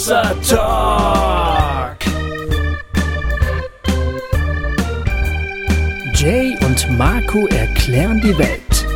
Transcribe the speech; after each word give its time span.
Hossa 0.00 0.32
Talk. 0.48 1.98
Jay 6.14 6.56
und 6.64 6.96
Marco 6.96 7.46
erklären 7.48 8.18
die 8.22 8.38
Welt. 8.38 8.86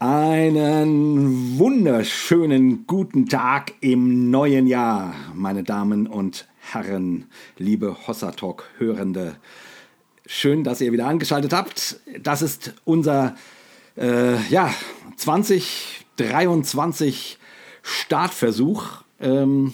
Einen 0.00 1.58
wunderschönen 1.58 2.86
guten 2.86 3.26
Tag 3.26 3.72
im 3.80 4.30
neuen 4.30 4.66
Jahr, 4.66 5.14
meine 5.32 5.62
Damen 5.62 6.06
und 6.06 6.46
Herren, 6.60 7.30
liebe 7.56 7.96
Hossa 8.06 8.32
Talk 8.32 8.68
Hörende. 8.76 9.36
Schön, 10.26 10.62
dass 10.62 10.82
ihr 10.82 10.92
wieder 10.92 11.06
angeschaltet 11.06 11.54
habt. 11.54 12.00
Das 12.20 12.42
ist 12.42 12.74
unser 12.84 13.34
äh, 13.96 14.36
ja, 14.50 14.74
2023 15.16 17.38
Startversuch. 17.84 19.04
Ähm, 19.20 19.72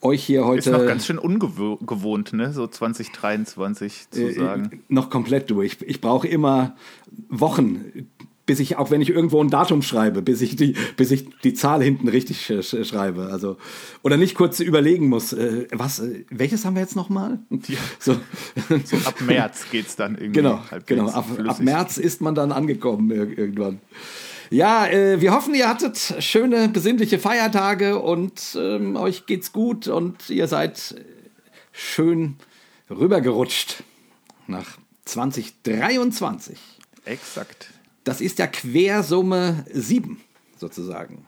euch 0.00 0.24
hier 0.24 0.46
heute. 0.46 0.70
Ist 0.70 0.72
noch 0.72 0.86
ganz 0.86 1.04
schön 1.04 1.18
ungewohnt, 1.18 2.32
ne? 2.32 2.52
So 2.52 2.66
2023 2.66 4.10
zu 4.10 4.28
äh, 4.28 4.32
sagen. 4.32 4.82
Noch 4.88 5.10
komplett 5.10 5.50
durch. 5.50 5.78
Ich 5.84 6.00
brauche 6.00 6.28
immer 6.28 6.76
Wochen, 7.28 8.08
bis 8.46 8.60
ich, 8.60 8.76
auch 8.76 8.90
wenn 8.90 9.02
ich 9.02 9.10
irgendwo 9.10 9.42
ein 9.42 9.50
Datum 9.50 9.82
schreibe, 9.82 10.22
bis 10.22 10.40
ich 10.40 10.56
die, 10.56 10.74
bis 10.96 11.10
ich 11.10 11.28
die 11.40 11.52
Zahl 11.52 11.82
hinten 11.82 12.08
richtig 12.08 12.46
sch 12.46 12.86
schreibe. 12.86 13.28
Also, 13.32 13.56
oder 14.02 14.16
nicht 14.16 14.36
kurz 14.36 14.60
überlegen 14.60 15.08
muss, 15.08 15.32
äh, 15.32 15.66
was, 15.72 15.98
äh, 15.98 16.24
welches 16.30 16.64
haben 16.64 16.76
wir 16.76 16.82
jetzt 16.82 16.96
nochmal? 16.96 17.40
Ja. 17.50 17.78
So. 18.00 18.16
so 18.84 18.96
ab 19.04 19.20
März 19.20 19.66
geht 19.70 19.88
es 19.88 19.96
dann 19.96 20.14
irgendwie. 20.14 20.40
Genau, 20.40 20.62
genau. 20.86 21.08
Ab, 21.08 21.26
ab, 21.46 21.60
März 21.60 21.98
ist 21.98 22.20
man 22.20 22.34
dann 22.34 22.52
angekommen 22.52 23.10
irgendwann. 23.10 23.80
Ja, 24.50 24.86
äh, 24.86 25.20
wir 25.20 25.32
hoffen, 25.32 25.54
ihr 25.54 25.68
hattet 25.68 26.14
schöne, 26.20 26.68
besinnliche 26.68 27.18
Feiertage 27.18 27.98
und 27.98 28.56
ähm, 28.58 28.96
euch 28.96 29.26
geht's 29.26 29.52
gut 29.52 29.88
und 29.88 30.30
ihr 30.30 30.48
seid 30.48 30.94
schön 31.72 32.36
rübergerutscht 32.90 33.82
nach 34.46 34.78
2023. 35.04 36.58
Exakt. 37.04 37.70
Das 38.04 38.20
ist 38.22 38.38
ja 38.38 38.46
Quersumme 38.46 39.66
7 39.70 40.20
sozusagen. 40.56 41.26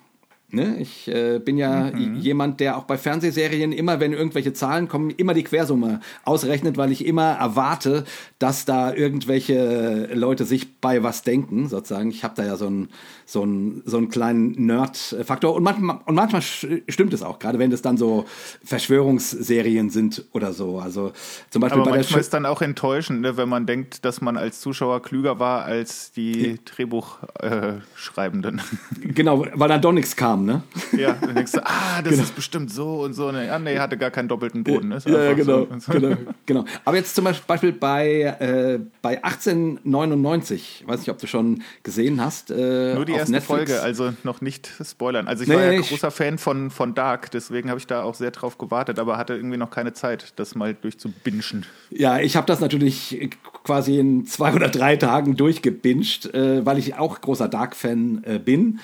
Ne? 0.52 0.76
Ich 0.78 1.08
äh, 1.08 1.38
bin 1.38 1.56
ja 1.56 1.90
mhm. 1.90 2.16
jemand, 2.16 2.60
der 2.60 2.76
auch 2.76 2.84
bei 2.84 2.98
Fernsehserien 2.98 3.72
immer, 3.72 4.00
wenn 4.00 4.12
irgendwelche 4.12 4.52
Zahlen 4.52 4.88
kommen, 4.88 5.10
immer 5.10 5.34
die 5.34 5.44
Quersumme 5.44 6.00
ausrechnet, 6.24 6.76
weil 6.76 6.92
ich 6.92 7.06
immer 7.06 7.32
erwarte, 7.32 8.04
dass 8.38 8.64
da 8.64 8.92
irgendwelche 8.92 10.08
Leute 10.12 10.44
sich 10.44 10.80
bei 10.80 11.02
was 11.02 11.22
denken, 11.22 11.68
sozusagen. 11.68 12.10
Ich 12.10 12.24
habe 12.24 12.34
da 12.36 12.44
ja 12.44 12.56
so 12.56 12.66
einen 12.66 12.88
so 13.30 13.42
einen, 13.42 13.82
so 13.86 13.96
einen 13.96 14.08
kleinen 14.08 14.66
Nerd-Faktor. 14.66 15.54
Und 15.54 15.62
manchmal, 15.62 16.00
und 16.04 16.16
manchmal 16.16 16.42
stimmt 16.42 17.14
es 17.14 17.22
auch, 17.22 17.38
gerade 17.38 17.60
wenn 17.60 17.70
es 17.70 17.80
dann 17.80 17.96
so 17.96 18.24
Verschwörungsserien 18.64 19.88
sind 19.90 20.24
oder 20.32 20.52
so. 20.52 20.80
Also 20.80 21.12
zum 21.50 21.62
Beispiel 21.62 21.80
Aber 21.80 21.90
bei 21.90 21.96
manchmal 21.98 22.20
ist 22.20 22.34
dann 22.34 22.44
auch 22.44 22.60
enttäuschend, 22.60 23.20
ne, 23.20 23.36
wenn 23.36 23.48
man 23.48 23.66
denkt, 23.66 24.04
dass 24.04 24.20
man 24.20 24.36
als 24.36 24.60
Zuschauer 24.60 25.00
klüger 25.00 25.38
war 25.38 25.64
als 25.64 26.10
die 26.10 26.58
Drehbuchschreibenden. 26.64 28.60
Genau, 29.00 29.44
weil 29.54 29.68
dann 29.68 29.80
doch 29.80 29.92
nichts 29.92 30.14
kam, 30.14 30.44
ne? 30.44 30.62
Ja, 30.96 31.14
dann 31.20 31.34
denkst 31.34 31.52
du, 31.52 31.66
ah, 31.66 32.00
das 32.02 32.12
genau. 32.12 32.22
ist 32.22 32.36
bestimmt 32.36 32.70
so 32.70 33.02
und 33.02 33.12
so. 33.14 33.30
Ne, 33.32 33.46
ja, 33.46 33.58
nee, 33.58 33.78
hatte 33.78 33.96
gar 33.96 34.10
keinen 34.10 34.28
doppelten 34.28 34.62
Boden. 34.62 34.88
Ne? 34.88 34.98
Ja, 35.04 35.24
ja 35.24 35.32
genau, 35.32 35.66
so. 35.78 35.92
genau, 35.92 36.16
genau. 36.46 36.64
Aber 36.84 36.96
jetzt 36.96 37.14
zum 37.14 37.24
Beispiel 37.24 37.72
bei, 37.72 38.36
äh, 38.40 38.78
bei 39.02 39.22
1899, 39.22 40.84
weiß 40.86 41.00
nicht, 41.00 41.10
ob 41.10 41.18
du 41.18 41.26
schon 41.26 41.62
gesehen 41.82 42.20
hast. 42.20 42.50
Äh, 42.50 42.94
Nur 42.94 43.04
die 43.04 43.19
erste 43.20 43.32
Netflix. 43.32 43.70
Folge, 43.70 43.82
also 43.82 44.12
noch 44.24 44.40
nicht 44.40 44.70
spoilern. 44.82 45.28
Also 45.28 45.42
ich 45.42 45.48
nee, 45.48 45.54
war 45.54 45.72
ja 45.72 45.80
großer 45.80 46.10
Fan 46.10 46.38
von, 46.38 46.70
von 46.70 46.94
Dark, 46.94 47.30
deswegen 47.30 47.70
habe 47.70 47.78
ich 47.78 47.86
da 47.86 48.02
auch 48.02 48.14
sehr 48.14 48.30
drauf 48.30 48.58
gewartet, 48.58 48.98
aber 48.98 49.16
hatte 49.16 49.34
irgendwie 49.34 49.56
noch 49.56 49.70
keine 49.70 49.92
Zeit, 49.92 50.32
das 50.36 50.54
mal 50.54 50.74
durchzubingen. 50.74 51.66
Ja, 51.90 52.18
ich 52.18 52.36
habe 52.36 52.46
das 52.46 52.60
natürlich 52.60 53.30
quasi 53.64 53.98
in 53.98 54.26
zwei 54.26 54.54
oder 54.54 54.68
drei 54.68 54.96
Tagen 54.96 55.36
durchgebinged, 55.36 56.34
äh, 56.34 56.64
weil 56.64 56.78
ich 56.78 56.94
auch 56.94 57.20
großer 57.20 57.48
Dark-Fan 57.48 58.24
äh, 58.24 58.38
bin. 58.38 58.80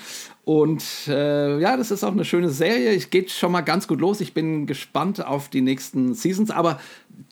Und 0.47 0.85
äh, 1.09 1.59
ja, 1.59 1.77
das 1.77 1.91
ist 1.91 2.05
auch 2.05 2.13
eine 2.13 2.25
schöne 2.25 2.51
Serie. 2.51 2.95
Es 2.95 3.11
geht 3.11 3.33
schon 3.33 3.51
mal 3.51 3.63
ganz 3.63 3.89
gut 3.89 4.01
los. 4.01 4.21
Ich 4.21 4.33
bin 4.33 4.67
gespannt 4.67 5.27
auf 5.27 5.49
die 5.49 5.61
nächsten 5.61 6.15
Seasons. 6.15 6.53
Aber 6.53 6.79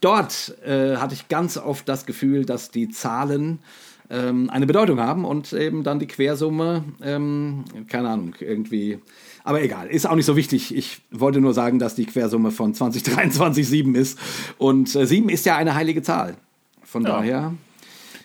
dort 0.00 0.56
äh, 0.66 0.96
hatte 0.96 1.14
ich 1.14 1.28
ganz 1.28 1.56
oft 1.56 1.88
das 1.88 2.06
Gefühl, 2.06 2.44
dass 2.44 2.72
die 2.72 2.88
Zahlen 2.88 3.60
ähm, 4.10 4.50
eine 4.50 4.66
Bedeutung 4.66 5.00
haben 5.00 5.24
und 5.24 5.52
eben 5.52 5.82
dann 5.82 5.98
die 5.98 6.06
Quersumme, 6.06 6.84
ähm, 7.02 7.64
keine 7.88 8.08
Ahnung, 8.08 8.34
irgendwie. 8.40 8.98
Aber 9.44 9.62
egal, 9.62 9.88
ist 9.88 10.06
auch 10.06 10.14
nicht 10.16 10.26
so 10.26 10.36
wichtig. 10.36 10.74
Ich 10.74 11.02
wollte 11.10 11.40
nur 11.40 11.54
sagen, 11.54 11.78
dass 11.78 11.94
die 11.94 12.06
Quersumme 12.06 12.50
von 12.50 12.74
2023 12.74 13.68
7 13.68 13.94
ist. 13.94 14.18
Und 14.58 14.94
äh, 14.94 15.06
7 15.06 15.28
ist 15.28 15.46
ja 15.46 15.56
eine 15.56 15.74
heilige 15.74 16.02
Zahl. 16.02 16.36
Von 16.82 17.02
ja. 17.02 17.08
daher 17.08 17.54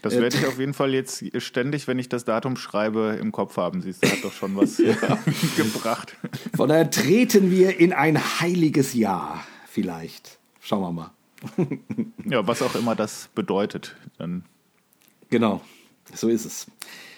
das 0.01 0.13
werde 0.13 0.37
ich 0.37 0.45
auf 0.45 0.59
jeden 0.59 0.73
Fall 0.73 0.93
jetzt 0.93 1.23
ständig, 1.41 1.87
wenn 1.87 1.99
ich 1.99 2.07
das 2.07 2.23
Datum 2.23 2.55
schreibe, 2.55 3.17
im 3.19 3.31
Kopf 3.31 3.57
haben. 3.57 3.81
Siehst 3.81 4.03
du, 4.03 4.09
hat 4.09 4.23
doch 4.23 4.31
schon 4.31 4.55
was 4.55 4.77
gebracht. 5.57 6.15
Von 6.55 6.69
daher 6.69 6.89
treten 6.89 7.51
wir 7.51 7.77
in 7.79 7.91
ein 7.91 8.17
heiliges 8.39 8.93
Jahr 8.93 9.43
vielleicht. 9.67 10.39
Schauen 10.61 10.81
wir 10.81 10.91
mal. 10.91 11.11
ja, 12.25 12.47
was 12.47 12.61
auch 12.61 12.75
immer 12.75 12.95
das 12.95 13.29
bedeutet. 13.35 13.95
Dann. 14.17 14.43
Genau, 15.29 15.61
so 16.13 16.27
ist 16.27 16.45
es. 16.45 16.67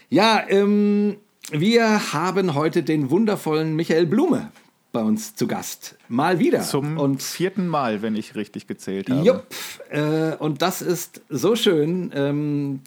Ja, 0.09 0.44
ähm, 0.49 1.17
wir 1.51 2.13
haben 2.13 2.53
heute 2.53 2.83
den 2.83 3.09
wundervollen 3.09 3.75
Michael 3.75 4.05
Blume 4.05 4.51
bei 4.91 5.01
uns 5.01 5.35
zu 5.35 5.47
Gast. 5.47 5.95
Mal 6.09 6.39
wieder. 6.39 6.61
Zum 6.61 6.97
und 6.97 7.23
vierten 7.23 7.67
Mal, 7.67 8.01
wenn 8.01 8.16
ich 8.16 8.35
richtig 8.35 8.67
gezählt 8.67 9.09
habe. 9.09 9.25
Jupp. 9.25 9.47
Äh, 9.89 10.35
und 10.35 10.61
das 10.61 10.81
ist 10.81 11.22
so 11.29 11.55
schön. 11.55 12.11
Ähm, 12.13 12.81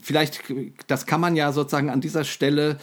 vielleicht, 0.00 0.42
das 0.86 1.06
kann 1.06 1.20
man 1.20 1.34
ja 1.34 1.52
sozusagen 1.52 1.90
an 1.90 2.00
dieser 2.00 2.24
Stelle 2.24 2.78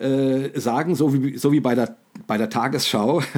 äh, 0.00 0.58
sagen, 0.58 0.94
so 0.94 1.12
wie, 1.12 1.36
so 1.36 1.52
wie 1.52 1.60
bei 1.60 1.74
der 1.74 1.96
bei 2.26 2.38
der 2.38 2.50
Tagesschau. 2.50 3.22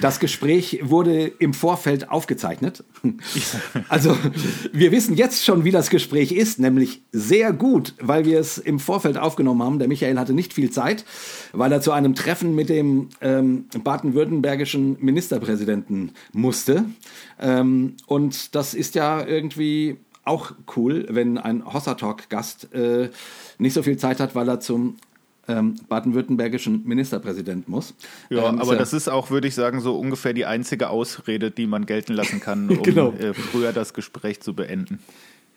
Das 0.00 0.20
Gespräch 0.20 0.80
wurde 0.82 1.26
im 1.26 1.54
Vorfeld 1.54 2.10
aufgezeichnet. 2.10 2.84
Also 3.88 4.16
wir 4.72 4.92
wissen 4.92 5.16
jetzt 5.16 5.44
schon, 5.44 5.64
wie 5.64 5.70
das 5.70 5.90
Gespräch 5.90 6.32
ist, 6.32 6.58
nämlich 6.58 7.02
sehr 7.12 7.52
gut, 7.52 7.94
weil 8.00 8.24
wir 8.24 8.38
es 8.38 8.58
im 8.58 8.78
Vorfeld 8.78 9.16
aufgenommen 9.16 9.62
haben. 9.62 9.78
Der 9.78 9.88
Michael 9.88 10.18
hatte 10.18 10.32
nicht 10.32 10.52
viel 10.52 10.70
Zeit, 10.70 11.04
weil 11.52 11.72
er 11.72 11.80
zu 11.80 11.92
einem 11.92 12.14
Treffen 12.14 12.54
mit 12.54 12.68
dem 12.68 13.08
ähm, 13.20 13.66
baden-württembergischen 13.82 14.96
Ministerpräsidenten 15.00 16.12
musste. 16.32 16.84
Ähm, 17.40 17.94
und 18.06 18.54
das 18.54 18.74
ist 18.74 18.94
ja 18.94 19.24
irgendwie 19.24 19.96
auch 20.24 20.52
cool, 20.76 21.06
wenn 21.08 21.38
ein 21.38 21.64
Hossa 21.64 21.94
Talk-Gast 21.94 22.72
äh, 22.74 23.10
nicht 23.58 23.72
so 23.72 23.82
viel 23.82 23.96
Zeit 23.96 24.20
hat, 24.20 24.34
weil 24.34 24.48
er 24.48 24.60
zum 24.60 24.96
ähm, 25.48 25.74
baden-württembergischen 25.88 26.84
Ministerpräsident 26.84 27.68
muss. 27.68 27.94
Ja, 28.30 28.48
ähm, 28.48 28.60
aber 28.60 28.76
das 28.76 28.92
ist 28.92 29.08
auch, 29.08 29.30
würde 29.30 29.48
ich 29.48 29.54
sagen, 29.54 29.80
so 29.80 29.98
ungefähr 29.98 30.32
die 30.32 30.44
einzige 30.44 30.90
Ausrede, 30.90 31.50
die 31.50 31.66
man 31.66 31.86
gelten 31.86 32.12
lassen 32.12 32.40
kann, 32.40 32.68
um 32.70 32.82
genau. 32.82 33.12
äh, 33.12 33.34
früher 33.34 33.72
das 33.72 33.94
Gespräch 33.94 34.40
zu 34.40 34.54
beenden. 34.54 34.98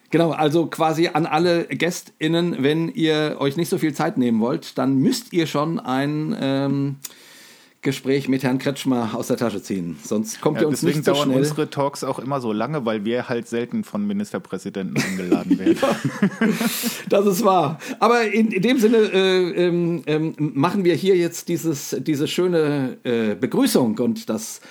Genau, 0.09 0.31
also 0.31 0.65
quasi 0.65 1.07
an 1.07 1.25
alle 1.25 1.65
GästInnen, 1.67 2.57
wenn 2.59 2.89
ihr 2.89 3.37
euch 3.39 3.55
nicht 3.55 3.69
so 3.69 3.77
viel 3.77 3.93
Zeit 3.93 4.17
nehmen 4.17 4.41
wollt, 4.41 4.77
dann 4.77 4.97
müsst 4.97 5.31
ihr 5.31 5.47
schon 5.47 5.79
ein 5.79 6.35
ähm, 6.39 6.95
Gespräch 7.81 8.27
mit 8.27 8.43
Herrn 8.43 8.59
Kretschmer 8.59 9.15
aus 9.15 9.27
der 9.27 9.37
Tasche 9.37 9.61
ziehen. 9.61 9.97
Sonst 10.03 10.39
kommt 10.39 10.57
ja, 10.57 10.63
ihr 10.63 10.67
uns 10.67 10.83
nicht 10.83 11.03
so 11.03 11.13
dauern 11.13 11.29
schnell. 11.29 11.39
unsere 11.39 11.69
Talks 11.69 12.03
auch 12.03 12.19
immer 12.19 12.39
so 12.39 12.53
lange, 12.53 12.85
weil 12.85 13.05
wir 13.05 13.27
halt 13.27 13.47
selten 13.47 13.83
von 13.83 14.05
Ministerpräsidenten 14.05 15.01
eingeladen 15.01 15.57
werden. 15.57 15.77
ja, 15.81 16.55
das 17.09 17.25
ist 17.25 17.43
wahr. 17.43 17.79
Aber 17.99 18.23
in, 18.23 18.51
in 18.51 18.61
dem 18.61 18.77
Sinne 18.77 18.97
äh, 18.97 19.65
ähm, 19.65 20.03
ähm, 20.05 20.35
machen 20.37 20.83
wir 20.83 20.93
hier 20.93 21.17
jetzt 21.17 21.47
dieses, 21.47 21.95
diese 21.99 22.27
schöne 22.27 22.97
äh, 23.03 23.33
Begrüßung 23.33 23.97
und 23.97 24.29
das 24.29 24.61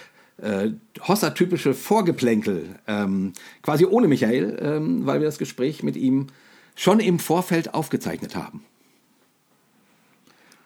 äh, 0.40 0.70
Hossa-typische 1.00 1.74
Vorgeplänkel, 1.74 2.76
ähm, 2.86 3.32
quasi 3.62 3.86
ohne 3.86 4.06
Michael, 4.06 4.56
ähm, 4.62 5.04
weil 5.04 5.18
wir 5.18 5.26
das 5.26 5.38
Gespräch 5.38 5.82
mit 5.82 5.96
ihm 5.96 6.28
schon 6.76 7.00
im 7.00 7.18
Vorfeld 7.18 7.74
aufgezeichnet 7.74 8.36
haben. 8.36 8.64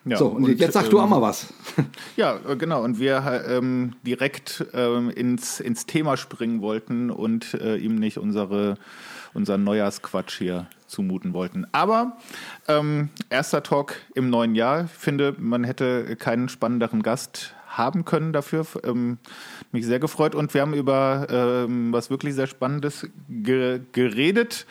Ja, 0.07 0.19
so, 0.19 0.29
und, 0.29 0.45
und, 0.45 0.61
jetzt 0.61 0.75
sagst 0.75 0.89
ähm, 0.89 0.91
du 0.93 1.01
auch 1.01 1.09
mal 1.09 1.23
was. 1.23 1.53
Ja, 2.17 2.39
äh, 2.49 2.57
genau. 2.57 2.83
Und 2.83 2.99
wir 2.99 3.45
ähm, 3.49 3.95
direkt 4.07 4.65
ähm, 4.75 5.11
ins, 5.11 5.61
ins 5.61 5.87
Thema 5.87 6.17
springen 6.17 6.61
wollten 6.61 7.11
und 7.11 7.55
äh, 7.55 7.77
ihm 7.77 7.97
nicht 7.97 8.19
unsere, 8.19 8.77
unseren 9.33 9.65
Neujahrsquatsch 9.65 10.39
hier 10.39 10.67
zumuten 10.87 11.33
wollten. 11.33 11.67
Aber 11.73 12.19
ähm, 12.69 13.09
erster 13.31 13.63
Talk 13.63 13.97
im 14.15 14.31
neuen 14.31 14.55
Jahr. 14.55 14.85
Ich 14.85 14.91
finde, 14.91 15.35
man 15.39 15.65
hätte 15.65 16.17
keinen 16.17 16.49
spannenderen 16.49 17.03
Gast 17.03 17.55
haben 17.67 18.05
können 18.05 18.33
dafür. 18.33 18.67
Ähm, 18.85 19.19
mich 19.73 19.87
sehr 19.87 19.99
gefreut. 19.99 20.35
Und 20.35 20.55
wir 20.55 20.61
haben 20.61 20.75
über 20.75 21.27
ähm, 21.31 21.93
was 21.93 22.11
wirklich 22.11 22.35
sehr 22.35 22.47
Spannendes 22.47 23.09
ge 23.29 23.81
geredet. 23.93 24.67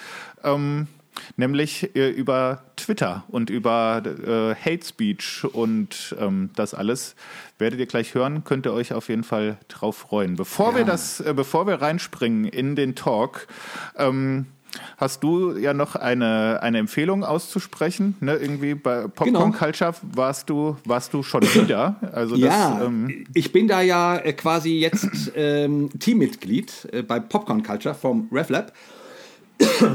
Nämlich 1.37 1.95
äh, 1.95 2.09
über 2.09 2.63
Twitter 2.75 3.23
und 3.27 3.49
über 3.49 4.01
äh, 4.05 4.55
Hate 4.55 4.85
Speech 4.85 5.45
und 5.51 6.15
ähm, 6.19 6.49
das 6.55 6.73
alles. 6.73 7.15
Werdet 7.57 7.79
ihr 7.79 7.85
gleich 7.85 8.13
hören, 8.13 8.43
könnt 8.43 8.65
ihr 8.65 8.73
euch 8.73 8.93
auf 8.93 9.09
jeden 9.09 9.23
Fall 9.23 9.57
drauf 9.67 9.97
freuen. 9.97 10.35
Bevor 10.35 10.71
ja. 10.71 10.79
wir 10.79 10.85
das, 10.85 11.19
äh, 11.19 11.33
bevor 11.35 11.67
wir 11.67 11.81
reinspringen 11.81 12.45
in 12.45 12.75
den 12.75 12.95
Talk, 12.95 13.47
ähm, 13.97 14.47
hast 14.97 15.23
du 15.23 15.55
ja 15.55 15.73
noch 15.73 15.95
eine, 15.95 16.61
eine 16.61 16.79
Empfehlung 16.79 17.23
auszusprechen. 17.23 18.15
Ne? 18.19 18.35
Irgendwie 18.35 18.75
bei 18.75 19.07
Popcorn 19.07 19.51
genau. 19.51 19.51
Culture 19.51 19.93
warst 20.01 20.49
du, 20.49 20.77
warst 20.85 21.13
du 21.13 21.23
schon 21.23 21.43
wieder. 21.43 21.95
Also 22.11 22.35
das, 22.35 22.45
ja, 22.45 22.81
ähm 22.83 23.25
ich 23.33 23.51
bin 23.51 23.67
da 23.67 23.81
ja 23.81 24.17
äh, 24.17 24.33
quasi 24.33 24.79
jetzt 24.79 25.31
ähm, 25.35 25.89
Teammitglied 25.99 26.89
äh, 26.91 27.03
bei 27.03 27.19
Popcorn 27.19 27.63
Culture 27.63 27.95
vom 27.95 28.29
RevLab. 28.31 28.73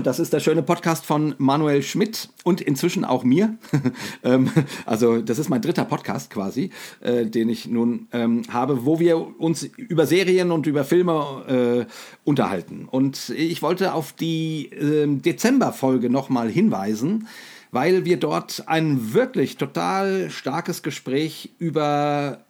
Das 0.02 0.18
ist 0.18 0.32
der 0.32 0.40
schöne 0.40 0.62
Podcast 0.62 1.04
von 1.06 1.34
Manuel 1.38 1.82
Schmidt 1.82 2.28
und 2.44 2.60
inzwischen 2.60 3.04
auch 3.04 3.24
mir. 3.24 3.56
Ähm, 4.24 4.50
also 4.84 5.20
das 5.20 5.38
ist 5.38 5.48
mein 5.48 5.62
dritter 5.62 5.84
Podcast 5.84 6.30
quasi, 6.30 6.70
äh, 7.00 7.26
den 7.26 7.48
ich 7.48 7.66
nun 7.66 8.08
ähm, 8.12 8.42
habe, 8.50 8.84
wo 8.84 8.98
wir 8.98 9.40
uns 9.40 9.62
über 9.62 10.06
Serien 10.06 10.50
und 10.50 10.66
über 10.66 10.84
Filme 10.84 11.86
äh, 11.86 11.92
unterhalten. 12.24 12.88
Und 12.90 13.30
ich 13.30 13.62
wollte 13.62 13.94
auf 13.94 14.12
die 14.12 14.66
äh, 14.72 15.06
Dezember-Folge 15.06 16.10
nochmal 16.10 16.50
hinweisen, 16.50 17.28
weil 17.70 18.04
wir 18.04 18.18
dort 18.18 18.64
ein 18.66 19.14
wirklich 19.14 19.56
total 19.56 20.30
starkes 20.30 20.82
Gespräch 20.82 21.50
über 21.58 22.40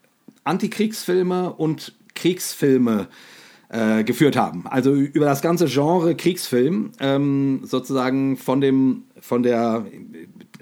Antikriegsfilme 0.44 1.52
und 1.52 1.94
Kriegsfilme 2.14 3.08
äh, 3.10 3.37
äh, 3.68 4.04
geführt 4.04 4.36
haben. 4.36 4.66
Also 4.66 4.94
über 4.94 5.26
das 5.26 5.42
ganze 5.42 5.66
Genre 5.66 6.14
Kriegsfilm, 6.14 6.92
ähm, 7.00 7.60
sozusagen 7.64 8.36
von 8.36 8.60
dem, 8.60 9.04
von 9.20 9.42
der 9.42 9.84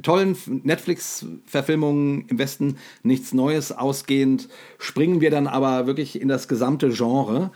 tollen 0.03 0.37
Netflix-Verfilmung 0.47 2.27
im 2.29 2.39
Westen 2.39 2.77
nichts 3.03 3.33
Neues 3.33 3.73
ausgehend, 3.73 4.49
springen 4.79 5.21
wir 5.21 5.31
dann 5.31 5.47
aber 5.47 5.87
wirklich 5.87 6.21
in 6.21 6.29
das 6.29 6.49
gesamte 6.49 6.91
Genre. 6.91 7.51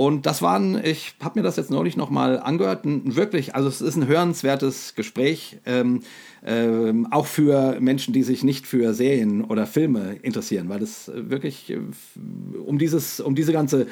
Und 0.00 0.24
das 0.24 0.40
waren, 0.40 0.82
ich 0.82 1.12
habe 1.20 1.38
mir 1.38 1.42
das 1.42 1.56
jetzt 1.56 1.70
neulich 1.70 1.94
nochmal 1.94 2.40
angehört, 2.40 2.84
wirklich, 2.84 3.54
also 3.54 3.68
es 3.68 3.82
ist 3.82 3.96
ein 3.96 4.06
hörenswertes 4.06 4.94
Gespräch, 4.94 5.58
ähm, 5.66 6.00
ähm, 6.42 7.06
auch 7.10 7.26
für 7.26 7.78
Menschen, 7.82 8.14
die 8.14 8.22
sich 8.22 8.42
nicht 8.42 8.66
für 8.66 8.94
Serien 8.94 9.44
oder 9.44 9.66
Filme 9.66 10.16
interessieren, 10.22 10.70
weil 10.70 10.82
es 10.82 11.12
wirklich 11.14 11.68
äh, 11.68 11.80
um, 12.64 12.78
dieses, 12.78 13.20
um 13.20 13.34
diese 13.34 13.52
ganze 13.52 13.88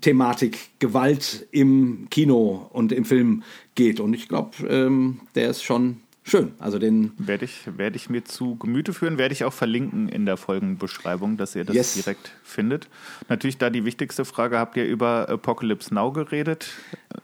Thematik 0.00 0.58
Gewalt 0.80 1.46
im 1.52 2.08
Kino 2.10 2.68
und 2.72 2.90
im 2.90 3.04
Film 3.04 3.44
geht. 3.76 4.00
Und 4.00 4.14
ich 4.14 4.26
glaube, 4.26 4.66
ähm, 4.68 5.20
der 5.36 5.50
ist 5.50 5.62
schon 5.62 5.98
schön. 6.26 6.52
Also 6.58 6.78
den 6.78 7.12
werde 7.18 7.44
ich, 7.44 7.62
werde 7.76 7.96
ich 7.96 8.10
mir 8.10 8.24
zu 8.24 8.56
Gemüte 8.56 8.92
führen, 8.92 9.16
werde 9.18 9.32
ich 9.32 9.44
auch 9.44 9.52
verlinken 9.52 10.08
in 10.08 10.26
der 10.26 10.36
Folgenbeschreibung, 10.36 11.36
dass 11.36 11.54
ihr 11.54 11.64
das 11.64 11.76
yes. 11.76 11.94
direkt 11.94 12.32
findet. 12.42 12.88
Natürlich 13.28 13.58
da 13.58 13.70
die 13.70 13.84
wichtigste 13.84 14.24
Frage, 14.24 14.58
habt 14.58 14.76
ihr 14.76 14.84
über 14.84 15.28
Apocalypse 15.28 15.94
Now 15.94 16.12
geredet? 16.12 16.68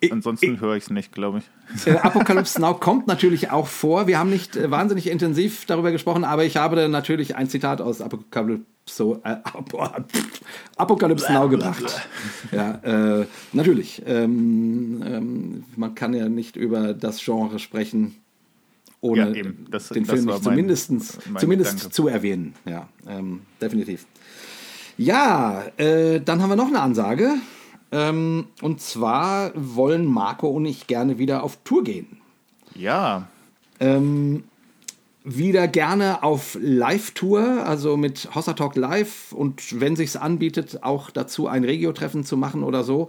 Ich, 0.01 0.13
Ansonsten 0.13 0.61
höre 0.61 0.77
ich 0.77 0.85
es 0.85 0.91
nicht, 0.91 1.13
glaube 1.13 1.39
ich. 1.39 1.87
Äh, 1.87 1.97
Apocalypse 2.03 2.61
Now 2.61 2.75
kommt 2.75 3.07
natürlich 3.07 3.51
auch 3.51 3.67
vor. 3.67 4.07
Wir 4.07 4.19
haben 4.19 4.31
nicht 4.31 4.57
äh, 4.57 4.71
wahnsinnig 4.71 5.11
intensiv 5.11 5.67
darüber 5.67 5.93
gesprochen, 5.93 6.25
aber 6.25 6.45
ich 6.45 6.57
habe 6.57 6.89
natürlich 6.89 7.37
ein 7.37 7.49
Zitat 7.49 7.81
aus 7.81 8.01
Apocalypse 8.01 8.67
so 8.85 9.21
äh, 9.25 9.37
Apokalypse 10.77 11.33
Now 11.33 11.49
gebracht. 11.49 11.85
Ja, 12.51 13.21
äh, 13.21 13.27
natürlich. 13.53 14.03
Ähm, 14.05 15.03
ähm, 15.07 15.65
man 15.77 15.95
kann 15.95 16.13
ja 16.13 16.29
nicht 16.29 16.57
über 16.57 16.93
das 16.93 17.25
Genre 17.25 17.59
sprechen, 17.59 18.17
ohne 19.03 19.37
ja, 19.37 19.45
das, 19.69 19.89
den 19.89 20.07
Film 20.07 20.25
nicht 20.25 20.43
zumindest, 20.43 20.91
zumindest 21.39 21.93
zu 21.93 22.09
erwähnen. 22.09 22.55
Ja, 22.65 22.89
ähm, 23.07 23.41
definitiv. 23.61 24.07
Ja, 24.97 25.65
äh, 25.77 26.21
dann 26.21 26.41
haben 26.41 26.51
wir 26.51 26.57
noch 26.57 26.69
eine 26.69 26.81
Ansage. 26.81 27.33
Ähm, 27.91 28.47
und 28.63 28.81
zwar 28.81 29.53
wollen 29.55 30.07
Marco 30.07 30.49
und 30.49 30.65
ich 30.65 30.87
gerne 30.87 31.19
wieder 31.19 31.43
auf 31.43 31.59
Tour 31.65 31.85
gehen. 31.85 32.07
Ja. 32.75 33.29
Ähm, 33.81 34.45
wieder 35.25 35.69
gerne 35.69 36.23
auf 36.23 36.57
Live-Tour, 36.61 37.67
also 37.67 37.97
mit 37.97 38.35
Hossa 38.35 38.55
Talk 38.55 38.77
Live 38.77 39.33
und 39.33 39.81
wenn 39.81 39.95
sich's 39.95 40.17
anbietet, 40.17 40.83
auch 40.83 41.11
dazu 41.11 41.49
ein 41.49 41.65
Regio-Treffen 41.65 42.25
zu 42.25 42.37
machen 42.37 42.63
oder 42.63 42.83
so. 42.83 43.09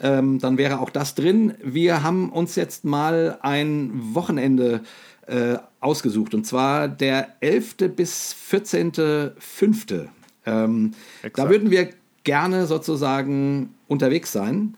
Ähm, 0.00 0.38
dann 0.38 0.58
wäre 0.58 0.78
auch 0.80 0.90
das 0.90 1.14
drin. 1.14 1.54
Wir 1.62 2.02
haben 2.02 2.30
uns 2.30 2.54
jetzt 2.54 2.84
mal 2.84 3.38
ein 3.42 3.90
Wochenende 4.14 4.74
äh, 4.74 4.80
ausgesucht. 5.80 6.34
Und 6.34 6.46
zwar 6.46 6.88
der 6.88 7.34
11. 7.40 7.76
bis 7.94 8.34
14.5. 8.50 10.08
Ähm, 10.46 10.92
da 11.34 11.50
würden 11.50 11.70
wir 11.70 11.90
gerne 12.24 12.66
sozusagen 12.66 13.74
unterwegs 13.86 14.32
sein. 14.32 14.76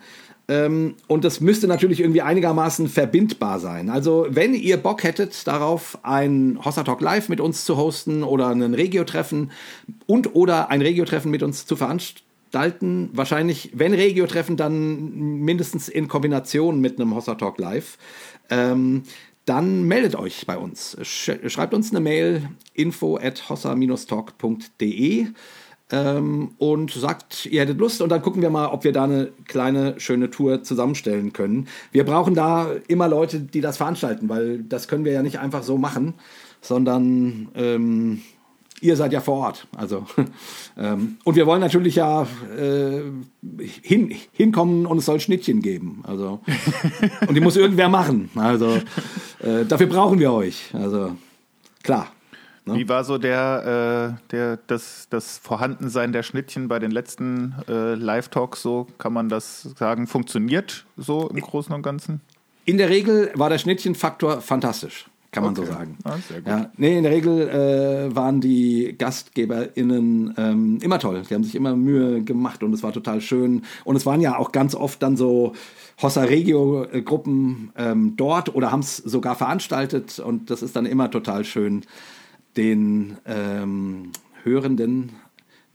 Ähm, 0.50 0.96
und 1.06 1.24
das 1.24 1.40
müsste 1.40 1.68
natürlich 1.68 2.00
irgendwie 2.00 2.22
einigermaßen 2.22 2.88
verbindbar 2.88 3.60
sein. 3.60 3.88
Also, 3.88 4.26
wenn 4.30 4.52
ihr 4.52 4.78
Bock 4.78 5.04
hättet 5.04 5.46
darauf, 5.46 5.98
ein 6.02 6.58
Hossa 6.64 6.82
Talk 6.82 7.00
Live 7.00 7.28
mit 7.28 7.40
uns 7.40 7.64
zu 7.64 7.76
hosten 7.76 8.24
oder 8.24 8.48
ein 8.48 8.74
Regio-Treffen 8.74 9.52
und 10.06 10.34
oder 10.34 10.68
ein 10.68 10.82
Regio-Treffen 10.82 11.30
mit 11.30 11.44
uns 11.44 11.66
zu 11.66 11.76
veranstalten, 11.76 13.10
wahrscheinlich, 13.12 13.70
wenn 13.74 13.94
Regio-Treffen, 13.94 14.56
dann 14.56 15.12
mindestens 15.44 15.88
in 15.88 16.08
Kombination 16.08 16.80
mit 16.80 17.00
einem 17.00 17.14
Hossa 17.14 17.36
Talk 17.36 17.58
Live. 17.58 17.96
Ähm, 18.50 19.04
dann 19.50 19.82
meldet 19.82 20.14
euch 20.14 20.46
bei 20.46 20.56
uns. 20.56 20.96
Schreibt 21.02 21.74
uns 21.74 21.90
eine 21.90 21.98
Mail 21.98 22.48
info 22.72 23.16
at 23.16 23.50
hossa-talk.de 23.50 25.26
ähm, 25.90 26.52
und 26.58 26.92
sagt, 26.92 27.46
ihr 27.46 27.62
hättet 27.62 27.78
Lust 27.78 28.00
und 28.00 28.10
dann 28.10 28.22
gucken 28.22 28.42
wir 28.42 28.50
mal, 28.50 28.68
ob 28.68 28.84
wir 28.84 28.92
da 28.92 29.02
eine 29.02 29.32
kleine, 29.48 29.98
schöne 29.98 30.30
Tour 30.30 30.62
zusammenstellen 30.62 31.32
können. 31.32 31.66
Wir 31.90 32.04
brauchen 32.04 32.36
da 32.36 32.68
immer 32.86 33.08
Leute, 33.08 33.40
die 33.40 33.60
das 33.60 33.76
veranstalten, 33.76 34.28
weil 34.28 34.62
das 34.62 34.86
können 34.86 35.04
wir 35.04 35.12
ja 35.12 35.22
nicht 35.22 35.40
einfach 35.40 35.64
so 35.64 35.78
machen, 35.78 36.14
sondern 36.60 37.48
ähm, 37.56 38.22
ihr 38.80 38.96
seid 38.96 39.12
ja 39.12 39.20
vor 39.20 39.38
Ort. 39.38 39.66
Also, 39.76 40.06
ähm, 40.78 41.18
und 41.24 41.36
wir 41.36 41.46
wollen 41.46 41.60
natürlich 41.60 41.96
ja 41.96 42.26
äh, 42.56 43.02
hin, 43.82 44.14
hinkommen 44.32 44.86
und 44.86 44.98
es 44.98 45.06
soll 45.06 45.20
Schnittchen 45.20 45.62
geben. 45.62 46.02
Also, 46.06 46.40
und 47.26 47.34
die 47.34 47.40
muss 47.40 47.56
irgendwer 47.56 47.88
machen. 47.88 48.30
Also, 48.34 48.80
äh, 49.40 49.64
dafür 49.68 49.86
brauchen 49.86 50.18
wir 50.18 50.32
euch. 50.32 50.70
Also, 50.72 51.16
klar. 51.82 52.08
Ne? 52.66 52.74
Wie 52.74 52.88
war 52.88 53.04
so 53.04 53.18
der, 53.18 54.18
äh, 54.20 54.30
der, 54.30 54.58
das, 54.66 55.06
das 55.08 55.38
Vorhandensein 55.38 56.12
der 56.12 56.22
Schnittchen 56.22 56.68
bei 56.68 56.78
den 56.78 56.90
letzten 56.90 57.54
äh, 57.68 57.94
Live-Talks 57.94 58.62
so? 58.62 58.86
Kann 58.98 59.12
man 59.12 59.28
das 59.28 59.62
sagen? 59.62 60.06
Funktioniert 60.06 60.84
so 60.96 61.28
im 61.28 61.40
Großen 61.40 61.74
und 61.74 61.82
Ganzen? 61.82 62.20
In 62.66 62.76
der 62.76 62.90
Regel 62.90 63.32
war 63.34 63.48
der 63.48 63.58
Schnittchenfaktor 63.58 64.42
fantastisch 64.42 65.09
kann 65.32 65.44
man 65.44 65.52
okay. 65.52 65.66
so 65.66 65.72
sagen. 65.72 65.96
Ah, 66.04 66.16
ja, 66.44 66.70
nee, 66.76 66.98
in 66.98 67.04
der 67.04 67.12
Regel 67.12 67.48
äh, 67.48 68.14
waren 68.14 68.40
die 68.40 68.96
GastgeberInnen 68.98 70.34
ähm, 70.36 70.78
immer 70.82 70.98
toll. 70.98 71.22
Die 71.28 71.34
haben 71.34 71.44
sich 71.44 71.54
immer 71.54 71.76
Mühe 71.76 72.24
gemacht 72.24 72.62
und 72.64 72.72
es 72.72 72.82
war 72.82 72.92
total 72.92 73.20
schön. 73.20 73.62
Und 73.84 73.94
es 73.94 74.06
waren 74.06 74.20
ja 74.20 74.36
auch 74.36 74.50
ganz 74.50 74.74
oft 74.74 75.02
dann 75.02 75.16
so 75.16 75.52
Hossa 76.02 76.22
Regio-Gruppen 76.22 77.70
ähm, 77.76 78.14
dort 78.16 78.54
oder 78.54 78.72
haben 78.72 78.80
es 78.80 78.96
sogar 78.96 79.36
veranstaltet 79.36 80.18
und 80.18 80.50
das 80.50 80.62
ist 80.62 80.74
dann 80.74 80.86
immer 80.86 81.10
total 81.10 81.44
schön, 81.44 81.82
den 82.56 83.18
ähm, 83.26 84.10
Hörenden, 84.42 85.12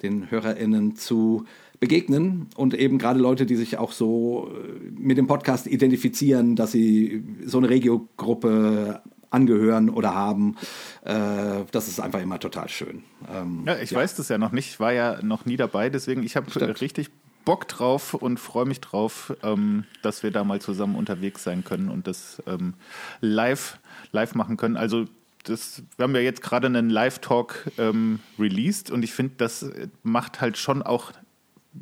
den 0.02 0.30
HörerInnen 0.30 0.96
zu 0.96 1.46
begegnen 1.80 2.48
und 2.56 2.74
eben 2.74 2.98
gerade 2.98 3.20
Leute, 3.20 3.46
die 3.46 3.56
sich 3.56 3.78
auch 3.78 3.92
so 3.92 4.50
äh, 4.50 4.92
mit 4.98 5.18
dem 5.18 5.28
Podcast 5.28 5.68
identifizieren, 5.68 6.56
dass 6.56 6.72
sie 6.72 7.24
so 7.46 7.58
eine 7.58 7.70
Regio-Gruppe 7.70 9.02
angehören 9.30 9.90
oder 9.90 10.14
haben. 10.14 10.56
Äh, 11.04 11.66
das 11.72 11.88
ist 11.88 12.00
einfach 12.00 12.22
immer 12.22 12.40
total 12.40 12.70
schön. 12.70 13.04
Ähm, 13.34 13.64
ja, 13.66 13.78
ich 13.78 13.92
ja. 13.92 13.98
weiß 14.00 14.16
das 14.16 14.30
ja 14.30 14.38
noch 14.38 14.52
nicht, 14.52 14.70
ich 14.70 14.80
war 14.80 14.94
ja 14.94 15.22
noch 15.22 15.46
nie 15.46 15.58
dabei, 15.58 15.90
deswegen 15.90 16.24
ich 16.24 16.36
habe 16.36 16.48
richtig 16.82 17.10
Bock 17.46 17.68
drauf 17.68 18.16
und 18.16 18.40
freue 18.40 18.66
mich 18.66 18.82
drauf, 18.82 19.34
ähm, 19.44 19.86
dass 20.02 20.24
wir 20.24 20.32
da 20.32 20.44
mal 20.44 20.60
zusammen 20.60 20.96
unterwegs 20.96 21.44
sein 21.44 21.64
können 21.64 21.90
und 21.90 22.08
das 22.08 22.42
ähm, 22.48 22.74
live, 23.22 23.78
live 24.12 24.34
machen 24.34 24.58
können. 24.58 24.78
Also 24.78 25.06
das, 25.44 25.84
wir 25.96 26.04
haben 26.04 26.16
ja 26.16 26.22
jetzt 26.22 26.42
gerade 26.42 26.66
einen 26.68 26.90
Live-Talk 26.90 27.72
ähm, 27.78 28.20
released 28.40 28.90
und 28.90 29.04
ich 29.04 29.14
finde, 29.14 29.36
das 29.38 29.70
macht 30.02 30.42
halt 30.42 30.58
schon 30.58 30.82
auch 30.82 31.12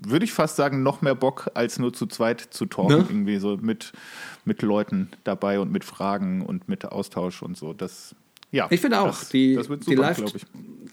würde 0.01 0.25
ich 0.25 0.33
fast 0.33 0.55
sagen, 0.55 0.83
noch 0.83 1.01
mehr 1.01 1.15
Bock, 1.15 1.51
als 1.53 1.79
nur 1.79 1.93
zu 1.93 2.07
zweit 2.07 2.41
zu 2.41 2.65
talken, 2.65 2.97
ne? 2.97 3.05
irgendwie 3.07 3.38
so 3.38 3.57
mit, 3.57 3.93
mit 4.45 4.62
Leuten 4.62 5.09
dabei 5.23 5.59
und 5.59 5.71
mit 5.71 5.83
Fragen 5.83 6.45
und 6.45 6.67
mit 6.67 6.85
Austausch 6.85 7.43
und 7.43 7.57
so. 7.57 7.73
Das, 7.73 8.15
ja, 8.53 8.67
ich 8.69 8.79
finde 8.79 9.01
auch, 9.01 9.07
das, 9.07 9.29
die, 9.29 9.55
das 9.55 9.67
wird 9.67 9.83
super, 9.83 10.13
die 10.13 10.39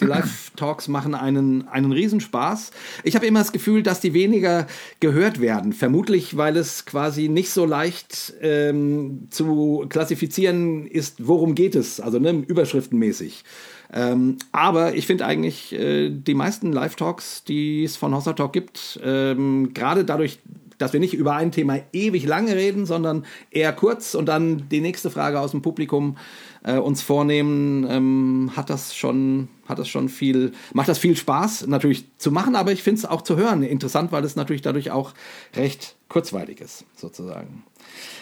die 0.01 0.07
Live-Talks 0.07 0.89
machen 0.89 1.15
einen, 1.15 1.69
einen 1.69 1.93
Riesenspaß. 1.93 2.71
Ich 3.05 3.15
habe 3.15 3.27
immer 3.27 3.41
das 3.41 3.53
Gefühl, 3.53 3.83
dass 3.83 4.01
die 4.01 4.15
weniger 4.15 4.67
gehört 5.01 5.41
werden. 5.41 5.73
Vermutlich, 5.73 6.37
weil 6.37 6.57
es 6.57 6.87
quasi 6.87 7.29
nicht 7.29 7.51
so 7.51 7.65
leicht 7.65 8.35
ähm, 8.41 9.29
zu 9.31 9.85
klassifizieren 9.89 10.87
ist, 10.87 11.27
worum 11.27 11.55
geht 11.55 11.75
es, 11.75 12.01
also 12.01 12.19
ne, 12.19 12.45
überschriftenmäßig. 12.47 13.45
Ähm, 13.93 14.37
aber 14.53 14.95
ich 14.95 15.07
finde 15.07 15.27
eigentlich 15.27 15.73
äh, 15.73 16.11
die 16.11 16.35
meisten 16.35 16.73
Live-Talks, 16.73 17.45
die 17.45 17.85
es 17.85 17.97
von 17.97 18.15
Hossa 18.15 18.33
Talk 18.35 18.53
gibt, 18.53 19.01
ähm, 19.03 19.75
gerade 19.75 20.05
dadurch, 20.05 20.39
dass 20.81 20.93
wir 20.93 21.01
nicht 21.01 21.15
über 21.15 21.35
ein 21.35 21.53
Thema 21.53 21.79
ewig 21.93 22.25
lange 22.27 22.57
reden, 22.57 22.87
sondern 22.87 23.25
eher 23.51 23.73
kurz 23.73 24.15
und 24.15 24.27
dann 24.27 24.69
die 24.69 24.81
nächste 24.81 25.11
Frage 25.11 25.39
aus 25.39 25.51
dem 25.51 25.63
Publikum 25.63 26.17
äh, 26.63 26.77
uns 26.77 27.03
vornehmen, 27.03 27.87
ähm, 27.89 28.53
hat 28.57 28.71
das 28.71 28.97
schon, 28.97 29.49
hat 29.69 29.79
das 29.79 29.89
schon 29.89 30.09
viel, 30.09 30.53
macht 30.73 30.89
das 30.89 30.99
viel 30.99 31.17
Spaß 31.17 31.67
natürlich 31.67 32.07
zu 32.19 32.33
machen, 32.33 32.57
aber 32.57 32.73
ich 32.73 32.83
finde 32.83 33.01
es 33.01 33.05
auch 33.05 33.23
zu 33.23 33.37
hören 33.37 33.63
interessant, 33.63 34.11
weil 34.11 34.25
es 34.25 34.37
natürlich 34.37 34.63
dadurch 34.63 34.91
auch 34.91 35.13
recht 35.55 35.97
kurzweilig 36.09 36.61
ist, 36.61 36.85
sozusagen. 36.97 37.65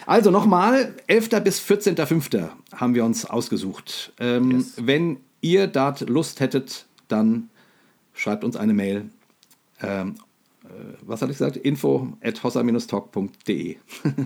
Also 0.05 0.31
nochmal, 0.31 0.95
11. 1.07 1.29
bis 1.43 1.59
14.05. 1.61 2.49
haben 2.75 2.95
wir 2.95 3.05
uns 3.05 3.25
ausgesucht. 3.25 4.13
Ähm, 4.19 4.51
yes. 4.51 4.73
Wenn 4.77 5.17
ihr 5.41 5.67
dort 5.67 6.01
Lust 6.09 6.39
hättet, 6.39 6.87
dann 7.07 7.49
schreibt 8.13 8.43
uns 8.43 8.55
eine 8.55 8.73
Mail. 8.73 9.09
Ähm, 9.81 10.15
äh, 10.15 10.28
was 11.01 11.21
hatte 11.21 11.31
ich 11.31 11.37
gesagt? 11.37 11.57
Info 11.57 12.13
at 12.21 12.43
hossa-talk.de. 12.43 13.77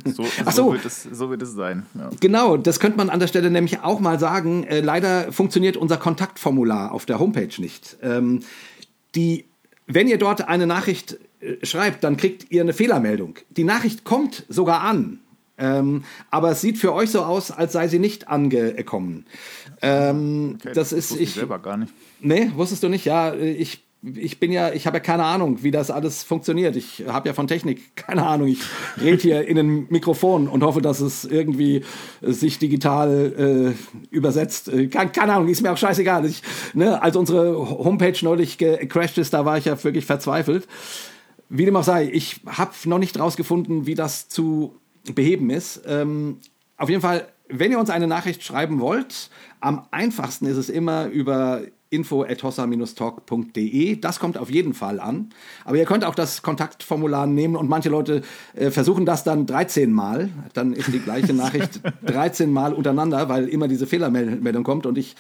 So, 0.06 0.24
so, 0.46 0.52
so, 0.52 0.74
wird 0.74 0.86
es, 0.86 1.04
so 1.04 1.30
wird 1.30 1.42
es 1.42 1.54
sein. 1.54 1.86
Ja. 1.96 2.10
Genau, 2.20 2.58
das 2.58 2.80
könnte 2.80 2.98
man 2.98 3.10
an 3.10 3.20
der 3.20 3.28
Stelle 3.28 3.50
nämlich 3.50 3.80
auch 3.82 4.00
mal 4.00 4.20
sagen. 4.20 4.64
Äh, 4.64 4.82
leider 4.82 5.32
funktioniert 5.32 5.78
unser 5.78 5.98
Kontaktformular 5.98 6.92
auf 6.92 7.06
der 7.06 7.20
Homepage 7.20 7.50
nicht. 7.60 7.98
Ähm, 8.02 8.42
die, 9.16 9.46
wenn 9.88 10.08
ihr 10.08 10.18
dort 10.18 10.48
eine 10.48 10.68
Nachricht 10.68 11.18
äh, 11.40 11.66
schreibt, 11.66 12.04
dann 12.04 12.18
kriegt 12.18 12.52
ihr 12.52 12.62
eine 12.62 12.74
Fehlermeldung. 12.74 13.36
Die 13.50 13.64
Nachricht 13.64 14.04
kommt 14.04 14.46
sogar 14.50 14.82
an. 14.82 15.20
Ähm, 15.58 16.04
aber 16.32 16.52
es 16.52 16.62
sieht 16.62 16.80
für 16.80 16.94
euch 16.94 17.12
so 17.12 17.22
aus, 17.22 17.52
als 17.52 17.74
sei 17.74 17.88
sie 17.88 18.00
nicht 18.00 18.28
angekommen. 18.28 19.26
Ähm, 19.82 20.56
okay, 20.56 20.72
das, 20.74 20.90
das 20.90 21.12
ist 21.12 21.20
ich 21.20 21.34
selber 21.36 21.60
gar 21.60 21.78
nicht. 21.78 21.94
Nee, 22.22 22.52
wusstest 22.56 22.82
du 22.82 22.90
nicht? 22.90 23.06
Ja, 23.06 23.36
ich 23.36 23.84
ich 24.04 24.40
bin 24.40 24.52
ja, 24.52 24.74
ich 24.74 24.86
habe 24.86 24.98
ja 24.98 25.02
keine 25.02 25.24
Ahnung, 25.24 25.64
wie 25.64 25.72
das 25.72 25.90
alles 25.90 26.24
funktioniert. 26.24 26.76
Ich 26.76 27.06
habe 27.08 27.30
ja 27.30 27.34
von 27.34 27.48
Technik 27.48 27.96
keine 27.96 28.26
Ahnung. 28.26 28.50
Ich 28.50 28.60
rede 29.02 29.22
hier 29.22 29.48
in 29.48 29.58
ein 29.58 29.88
Mikrofon 29.90 30.50
und 30.50 30.62
hoffe, 30.62 30.82
dass 30.82 31.00
es 31.00 31.24
irgendwie 31.24 31.86
sich 32.22 32.60
digital 32.60 33.74
äh, 33.74 34.14
übersetzt. 34.14 34.68
Äh, 34.68 34.88
keine, 34.88 35.12
keine, 35.12 35.34
Ahnung, 35.34 35.48
ist 35.48 35.62
mir 35.62 35.72
auch 35.72 35.78
scheißegal. 35.78 36.26
Ich, 36.26 36.42
ne, 36.74 37.02
als 37.02 37.16
unsere 37.16 37.58
Homepage 37.58 38.18
neulich 38.24 38.58
gecrashed 38.58 39.18
ist, 39.18 39.34
da 39.34 39.46
war 39.46 39.58
ich 39.58 39.66
ja 39.66 39.82
wirklich 39.82 40.06
verzweifelt. 40.06 40.68
Wie 41.48 41.66
dem 41.66 41.76
auch 41.76 41.84
sei, 41.84 42.10
ich 42.12 42.42
habe 42.46 42.72
noch 42.86 43.00
nicht 43.00 43.18
rausgefunden, 43.18 43.86
wie 43.86 43.96
das 43.96 44.28
zu 44.28 44.80
beheben 45.16 45.50
ist. 45.50 45.82
Ähm, 45.88 46.40
auf 46.76 46.90
jeden 46.90 47.02
Fall, 47.02 47.28
wenn 47.48 47.72
ihr 47.72 47.80
uns 47.80 47.90
eine 47.90 48.08
Nachricht 48.08 48.44
schreiben 48.44 48.82
wollt, 48.82 49.30
am 49.62 49.88
einfachsten 49.92 50.46
ist 50.46 50.58
es 50.58 50.70
immer 50.70 51.06
über 51.06 51.62
info.hossa-talk.de. 51.94 53.96
Das 53.98 54.20
kommt 54.20 54.38
auf 54.38 54.50
jeden 54.50 54.74
Fall 54.74 55.00
an. 55.00 55.30
Aber 55.64 55.78
ihr 55.78 55.86
könnt 55.86 56.04
auch 56.04 56.16
das 56.16 56.42
Kontaktformular 56.42 57.28
nehmen 57.28 57.56
und 57.56 57.70
manche 57.70 57.90
Leute 57.90 58.24
äh, 58.56 58.72
versuchen 58.72 59.06
das 59.06 59.24
dann 59.24 59.46
13 59.46 59.94
Mal. 59.94 60.30
Dann 60.54 60.74
ist 60.74 60.92
die 60.92 61.00
gleiche 61.00 61.34
Nachricht 61.34 61.82
13 62.06 62.52
Mal 62.52 62.74
untereinander, 62.74 63.30
weil 63.30 63.48
immer 63.48 63.68
diese 63.68 63.88
Fehlermeldung 63.88 64.64
kommt 64.64 64.86
und 64.86 64.98
ich 64.98 65.16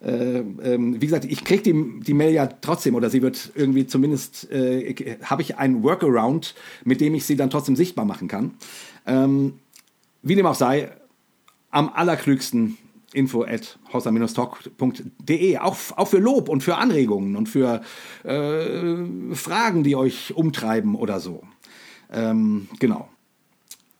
äh, 0.00 0.38
ähm, 0.38 1.00
wie 1.00 1.06
gesagt, 1.06 1.24
ich 1.24 1.44
kriege 1.44 1.62
die, 1.62 2.00
die 2.00 2.14
Mail 2.14 2.32
ja 2.32 2.46
trotzdem 2.46 2.94
oder 2.94 3.10
sie 3.10 3.20
wird 3.20 3.50
irgendwie 3.56 3.86
zumindest, 3.86 4.48
äh, 4.50 5.18
habe 5.24 5.42
ich 5.42 5.58
einen 5.58 5.82
Workaround, 5.82 6.54
mit 6.84 7.00
dem 7.00 7.16
ich 7.16 7.26
sie 7.26 7.34
dann 7.34 7.50
trotzdem 7.50 7.74
sichtbar 7.74 8.04
machen 8.04 8.28
kann. 8.28 8.52
Ähm, 9.06 9.54
wie 10.22 10.36
dem 10.36 10.46
auch 10.46 10.54
sei, 10.54 10.92
am 11.70 11.88
allerklügsten 11.88 12.78
info 13.12 13.44
at 13.44 13.78
hossa-talk.de. 13.92 15.58
Auch, 15.58 15.76
auch 15.96 16.08
für 16.08 16.18
Lob 16.18 16.48
und 16.48 16.62
für 16.62 16.76
Anregungen 16.76 17.36
und 17.36 17.48
für 17.48 17.82
äh, 18.24 19.34
Fragen, 19.34 19.84
die 19.84 19.96
euch 19.96 20.34
umtreiben 20.34 20.94
oder 20.94 21.20
so. 21.20 21.42
Ähm, 22.10 22.68
genau. 22.78 23.08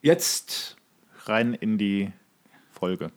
Jetzt. 0.03 0.77
Rein 1.25 1.55
in 1.55 1.79
die 1.79 2.11
Folge. 2.71 3.11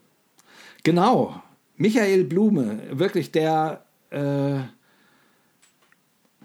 Genau. 0.82 1.42
Michael 1.76 2.24
Blume, 2.24 2.80
wirklich 2.90 3.32
der 3.32 3.84
äh, 4.10 4.60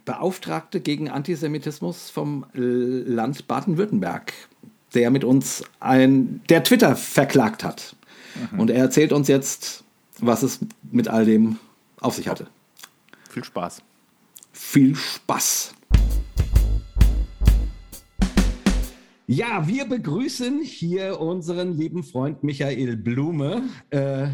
Beauftragte 0.06 0.80
gegen 0.80 1.10
Antisemitismus 1.10 2.10
vom 2.10 2.46
Land 2.54 3.48
Baden-Württemberg, 3.48 4.34
der 4.94 5.12
mit 5.12 5.24
uns 5.24 5.63
ein, 5.80 6.42
der 6.50 6.63
Twitter 6.63 6.96
verklagt 6.96 7.63
hat. 7.63 7.96
Mhm. 8.51 8.60
Und 8.60 8.69
er 8.69 8.79
erzählt 8.79 9.12
uns 9.12 9.27
jetzt, 9.27 9.84
was 10.19 10.43
es 10.43 10.60
mit 10.91 11.07
all 11.07 11.25
dem 11.25 11.57
auf 12.00 12.15
sich 12.15 12.27
hatte. 12.27 12.48
Viel 13.29 13.43
Spaß. 13.43 13.81
Viel 14.51 14.96
Spaß. 14.96 15.74
Ja, 19.29 19.67
wir 19.67 19.86
begrüßen 19.86 20.62
hier 20.62 21.19
unseren 21.19 21.77
lieben 21.77 22.03
Freund 22.03 22.43
Michael 22.43 22.96
Blume. 22.96 23.63
Äh, 23.89 24.29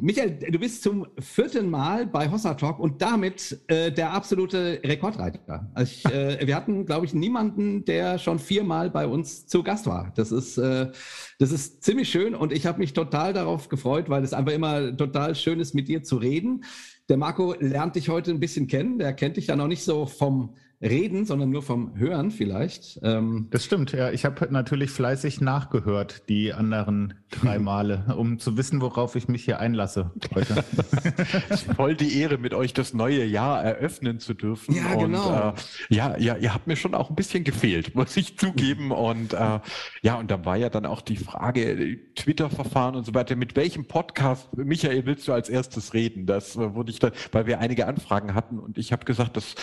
Michael, 0.00 0.38
du 0.52 0.60
bist 0.60 0.84
zum 0.84 1.08
vierten 1.18 1.68
Mal 1.68 2.06
bei 2.06 2.30
Hossa 2.30 2.54
Talk 2.54 2.78
und 2.78 3.02
damit 3.02 3.58
äh, 3.66 3.90
der 3.90 4.12
absolute 4.12 4.80
Rekordreiter. 4.84 5.72
Also 5.74 5.92
ich, 5.92 6.04
äh, 6.14 6.46
wir 6.46 6.54
hatten, 6.54 6.86
glaube 6.86 7.04
ich, 7.04 7.14
niemanden, 7.14 7.84
der 7.84 8.18
schon 8.18 8.38
viermal 8.38 8.90
bei 8.90 9.08
uns 9.08 9.48
zu 9.48 9.64
Gast 9.64 9.88
war. 9.88 10.12
Das 10.14 10.30
ist, 10.30 10.56
äh, 10.56 10.92
das 11.40 11.50
ist 11.50 11.82
ziemlich 11.82 12.08
schön 12.08 12.36
und 12.36 12.52
ich 12.52 12.64
habe 12.64 12.78
mich 12.78 12.92
total 12.92 13.32
darauf 13.32 13.68
gefreut, 13.68 14.08
weil 14.08 14.22
es 14.22 14.32
einfach 14.32 14.52
immer 14.52 14.96
total 14.96 15.34
schön 15.34 15.58
ist, 15.58 15.74
mit 15.74 15.88
dir 15.88 16.04
zu 16.04 16.16
reden. 16.16 16.62
Der 17.08 17.16
Marco 17.16 17.54
lernt 17.58 17.96
dich 17.96 18.08
heute 18.08 18.30
ein 18.30 18.38
bisschen 18.38 18.68
kennen. 18.68 19.00
Der 19.00 19.14
kennt 19.14 19.36
dich 19.36 19.48
ja 19.48 19.56
noch 19.56 19.66
nicht 19.66 19.82
so 19.82 20.06
vom 20.06 20.54
Reden, 20.80 21.24
sondern 21.24 21.50
nur 21.50 21.62
vom 21.62 21.96
Hören 21.96 22.30
vielleicht. 22.30 23.00
Ähm 23.02 23.48
das 23.50 23.64
stimmt, 23.64 23.90
ja. 23.90 24.12
Ich 24.12 24.24
habe 24.24 24.46
natürlich 24.52 24.90
fleißig 24.90 25.40
nachgehört, 25.40 26.28
die 26.28 26.52
anderen 26.52 27.14
drei 27.30 27.58
Male, 27.58 28.14
um 28.16 28.38
zu 28.38 28.56
wissen, 28.56 28.80
worauf 28.80 29.16
ich 29.16 29.26
mich 29.26 29.44
hier 29.44 29.58
einlasse 29.58 30.12
heute. 30.32 30.62
Voll 31.74 31.96
die 31.96 32.20
Ehre, 32.20 32.38
mit 32.38 32.54
euch 32.54 32.74
das 32.74 32.94
neue 32.94 33.24
Jahr 33.24 33.62
eröffnen 33.62 34.20
zu 34.20 34.34
dürfen. 34.34 34.76
Ja, 34.76 34.94
genau. 34.94 35.48
Und, 35.48 35.58
äh, 35.90 35.94
ja, 35.94 36.16
ja, 36.16 36.36
ihr 36.36 36.54
habt 36.54 36.68
mir 36.68 36.76
schon 36.76 36.94
auch 36.94 37.10
ein 37.10 37.16
bisschen 37.16 37.42
gefehlt, 37.42 37.94
muss 37.96 38.16
ich 38.16 38.38
zugeben. 38.38 38.92
Und 38.92 39.32
äh, 39.32 39.58
ja, 40.02 40.14
und 40.14 40.30
da 40.30 40.44
war 40.44 40.56
ja 40.56 40.68
dann 40.68 40.86
auch 40.86 41.00
die 41.00 41.16
Frage, 41.16 41.98
Twitter-Verfahren 42.14 42.94
und 42.94 43.04
so 43.04 43.14
weiter. 43.14 43.34
Mit 43.34 43.56
welchem 43.56 43.86
Podcast, 43.86 44.56
Michael, 44.56 45.06
willst 45.06 45.26
du 45.26 45.32
als 45.32 45.48
erstes 45.48 45.92
reden? 45.92 46.26
Das 46.26 46.54
äh, 46.54 46.74
wurde 46.74 46.92
ich 46.92 47.00
dann, 47.00 47.10
weil 47.32 47.46
wir 47.46 47.58
einige 47.58 47.88
Anfragen 47.88 48.34
hatten 48.34 48.60
und 48.60 48.78
ich 48.78 48.92
habe 48.92 49.04
gesagt, 49.04 49.36
das, 49.36 49.56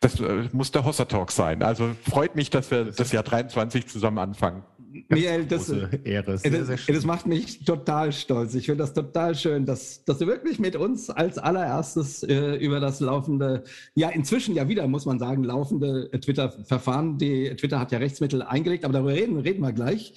das 0.00 0.18
äh, 0.18 0.48
muss 0.62 0.70
der 0.70 0.84
Hossa 0.84 1.06
Talk 1.06 1.32
sein. 1.32 1.60
Also 1.60 1.90
freut 2.08 2.36
mich, 2.36 2.48
dass 2.48 2.70
wir 2.70 2.84
das 2.84 3.10
Jahr 3.10 3.24
23 3.24 3.88
zusammen 3.88 4.18
anfangen. 4.18 4.62
Michael, 5.08 5.44
das, 5.46 5.68
Ehre. 5.68 6.38
Sehr, 6.38 6.64
sehr 6.64 6.78
das, 6.86 7.04
macht 7.04 7.26
mich 7.26 7.64
total 7.64 8.12
stolz. 8.12 8.54
Ich 8.54 8.66
finde 8.66 8.84
das 8.84 8.92
total 8.92 9.34
schön, 9.34 9.66
dass, 9.66 10.04
dass 10.04 10.18
du 10.18 10.28
wirklich 10.28 10.60
mit 10.60 10.76
uns 10.76 11.10
als 11.10 11.36
allererstes 11.36 12.22
äh, 12.22 12.54
über 12.58 12.78
das 12.78 13.00
laufende, 13.00 13.64
ja 13.96 14.10
inzwischen 14.10 14.54
ja 14.54 14.68
wieder, 14.68 14.86
muss 14.86 15.04
man 15.04 15.18
sagen, 15.18 15.42
laufende 15.42 16.08
Twitter-Verfahren, 16.12 17.18
die 17.18 17.56
Twitter 17.56 17.80
hat 17.80 17.90
ja 17.90 17.98
Rechtsmittel 17.98 18.42
eingelegt, 18.42 18.84
aber 18.84 18.92
darüber 18.92 19.14
reden, 19.14 19.40
reden 19.40 19.62
wir 19.62 19.72
gleich. 19.72 20.14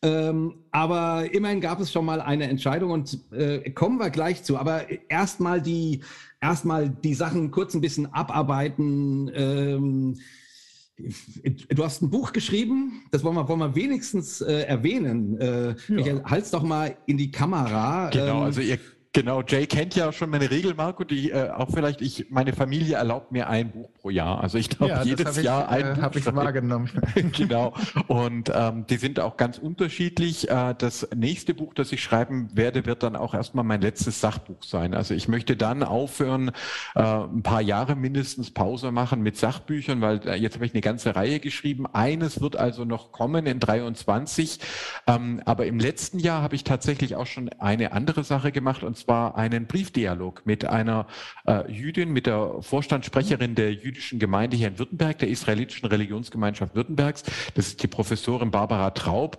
Ähm, 0.00 0.58
aber 0.70 1.26
immerhin 1.34 1.60
gab 1.60 1.80
es 1.80 1.90
schon 1.90 2.04
mal 2.04 2.20
eine 2.20 2.48
Entscheidung 2.48 2.92
und 2.92 3.18
äh, 3.32 3.68
kommen 3.70 3.98
wir 3.98 4.10
gleich 4.10 4.44
zu. 4.44 4.56
Aber 4.56 4.82
erstmal 5.08 5.60
die, 5.60 6.02
erstmal 6.40 6.88
die 6.88 7.14
Sachen 7.14 7.50
kurz 7.50 7.74
ein 7.74 7.80
bisschen 7.80 8.12
abarbeiten. 8.12 9.30
Ähm, 9.34 10.16
Du 11.70 11.84
hast 11.84 12.02
ein 12.02 12.10
Buch 12.10 12.32
geschrieben, 12.32 13.04
das 13.12 13.22
wollen 13.22 13.36
wir, 13.36 13.48
wollen 13.48 13.60
wir 13.60 13.76
wenigstens 13.76 14.40
äh, 14.40 14.62
erwähnen. 14.62 15.38
Äh, 15.40 15.68
ja. 15.68 15.74
Michael, 15.86 16.24
halt's 16.24 16.50
doch 16.50 16.64
mal 16.64 16.96
in 17.06 17.16
die 17.16 17.30
Kamera. 17.30 18.10
Genau, 18.10 18.38
ähm, 18.38 18.44
also 18.44 18.60
ihr 18.60 18.78
Genau, 19.14 19.42
Jay 19.42 19.66
kennt 19.66 19.94
ja 19.94 20.12
schon 20.12 20.28
meine 20.28 20.50
Regel, 20.50 20.74
Marco, 20.74 21.02
die 21.02 21.30
äh, 21.30 21.48
auch 21.50 21.68
vielleicht, 21.72 22.02
ich, 22.02 22.26
meine 22.30 22.52
Familie 22.52 22.96
erlaubt 22.96 23.32
mir 23.32 23.48
ein 23.48 23.70
Buch 23.70 23.88
pro 23.94 24.10
Jahr. 24.10 24.42
Also 24.42 24.58
ich 24.58 24.68
darf 24.68 24.88
ja, 24.88 25.02
jedes 25.02 25.38
ich, 25.38 25.44
Jahr 25.44 25.68
ein 25.68 25.84
äh, 25.84 25.94
Buch. 25.94 26.02
Habe 26.02 26.18
ich 26.18 26.26
wahrgenommen. 26.26 26.90
genau. 27.32 27.72
Und 28.06 28.52
ähm, 28.54 28.86
die 28.86 28.98
sind 28.98 29.18
auch 29.18 29.38
ganz 29.38 29.56
unterschiedlich. 29.56 30.50
Äh, 30.50 30.74
das 30.76 31.08
nächste 31.16 31.54
Buch, 31.54 31.72
das 31.72 31.90
ich 31.90 32.02
schreiben 32.02 32.50
werde, 32.52 32.84
wird 32.84 33.02
dann 33.02 33.16
auch 33.16 33.32
erstmal 33.32 33.64
mein 33.64 33.80
letztes 33.80 34.20
Sachbuch 34.20 34.62
sein. 34.62 34.92
Also 34.92 35.14
ich 35.14 35.26
möchte 35.26 35.56
dann 35.56 35.82
aufhören, 35.82 36.50
äh, 36.94 37.00
ein 37.02 37.42
paar 37.42 37.62
Jahre 37.62 37.96
mindestens 37.96 38.50
Pause 38.50 38.92
machen 38.92 39.22
mit 39.22 39.38
Sachbüchern, 39.38 40.02
weil 40.02 40.20
äh, 40.28 40.34
jetzt 40.34 40.54
habe 40.54 40.66
ich 40.66 40.74
eine 40.74 40.82
ganze 40.82 41.16
Reihe 41.16 41.40
geschrieben. 41.40 41.86
Eines 41.86 42.42
wird 42.42 42.56
also 42.56 42.84
noch 42.84 43.10
kommen 43.10 43.46
in 43.46 43.58
23. 43.58 44.60
Ähm, 45.06 45.40
aber 45.46 45.64
im 45.64 45.80
letzten 45.80 46.18
Jahr 46.18 46.42
habe 46.42 46.54
ich 46.54 46.64
tatsächlich 46.64 47.16
auch 47.16 47.26
schon 47.26 47.48
eine 47.58 47.92
andere 47.92 48.22
Sache 48.22 48.52
gemacht 48.52 48.82
und 48.82 48.97
zwar 48.98 49.36
einen 49.36 49.66
Briefdialog 49.66 50.42
mit 50.44 50.64
einer 50.64 51.06
äh, 51.46 51.70
Jüdin, 51.70 52.12
mit 52.12 52.26
der 52.26 52.56
Vorstandssprecherin 52.60 53.54
der 53.54 53.72
jüdischen 53.72 54.18
Gemeinde 54.18 54.56
hier 54.56 54.68
in 54.68 54.78
Württemberg, 54.78 55.18
der 55.18 55.28
israelitischen 55.28 55.88
Religionsgemeinschaft 55.88 56.74
Württembergs. 56.74 57.24
Das 57.54 57.68
ist 57.68 57.82
die 57.82 57.88
Professorin 57.88 58.50
Barbara 58.50 58.90
Traub. 58.90 59.38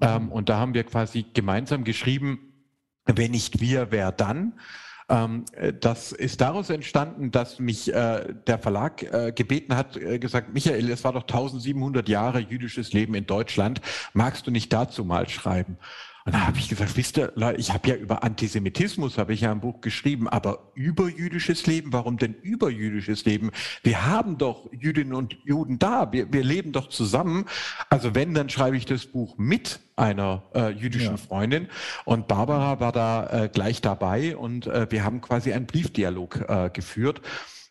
Ähm, 0.00 0.30
und 0.30 0.48
da 0.48 0.58
haben 0.58 0.74
wir 0.74 0.84
quasi 0.84 1.24
gemeinsam 1.32 1.84
geschrieben, 1.84 2.52
wenn 3.06 3.30
nicht 3.30 3.60
wir, 3.60 3.90
wer 3.90 4.12
dann? 4.12 4.54
Ähm, 5.08 5.44
das 5.80 6.12
ist 6.12 6.40
daraus 6.40 6.70
entstanden, 6.70 7.30
dass 7.30 7.60
mich 7.60 7.92
äh, 7.92 8.34
der 8.46 8.58
Verlag 8.58 9.02
äh, 9.02 9.32
gebeten 9.32 9.76
hat, 9.76 9.96
äh, 9.96 10.18
gesagt, 10.18 10.52
Michael, 10.52 10.90
es 10.90 11.04
war 11.04 11.12
doch 11.12 11.22
1700 11.22 12.08
Jahre 12.08 12.40
jüdisches 12.40 12.92
Leben 12.92 13.14
in 13.14 13.26
Deutschland. 13.26 13.80
Magst 14.14 14.46
du 14.46 14.50
nicht 14.50 14.72
dazu 14.72 15.04
mal 15.04 15.28
schreiben? 15.28 15.78
Und 16.26 16.34
da 16.34 16.48
habe 16.48 16.58
ich 16.58 16.68
gesagt, 16.68 16.96
wisst 16.96 17.18
ihr, 17.18 17.32
ich 17.56 17.72
habe 17.72 17.88
ja 17.88 17.94
über 17.94 18.24
Antisemitismus, 18.24 19.16
habe 19.16 19.32
ich 19.32 19.42
ja 19.42 19.52
ein 19.52 19.60
Buch 19.60 19.80
geschrieben, 19.80 20.28
aber 20.28 20.72
über 20.74 21.08
jüdisches 21.08 21.66
Leben, 21.66 21.92
warum 21.92 22.18
denn 22.18 22.34
über 22.42 22.68
jüdisches 22.68 23.24
Leben? 23.24 23.52
Wir 23.84 24.06
haben 24.06 24.36
doch 24.36 24.68
Jüdinnen 24.72 25.14
und 25.14 25.36
Juden 25.44 25.78
da, 25.78 26.10
wir, 26.12 26.32
wir 26.32 26.42
leben 26.42 26.72
doch 26.72 26.88
zusammen. 26.88 27.44
Also 27.90 28.16
wenn, 28.16 28.34
dann 28.34 28.48
schreibe 28.48 28.76
ich 28.76 28.86
das 28.86 29.06
Buch 29.06 29.38
mit 29.38 29.78
einer 29.94 30.42
äh, 30.52 30.70
jüdischen 30.70 31.12
ja. 31.12 31.16
Freundin. 31.16 31.68
Und 32.04 32.26
Barbara 32.26 32.80
war 32.80 32.90
da 32.90 33.44
äh, 33.44 33.48
gleich 33.48 33.80
dabei 33.80 34.36
und 34.36 34.66
äh, 34.66 34.90
wir 34.90 35.04
haben 35.04 35.20
quasi 35.20 35.52
einen 35.52 35.66
Briefdialog 35.66 36.44
äh, 36.48 36.70
geführt. 36.72 37.22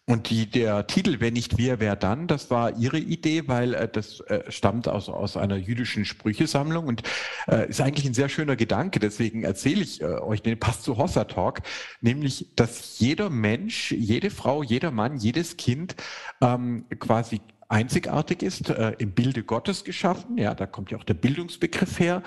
Und 0.07 0.29
die, 0.29 0.47
der 0.47 0.85
Titel 0.85 1.19
Wenn 1.19 1.33
nicht 1.33 1.57
wir, 1.57 1.79
wer 1.79 1.95
dann, 1.95 2.27
das 2.27 2.51
war 2.51 2.77
ihre 2.77 2.99
Idee, 2.99 3.47
weil 3.47 3.73
äh, 3.73 3.89
das 3.91 4.19
äh, 4.21 4.43
stammt 4.51 4.87
aus, 4.87 5.09
aus 5.09 5.35
einer 5.35 5.55
jüdischen 5.55 6.05
Sprüchesammlung 6.05 6.85
und 6.85 7.01
äh, 7.47 7.67
ist 7.69 7.81
eigentlich 7.81 8.05
ein 8.05 8.13
sehr 8.13 8.29
schöner 8.29 8.55
Gedanke. 8.55 8.99
Deswegen 8.99 9.43
erzähle 9.43 9.81
ich 9.81 10.01
äh, 10.01 10.05
euch 10.05 10.43
den, 10.43 10.59
passt 10.59 10.83
zu 10.83 10.97
Hossa 10.97 11.23
Talk, 11.23 11.61
nämlich, 12.01 12.51
dass 12.55 12.99
jeder 12.99 13.31
Mensch, 13.31 13.91
jede 13.93 14.29
Frau, 14.29 14.61
jeder 14.61 14.91
Mann, 14.91 15.17
jedes 15.17 15.57
Kind 15.57 15.95
ähm, 16.39 16.85
quasi 16.99 17.41
einzigartig 17.67 18.43
ist, 18.43 18.69
äh, 18.69 18.93
im 18.99 19.11
Bilde 19.11 19.43
Gottes 19.43 19.83
geschaffen. 19.83 20.37
Ja, 20.37 20.53
da 20.53 20.65
kommt 20.65 20.91
ja 20.91 20.97
auch 20.97 21.03
der 21.03 21.15
Bildungsbegriff 21.15 21.99
her. 21.99 22.21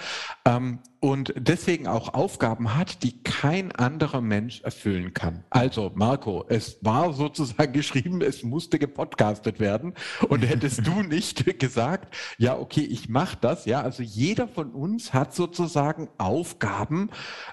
Ähm, 0.44 0.80
und 1.00 1.32
deswegen 1.36 1.86
auch 1.86 2.14
Aufgaben 2.14 2.74
hat, 2.74 3.04
die 3.04 3.22
kein 3.22 3.70
anderer 3.70 4.20
Mensch 4.20 4.62
erfüllen 4.62 5.14
kann. 5.14 5.44
Also, 5.48 5.92
Marco, 5.94 6.44
es 6.48 6.78
war 6.82 7.12
sozusagen 7.12 7.72
geschrieben, 7.78 8.20
es 8.20 8.42
musste 8.42 8.80
gepodcastet 8.80 9.60
werden. 9.60 9.94
Und 10.28 10.42
hättest 10.42 10.84
du 10.86 11.02
nicht 11.02 11.58
gesagt, 11.60 12.14
ja, 12.36 12.58
okay, 12.58 12.80
ich 12.80 13.08
mache 13.08 13.38
das, 13.40 13.64
ja, 13.64 13.80
also 13.80 14.02
jeder 14.02 14.48
von 14.48 14.72
uns 14.72 15.14
hat 15.14 15.34
sozusagen 15.34 16.08
Aufgaben 16.18 17.10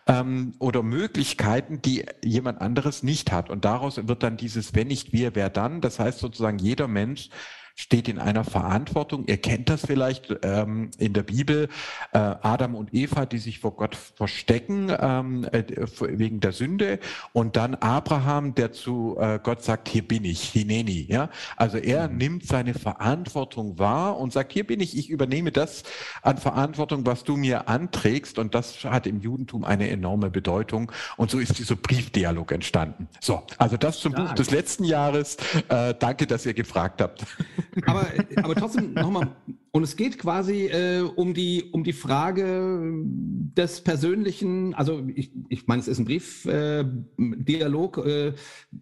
ähm, 0.08 0.54
oder 0.58 0.82
Möglichkeiten, 0.82 1.82
die 1.84 2.06
jemand 2.24 2.62
anderes 2.62 3.04
nicht 3.04 3.32
hat. 3.32 3.52
Und 3.52 3.64
daraus 3.64 4.08
wird 4.08 4.24
dann 4.24 4.38
dieses, 4.38 4.74
wenn 4.74 4.88
nicht 4.88 5.14
wir, 5.14 5.36
wer 5.36 5.52
dann? 5.52 5.82
Das 5.82 6.00
heißt 6.00 6.18
sozusagen, 6.18 6.58
jeder 6.58 6.88
Mensch 6.88 7.30
steht 7.76 8.08
in 8.08 8.20
einer 8.20 8.46
Verantwortung. 8.46 9.26
Ihr 9.28 9.38
kennt 9.38 9.70
das 9.70 9.86
vielleicht 9.86 10.34
ähm, 10.44 10.92
in 10.98 11.12
der 11.12 11.24
Bibel, 11.24 11.68
äh, 12.14 12.18
Adam 12.18 12.74
und 12.74 12.94
Eva, 12.94 13.26
die 13.26 13.38
sich 13.38 13.60
vor 13.60 13.76
Gott 13.76 13.96
verstecken 13.96 14.92
ähm, 14.98 15.46
äh, 15.52 15.64
wegen 16.00 16.40
der 16.40 16.54
Sünde 16.54 17.00
und 17.34 17.58
dann 17.58 17.76
Abraham, 17.76 18.56
der 18.56 18.72
zu 18.72 19.18
äh, 19.20 19.40
Gott 19.44 19.64
sagt, 19.64 19.90
hier 19.90 20.08
bin 20.08 20.24
ich, 20.24 20.42
Hineni. 20.50 21.06
Ja? 21.10 21.30
Also 21.58 21.78
er 21.78 22.08
mhm. 22.08 22.18
nimmt 22.18 22.48
seine 22.48 22.74
Verantwortung 22.74 23.78
wahr 23.78 24.18
und 24.18 24.32
sagt, 24.32 24.54
hier 24.54 24.66
bin 24.66 24.80
ich, 24.80 24.98
ich 24.98 25.10
übernehme 25.10 25.52
das 25.52 25.84
an 26.22 26.38
Verantwortung, 26.38 27.06
was 27.06 27.26
du 27.26 27.36
mir 27.36 27.68
anträgst 27.68 28.40
und 28.40 28.56
das 28.56 28.86
hat 28.86 29.06
im 29.06 29.20
Judentum 29.20 29.66
eine 29.66 29.90
enorme 29.90 30.30
Bedeutung 30.30 30.94
und 31.18 31.30
so 31.30 31.40
ist 31.40 31.60
dieser 31.60 31.76
Briefdialog 31.76 32.54
entstanden. 32.54 33.10
So, 33.20 33.44
also 33.58 33.76
das 33.76 34.00
zum 34.00 34.14
Stark. 34.14 34.30
Buch 34.30 34.36
des 34.36 34.52
letzten 34.52 34.86
Jahres. 34.86 35.36
Äh, 35.68 35.94
danke, 36.00 36.26
dass 36.26 36.46
ihr 36.46 36.54
gefragt 36.54 37.02
habt. 37.02 37.26
Aber, 37.86 38.08
aber 38.44 38.56
trotzdem 38.56 38.94
nochmal, 38.94 39.36
und 39.76 39.84
es 39.84 39.98
geht 39.98 40.18
quasi 40.18 40.68
äh, 40.68 41.02
um, 41.02 41.34
die, 41.34 41.66
um 41.74 41.84
die 41.84 41.92
Frage 41.92 42.94
des 43.04 43.82
persönlichen, 43.82 44.74
also 44.74 45.04
ich, 45.14 45.32
ich 45.50 45.68
meine, 45.68 45.82
es 45.82 45.90
ist 45.90 46.00
ein 46.00 46.06
Briefdialog. 46.06 47.98
Äh, 47.98 48.28
äh, 48.28 48.34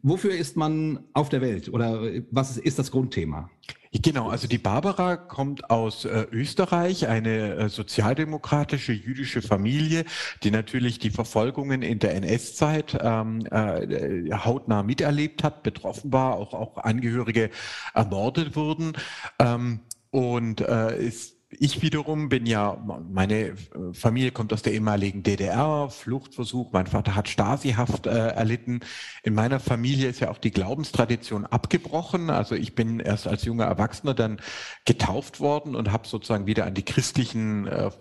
wofür 0.03 0.35
ist 0.35 0.55
man 0.55 0.99
auf 1.13 1.29
der 1.29 1.41
Welt 1.41 1.67
oder 1.69 1.99
was 2.29 2.59
ist, 2.59 2.77
das 2.77 2.91
Grundthema? 2.91 3.49
Genau, 3.91 4.29
also 4.29 4.47
die 4.47 4.59
Barbara 4.59 5.17
kommt 5.17 5.71
aus 5.71 6.05
äh, 6.05 6.27
Österreich, 6.31 7.07
eine 7.07 7.55
äh, 7.55 7.69
sozialdemokratische 7.69 8.93
jüdische 8.93 9.41
Familie, 9.41 10.05
die 10.43 10.51
natürlich 10.51 10.99
die 10.99 11.09
Verfolgungen 11.09 11.81
in 11.81 11.97
der 11.97 12.13
NS-Zeit 12.15 12.99
ähm, 13.01 13.47
äh, 13.49 14.31
hautnah 14.31 14.83
miterlebt 14.83 15.43
hat, 15.43 15.63
betroffen 15.63 16.13
war, 16.13 16.35
auch, 16.35 16.53
auch 16.53 16.77
Angehörige 16.77 17.49
ermordet 17.95 18.55
wurden. 18.55 18.93
Ähm, 19.39 19.79
und 20.13 20.61
äh, 20.61 20.95
ist 21.03 21.33
ich 21.59 21.81
wiederum 21.81 22.29
bin 22.29 22.45
ja, 22.45 22.77
meine 23.09 23.49
äh, 23.49 23.55
Familie 23.93 24.31
kommt 24.31 24.53
aus 24.53 24.61
der 24.61 24.73
ehemaligen 24.73 25.21
DDR, 25.21 25.87
Fluchtversuch, 25.89 26.71
mein 26.71 26.87
Vater 26.87 27.15
hat 27.15 27.29
Stasihaft 27.29 28.07
äh, 28.07 28.29
erlitten. 28.29 28.79
In 29.23 29.35
meiner 29.35 29.59
Familie 29.59 30.09
ist 30.09 30.19
ja 30.19 30.31
auch 30.31 30.39
die 30.39 30.49
Glaubenstradition 30.49 31.45
abgebrochen. 31.45 32.31
Also 32.31 32.55
ich 32.55 32.73
bin 32.73 32.99
erst 32.99 33.27
als 33.27 33.45
junger 33.45 33.65
Erwachsener 33.65 34.15
dann 34.15 34.39
getauft 34.85 35.39
worden 35.39 35.75
und 35.75 35.91
habe 35.91 36.07
sozusagen 36.07 36.47
wieder 36.47 36.65
an 36.65 36.73
die 36.73 36.85
christlichen 36.85 37.67
äh, 37.67 37.91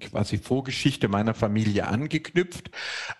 quasi 0.00 0.38
Vorgeschichte 0.38 1.08
meiner 1.08 1.34
Familie 1.34 1.88
angeknüpft. 1.88 2.70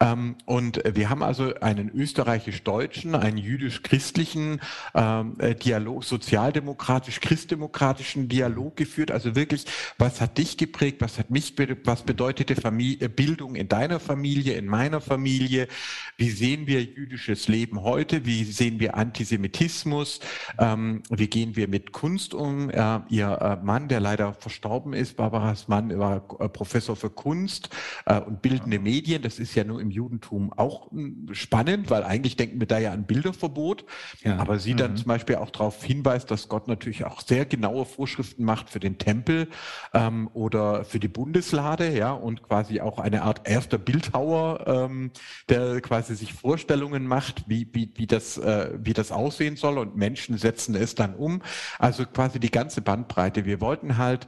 Ähm, 0.01 0.37
und 0.45 0.83
wir 0.85 1.11
haben 1.11 1.23
also 1.23 1.55
einen 1.61 1.91
österreichisch-deutschen, 1.91 3.15
einen 3.15 3.39
jüdisch-christlichen 3.39 4.61
ähm, 4.95 5.35
äh, 5.39 5.55
Dialog, 5.55 6.05
sozialdemokratisch-christdemokratischen 6.05 8.29
Dialog 8.29 8.77
geführt. 8.77 9.11
Also 9.11 9.35
wirklich, 9.35 9.65
was 9.99 10.21
hat 10.21 10.39
dich 10.39 10.57
geprägt, 10.57 11.01
was 11.01 11.19
hat 11.19 11.31
mich, 11.31 11.55
was 11.85 12.03
bedeutete 12.03 12.57
Familie, 12.57 13.09
Bildung 13.09 13.55
in 13.55 13.69
deiner 13.69 14.01
Familie, 14.01 14.55
in 14.55 14.67
meiner 14.67 15.01
Familie? 15.01 15.69
Wie 16.17 16.31
sehen 16.31 16.67
wir 16.67 16.83
jüdisches 16.83 17.49
Leben 17.49 17.83
heute? 17.83 18.25
Wie 18.25 18.45
sehen 18.45 18.81
wir 18.81 18.97
Antisemitismus? 18.97 20.21
Ähm, 20.59 21.03
wie 21.11 21.29
gehen 21.29 21.57
wir 21.57 21.69
mit 21.69 21.93
Kunst 21.93 22.35
um? 22.35 22.71
Äh, 22.71 23.01
ihr 23.09 23.39
äh, 23.41 23.65
Mann, 23.65 23.89
der 23.89 24.01
leider 24.01 24.35
verstorben 24.35 24.93
ist, 24.93 25.17
Barbaras 25.17 25.69
Mann, 25.69 25.97
war 25.99 26.25
äh, 26.39 26.46
Professor 26.49 26.97
für 26.97 27.11
Kunst 27.11 27.71
äh, 28.07 28.21
und 28.21 28.43
bildende 28.43 28.79
Medien. 28.79 29.23
Das 29.23 29.39
ist 29.39 29.55
ja 29.55 29.65
nur 29.65 29.81
im 29.81 29.91
Judentum 29.91 30.53
auch 30.53 30.91
hm, 30.91 31.29
spannend, 31.33 31.91
weil 31.91 32.05
eigentlich 32.05 32.37
denken 32.37 32.61
wir 32.61 32.67
da 32.67 32.79
ja 32.79 32.93
an 32.93 33.05
Bilderverbot. 33.05 33.85
Ja. 34.23 34.37
Aber 34.39 34.59
sie 34.59 34.75
mhm. 34.75 34.79
dann 34.79 34.97
zum 34.97 35.09
Beispiel 35.09 35.37
auch 35.37 35.51
darauf 35.51 35.83
hinweist, 35.83 36.31
dass 36.31 36.49
Gott 36.49 36.69
natürlich 36.69 37.05
auch 37.05 37.21
sehr 37.21 37.45
genaue 37.47 37.85
Vorschriften 37.85 38.45
macht 38.45 38.71
für 38.71 38.81
den 38.81 38.99
Tempel 38.99 39.49
ähm, 39.95 40.29
oder 40.35 40.85
für 40.85 41.01
die 41.01 41.09
Bundeslade, 41.09 41.97
ja, 41.97 42.13
und 42.13 42.43
quasi 42.43 42.81
auch 42.81 42.99
eine 42.99 43.23
Art 43.23 43.49
erster 43.49 43.79
Bildhauer, 43.79 44.65
ähm, 44.67 45.11
der 45.49 45.81
quasi 45.81 46.15
sich 46.15 46.33
Vorstellungen 46.33 47.07
macht, 47.07 47.45
wie, 47.49 47.69
wie, 47.73 47.91
wie, 47.95 48.07
das, 48.07 48.39
äh, 48.39 48.71
wie 48.79 48.93
das 48.93 49.13
aussehen 49.13 49.57
soll 49.57 49.79
und 49.79 49.97
Menschen 49.97 50.39
setzen 50.39 50.75
es 50.75 50.95
dann 50.95 51.15
um. 51.15 51.43
Also 51.79 52.05
quasi 52.07 52.41
die 52.41 52.51
ganze 52.51 52.81
Bandbreite. 52.81 53.45
Wir 53.45 53.61
wollten 53.61 53.97
halt 53.97 54.27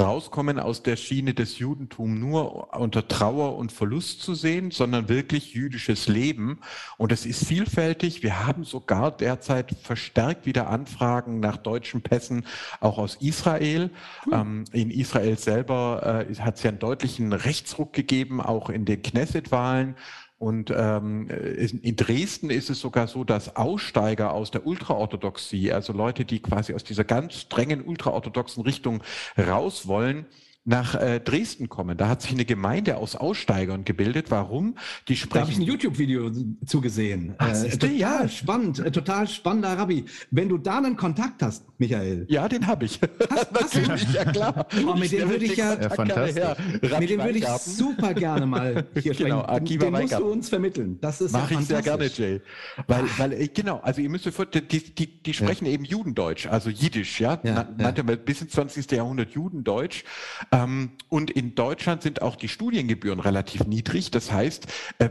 rauskommen 0.00 0.58
aus 0.58 0.82
der 0.82 0.96
Schiene 0.96 1.34
des 1.34 1.58
Judentum 1.58 2.18
nur 2.18 2.74
unter 2.74 3.06
Trauer 3.06 3.56
und 3.56 3.72
Verlust 3.72 4.22
zu 4.22 4.34
sehen, 4.34 4.70
sondern 4.70 5.08
wirklich 5.08 5.54
jüdisches 5.54 6.08
Leben. 6.08 6.60
Und 6.96 7.12
es 7.12 7.26
ist 7.26 7.46
vielfältig. 7.46 8.22
Wir 8.22 8.46
haben 8.46 8.64
sogar 8.64 9.10
derzeit 9.10 9.76
verstärkt 9.82 10.46
wieder 10.46 10.68
Anfragen 10.68 11.40
nach 11.40 11.56
deutschen 11.56 12.02
Pässen, 12.02 12.46
auch 12.80 12.98
aus 12.98 13.16
Israel. 13.20 13.90
Mhm. 14.26 14.64
in 14.72 14.90
Israel 14.90 15.38
selber 15.38 16.26
äh, 16.28 16.34
hat 16.36 16.56
es 16.56 16.62
ja 16.62 16.70
einen 16.70 16.78
deutlichen 16.78 17.32
Rechtsruck 17.32 17.92
gegeben, 17.92 18.40
auch 18.40 18.70
in 18.70 18.84
den 18.84 19.02
Knesset-Wahlen. 19.02 19.96
Und 20.40 20.72
ähm, 20.74 21.28
in 21.28 21.96
Dresden 21.96 22.48
ist 22.48 22.70
es 22.70 22.80
sogar 22.80 23.08
so, 23.08 23.24
dass 23.24 23.56
Aussteiger 23.56 24.32
aus 24.32 24.50
der 24.50 24.66
Ultraorthodoxie, 24.66 25.70
also 25.70 25.92
Leute, 25.92 26.24
die 26.24 26.40
quasi 26.40 26.72
aus 26.72 26.82
dieser 26.82 27.04
ganz 27.04 27.34
strengen 27.34 27.82
ultraorthodoxen 27.82 28.62
Richtung 28.62 29.02
raus 29.36 29.86
wollen, 29.86 30.24
nach 30.64 30.94
äh, 30.94 31.20
Dresden 31.20 31.68
kommen. 31.68 31.96
Da 31.96 32.08
hat 32.08 32.20
sich 32.22 32.32
eine 32.32 32.44
Gemeinde 32.44 32.98
aus 32.98 33.16
Aussteigern 33.16 33.84
gebildet. 33.84 34.30
Warum? 34.30 34.76
Die 35.08 35.16
sprechen. 35.16 35.34
Da 35.34 35.40
habe 35.40 35.52
ich 35.52 35.58
ein 35.58 35.62
YouTube-Video 35.62 36.30
zugesehen. 36.66 37.34
Ach, 37.38 37.48
äh, 37.64 37.70
total 37.70 37.92
ja. 37.92 38.28
spannend, 38.28 38.78
äh, 38.78 38.90
total 38.90 39.26
spannender 39.26 39.78
Rabbi. 39.78 40.04
Wenn 40.30 40.50
du 40.50 40.58
da 40.58 40.78
einen 40.78 40.96
Kontakt 40.96 41.42
hast, 41.42 41.64
Michael. 41.78 42.26
Ja, 42.28 42.46
den 42.46 42.66
habe 42.66 42.84
ich. 42.84 43.00
Hast, 43.30 43.52
Natürlich, 43.80 44.12
ja 44.12 44.24
klar. 44.24 44.66
Oh, 44.86 44.94
mit 44.94 45.12
dem 45.12 45.28
würde 45.28 45.44
ich 45.44 45.56
ja, 45.56 45.74
ja 45.74 46.98
mit 46.98 47.10
dem 47.10 47.22
würde 47.22 47.38
ich 47.38 47.46
super 47.46 48.14
gerne 48.14 48.46
mal 48.46 48.86
hier 48.94 49.14
genau, 49.14 49.42
sprechen. 49.42 49.56
Akiva 49.56 49.84
den 49.84 49.92
musst 50.02 50.18
du 50.18 50.32
uns 50.32 50.48
vermitteln. 50.48 50.98
Das 51.00 51.20
ist 51.20 51.32
Mache 51.32 51.54
ich 51.54 51.60
sehr 51.60 51.82
gerne, 51.82 52.06
Jay. 52.06 52.40
Weil, 52.86 53.04
weil 53.18 53.48
genau, 53.48 53.78
also 53.78 54.00
ihr 54.00 54.08
müsst 54.08 54.26
euch 54.26 54.34
vorstellen, 54.34 54.66
die, 54.70 54.94
die, 54.94 55.22
die 55.22 55.34
sprechen 55.34 55.66
ja. 55.66 55.72
eben 55.72 55.84
Judendeutsch, 55.84 56.46
also 56.46 56.70
Jiddisch, 56.70 57.20
ja. 57.20 57.38
ja, 57.44 57.68
ja. 57.78 57.90
bis 57.90 58.42
ins 58.42 58.52
20. 58.52 58.90
Jahrhundert 58.90 59.30
Judendeutsch. 59.30 60.04
Ähm, 60.52 60.92
und 61.08 61.30
in 61.30 61.54
Deutschland 61.54 62.02
sind 62.02 62.22
auch 62.22 62.36
die 62.36 62.48
Studiengebühren 62.48 63.20
relativ 63.20 63.66
niedrig. 63.66 64.10
Das 64.10 64.32
heißt, 64.32 64.66
äh, 64.98 65.10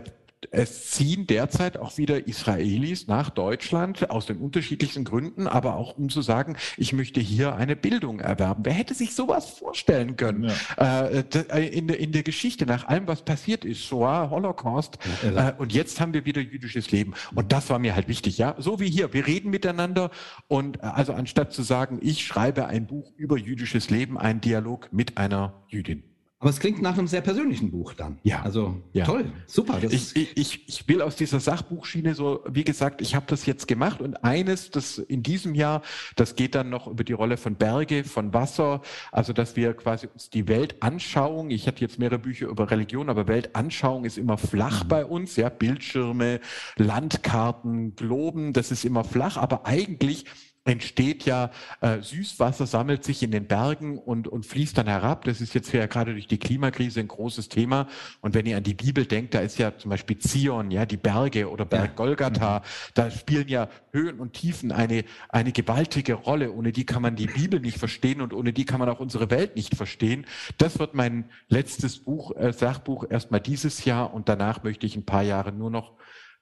es 0.52 0.92
ziehen 0.92 1.28
derzeit 1.28 1.78
auch 1.78 1.98
wieder 1.98 2.28
Israelis 2.28 3.08
nach 3.08 3.30
Deutschland 3.30 4.10
aus 4.10 4.26
den 4.26 4.38
unterschiedlichsten 4.38 5.04
Gründen, 5.04 5.48
aber 5.48 5.76
auch 5.76 5.98
um 5.98 6.10
zu 6.10 6.22
sagen, 6.22 6.56
ich 6.78 6.94
möchte 6.94 7.20
hier 7.20 7.56
eine 7.56 7.76
Bildung 7.76 8.20
erwerben. 8.20 8.64
Wer 8.66 8.74
hätte 8.74 8.94
sich 8.94 9.14
sowas 9.14 9.50
vorstellen 9.50 10.16
können 10.16 10.52
ja. 10.78 11.08
äh, 11.08 11.24
äh 11.50 11.68
in, 11.68 11.88
der, 11.88 12.00
in 12.00 12.12
der 12.12 12.24
Geschichte, 12.24 12.66
nach 12.66 12.88
allem, 12.88 13.08
was 13.08 13.24
passiert 13.24 13.66
ist, 13.66 13.84
Shoah, 13.84 14.30
Holocaust, 14.30 14.98
äh, 15.24 15.52
und 15.58 15.74
jetzt 15.74 16.00
haben 16.00 16.14
wir 16.14 16.26
wieder 16.26 16.42
jüdisches 16.42 16.92
Leben. 16.92 17.14
Und 17.36 17.52
das 17.52 17.70
war 17.70 17.80
mir 17.80 17.96
halt 17.96 18.08
wichtig, 18.08 18.38
ja. 18.38 18.56
So 18.58 18.80
wie 18.80 18.90
hier, 18.90 19.14
wir 19.14 19.28
reden 19.28 19.50
miteinander 19.50 20.10
und 20.48 20.78
äh, 20.78 20.82
also 20.82 21.14
anstatt 21.14 21.54
zu 21.54 21.64
sagen, 21.64 22.00
ich 22.02 22.26
schreibe 22.26 22.68
ein 22.68 22.88
Buch 22.88 23.12
über 23.18 23.38
jüdisches 23.38 23.90
Leben, 23.90 24.18
einen 24.18 24.42
Dialog 24.42 24.92
mit 24.92 25.18
einer 25.18 25.64
Jüdin. 25.68 26.09
Aber 26.42 26.52
es 26.52 26.62
klingt 26.62 26.82
nach 26.82 26.98
einem 26.98 27.08
sehr 27.08 27.20
persönlichen 27.20 27.70
Buch 27.70 27.94
dann. 27.94 28.18
Ja. 28.24 28.42
Also 28.44 28.78
ja. 28.94 29.04
toll, 29.04 29.26
super. 29.46 29.78
Ich, 29.84 30.16
ich, 30.16 30.70
ich, 30.70 30.88
will 30.88 31.02
aus 31.02 31.18
dieser 31.18 31.42
Sachbuchschiene 31.42 32.16
so, 32.16 32.46
wie 32.50 32.64
gesagt, 32.64 33.02
ich 33.02 33.14
habe 33.14 33.26
das 33.28 33.46
jetzt 33.46 33.68
gemacht 33.68 34.02
und 34.02 34.24
eines, 34.24 34.72
das 34.72 35.00
in 35.00 35.22
diesem 35.22 35.54
Jahr, 35.54 35.82
das 36.16 36.38
geht 36.38 36.56
dann 36.56 36.70
noch 36.70 36.88
über 36.88 37.04
die 37.04 37.12
Rolle 37.12 37.36
von 37.36 37.56
Berge, 37.56 38.06
von 38.06 38.34
Wasser, 38.34 38.82
also 39.12 39.34
dass 39.34 39.58
wir 39.58 39.74
quasi 39.74 40.08
uns 40.08 40.30
die 40.30 40.48
Weltanschauung, 40.48 41.50
ich 41.50 41.68
hatte 41.68 41.82
jetzt 41.82 42.00
mehrere 42.00 42.20
Bücher 42.20 42.48
über 42.48 42.72
Religion, 42.72 43.10
aber 43.10 43.28
Weltanschauung 43.28 44.06
ist 44.06 44.18
immer 44.18 44.38
flach 44.38 44.86
mhm. 44.86 44.88
bei 44.88 45.06
uns, 45.06 45.36
ja, 45.36 45.50
Bildschirme, 45.50 46.40
Landkarten, 46.78 47.98
Globen, 47.98 48.54
das 48.54 48.72
ist 48.72 48.86
immer 48.86 49.04
flach, 49.04 49.36
aber 49.36 49.66
eigentlich 49.66 50.24
entsteht 50.70 51.26
ja, 51.26 51.52
äh, 51.82 52.02
Süßwasser 52.02 52.68
sammelt 52.68 53.04
sich 53.04 53.24
in 53.24 53.32
den 53.32 53.48
Bergen 53.48 53.98
und, 53.98 54.28
und 54.28 54.46
fließt 54.46 54.78
dann 54.78 54.88
herab. 54.88 55.26
Das 55.26 55.42
ist 55.42 55.54
jetzt 55.56 55.74
ja 55.74 55.88
gerade 55.88 56.14
durch 56.14 56.28
die 56.28 56.38
Klimakrise 56.38 57.00
ein 57.00 57.08
großes 57.08 57.50
Thema. 57.50 57.88
Und 58.22 58.36
wenn 58.36 58.46
ihr 58.46 58.58
an 58.58 58.64
die 58.64 58.76
Bibel 58.76 59.06
denkt, 59.06 59.34
da 59.34 59.40
ist 59.40 59.58
ja 59.58 59.76
zum 59.78 59.90
Beispiel 59.90 60.20
Zion, 60.20 60.72
ja, 60.72 60.86
die 60.86 60.98
Berge 60.98 61.50
oder 61.50 61.66
Berg 61.66 61.96
Golgatha, 61.96 62.62
da 62.94 63.10
spielen 63.10 63.48
ja 63.48 63.68
Höhen 63.92 64.20
und 64.20 64.34
Tiefen 64.34 64.72
eine, 64.72 65.04
eine 65.30 65.52
gewaltige 65.52 66.14
Rolle. 66.14 66.52
Ohne 66.52 66.72
die 66.72 66.86
kann 66.86 67.02
man 67.02 67.16
die 67.16 67.28
Bibel 67.28 67.60
nicht 67.60 67.80
verstehen 67.80 68.22
und 68.22 68.34
ohne 68.34 68.54
die 68.54 68.66
kann 68.66 68.80
man 68.80 68.90
auch 68.90 69.00
unsere 69.00 69.32
Welt 69.32 69.56
nicht 69.56 69.76
verstehen. 69.76 70.26
Das 70.58 70.78
wird 70.78 70.94
mein 70.94 71.26
letztes 71.48 71.98
Buch, 71.98 72.36
äh, 72.36 72.54
Sachbuch 72.54 73.06
erstmal 73.10 73.42
dieses 73.42 73.86
Jahr 73.86 74.14
und 74.14 74.30
danach 74.30 74.64
möchte 74.64 74.86
ich 74.86 74.96
ein 74.96 75.06
paar 75.06 75.24
Jahre 75.24 75.52
nur 75.52 75.72
noch 75.72 75.94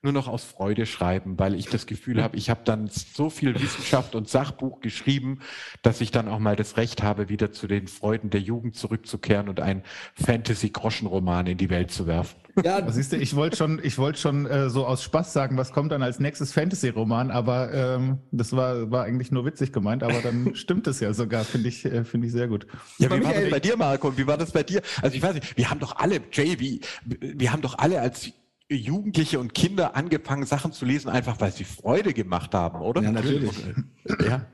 nur 0.04 0.14
noch 0.14 0.28
aus 0.28 0.44
Freude 0.44 0.86
schreiben, 0.86 1.40
weil 1.40 1.56
ich 1.56 1.68
das 1.68 1.88
Gefühl 1.88 2.22
habe, 2.22 2.38
ich 2.38 2.52
habe 2.52 2.62
dann 2.64 2.88
so 2.88 3.32
viel 3.32 3.60
Wissenschaft 3.60 4.14
und 4.14 4.30
Sachbuch 4.30 4.80
geschrieben, 4.80 5.40
dass 5.82 6.02
ich 6.02 6.12
dann 6.12 6.28
auch 6.28 6.38
mal 6.38 6.56
das 6.56 6.78
Recht 6.78 7.02
habe, 7.02 7.30
wieder 7.30 7.52
zu 7.52 7.68
den 7.68 7.88
Freuden 7.88 8.30
der 8.30 8.42
Jugend 8.42 8.76
zurückzukehren 8.76 9.50
und 9.50 9.60
einen 9.60 9.82
Fantasy-Groschenroman 10.14 11.48
in 11.48 11.58
die 11.58 11.72
Welt 11.72 11.92
zu 11.92 12.06
werfen. 12.06 12.38
Ja, 12.64 12.90
siehst 12.92 13.12
du, 13.12 13.18
ich 13.18 13.36
wollte 13.36 13.58
schon, 13.58 13.80
ich 13.84 13.98
wollte 13.98 14.20
schon 14.20 14.46
äh, 14.46 14.70
so 14.70 14.86
aus 14.86 15.04
Spaß 15.04 15.34
sagen, 15.34 15.58
was 15.58 15.72
kommt 15.72 15.92
dann 15.92 16.04
als 16.04 16.20
nächstes 16.20 16.54
Fantasy-Roman, 16.54 17.32
aber 17.32 17.74
ähm, 17.74 18.20
das 18.32 18.54
war, 18.54 18.90
war 18.92 19.04
eigentlich 19.04 19.32
nur 19.32 19.46
witzig 19.46 19.74
gemeint, 19.74 20.04
aber 20.04 20.22
dann 20.22 20.52
stimmt 20.56 20.86
es 20.88 21.00
ja 21.00 21.14
sogar, 21.14 21.44
finde 21.44 21.70
ich, 21.70 21.86
äh, 21.86 22.04
finde 22.04 22.28
ich 22.28 22.34
sehr 22.34 22.48
gut. 22.48 22.68
Ja, 23.00 23.10
wie 23.12 23.24
war 23.24 23.34
das 23.34 23.50
bei 23.50 23.60
dir, 23.60 23.78
Marco? 23.78 24.16
Wie 24.16 24.28
war 24.28 24.38
das 24.38 24.52
bei 24.52 24.64
dir? 24.64 24.82
Also 25.02 25.16
ich 25.16 25.24
weiß 25.24 25.34
nicht, 25.34 25.58
wir 25.58 25.70
haben 25.70 25.80
doch 25.80 25.96
alle, 25.98 26.22
Jay, 26.32 26.60
wie, 26.60 26.82
wir 27.06 27.52
haben 27.52 27.62
doch 27.62 27.78
alle 27.78 28.00
als 28.00 28.32
Jugendliche 28.70 29.40
und 29.40 29.54
Kinder 29.54 29.96
angefangen, 29.96 30.46
Sachen 30.46 30.74
zu 30.74 30.86
lesen, 30.86 31.10
einfach 31.10 31.40
weil 31.40 31.52
sie 31.52 31.64
Freude 31.64 32.14
gemacht 32.14 32.54
haben, 32.54 32.82
oder? 32.82 33.02
Ja, 33.02 33.12
natürlich. 33.12 33.52
Ja. 34.20 34.46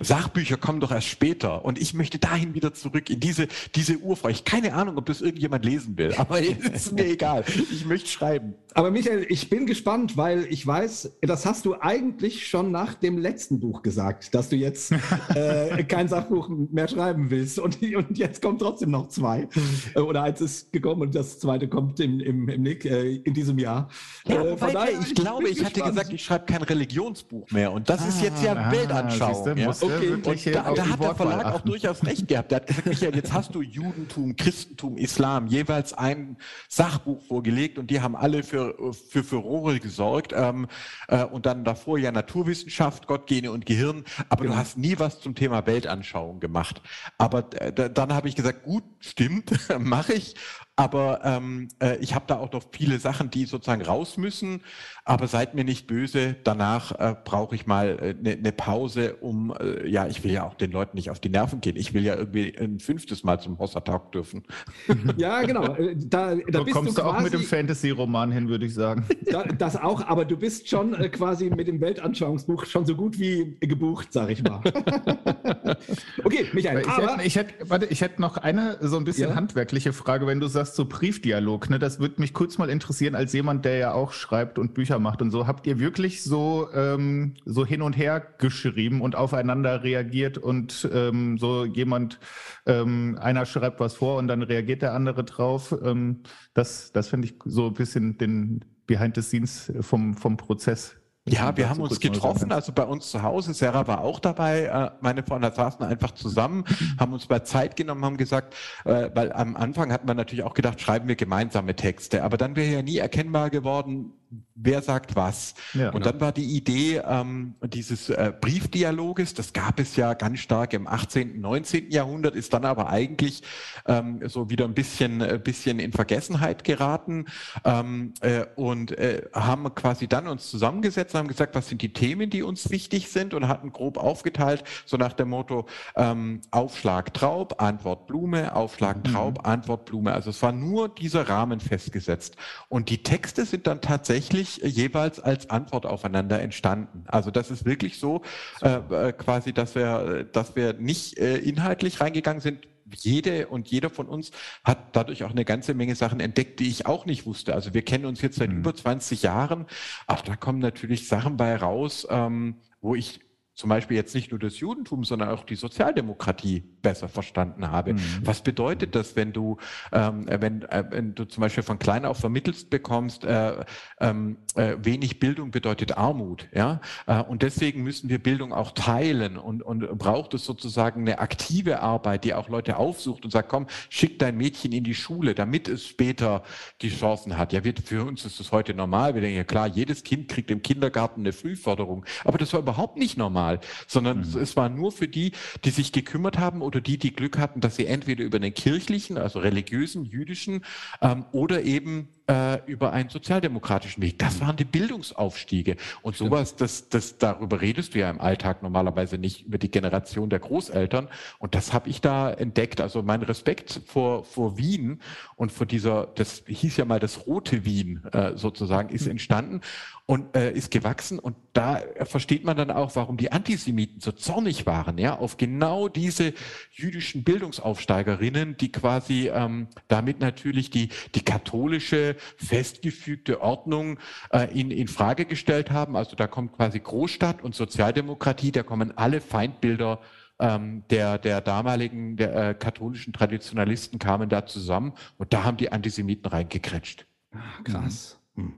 Sachbücher 0.00 0.56
kommen 0.56 0.80
doch 0.80 0.90
erst 0.90 1.08
später. 1.08 1.64
Und 1.64 1.80
ich 1.80 1.94
möchte 1.94 2.18
dahin 2.18 2.54
wieder 2.54 2.74
zurück, 2.74 3.10
in 3.10 3.20
diese, 3.20 3.48
diese 3.74 3.98
Urfreude. 3.98 4.40
Keine 4.44 4.74
Ahnung, 4.74 4.96
ob 4.98 5.06
das 5.06 5.20
irgendjemand 5.20 5.64
lesen 5.64 5.96
will, 5.96 6.14
aber 6.16 6.40
ist 6.74 6.92
mir 6.92 7.06
egal. 7.06 7.44
Ich 7.70 7.84
möchte 7.84 8.08
schreiben. 8.08 8.54
Aber 8.74 8.90
Michael, 8.90 9.26
ich 9.28 9.50
bin 9.50 9.66
gespannt, 9.66 10.16
weil 10.16 10.46
ich 10.48 10.66
weiß, 10.66 11.18
das 11.20 11.44
hast 11.44 11.66
du 11.66 11.74
eigentlich 11.80 12.46
schon 12.46 12.70
nach 12.70 12.94
dem 12.94 13.18
letzten 13.18 13.60
Buch 13.60 13.82
gesagt, 13.82 14.34
dass 14.34 14.48
du 14.48 14.56
jetzt 14.56 14.92
äh, 15.34 15.84
kein 15.84 16.08
Sachbuch 16.08 16.48
mehr 16.48 16.88
schreiben 16.88 17.30
willst. 17.30 17.58
Und, 17.58 17.82
und 17.82 18.16
jetzt 18.16 18.40
kommen 18.40 18.58
trotzdem 18.58 18.90
noch 18.90 19.08
zwei. 19.08 19.48
Äh, 19.94 20.00
oder 20.00 20.22
eins 20.22 20.40
ist 20.40 20.72
gekommen 20.72 21.02
und 21.02 21.14
das 21.14 21.38
zweite 21.38 21.68
kommt 21.68 22.00
im, 22.00 22.20
im, 22.20 22.48
im 22.48 22.62
Nick, 22.62 22.84
äh, 22.84 23.16
in 23.16 23.34
diesem 23.34 23.58
Jahr. 23.58 23.88
Ja, 24.26 24.42
äh, 24.42 24.50
wobei, 24.52 24.72
daher, 24.72 25.00
ich, 25.00 25.08
ich 25.08 25.14
glaube, 25.14 25.48
ich 25.48 25.58
gespannt. 25.58 25.76
hatte 25.76 25.90
gesagt, 25.90 26.12
ich 26.12 26.24
schreibe 26.24 26.46
kein 26.46 26.62
Religionsbuch 26.62 27.50
mehr. 27.50 27.72
Und 27.72 27.90
das 27.90 28.02
ah, 28.02 28.08
ist 28.08 28.22
jetzt 28.22 28.42
ja 28.42 28.54
ah, 28.54 28.72
Weltanschauung. 28.72 29.56
Ja? 29.62 29.70
Okay. 29.70 30.10
Und 30.10 30.26
da, 30.26 30.72
da 30.74 30.88
hat 30.88 31.02
der 31.02 31.14
Verlag 31.14 31.44
auch 31.46 31.60
durchaus 31.62 32.04
recht 32.04 32.28
gehabt. 32.28 32.50
Der 32.50 32.56
hat 32.56 32.66
gesagt, 32.66 32.86
Michael, 32.86 33.16
jetzt 33.16 33.32
hast 33.32 33.54
du 33.54 33.62
Judentum, 33.62 34.36
Christentum, 34.36 34.96
Islam 34.96 35.46
jeweils 35.46 35.92
ein 35.92 36.36
Sachbuch 36.68 37.22
vorgelegt 37.22 37.78
und 37.78 37.90
die 37.90 38.00
haben 38.00 38.16
alle 38.16 38.42
für, 38.42 38.74
für 38.92 39.24
Furore 39.24 39.80
gesorgt. 39.80 40.32
Ähm, 40.34 40.66
äh, 41.08 41.24
und 41.24 41.46
dann 41.46 41.64
davor 41.64 41.98
ja 41.98 42.12
Naturwissenschaft, 42.12 43.06
Gott, 43.06 43.26
Gene 43.26 43.50
und 43.52 43.66
Gehirn. 43.66 44.04
Aber 44.28 44.42
genau. 44.42 44.54
du 44.54 44.60
hast 44.60 44.76
nie 44.78 44.98
was 44.98 45.20
zum 45.20 45.34
Thema 45.34 45.66
Weltanschauung 45.66 46.40
gemacht. 46.40 46.82
Aber 47.18 47.48
äh, 47.60 47.72
dann 47.72 48.12
habe 48.12 48.28
ich 48.28 48.36
gesagt, 48.36 48.64
gut, 48.64 48.84
stimmt, 49.00 49.52
mache 49.78 50.14
ich. 50.14 50.34
Aber 50.74 51.20
ähm, 51.22 51.68
äh, 51.82 51.96
ich 51.98 52.14
habe 52.14 52.24
da 52.26 52.38
auch 52.38 52.50
noch 52.50 52.64
viele 52.72 52.98
Sachen, 52.98 53.30
die 53.30 53.44
sozusagen 53.44 53.82
raus 53.82 54.16
müssen. 54.16 54.62
Aber 55.04 55.26
seid 55.26 55.54
mir 55.54 55.64
nicht 55.64 55.88
böse. 55.88 56.36
Danach 56.44 56.92
äh, 56.92 57.16
brauche 57.24 57.56
ich 57.56 57.66
mal 57.66 57.98
eine 57.98 58.10
äh, 58.10 58.14
ne, 58.14 58.36
ne 58.36 58.52
Pause, 58.52 59.16
um, 59.16 59.52
äh, 59.58 59.88
ja, 59.88 60.06
ich 60.06 60.22
will 60.22 60.30
ja 60.30 60.46
auch 60.46 60.54
den 60.54 60.70
Leuten 60.70 60.96
nicht 60.96 61.10
auf 61.10 61.18
die 61.18 61.28
Nerven 61.28 61.60
gehen. 61.60 61.74
Ich 61.74 61.92
will 61.92 62.04
ja 62.04 62.14
irgendwie 62.14 62.56
ein 62.56 62.78
fünftes 62.78 63.24
Mal 63.24 63.40
zum 63.40 63.58
Hossa-Talk 63.58 64.12
dürfen. 64.12 64.44
Ja, 65.16 65.42
genau. 65.42 65.74
Äh, 65.74 65.96
da, 65.96 66.34
da 66.34 66.58
so 66.58 66.64
kommst 66.66 66.98
du, 66.98 67.02
auch 67.02 67.20
mit 67.20 67.32
dem 67.32 67.42
Fantasy-Roman 67.42 68.30
hin, 68.30 68.48
würde 68.48 68.66
ich 68.66 68.74
sagen. 68.74 69.04
Da, 69.30 69.44
das 69.44 69.76
auch, 69.76 70.06
aber 70.06 70.24
du 70.24 70.36
bist 70.36 70.68
schon 70.68 70.94
äh, 70.94 71.08
quasi 71.08 71.50
mit 71.50 71.66
dem 71.66 71.80
Weltanschauungsbuch 71.80 72.66
schon 72.66 72.86
so 72.86 72.94
gut 72.94 73.18
wie 73.18 73.56
gebucht, 73.60 74.12
sag 74.12 74.30
ich 74.30 74.42
mal. 74.42 74.60
okay, 76.24 76.46
Michael. 76.52 76.80
Ich, 76.80 76.88
aber, 76.88 77.12
hätte, 77.12 77.26
ich, 77.26 77.36
hätte, 77.36 77.54
warte, 77.68 77.86
ich 77.86 78.00
hätte 78.00 78.20
noch 78.20 78.36
eine 78.36 78.78
so 78.80 78.96
ein 78.96 79.04
bisschen 79.04 79.30
ja? 79.30 79.34
handwerkliche 79.34 79.92
Frage, 79.92 80.26
wenn 80.26 80.40
du 80.40 80.46
sagst, 80.46 80.76
so 80.76 80.84
Briefdialog, 80.84 81.68
ne? 81.70 81.78
Das 81.78 81.98
würde 81.98 82.20
mich 82.20 82.32
kurz 82.32 82.58
mal 82.58 82.70
interessieren, 82.70 83.14
als 83.14 83.32
jemand, 83.32 83.64
der 83.64 83.76
ja 83.76 83.92
auch 83.92 84.12
schreibt 84.12 84.58
und 84.58 84.74
Bücher 84.74 84.91
macht 84.98 85.22
und 85.22 85.30
so. 85.30 85.46
Habt 85.46 85.66
ihr 85.66 85.78
wirklich 85.78 86.22
so, 86.22 86.68
ähm, 86.74 87.34
so 87.44 87.64
hin 87.66 87.82
und 87.82 87.96
her 87.96 88.20
geschrieben 88.38 89.00
und 89.00 89.16
aufeinander 89.16 89.82
reagiert 89.82 90.38
und 90.38 90.88
ähm, 90.92 91.38
so 91.38 91.64
jemand, 91.64 92.18
ähm, 92.66 93.18
einer 93.20 93.46
schreibt 93.46 93.80
was 93.80 93.94
vor 93.94 94.18
und 94.18 94.28
dann 94.28 94.42
reagiert 94.42 94.82
der 94.82 94.94
andere 94.94 95.24
drauf? 95.24 95.74
Ähm, 95.84 96.22
das 96.54 96.92
das 96.92 97.08
finde 97.08 97.28
ich 97.28 97.34
so 97.44 97.66
ein 97.66 97.74
bisschen 97.74 98.18
den 98.18 98.64
Behind 98.86 99.14
the 99.14 99.22
Scenes 99.22 99.72
vom, 99.80 100.14
vom 100.14 100.36
Prozess 100.36 100.96
ja, 101.24 101.56
wir 101.56 101.70
haben 101.70 101.80
uns 101.80 102.00
getroffen, 102.00 102.50
also 102.50 102.72
bei 102.72 102.82
uns 102.82 103.10
zu 103.12 103.22
Hause. 103.22 103.54
Sarah 103.54 103.86
war 103.86 104.00
auch 104.00 104.18
dabei. 104.18 104.64
Äh, 104.64 104.90
meine 105.00 105.22
Freunde 105.22 105.52
saßen 105.54 105.84
einfach 105.84 106.10
zusammen, 106.10 106.64
haben 106.98 107.12
uns 107.12 107.26
bei 107.26 107.38
Zeit 107.38 107.76
genommen, 107.76 108.04
haben 108.04 108.16
gesagt, 108.16 108.56
äh, 108.84 109.08
weil 109.14 109.32
am 109.32 109.54
Anfang 109.54 109.92
hat 109.92 110.04
man 110.04 110.16
natürlich 110.16 110.44
auch 110.44 110.54
gedacht, 110.54 110.80
schreiben 110.80 111.06
wir 111.06 111.14
gemeinsame 111.14 111.76
Texte. 111.76 112.24
Aber 112.24 112.36
dann 112.38 112.56
wäre 112.56 112.72
ja 112.72 112.82
nie 112.82 112.96
erkennbar 112.96 113.50
geworden, 113.50 114.14
wer 114.54 114.82
sagt 114.82 115.16
was. 115.16 115.54
Ja, 115.74 115.90
und 115.90 116.06
dann 116.06 116.20
war 116.20 116.32
die 116.32 116.56
Idee 116.56 117.02
ähm, 117.04 117.54
dieses 117.62 118.08
äh, 118.08 118.32
Briefdialoges, 118.38 119.34
das 119.34 119.52
gab 119.52 119.80
es 119.80 119.96
ja 119.96 120.14
ganz 120.14 120.40
stark 120.40 120.72
im 120.72 120.86
18., 120.86 121.40
19. 121.40 121.90
Jahrhundert, 121.90 122.34
ist 122.34 122.52
dann 122.52 122.64
aber 122.64 122.88
eigentlich 122.88 123.42
ähm, 123.86 124.20
so 124.28 124.50
wieder 124.50 124.64
ein 124.64 124.74
bisschen, 124.74 125.20
äh, 125.20 125.40
bisschen 125.42 125.78
in 125.78 125.92
Vergessenheit 125.92 126.64
geraten 126.64 127.26
ähm, 127.64 128.14
äh, 128.20 128.46
und 128.56 128.96
äh, 128.98 129.22
haben 129.32 129.74
quasi 129.74 130.06
dann 130.06 130.26
uns 130.26 130.50
zusammengesetzt 130.50 131.14
und 131.14 131.20
haben 131.20 131.28
gesagt, 131.28 131.54
was 131.54 131.68
sind 131.68 131.82
die 131.82 131.92
Themen, 131.92 132.30
die 132.30 132.42
uns 132.42 132.70
wichtig 132.70 133.10
sind 133.10 133.34
und 133.34 133.48
hatten 133.48 133.72
grob 133.72 133.98
aufgeteilt, 133.98 134.64
so 134.86 134.96
nach 134.96 135.12
dem 135.12 135.30
Motto 135.30 135.66
ähm, 135.96 136.40
Aufschlag 136.50 137.12
Traub, 137.14 137.60
Antwort 137.60 138.06
Blume, 138.06 138.54
Aufschlag 138.54 138.98
mhm. 138.98 139.04
Traub, 139.04 139.38
mhm. 139.38 139.50
Antwort 139.50 139.86
Blume. 139.86 140.12
Also 140.12 140.30
es 140.30 140.40
war 140.42 140.52
nur 140.52 140.88
dieser 140.88 141.28
Rahmen 141.28 141.60
festgesetzt. 141.60 142.36
Und 142.68 142.88
die 142.88 143.02
Texte 143.02 143.44
sind 143.44 143.66
dann 143.66 143.80
tatsächlich 143.80 144.21
jeweils 144.30 145.20
als 145.20 145.50
Antwort 145.50 145.86
aufeinander 145.86 146.40
entstanden. 146.40 147.04
Also 147.06 147.30
das 147.30 147.50
ist 147.50 147.64
wirklich 147.64 147.98
so, 147.98 148.22
äh, 148.60 149.08
äh, 149.08 149.12
quasi, 149.12 149.52
dass 149.52 149.74
wir, 149.74 150.24
dass 150.24 150.56
wir 150.56 150.74
nicht 150.74 151.18
äh, 151.18 151.38
inhaltlich 151.38 152.00
reingegangen 152.00 152.40
sind, 152.40 152.66
jede 152.94 153.48
und 153.48 153.68
jeder 153.68 153.90
von 153.90 154.06
uns 154.06 154.32
hat 154.64 154.94
dadurch 154.94 155.24
auch 155.24 155.30
eine 155.30 155.44
ganze 155.44 155.74
Menge 155.74 155.94
Sachen 155.94 156.20
entdeckt, 156.20 156.60
die 156.60 156.68
ich 156.68 156.86
auch 156.86 157.06
nicht 157.06 157.26
wusste. 157.26 157.54
Also 157.54 157.74
wir 157.74 157.82
kennen 157.82 158.04
uns 158.04 158.20
jetzt 158.20 158.36
seit 158.36 158.50
mhm. 158.50 158.58
über 158.58 158.74
20 158.74 159.22
Jahren, 159.22 159.66
aber 160.06 160.22
da 160.22 160.36
kommen 160.36 160.58
natürlich 160.58 161.08
Sachen 161.08 161.36
bei 161.36 161.56
raus, 161.56 162.06
ähm, 162.10 162.56
wo 162.80 162.94
ich 162.94 163.20
zum 163.54 163.68
Beispiel 163.68 163.96
jetzt 163.96 164.14
nicht 164.14 164.30
nur 164.30 164.40
das 164.40 164.58
Judentum, 164.60 165.04
sondern 165.04 165.28
auch 165.28 165.44
die 165.44 165.56
Sozialdemokratie 165.56 166.60
besser 166.80 167.08
verstanden 167.08 167.70
habe. 167.70 167.94
Mhm. 167.94 168.00
Was 168.24 168.42
bedeutet 168.42 168.94
das, 168.94 169.14
wenn 169.14 169.32
du, 169.32 169.58
ähm, 169.92 170.24
wenn, 170.26 170.62
äh, 170.62 170.84
wenn 170.90 171.14
du 171.14 171.26
zum 171.26 171.42
Beispiel 171.42 171.62
von 171.62 171.78
klein 171.78 172.06
auf 172.06 172.18
vermittelst 172.18 172.70
bekommst, 172.70 173.24
äh, 173.24 173.64
ähm, 174.00 174.38
äh, 174.54 174.76
wenig 174.78 175.20
Bildung 175.20 175.50
bedeutet 175.50 175.98
Armut, 175.98 176.48
ja? 176.54 176.80
Äh, 177.06 177.22
und 177.22 177.42
deswegen 177.42 177.82
müssen 177.82 178.08
wir 178.08 178.22
Bildung 178.22 178.54
auch 178.54 178.72
teilen 178.72 179.36
und, 179.36 179.62
und 179.62 179.98
braucht 179.98 180.32
es 180.32 180.46
sozusagen 180.46 181.02
eine 181.02 181.18
aktive 181.18 181.80
Arbeit, 181.80 182.24
die 182.24 182.32
auch 182.32 182.48
Leute 182.48 182.78
aufsucht 182.78 183.24
und 183.24 183.30
sagt, 183.30 183.50
komm, 183.50 183.66
schick 183.90 184.18
dein 184.18 184.36
Mädchen 184.36 184.72
in 184.72 184.84
die 184.84 184.94
Schule, 184.94 185.34
damit 185.34 185.68
es 185.68 185.86
später 185.86 186.42
die 186.80 186.88
Chancen 186.88 187.36
hat. 187.36 187.52
Ja, 187.52 187.64
wir, 187.64 187.74
für 187.84 188.04
uns 188.04 188.24
ist 188.24 188.40
das 188.40 188.50
heute 188.50 188.72
normal. 188.72 189.14
Wir 189.14 189.20
denken 189.20 189.36
ja 189.36 189.44
klar, 189.44 189.66
jedes 189.66 190.04
Kind 190.04 190.28
kriegt 190.28 190.50
im 190.50 190.62
Kindergarten 190.62 191.20
eine 191.20 191.32
Frühförderung, 191.32 192.06
aber 192.24 192.38
das 192.38 192.52
war 192.54 192.60
überhaupt 192.60 192.96
nicht 192.96 193.18
normal 193.18 193.51
normal, 193.52 193.60
sondern 193.86 194.18
mhm. 194.18 194.40
es 194.40 194.56
war 194.56 194.68
nur 194.68 194.92
für 194.92 195.08
die, 195.08 195.32
die 195.64 195.70
sich 195.70 195.92
gekümmert 195.92 196.38
haben 196.38 196.62
oder 196.62 196.80
die, 196.80 196.98
die 196.98 197.12
Glück 197.12 197.38
hatten, 197.38 197.60
dass 197.60 197.76
sie 197.76 197.86
entweder 197.86 198.24
über 198.24 198.38
den 198.38 198.54
kirchlichen, 198.54 199.18
also 199.18 199.40
religiösen, 199.40 200.04
jüdischen 200.04 200.64
ähm, 201.00 201.24
oder 201.32 201.62
eben 201.62 202.08
äh, 202.28 202.60
über 202.66 202.92
einen 202.92 203.08
sozialdemokratischen 203.08 204.02
Weg. 204.02 204.18
Das 204.18 204.40
waren 204.40 204.56
die 204.56 204.64
Bildungsaufstiege. 204.64 205.76
Und 206.02 206.16
sowas, 206.16 206.56
das, 206.56 206.88
das, 206.88 207.18
darüber 207.18 207.60
redest 207.60 207.94
du 207.94 207.98
ja 207.98 208.10
im 208.10 208.20
Alltag 208.20 208.62
normalerweise 208.62 209.18
nicht 209.18 209.46
über 209.46 209.58
die 209.58 209.70
Generation 209.70 210.30
der 210.30 210.38
Großeltern. 210.38 211.08
Und 211.38 211.54
das 211.54 211.72
habe 211.72 211.88
ich 211.88 212.00
da 212.00 212.32
entdeckt. 212.32 212.80
Also 212.80 213.02
mein 213.02 213.22
Respekt 213.22 213.80
vor, 213.86 214.24
vor 214.24 214.56
Wien 214.56 215.00
und 215.36 215.50
vor 215.52 215.66
dieser, 215.66 216.06
das 216.14 216.44
hieß 216.46 216.76
ja 216.76 216.84
mal 216.84 217.00
das 217.00 217.26
rote 217.26 217.64
Wien 217.64 218.04
äh, 218.12 218.36
sozusagen, 218.36 218.90
ist 218.90 219.06
mhm. 219.06 219.12
entstanden 219.12 219.60
und 220.06 220.36
äh, 220.36 220.52
ist 220.52 220.70
gewachsen. 220.70 221.18
Und 221.18 221.36
da 221.52 221.80
versteht 222.04 222.44
man 222.44 222.56
dann 222.56 222.70
auch, 222.70 222.94
warum 222.96 223.16
die 223.16 223.32
Antisemiten 223.32 224.00
so 224.00 224.12
zornig 224.12 224.66
waren, 224.66 224.98
ja, 224.98 225.18
auf 225.18 225.36
genau 225.36 225.88
diese 225.88 226.34
jüdischen 226.70 227.24
Bildungsaufsteigerinnen, 227.24 228.56
die 228.56 228.70
quasi 228.70 229.30
ähm, 229.32 229.68
damit 229.88 230.20
natürlich 230.20 230.70
die, 230.70 230.90
die 231.14 231.24
katholische 231.24 232.11
festgefügte 232.36 233.40
Ordnung 233.40 233.98
äh, 234.30 234.48
in, 234.58 234.70
in 234.70 234.88
Frage 234.88 235.24
gestellt 235.24 235.70
haben. 235.70 235.96
Also 235.96 236.16
da 236.16 236.26
kommt 236.26 236.52
quasi 236.52 236.80
Großstadt 236.80 237.42
und 237.42 237.54
Sozialdemokratie, 237.54 238.52
da 238.52 238.62
kommen 238.62 238.96
alle 238.96 239.20
Feindbilder 239.20 240.00
ähm, 240.38 240.82
der, 240.90 241.18
der 241.18 241.40
damaligen 241.40 242.16
der, 242.16 242.50
äh, 242.50 242.54
katholischen 242.54 243.12
Traditionalisten 243.12 243.98
kamen 243.98 244.28
da 244.28 244.46
zusammen 244.46 244.92
und 245.18 245.32
da 245.32 245.44
haben 245.44 245.56
die 245.56 245.70
Antisemiten 245.70 246.26
reingekretscht. 246.26 247.06
Ah, 247.32 247.62
krass. 247.64 248.18
Hm. 248.34 248.54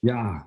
Ja, 0.00 0.46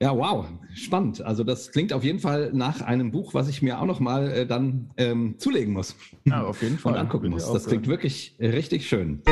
ja, 0.00 0.14
wow, 0.14 0.46
spannend. 0.74 1.22
Also 1.22 1.42
das 1.42 1.72
klingt 1.72 1.94
auf 1.94 2.04
jeden 2.04 2.18
Fall 2.18 2.50
nach 2.52 2.82
einem 2.82 3.12
Buch, 3.12 3.32
was 3.32 3.48
ich 3.48 3.62
mir 3.62 3.80
auch 3.80 3.86
noch 3.86 3.98
mal 3.98 4.30
äh, 4.30 4.46
dann 4.46 4.90
ähm, 4.98 5.36
zulegen 5.38 5.72
muss. 5.72 5.96
Ja, 6.24 6.44
auf 6.44 6.62
jeden 6.62 6.78
Fall. 6.78 6.92
Und 6.92 6.98
angucken 6.98 7.30
muss. 7.30 7.50
Das 7.50 7.66
klingt 7.66 7.86
wirklich 7.86 8.36
richtig 8.38 8.86
schön. 8.88 9.22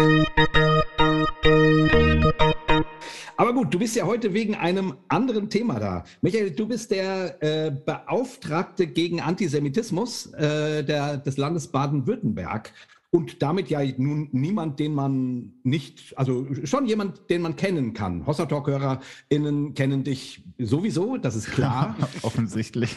Du 3.71 3.79
bist 3.79 3.97
ja 3.97 4.07
heute 4.07 4.35
wegen 4.35 4.55
einem 4.55 4.95
anderen 5.09 5.51
Thema 5.51 5.79
da. 5.79 6.05
Michael, 6.23 6.51
du 6.51 6.67
bist 6.67 6.91
der 6.91 7.43
äh, 7.43 7.71
Beauftragte 7.71 8.87
gegen 8.87 9.21
Antisemitismus 9.21 10.27
äh, 10.35 10.85
der, 10.85 11.19
des 11.19 11.37
Landes 11.37 11.69
Baden-Württemberg 11.69 12.73
und 13.11 13.43
damit 13.43 13.71
ja 13.71 13.81
nun 13.97 14.29
niemand, 14.33 14.81
den 14.81 14.95
man 14.95 15.53
nicht, 15.63 16.15
also 16.17 16.47
schon 16.65 16.87
jemand, 16.87 17.31
den 17.31 17.43
man 17.43 17.55
kennen 17.55 17.95
kann. 17.95 18.27
Hossa 18.27 18.47
Talk-HörerInnen 18.47 19.75
kennen 19.75 20.03
dich 20.03 20.43
sowieso, 20.59 21.17
das 21.17 21.37
ist 21.37 21.53
klar. 21.53 21.97
Offensichtlich. 22.23 22.97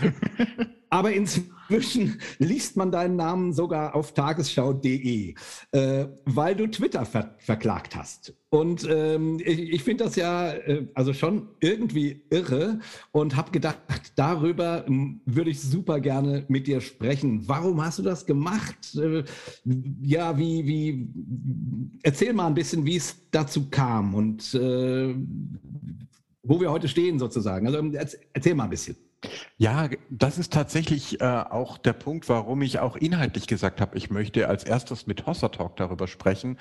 Aber 0.89 1.12
inzwischen 1.12 1.51
liest 2.39 2.77
man 2.77 2.91
deinen 2.91 3.15
Namen 3.15 3.53
sogar 3.53 3.95
auf 3.95 4.13
tagesschau.de, 4.13 5.36
äh, 5.71 6.08
weil 6.25 6.56
du 6.56 6.67
Twitter 6.67 7.06
ver 7.06 7.36
verklagt 7.39 7.95
hast. 7.95 8.34
Und 8.49 8.88
ähm, 8.89 9.39
ich, 9.43 9.60
ich 9.60 9.84
finde 9.84 10.06
das 10.06 10.15
ja 10.15 10.51
äh, 10.51 10.88
also 10.93 11.13
schon 11.13 11.49
irgendwie 11.60 12.23
irre 12.30 12.80
und 13.12 13.36
habe 13.36 13.51
gedacht, 13.51 13.77
darüber 14.15 14.86
hm, 14.86 15.21
würde 15.25 15.49
ich 15.49 15.62
super 15.62 15.99
gerne 15.99 16.45
mit 16.47 16.67
dir 16.67 16.80
sprechen. 16.80 17.47
Warum 17.47 17.84
hast 17.84 17.99
du 17.99 18.03
das 18.03 18.25
gemacht? 18.25 18.95
Äh, 18.95 19.23
ja, 20.01 20.38
wie, 20.38 20.65
wie, 20.65 21.10
erzähl 22.03 22.34
mal 22.34 22.47
ein 22.47 22.53
bisschen, 22.53 22.86
wie 22.86 22.95
es 22.95 23.17
dazu 23.32 23.69
kam 23.69 24.15
und 24.15 24.53
äh, 24.53 25.13
wo 26.43 26.62
wir 26.62 26.71
heute 26.71 26.88
stehen 26.88 27.19
sozusagen. 27.19 27.67
Also 27.67 27.82
erzähl 28.34 28.56
mal 28.56 28.65
ein 28.65 28.69
bisschen. 28.69 28.95
Ja, 29.58 29.89
das 30.12 30.38
ist 30.38 30.53
tatsächlich 30.53 31.19
äh, 31.21 31.25
auch 31.25 31.80
der 31.80 31.93
Punkt, 31.93 32.30
warum 32.30 32.62
ich 32.62 32.77
auch 32.80 32.95
inhaltlich 32.95 33.47
gesagt 33.47 33.82
habe, 33.82 33.97
ich 33.97 34.12
möchte 34.12 34.47
als 34.47 34.63
erstes 34.63 35.08
mit 35.08 35.25
Hossa 35.25 35.49
Talk 35.49 35.75
darüber 35.77 36.08
sprechen. 36.08 36.60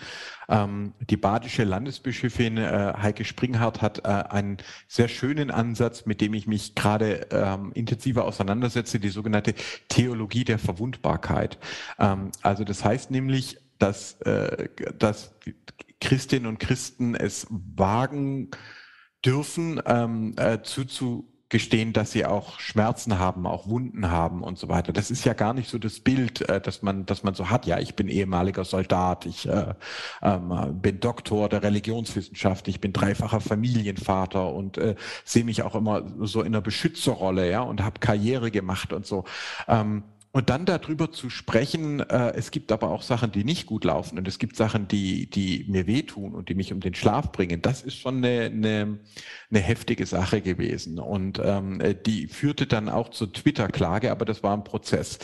Ähm, 0.49 0.95
die 1.11 1.19
badische 1.19 1.65
Landesbischöfin 1.65 2.57
äh, 2.57 2.95
Heike 2.97 3.27
Springhardt 3.27 3.83
hat 3.83 3.99
äh, 3.99 4.09
einen 4.09 4.57
sehr 4.89 5.09
schönen 5.09 5.51
Ansatz, 5.51 6.07
mit 6.07 6.23
dem 6.23 6.33
ich 6.33 6.47
mich 6.47 6.75
gerade 6.75 7.27
ähm, 7.31 7.73
intensiver 7.75 8.25
auseinandersetze, 8.25 8.99
die 9.01 9.11
sogenannte 9.11 9.55
Theologie 9.89 10.45
der 10.45 10.59
Verwundbarkeit. 10.59 11.59
Ähm, 11.99 12.31
also 12.41 12.65
das 12.65 12.83
heißt 12.83 13.11
nämlich, 13.11 13.59
dass, 13.79 14.19
äh, 14.23 14.71
dass 14.99 15.35
Christinnen 16.01 16.47
und 16.47 16.59
Christen 16.59 17.15
es 17.15 17.47
wagen 17.51 18.51
dürfen, 19.23 19.83
ähm, 19.85 20.35
äh, 20.39 20.63
zu 20.63 21.36
gestehen, 21.49 21.93
dass 21.93 22.11
sie 22.11 22.27
auch 22.27 22.59
Schmerzen 22.59 23.19
haben, 23.19 23.47
auch 23.47 23.69
Wunden 23.69 24.11
haben 24.11 24.43
und 24.43 24.59
so 24.59 24.69
weiter. 24.69 24.93
Das 24.93 25.13
ist 25.13 25.25
ja 25.25 25.33
gar 25.33 25.55
nicht 25.55 25.71
so 25.71 25.79
das 25.79 26.01
Bild, 26.01 26.49
äh, 26.49 26.61
dass 26.61 26.83
man, 26.83 27.07
dass 27.07 27.23
man 27.23 27.35
so 27.35 27.51
hat. 27.51 27.67
Ja, 27.67 27.79
ich 27.79 27.95
bin 27.95 28.09
ehemaliger 28.09 28.65
Soldat, 28.65 29.27
ich 29.27 29.49
äh, 29.49 29.75
ähm, 30.23 30.81
bin 30.81 30.99
Doktor 30.99 31.49
der 31.49 31.63
Religionswissenschaft, 31.63 32.67
ich 32.67 32.81
bin 32.81 32.93
dreifacher 32.93 33.41
Familienvater 33.41 34.53
und 34.53 34.77
äh, 34.79 34.97
sehe 35.25 35.45
mich 35.45 35.63
auch 35.63 35.77
immer 35.77 36.03
so 36.21 36.41
in 36.41 36.49
einer 36.49 36.61
Beschützerrolle, 36.61 37.49
ja, 37.51 37.61
und 37.61 37.83
habe 37.83 38.01
Karriere 38.01 38.51
gemacht 38.51 38.93
und 38.93 39.07
so. 39.07 39.25
Ähm, 39.69 40.03
und 40.37 40.51
dann 40.51 40.67
darüber 40.67 41.11
zu 41.11 41.31
sprechen, 41.31 42.01
äh, 42.01 42.35
es 42.35 42.51
gibt 42.51 42.71
aber 42.71 42.91
auch 42.91 43.01
Sachen, 43.01 43.33
die 43.33 43.43
nicht 43.43 43.65
gut 43.65 43.85
laufen 43.85 44.19
und 44.19 44.29
es 44.29 44.39
gibt 44.39 44.55
Sachen, 44.55 44.87
die, 44.87 45.31
die 45.31 45.65
mir 45.67 45.87
wehtun 45.87 46.35
und 46.35 46.51
die 46.51 46.55
mich 46.55 46.75
um 46.75 46.81
den 46.81 46.95
Schlaf 46.95 47.33
bringen. 47.33 47.63
Das 47.63 47.81
ist 47.81 47.97
schon 47.97 48.19
eine, 48.19 48.45
eine, 48.45 48.99
eine 49.51 49.61
heftige 49.61 50.05
Sache 50.05 50.43
gewesen. 50.43 50.99
Und 50.99 51.41
ähm, 51.43 51.81
die 52.05 52.27
führte 52.27 52.67
dann 52.67 52.91
auch 52.91 53.09
zur 53.09 53.33
Twitter-Klage, 53.33 54.11
aber 54.11 54.27
das 54.27 54.43
war 54.43 54.55
ein 54.55 54.63
Prozess. 54.63 55.21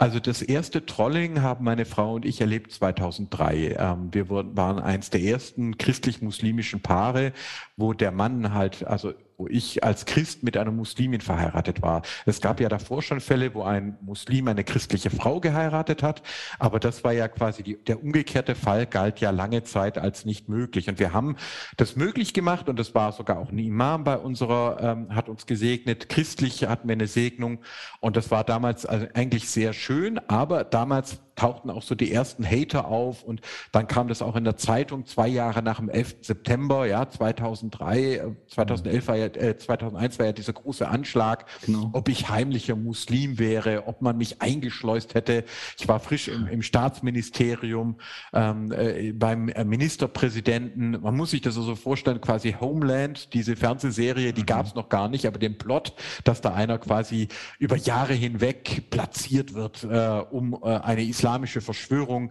Also 0.00 0.18
das 0.18 0.42
erste 0.42 0.84
Trolling 0.84 1.42
haben 1.42 1.64
meine 1.64 1.84
Frau 1.84 2.14
und 2.14 2.24
ich 2.24 2.40
erlebt 2.40 2.72
2003. 2.72 3.76
Ähm, 3.78 4.08
wir 4.10 4.28
waren 4.28 4.80
eins 4.80 5.10
der 5.10 5.22
ersten 5.22 5.78
christlich-muslimischen 5.78 6.80
Paare, 6.80 7.32
wo 7.76 7.92
der 7.92 8.10
Mann 8.10 8.52
halt, 8.52 8.84
also 8.84 9.14
wo 9.36 9.46
ich 9.48 9.84
als 9.84 10.06
Christ 10.06 10.42
mit 10.42 10.56
einer 10.56 10.70
Muslimin 10.70 11.20
verheiratet 11.20 11.82
war. 11.82 12.02
Es 12.24 12.40
gab 12.40 12.60
ja 12.60 12.68
davor 12.68 13.02
schon 13.02 13.20
Fälle, 13.20 13.54
wo 13.54 13.62
ein 13.62 13.98
Muslim 14.00 14.48
eine 14.48 14.64
christliche 14.64 15.10
Frau 15.10 15.40
geheiratet 15.40 16.02
hat, 16.02 16.22
aber 16.58 16.80
das 16.80 17.04
war 17.04 17.12
ja 17.12 17.28
quasi 17.28 17.62
die, 17.62 17.76
der 17.84 18.02
umgekehrte 18.02 18.54
Fall, 18.54 18.86
galt 18.86 19.20
ja 19.20 19.30
lange 19.30 19.62
Zeit 19.62 19.98
als 19.98 20.24
nicht 20.24 20.48
möglich. 20.48 20.88
Und 20.88 20.98
wir 20.98 21.12
haben 21.12 21.36
das 21.76 21.96
möglich 21.96 22.32
gemacht 22.32 22.68
und 22.68 22.78
das 22.78 22.94
war 22.94 23.12
sogar 23.12 23.38
auch 23.38 23.50
ein 23.50 23.58
Imam 23.58 24.04
bei 24.04 24.16
unserer, 24.16 24.78
ähm, 24.80 25.14
hat 25.14 25.28
uns 25.28 25.46
gesegnet, 25.46 26.08
christlich 26.08 26.64
hatten 26.64 26.88
wir 26.88 26.94
eine 26.94 27.06
Segnung 27.06 27.60
und 28.00 28.16
das 28.16 28.30
war 28.30 28.44
damals 28.44 28.86
also 28.86 29.06
eigentlich 29.14 29.50
sehr 29.50 29.72
schön, 29.72 30.18
aber 30.28 30.64
damals 30.64 31.20
tauchten 31.36 31.70
auch 31.70 31.82
so 31.82 31.94
die 31.94 32.10
ersten 32.10 32.44
Hater 32.44 32.88
auf 32.88 33.22
und 33.22 33.42
dann 33.70 33.86
kam 33.86 34.08
das 34.08 34.22
auch 34.22 34.36
in 34.36 34.44
der 34.44 34.56
Zeitung 34.56 35.04
zwei 35.04 35.28
Jahre 35.28 35.62
nach 35.62 35.76
dem 35.76 35.90
11. 35.90 36.16
September, 36.22 36.86
ja, 36.86 37.08
2003, 37.08 38.36
2011 38.48 39.04
äh, 39.04 39.08
war 39.08 39.16
ja, 39.16 39.26
äh, 39.26 39.56
2001 39.56 40.18
war 40.18 40.26
ja 40.26 40.32
dieser 40.32 40.54
große 40.54 40.88
Anschlag, 40.88 41.46
genau. 41.64 41.90
ob 41.92 42.08
ich 42.08 42.30
heimlicher 42.30 42.74
Muslim 42.74 43.38
wäre, 43.38 43.86
ob 43.86 44.00
man 44.00 44.16
mich 44.16 44.40
eingeschleust 44.40 45.14
hätte. 45.14 45.44
Ich 45.78 45.86
war 45.86 46.00
frisch 46.00 46.28
im, 46.28 46.46
im 46.46 46.62
Staatsministerium, 46.62 47.96
ähm, 48.32 48.72
äh, 48.72 49.12
beim 49.12 49.50
äh, 49.50 49.64
Ministerpräsidenten. 49.64 51.02
Man 51.02 51.16
muss 51.16 51.30
sich 51.30 51.42
das 51.42 51.54
so 51.54 51.60
also 51.60 51.76
vorstellen, 51.76 52.20
quasi 52.20 52.56
Homeland, 52.58 53.34
diese 53.34 53.56
Fernsehserie, 53.56 54.32
die 54.32 54.40
mhm. 54.40 54.46
gab 54.46 54.66
es 54.66 54.74
noch 54.74 54.88
gar 54.88 55.08
nicht, 55.08 55.26
aber 55.26 55.38
den 55.38 55.58
Plot, 55.58 55.92
dass 56.24 56.40
da 56.40 56.54
einer 56.54 56.78
quasi 56.78 57.28
über 57.58 57.76
Jahre 57.76 58.14
hinweg 58.14 58.88
platziert 58.88 59.52
wird, 59.52 59.84
äh, 59.84 60.22
um 60.30 60.54
äh, 60.62 60.78
eine 60.78 61.04
Islam 61.04 61.25
islamische 61.26 61.60
Verschwörung 61.60 62.30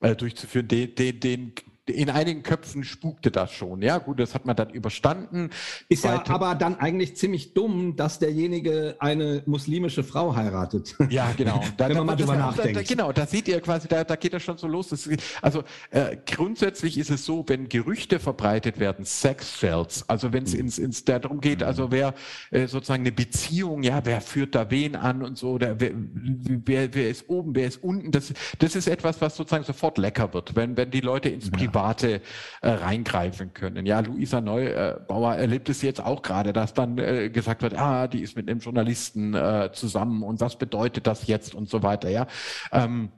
äh, 0.00 0.16
durchzuführen, 0.16 0.66
den, 0.66 0.94
den, 0.96 1.20
den 1.20 1.52
in 1.86 2.10
einigen 2.10 2.44
Köpfen 2.44 2.84
spukte 2.84 3.32
das 3.32 3.52
schon. 3.52 3.82
Ja, 3.82 3.98
gut, 3.98 4.20
das 4.20 4.34
hat 4.34 4.46
man 4.46 4.54
dann 4.54 4.70
überstanden. 4.70 5.50
Ist 5.88 6.04
ja 6.04 6.22
aber 6.28 6.54
dann 6.54 6.78
eigentlich 6.78 7.16
ziemlich 7.16 7.54
dumm, 7.54 7.96
dass 7.96 8.20
derjenige 8.20 8.96
eine 9.00 9.42
muslimische 9.46 10.04
Frau 10.04 10.36
heiratet. 10.36 10.94
Ja, 11.10 11.32
genau. 11.36 11.60
Da, 11.76 11.88
Wenn 11.88 11.96
man 11.98 12.06
mal 12.06 12.16
drüber 12.16 12.36
nachdenkt. 12.36 12.76
Da, 12.76 12.82
genau, 12.82 13.12
da 13.12 13.26
seht 13.26 13.48
ihr 13.48 13.60
quasi, 13.60 13.88
da, 13.88 14.04
da 14.04 14.14
geht 14.14 14.34
das 14.34 14.42
schon 14.42 14.58
so 14.58 14.66
los. 14.66 14.88
Das, 14.88 15.08
also 15.40 15.64
äh, 15.90 16.16
grundsätzlich 16.26 16.98
ist 16.98 17.10
es 17.10 17.24
so, 17.24 17.44
wenn 17.48 17.68
Gerüchte 17.68 18.18
verbreitet 18.18 18.78
werden, 18.78 19.04
Sex 19.04 19.58
sells, 19.58 20.08
also 20.08 20.32
wenn 20.32 20.44
es 20.44 20.52
mhm. 20.52 20.60
ins, 20.60 20.78
ins 20.78 21.04
darum 21.04 21.40
geht, 21.40 21.60
mhm. 21.60 21.66
also 21.66 21.90
wer 21.90 22.14
äh, 22.50 22.66
sozusagen 22.66 23.02
eine 23.02 23.12
Beziehung, 23.12 23.82
ja, 23.82 24.04
wer 24.04 24.20
führt 24.20 24.54
da 24.54 24.70
wen 24.70 24.96
an 24.96 25.22
und 25.22 25.38
so, 25.38 25.58
der, 25.58 25.80
wer, 25.80 25.92
wer, 25.94 26.94
wer 26.94 27.08
ist 27.08 27.28
oben, 27.28 27.54
wer 27.54 27.66
ist 27.66 27.82
unten, 27.82 28.10
das, 28.10 28.32
das 28.58 28.76
ist 28.76 28.86
etwas, 28.86 29.20
was 29.20 29.36
sozusagen 29.36 29.64
sofort 29.64 29.98
lecker 29.98 30.32
wird, 30.34 30.54
wenn, 30.54 30.76
wenn 30.76 30.90
die 30.90 31.00
Leute 31.00 31.30
ins 31.30 31.50
Private 31.72 32.20
äh, 32.60 32.70
reingreifen 32.70 33.54
können. 33.54 33.86
Ja, 33.86 34.00
Luisa 34.00 34.40
Neubauer 34.40 35.34
erlebt 35.36 35.68
es 35.68 35.82
jetzt 35.82 36.00
auch 36.00 36.22
gerade, 36.22 36.52
dass 36.52 36.74
dann 36.74 36.98
äh, 36.98 37.30
gesagt 37.30 37.62
wird, 37.62 37.74
ah, 37.76 38.06
die 38.06 38.20
ist 38.20 38.36
mit 38.36 38.48
einem 38.48 38.60
Journalisten 38.60 39.34
äh, 39.34 39.70
zusammen 39.72 40.22
und 40.22 40.40
was 40.40 40.56
bedeutet 40.56 41.06
das 41.06 41.26
jetzt 41.26 41.54
und 41.54 41.68
so 41.68 41.82
weiter, 41.82 42.08
ja. 42.08 42.26
Ähm, 42.72 43.10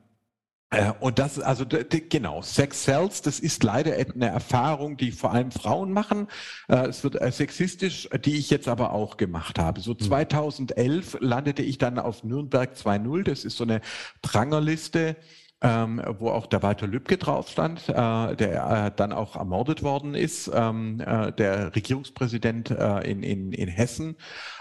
äh, 0.71 0.93
und 1.01 1.19
das, 1.19 1.39
also 1.39 1.65
genau, 1.67 2.43
Sex 2.43 2.85
Sells, 2.85 3.23
das 3.23 3.39
ist 3.39 3.63
leider 3.63 3.95
eine 3.95 4.27
Erfahrung, 4.27 4.97
die 4.97 5.13
vor 5.13 5.33
allem 5.33 5.51
Frauen 5.51 5.93
machen. 5.93 6.29
Äh, 6.69 6.89
es 6.89 7.05
wird 7.05 7.21
äh, 7.21 7.31
sexistisch, 7.31 8.09
die 8.25 8.37
ich 8.37 8.51
jetzt 8.51 8.69
aber 8.69 8.93
auch 8.93 9.17
gemacht 9.17 9.59
habe. 9.59 9.81
So 9.81 9.95
2011 9.95 11.15
hm. 11.15 11.21
landete 11.23 11.63
ich 11.63 11.79
dann 11.79 11.99
auf 11.99 12.25
Nürnberg 12.25 12.75
2.0, 12.75 13.23
das 13.25 13.45
ist 13.45 13.57
so 13.57 13.65
eine 13.65 13.81
Prangerliste 14.23 15.17
ähm, 15.65 16.03
wo 16.19 16.29
auch 16.29 16.47
der 16.47 16.63
Walter 16.63 16.87
Lübcke 16.87 17.17
drauf 17.17 17.49
stand, 17.49 17.89
äh, 17.89 18.37
der 18.37 18.87
äh, 18.87 18.93
dann 18.95 19.13
auch 19.13 19.35
ermordet 19.37 19.83
worden 19.83 20.15
ist, 20.15 20.51
ähm, 20.55 21.01
äh, 21.01 21.33
der 21.33 21.75
Regierungspräsident 21.75 22.71
äh, 22.71 23.11
in, 23.11 23.23
in, 23.23 23.53
in 23.53 23.69
Hessen, 23.69 24.17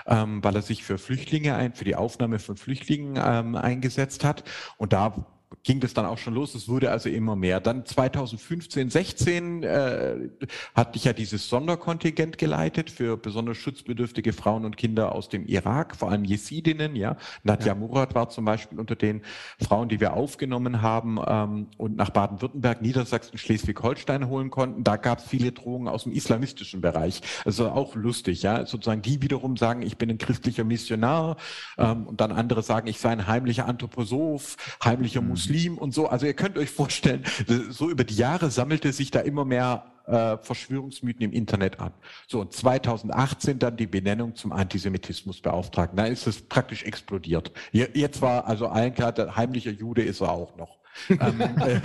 ähm, 0.08 0.42
weil 0.44 0.56
er 0.56 0.62
sich 0.62 0.86
für 0.86 0.98
Flüchtlinge 0.98 1.56
ein, 1.56 1.74
für 1.74 1.84
die 1.84 1.98
Aufnahme 1.98 2.40
von 2.40 2.56
Flüchtlingen 2.56 3.22
ähm, 3.22 3.56
eingesetzt 3.58 4.24
hat. 4.24 4.46
Und 4.78 4.94
da 4.94 5.26
ging 5.64 5.80
das 5.80 5.94
dann 5.94 6.06
auch 6.06 6.18
schon 6.18 6.34
los. 6.34 6.56
Es 6.56 6.68
wurde 6.68 6.92
also 6.92 7.10
immer 7.10 7.36
mehr. 7.36 7.60
Dann 7.60 7.86
2015, 7.86 8.90
16 8.90 9.64
äh, 9.64 10.30
hatte 10.74 10.98
ich 10.98 11.06
ja 11.06 11.14
dieses 11.14 11.48
Sonderkontingent 11.48 12.38
geleitet 12.38 12.90
für 12.90 13.18
besonders 13.18 13.58
schutzbedürftige 13.58 14.34
Frauen 14.34 14.66
und 14.66 14.78
Kinder 14.78 15.14
aus 15.14 15.30
dem 15.30 15.46
Irak, 15.46 15.96
vor 15.96 16.12
allem 16.12 16.26
Jesidinnen. 16.26 16.96
Ja, 16.96 17.18
Nadja 17.44 17.68
ja. 17.68 17.76
Murat 17.76 18.16
war 18.16 18.30
zum 18.30 18.46
Beispiel 18.46 18.80
unter 18.80 18.96
den 18.96 19.22
Frauen, 19.60 19.90
die 19.90 20.00
wir 20.00 20.14
aufgenommen 20.14 20.82
haben 20.82 21.20
ähm, 21.26 21.68
und 21.78 21.96
nach 21.96 22.10
Baden-Württemberg, 22.10 22.82
Niedersachsen, 22.82 23.38
Schleswig-Holstein 23.38 24.28
holen 24.28 24.50
konnten. 24.50 24.84
Da 24.84 24.98
gab 24.98 25.20
es 25.20 25.26
viele 25.26 25.52
Drohungen 25.52 25.88
aus 25.88 26.04
dem 26.04 26.12
islamistischen 26.12 26.82
Bereich. 26.82 27.22
Also 27.46 27.70
auch 27.70 27.96
lustig, 27.96 28.42
ja, 28.44 28.66
sozusagen 28.66 29.02
die 29.02 29.22
wiederum 29.22 29.58
sagen, 29.58 29.82
ich 29.82 29.98
bin 29.98 30.10
ein 30.10 30.18
christlicher 30.18 30.64
Missionar 30.64 31.38
ähm, 31.78 32.08
und 32.08 32.22
dann 32.22 32.32
andere 32.32 32.64
sagen, 32.64 32.88
ich 32.88 33.00
sei 33.00 33.10
ein 33.10 33.28
heimlicher 33.28 33.68
Anthroposoph, 33.68 34.58
heimlicher 34.84 35.22
mhm. 35.22 35.30
Muslim 35.30 35.43
Muslim 35.44 35.78
und 35.78 35.94
so. 35.94 36.08
Also 36.08 36.26
ihr 36.26 36.34
könnt 36.34 36.58
euch 36.58 36.70
vorstellen, 36.70 37.24
so 37.70 37.90
über 37.90 38.04
die 38.04 38.16
Jahre 38.16 38.50
sammelte 38.50 38.94
sich 38.94 39.12
da 39.12 39.20
immer 39.20 39.46
mehr 39.46 39.86
äh, 40.06 40.38
Verschwörungsmythen 40.38 41.22
im 41.22 41.32
Internet 41.32 41.80
an. 41.80 41.94
So, 42.28 42.42
und 42.42 42.54
2018 42.54 43.60
dann 43.60 43.78
die 43.78 43.88
Benennung 43.88 44.36
zum 44.36 44.52
Antisemitismusbeauftragten. 44.52 45.98
Da 45.98 46.06
ist 46.06 46.28
es 46.28 46.42
praktisch 46.42 46.84
explodiert. 46.84 47.52
Jetzt 47.72 48.22
war 48.22 48.46
also 48.48 48.68
allen 48.68 48.94
klar, 48.94 49.12
der 49.12 49.36
heimliche 49.36 49.72
Jude 49.72 50.04
ist 50.04 50.22
er 50.22 50.32
auch 50.32 50.56
noch. 50.56 50.78
ähm, 51.10 51.42
äh, 51.42 51.82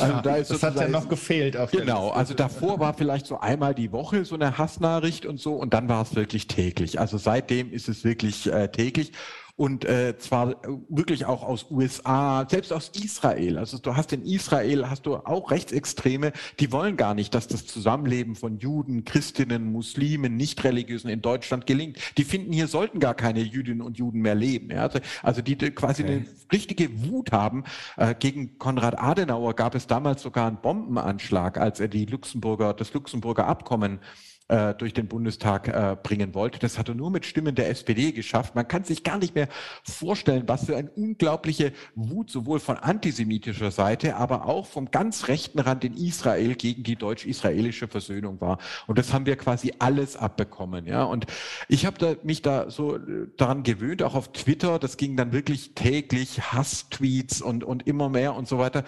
also 0.00 0.20
da 0.24 0.36
ist 0.36 0.50
das 0.50 0.64
hat 0.64 0.74
ja 0.74 0.88
noch 0.88 1.08
gefehlt. 1.08 1.56
Auf 1.56 1.70
genau, 1.70 2.10
also 2.10 2.34
davor 2.34 2.80
war 2.80 2.94
vielleicht 2.94 3.24
so 3.24 3.38
einmal 3.38 3.72
die 3.72 3.92
Woche 3.92 4.24
so 4.24 4.34
eine 4.34 4.58
Hassnachricht 4.58 5.26
und 5.26 5.38
so 5.38 5.54
und 5.54 5.74
dann 5.74 5.88
war 5.88 6.02
es 6.02 6.16
wirklich 6.16 6.48
täglich. 6.48 6.98
Also 6.98 7.18
seitdem 7.18 7.72
ist 7.72 7.88
es 7.88 8.02
wirklich 8.02 8.50
äh, 8.50 8.66
täglich 8.66 9.12
und 9.56 9.84
äh, 9.84 10.18
zwar 10.18 10.50
äh, 10.50 10.54
wirklich 10.88 11.26
auch 11.26 11.44
aus 11.44 11.70
USA, 11.70 12.46
selbst 12.48 12.72
aus 12.72 12.88
Israel. 12.88 13.58
Also 13.58 13.78
du 13.78 13.94
hast 13.94 14.12
in 14.12 14.22
Israel 14.22 14.90
hast 14.90 15.06
du 15.06 15.16
auch 15.16 15.52
Rechtsextreme, 15.52 16.32
die 16.58 16.72
wollen 16.72 16.96
gar 16.96 17.14
nicht, 17.14 17.34
dass 17.34 17.46
das 17.46 17.64
Zusammenleben 17.66 18.34
von 18.34 18.58
Juden, 18.58 19.04
Christinnen, 19.04 19.70
Muslimen, 19.70 20.36
Nichtreligiösen 20.36 21.08
in 21.08 21.22
Deutschland 21.22 21.66
gelingt. 21.66 21.98
Die 22.18 22.24
finden, 22.24 22.52
hier 22.52 22.66
sollten 22.66 22.98
gar 22.98 23.14
keine 23.14 23.40
Jüdinnen 23.40 23.82
und 23.82 23.96
Juden 23.96 24.22
mehr 24.22 24.34
leben. 24.34 24.70
Ja? 24.70 24.82
Also, 24.82 24.98
also 25.22 25.42
die, 25.42 25.56
quasi 25.56 26.02
okay. 26.02 26.12
eine 26.12 26.26
richtige 26.52 27.08
Wut 27.08 27.30
haben. 27.30 27.62
Äh, 27.96 28.16
gegen 28.18 28.58
Konrad 28.58 28.98
Adenauer 28.98 29.54
gab 29.54 29.76
es 29.76 29.86
damals 29.86 30.22
sogar 30.22 30.48
einen 30.48 30.60
Bombenanschlag, 30.60 31.58
als 31.58 31.78
er 31.78 31.88
die 31.88 32.06
Luxemburger, 32.06 32.74
das 32.74 32.92
Luxemburger 32.92 33.46
Abkommen 33.46 34.00
durch 34.46 34.92
den 34.92 35.08
Bundestag 35.08 35.68
äh, 35.68 35.96
bringen 36.02 36.34
wollte. 36.34 36.58
Das 36.58 36.78
hat 36.78 36.88
er 36.88 36.94
nur 36.94 37.10
mit 37.10 37.24
Stimmen 37.24 37.54
der 37.54 37.70
SPD 37.70 38.12
geschafft. 38.12 38.54
Man 38.54 38.68
kann 38.68 38.84
sich 38.84 39.02
gar 39.02 39.18
nicht 39.18 39.34
mehr 39.34 39.48
vorstellen, 39.82 40.44
was 40.46 40.66
für 40.66 40.76
eine 40.76 40.90
unglaubliche 40.90 41.72
Wut 41.94 42.30
sowohl 42.30 42.60
von 42.60 42.76
antisemitischer 42.76 43.70
Seite, 43.70 44.16
aber 44.16 44.46
auch 44.46 44.66
vom 44.66 44.90
ganz 44.90 45.28
rechten 45.28 45.60
Rand 45.60 45.84
in 45.84 45.96
Israel 45.96 46.54
gegen 46.56 46.82
die 46.82 46.96
deutsch-israelische 46.96 47.88
Versöhnung 47.88 48.40
war. 48.40 48.58
Und 48.86 48.98
das 48.98 49.12
haben 49.12 49.26
wir 49.26 49.36
quasi 49.36 49.72
alles 49.78 50.16
abbekommen. 50.16 50.86
Ja, 50.86 51.04
und 51.04 51.26
ich 51.68 51.86
habe 51.86 51.98
da, 51.98 52.14
mich 52.22 52.42
da 52.42 52.70
so 52.70 52.96
äh, 52.96 53.28
daran 53.36 53.62
gewöhnt, 53.62 54.02
auch 54.02 54.14
auf 54.14 54.32
Twitter. 54.32 54.78
Das 54.78 54.96
ging 54.96 55.16
dann 55.16 55.32
wirklich 55.32 55.74
täglich 55.74 56.52
Hasstweets 56.52 57.40
und 57.40 57.64
und 57.64 57.86
immer 57.86 58.08
mehr 58.08 58.34
und 58.34 58.46
so 58.46 58.58
weiter. 58.58 58.84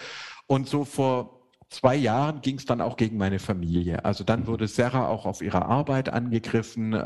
Und 0.46 0.68
so 0.68 0.84
vor 0.84 1.35
zwei 1.68 1.96
Jahren 1.96 2.42
ging 2.42 2.58
es 2.58 2.64
dann 2.64 2.80
auch 2.80 2.96
gegen 2.96 3.16
meine 3.16 3.40
Familie. 3.40 4.04
Also 4.04 4.22
dann 4.22 4.46
wurde 4.46 4.68
Sarah 4.68 5.08
auch 5.08 5.26
auf 5.26 5.42
ihrer 5.42 5.66
Arbeit 5.66 6.08
angegriffen, 6.08 6.92
äh, 6.92 6.98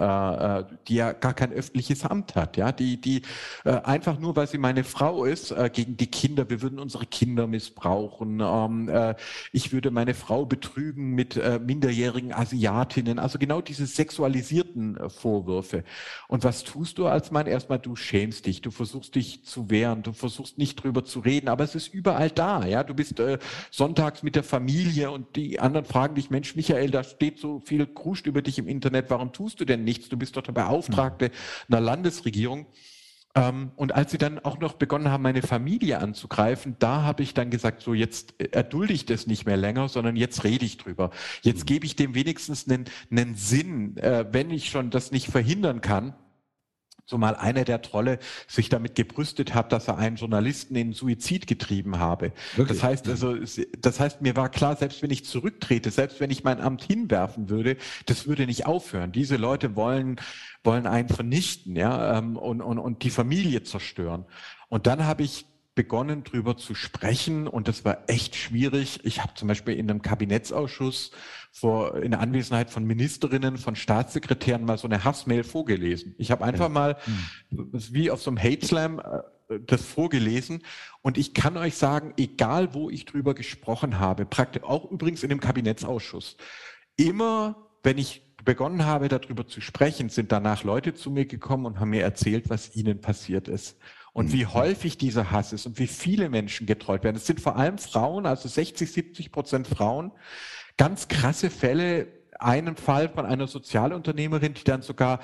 äh, 0.60 0.64
die 0.86 0.96
ja 0.96 1.12
gar 1.12 1.32
kein 1.32 1.50
öffentliches 1.52 2.04
Amt 2.04 2.34
hat, 2.34 2.58
ja, 2.58 2.70
die, 2.70 3.00
die 3.00 3.22
äh, 3.64 3.70
einfach 3.70 4.18
nur, 4.18 4.36
weil 4.36 4.46
sie 4.46 4.58
meine 4.58 4.84
Frau 4.84 5.24
ist, 5.24 5.50
äh, 5.50 5.70
gegen 5.72 5.96
die 5.96 6.08
Kinder, 6.08 6.50
wir 6.50 6.60
würden 6.60 6.78
unsere 6.78 7.06
Kinder 7.06 7.46
missbrauchen, 7.46 8.40
ähm, 8.40 8.88
äh, 8.90 9.14
ich 9.52 9.72
würde 9.72 9.90
meine 9.90 10.12
Frau 10.12 10.44
betrügen 10.44 11.14
mit 11.14 11.36
äh, 11.36 11.58
minderjährigen 11.58 12.34
Asiatinnen, 12.34 13.18
also 13.18 13.38
genau 13.38 13.62
diese 13.62 13.86
sexualisierten 13.86 14.98
Vorwürfe. 15.08 15.84
Und 16.28 16.44
was 16.44 16.64
tust 16.64 16.98
du 16.98 17.06
als 17.06 17.30
Mann? 17.30 17.46
Erstmal, 17.46 17.78
du 17.78 17.96
schämst 17.96 18.44
dich, 18.44 18.60
du 18.60 18.70
versuchst 18.70 19.14
dich 19.14 19.42
zu 19.44 19.70
wehren, 19.70 20.02
du 20.02 20.12
versuchst 20.12 20.58
nicht 20.58 20.82
drüber 20.82 21.04
zu 21.04 21.20
reden, 21.20 21.48
aber 21.48 21.64
es 21.64 21.74
ist 21.74 21.88
überall 21.94 22.30
da, 22.30 22.66
ja, 22.66 22.84
du 22.84 22.92
bist 22.94 23.22
sonntags 23.70 24.22
mit 24.22 24.36
der 24.36 24.44
Familie 24.50 25.10
und 25.10 25.36
die 25.36 25.60
anderen 25.60 25.86
fragen 25.86 26.16
dich, 26.16 26.28
Mensch, 26.28 26.56
Michael, 26.56 26.90
da 26.90 27.02
steht 27.04 27.38
so 27.38 27.60
viel 27.60 27.86
Kruscht 27.86 28.26
über 28.26 28.42
dich 28.42 28.58
im 28.58 28.68
Internet, 28.68 29.08
warum 29.08 29.32
tust 29.32 29.60
du 29.60 29.64
denn 29.64 29.84
nichts? 29.84 30.08
Du 30.08 30.16
bist 30.16 30.36
doch 30.36 30.42
der 30.42 30.52
Beauftragte 30.52 31.30
einer 31.68 31.80
Landesregierung. 31.80 32.66
Ähm, 33.36 33.70
und 33.76 33.94
als 33.94 34.10
sie 34.10 34.18
dann 34.18 34.40
auch 34.40 34.58
noch 34.58 34.74
begonnen 34.74 35.08
haben, 35.08 35.22
meine 35.22 35.42
Familie 35.42 36.00
anzugreifen, 36.00 36.74
da 36.80 37.02
habe 37.02 37.22
ich 37.22 37.32
dann 37.32 37.50
gesagt, 37.50 37.80
so 37.80 37.94
jetzt 37.94 38.34
erdulde 38.40 38.92
ich 38.92 39.06
das 39.06 39.28
nicht 39.28 39.46
mehr 39.46 39.56
länger, 39.56 39.88
sondern 39.88 40.16
jetzt 40.16 40.42
rede 40.42 40.64
ich 40.64 40.78
drüber. 40.78 41.10
Jetzt 41.42 41.64
gebe 41.66 41.86
ich 41.86 41.94
dem 41.94 42.16
wenigstens 42.16 42.68
einen, 42.68 42.86
einen 43.10 43.36
Sinn, 43.36 43.96
äh, 43.98 44.26
wenn 44.32 44.50
ich 44.50 44.68
schon 44.68 44.90
das 44.90 45.12
nicht 45.12 45.28
verhindern 45.28 45.80
kann 45.80 46.14
zumal 47.06 47.36
einer 47.36 47.64
der 47.64 47.82
Trolle 47.82 48.18
sich 48.46 48.68
damit 48.68 48.94
gebrüstet 48.94 49.54
hat, 49.54 49.72
dass 49.72 49.88
er 49.88 49.98
einen 49.98 50.16
Journalisten 50.16 50.76
in 50.76 50.92
Suizid 50.92 51.46
getrieben 51.46 51.98
habe. 51.98 52.32
Wirklich? 52.56 52.78
Das 52.78 52.82
heißt 52.82 53.08
also, 53.08 53.36
das 53.78 54.00
heißt, 54.00 54.22
mir 54.22 54.36
war 54.36 54.48
klar, 54.48 54.76
selbst 54.76 55.02
wenn 55.02 55.10
ich 55.10 55.24
zurücktrete, 55.24 55.90
selbst 55.90 56.20
wenn 56.20 56.30
ich 56.30 56.44
mein 56.44 56.60
Amt 56.60 56.82
hinwerfen 56.82 57.48
würde, 57.48 57.76
das 58.06 58.26
würde 58.26 58.46
nicht 58.46 58.66
aufhören. 58.66 59.12
Diese 59.12 59.36
Leute 59.36 59.76
wollen, 59.76 60.16
wollen 60.64 60.86
einen 60.86 61.08
vernichten, 61.08 61.76
ja, 61.76 62.18
ähm, 62.18 62.36
und, 62.36 62.60
und, 62.60 62.78
und 62.78 63.02
die 63.02 63.10
Familie 63.10 63.62
zerstören. 63.62 64.24
Und 64.68 64.86
dann 64.86 65.04
habe 65.04 65.22
ich 65.24 65.49
begonnen, 65.74 66.24
drüber 66.24 66.56
zu 66.56 66.74
sprechen 66.74 67.46
und 67.46 67.68
das 67.68 67.84
war 67.84 68.04
echt 68.08 68.34
schwierig. 68.34 69.00
Ich 69.04 69.22
habe 69.22 69.34
zum 69.34 69.48
Beispiel 69.48 69.74
in 69.74 69.88
einem 69.88 70.02
Kabinettsausschuss 70.02 71.12
vor, 71.52 71.96
in 71.96 72.10
der 72.10 72.20
Anwesenheit 72.20 72.70
von 72.70 72.84
Ministerinnen, 72.84 73.56
von 73.56 73.76
Staatssekretären 73.76 74.64
mal 74.64 74.78
so 74.78 74.88
eine 74.88 75.04
Hassmail 75.04 75.44
vorgelesen. 75.44 76.14
Ich 76.18 76.30
habe 76.30 76.44
einfach 76.44 76.68
mal, 76.68 76.96
hm. 77.50 77.68
wie 77.92 78.10
auf 78.10 78.22
so 78.22 78.30
einem 78.30 78.42
Hate 78.42 78.66
Slam, 78.66 78.98
äh, 78.98 79.58
das 79.66 79.82
vorgelesen. 79.82 80.62
Und 81.02 81.18
ich 81.18 81.34
kann 81.34 81.56
euch 81.56 81.76
sagen, 81.76 82.14
egal 82.16 82.74
wo 82.74 82.90
ich 82.90 83.04
drüber 83.04 83.34
gesprochen 83.34 83.98
habe, 83.98 84.24
praktisch 84.24 84.62
auch 84.62 84.90
übrigens 84.90 85.22
in 85.22 85.28
dem 85.28 85.40
Kabinettsausschuss, 85.40 86.36
immer 86.96 87.68
wenn 87.82 87.98
ich 87.98 88.22
begonnen 88.44 88.84
habe, 88.84 89.08
darüber 89.08 89.46
zu 89.46 89.60
sprechen, 89.60 90.08
sind 90.08 90.32
danach 90.32 90.64
Leute 90.64 90.94
zu 90.94 91.10
mir 91.10 91.26
gekommen 91.26 91.66
und 91.66 91.80
haben 91.80 91.90
mir 91.90 92.02
erzählt, 92.02 92.48
was 92.48 92.74
ihnen 92.74 93.00
passiert 93.00 93.48
ist. 93.48 93.76
Und 94.12 94.32
wie 94.32 94.44
mhm. 94.44 94.54
häufig 94.54 94.98
dieser 94.98 95.30
Hass 95.30 95.52
ist 95.52 95.66
und 95.66 95.78
wie 95.78 95.86
viele 95.86 96.28
Menschen 96.28 96.66
getrollt 96.66 97.04
werden. 97.04 97.16
Es 97.16 97.26
sind 97.26 97.40
vor 97.40 97.56
allem 97.56 97.78
Frauen, 97.78 98.26
also 98.26 98.48
60, 98.48 98.90
70 98.90 99.32
Prozent 99.32 99.68
Frauen. 99.68 100.12
Ganz 100.76 101.08
krasse 101.08 101.50
Fälle, 101.50 102.08
einen 102.38 102.76
Fall 102.76 103.08
von 103.08 103.26
einer 103.26 103.46
Sozialunternehmerin, 103.46 104.54
die 104.54 104.64
dann 104.64 104.82
sogar 104.82 105.20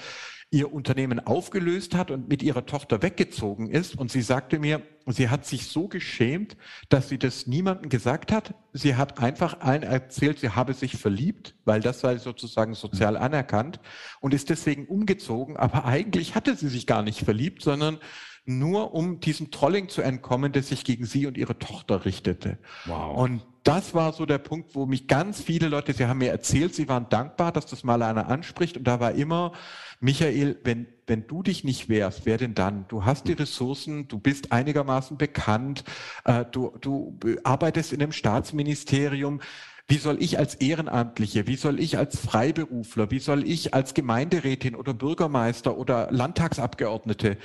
ihr 0.50 0.72
Unternehmen 0.72 1.18
aufgelöst 1.18 1.94
hat 1.96 2.10
und 2.12 2.28
mit 2.28 2.42
ihrer 2.42 2.66
Tochter 2.66 3.02
weggezogen 3.02 3.68
ist. 3.68 3.96
Und 3.96 4.12
sie 4.12 4.22
sagte 4.22 4.60
mir, 4.60 4.80
sie 5.06 5.28
hat 5.28 5.44
sich 5.44 5.66
so 5.66 5.88
geschämt, 5.88 6.56
dass 6.88 7.08
sie 7.08 7.18
das 7.18 7.48
niemandem 7.48 7.88
gesagt 7.88 8.30
hat. 8.30 8.54
Sie 8.72 8.94
hat 8.94 9.18
einfach 9.18 9.60
allen 9.60 9.82
erzählt, 9.82 10.38
sie 10.38 10.50
habe 10.50 10.72
sich 10.72 10.96
verliebt, 10.96 11.56
weil 11.64 11.80
das 11.80 12.00
sei 12.00 12.18
sozusagen 12.18 12.74
sozial 12.74 13.16
anerkannt 13.16 13.80
und 14.20 14.34
ist 14.34 14.48
deswegen 14.48 14.86
umgezogen. 14.86 15.56
Aber 15.56 15.84
eigentlich 15.84 16.36
hatte 16.36 16.54
sie 16.54 16.68
sich 16.68 16.86
gar 16.86 17.02
nicht 17.02 17.24
verliebt, 17.24 17.62
sondern 17.62 17.98
nur 18.46 18.94
um 18.94 19.20
diesem 19.20 19.50
Trolling 19.50 19.88
zu 19.88 20.02
entkommen, 20.02 20.52
das 20.52 20.68
sich 20.68 20.84
gegen 20.84 21.04
sie 21.04 21.26
und 21.26 21.36
ihre 21.36 21.58
Tochter 21.58 22.04
richtete. 22.04 22.58
Wow. 22.86 23.16
Und 23.16 23.42
das 23.64 23.94
war 23.94 24.12
so 24.12 24.26
der 24.26 24.38
Punkt, 24.38 24.76
wo 24.76 24.86
mich 24.86 25.08
ganz 25.08 25.40
viele 25.40 25.68
Leute, 25.68 25.92
sie 25.92 26.06
haben 26.06 26.18
mir 26.18 26.30
erzählt, 26.30 26.72
sie 26.72 26.88
waren 26.88 27.08
dankbar, 27.08 27.50
dass 27.50 27.66
das 27.66 27.82
mal 27.82 28.00
einer 28.02 28.28
anspricht. 28.28 28.76
Und 28.76 28.84
da 28.84 29.00
war 29.00 29.12
immer, 29.12 29.52
Michael, 29.98 30.60
wenn, 30.62 30.86
wenn 31.08 31.26
du 31.26 31.42
dich 31.42 31.64
nicht 31.64 31.88
wehrst, 31.88 32.26
wer 32.26 32.38
denn 32.38 32.54
dann? 32.54 32.86
Du 32.86 33.04
hast 33.04 33.26
die 33.26 33.32
Ressourcen, 33.32 34.06
du 34.06 34.20
bist 34.20 34.52
einigermaßen 34.52 35.16
bekannt, 35.16 35.82
äh, 36.24 36.44
du, 36.44 36.76
du 36.80 37.18
arbeitest 37.42 37.92
in 37.92 38.00
einem 38.00 38.12
Staatsministerium. 38.12 39.40
Wie 39.88 39.98
soll 39.98 40.20
ich 40.20 40.38
als 40.38 40.56
Ehrenamtliche, 40.56 41.46
wie 41.46 41.56
soll 41.56 41.78
ich 41.78 41.96
als 41.96 42.18
Freiberufler, 42.18 43.10
wie 43.12 43.20
soll 43.20 43.48
ich 43.48 43.72
als 43.72 43.94
Gemeinderätin 43.94 44.74
oder 44.74 44.94
Bürgermeister 44.94 45.78
oder 45.78 46.08
Landtagsabgeordnete 46.10 47.38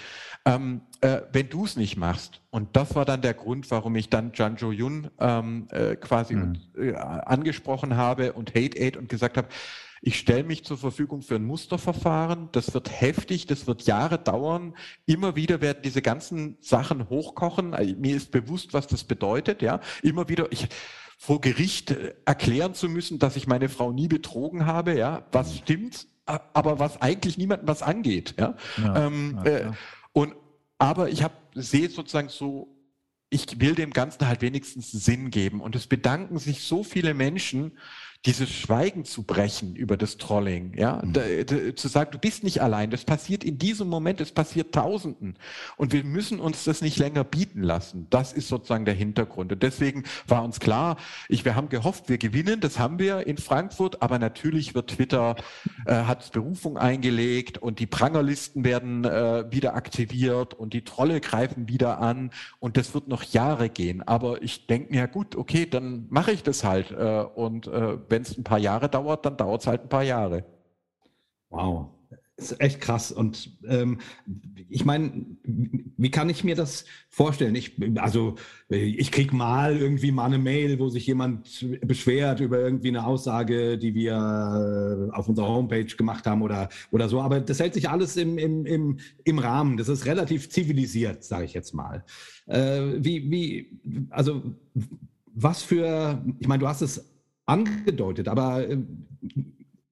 ähm, 0.46 0.82
äh, 1.02 1.22
wenn 1.32 1.50
du 1.50 1.66
es 1.66 1.76
nicht 1.76 1.98
machst. 1.98 2.42
Und 2.50 2.76
das 2.76 2.96
war 2.96 3.06
dann 3.06 3.22
der 3.22 3.34
Grund, 3.34 3.70
warum 3.72 3.96
ich 3.96 4.10
dann 4.10 4.32
Jan 4.34 4.56
Jo 4.56 4.72
Yun 4.72 5.10
ähm, 5.20 5.68
äh, 5.72 5.96
quasi 5.96 6.36
mhm. 6.36 6.58
äh, 6.78 6.94
angesprochen 6.94 7.96
habe 7.96 8.34
und 8.34 8.56
Hate 8.56 8.78
Aid 8.80 8.98
und 8.98 9.10
gesagt 9.10 9.38
habe, 9.38 9.48
ich 10.04 10.18
stelle 10.18 10.44
mich 10.44 10.66
zur 10.66 10.80
Verfügung 10.80 11.22
für 11.22 11.36
ein 11.36 11.46
Musterverfahren. 11.46 12.50
Das 12.54 12.74
wird 12.74 12.89
heftig, 12.89 13.46
das 13.46 13.68
wird 13.68 13.84
Jahre 13.84 14.18
dauern. 14.18 14.76
Immer 15.06 15.36
wieder 15.36 15.62
werden 15.62 15.82
diese 15.84 16.02
ganzen 16.02 16.58
Sachen 16.60 17.08
hochkochen. 17.08 17.76
Also, 17.76 17.96
mir 17.98 18.16
ist 18.16 18.32
bewusst, 18.32 18.74
was 18.74 18.88
das 18.88 19.04
bedeutet. 19.04 19.62
Ja, 19.62 19.80
immer 20.02 20.28
wieder. 20.28 20.52
Ich, 20.52 20.68
vor 21.22 21.39
Gericht 21.39 21.91
äh, 21.91 22.15
erklären 22.26 22.74
zu 22.74 22.89
müssen, 22.89 23.19
dass 23.19 23.36
ich 23.36 23.45
meine 23.45 23.69
Frau 23.69 23.91
nie 23.91 24.07
betrogen 24.07 24.65
habe, 24.65 24.97
ja, 24.97 25.24
was 25.32 25.55
stimmt, 25.55 26.07
aber 26.26 26.80
was 26.80 26.99
eigentlich 26.99 27.38
niemandem 27.38 27.67
was 27.67 27.84
angeht, 27.84 28.34
ja. 28.39 28.55
ja, 28.84 29.05
ähm, 29.05 29.39
ja 29.45 29.51
äh, 29.51 29.72
und 30.13 30.34
aber 30.80 31.09
ich 31.09 31.22
habe 31.22 31.36
sehe 31.53 31.91
sozusagen 31.91 32.30
so, 32.30 32.76
ich 33.30 33.59
will 33.61 33.76
dem 33.76 33.91
Ganzen 33.91 34.28
halt 34.28 34.41
wenigstens 34.41 34.91
Sinn 34.91 35.30
geben. 35.30 35.61
Und 35.61 35.76
es 35.76 35.86
bedanken 35.86 36.39
sich 36.39 36.63
so 36.63 36.84
viele 36.84 37.13
Menschen 37.13 37.78
dieses 38.26 38.51
Schweigen 38.51 39.03
zu 39.03 39.24
brechen 39.24 39.76
über 39.76 39.97
das 39.97 40.17
Trolling, 40.17 40.74
ja, 40.78 41.01
mhm. 41.03 41.13
da, 41.13 41.22
da, 41.43 41.76
zu 41.76 41.88
sagen, 41.88 42.11
du 42.11 42.19
bist 42.19 42.43
nicht 42.43 42.61
allein, 42.61 42.91
das 42.91 43.03
passiert 43.03 43.43
in 43.43 43.57
diesem 43.57 43.88
Moment, 43.88 44.22
es 44.22 44.32
passiert 44.32 44.76
Tausenden 44.76 45.38
und 45.76 45.91
wir 45.91 46.03
müssen 46.03 46.39
uns 46.39 46.63
das 46.63 46.82
nicht 46.82 46.99
länger 46.99 47.24
bieten 47.24 47.63
lassen. 47.63 48.05
Das 48.11 48.32
ist 48.32 48.47
sozusagen 48.47 48.86
der 48.86 48.93
Hintergrund 48.93 49.51
und 49.51 49.63
deswegen 49.63 50.03
war 50.28 50.43
uns 50.43 50.59
klar, 50.59 50.97
ich, 51.30 51.45
wir 51.45 51.55
haben 51.55 51.69
gehofft, 51.69 52.09
wir 52.09 52.19
gewinnen, 52.19 52.59
das 52.59 52.78
haben 52.78 52.99
wir 52.99 53.26
in 53.26 53.38
Frankfurt, 53.38 54.03
aber 54.03 54.19
natürlich 54.19 54.76
wird 54.76 54.91
Twitter 54.91 55.36
äh, 55.88 55.93
hat 56.03 56.32
Berufung 56.32 56.78
eingelegt 56.78 57.57
und 57.57 57.80
die 57.80 57.88
Prangerlisten 57.88 58.63
werden 58.63 59.03
äh, 59.03 59.51
wieder 59.51 59.74
aktiviert 59.74 60.53
und 60.53 60.74
die 60.74 60.84
Trolle 60.84 61.22
greifen 61.22 61.67
wieder 61.67 61.99
an 61.99 62.30
und 62.59 62.78
das 62.78 62.93
wird 62.93 63.07
noch 63.07 63.24
Jahre 63.24 63.69
gehen. 63.69 64.03
Aber 64.07 64.43
ich 64.43 64.67
denke 64.67 64.93
mir, 64.93 65.07
gut, 65.07 65.36
okay, 65.36 65.65
dann 65.65 66.05
mache 66.09 66.32
ich 66.32 66.43
das 66.43 66.63
halt 66.63 66.91
äh, 66.91 67.24
und 67.34 67.65
äh, 67.65 67.97
wenn 68.12 68.22
es 68.22 68.38
ein 68.38 68.43
paar 68.43 68.59
Jahre 68.59 68.89
dauert, 68.89 69.26
dann 69.26 69.38
dauert 69.38 69.62
es 69.62 69.68
halt 69.68 69.84
ein 69.84 69.89
paar 69.89 70.03
Jahre. 70.03 70.45
Wow. 71.49 71.89
Das 72.41 72.53
ist 72.53 72.59
echt 72.59 72.82
krass. 72.82 73.12
Und 73.12 73.51
ähm, 73.68 73.99
ich 74.68 74.84
meine, 74.84 75.26
wie 75.43 76.09
kann 76.09 76.28
ich 76.28 76.43
mir 76.43 76.55
das 76.55 76.86
vorstellen? 77.07 77.53
Ich, 77.53 77.76
also, 77.97 78.36
ich 78.70 79.12
kriege 79.12 79.36
mal 79.36 79.78
irgendwie 79.78 80.12
mal 80.12 80.26
eine 80.26 80.39
Mail, 80.39 80.80
wo 80.80 80.89
sich 80.89 81.05
jemand 81.05 81.64
beschwert 81.82 82.39
über 82.39 82.57
irgendwie 82.57 82.88
eine 82.88 83.05
Aussage, 83.05 83.78
die 83.78 83.93
wir 83.93 85.12
auf 85.14 85.30
unserer 85.30 85.49
Homepage 85.49 85.86
gemacht 85.86 86.26
haben 86.26 86.41
oder, 86.41 86.70
oder 86.89 87.09
so. 87.09 87.22
Aber 87.22 87.41
das 87.41 87.59
hält 87.59 87.76
sich 87.76 87.89
alles 87.89 88.18
im, 88.18 88.39
im, 88.39 88.66
im, 88.66 88.97
im 89.24 89.38
Rahmen. 89.38 89.78
Das 89.78 89.88
ist 89.88 90.07
relativ 90.07 90.49
zivilisiert, 90.49 91.24
sage 91.24 91.45
ich 91.45 91.53
jetzt 91.53 91.74
mal. 91.74 92.03
Äh, 92.47 92.93
wie, 92.97 93.30
wie, 93.30 93.80
also, 94.09 94.41
was 95.34 95.62
für, 95.62 96.26
ich 96.39 96.47
meine, 96.47 96.62
du 96.62 96.68
hast 96.68 96.82
es 96.82 97.11
angedeutet, 97.52 98.28
aber 98.28 98.68
äh, 98.68 98.78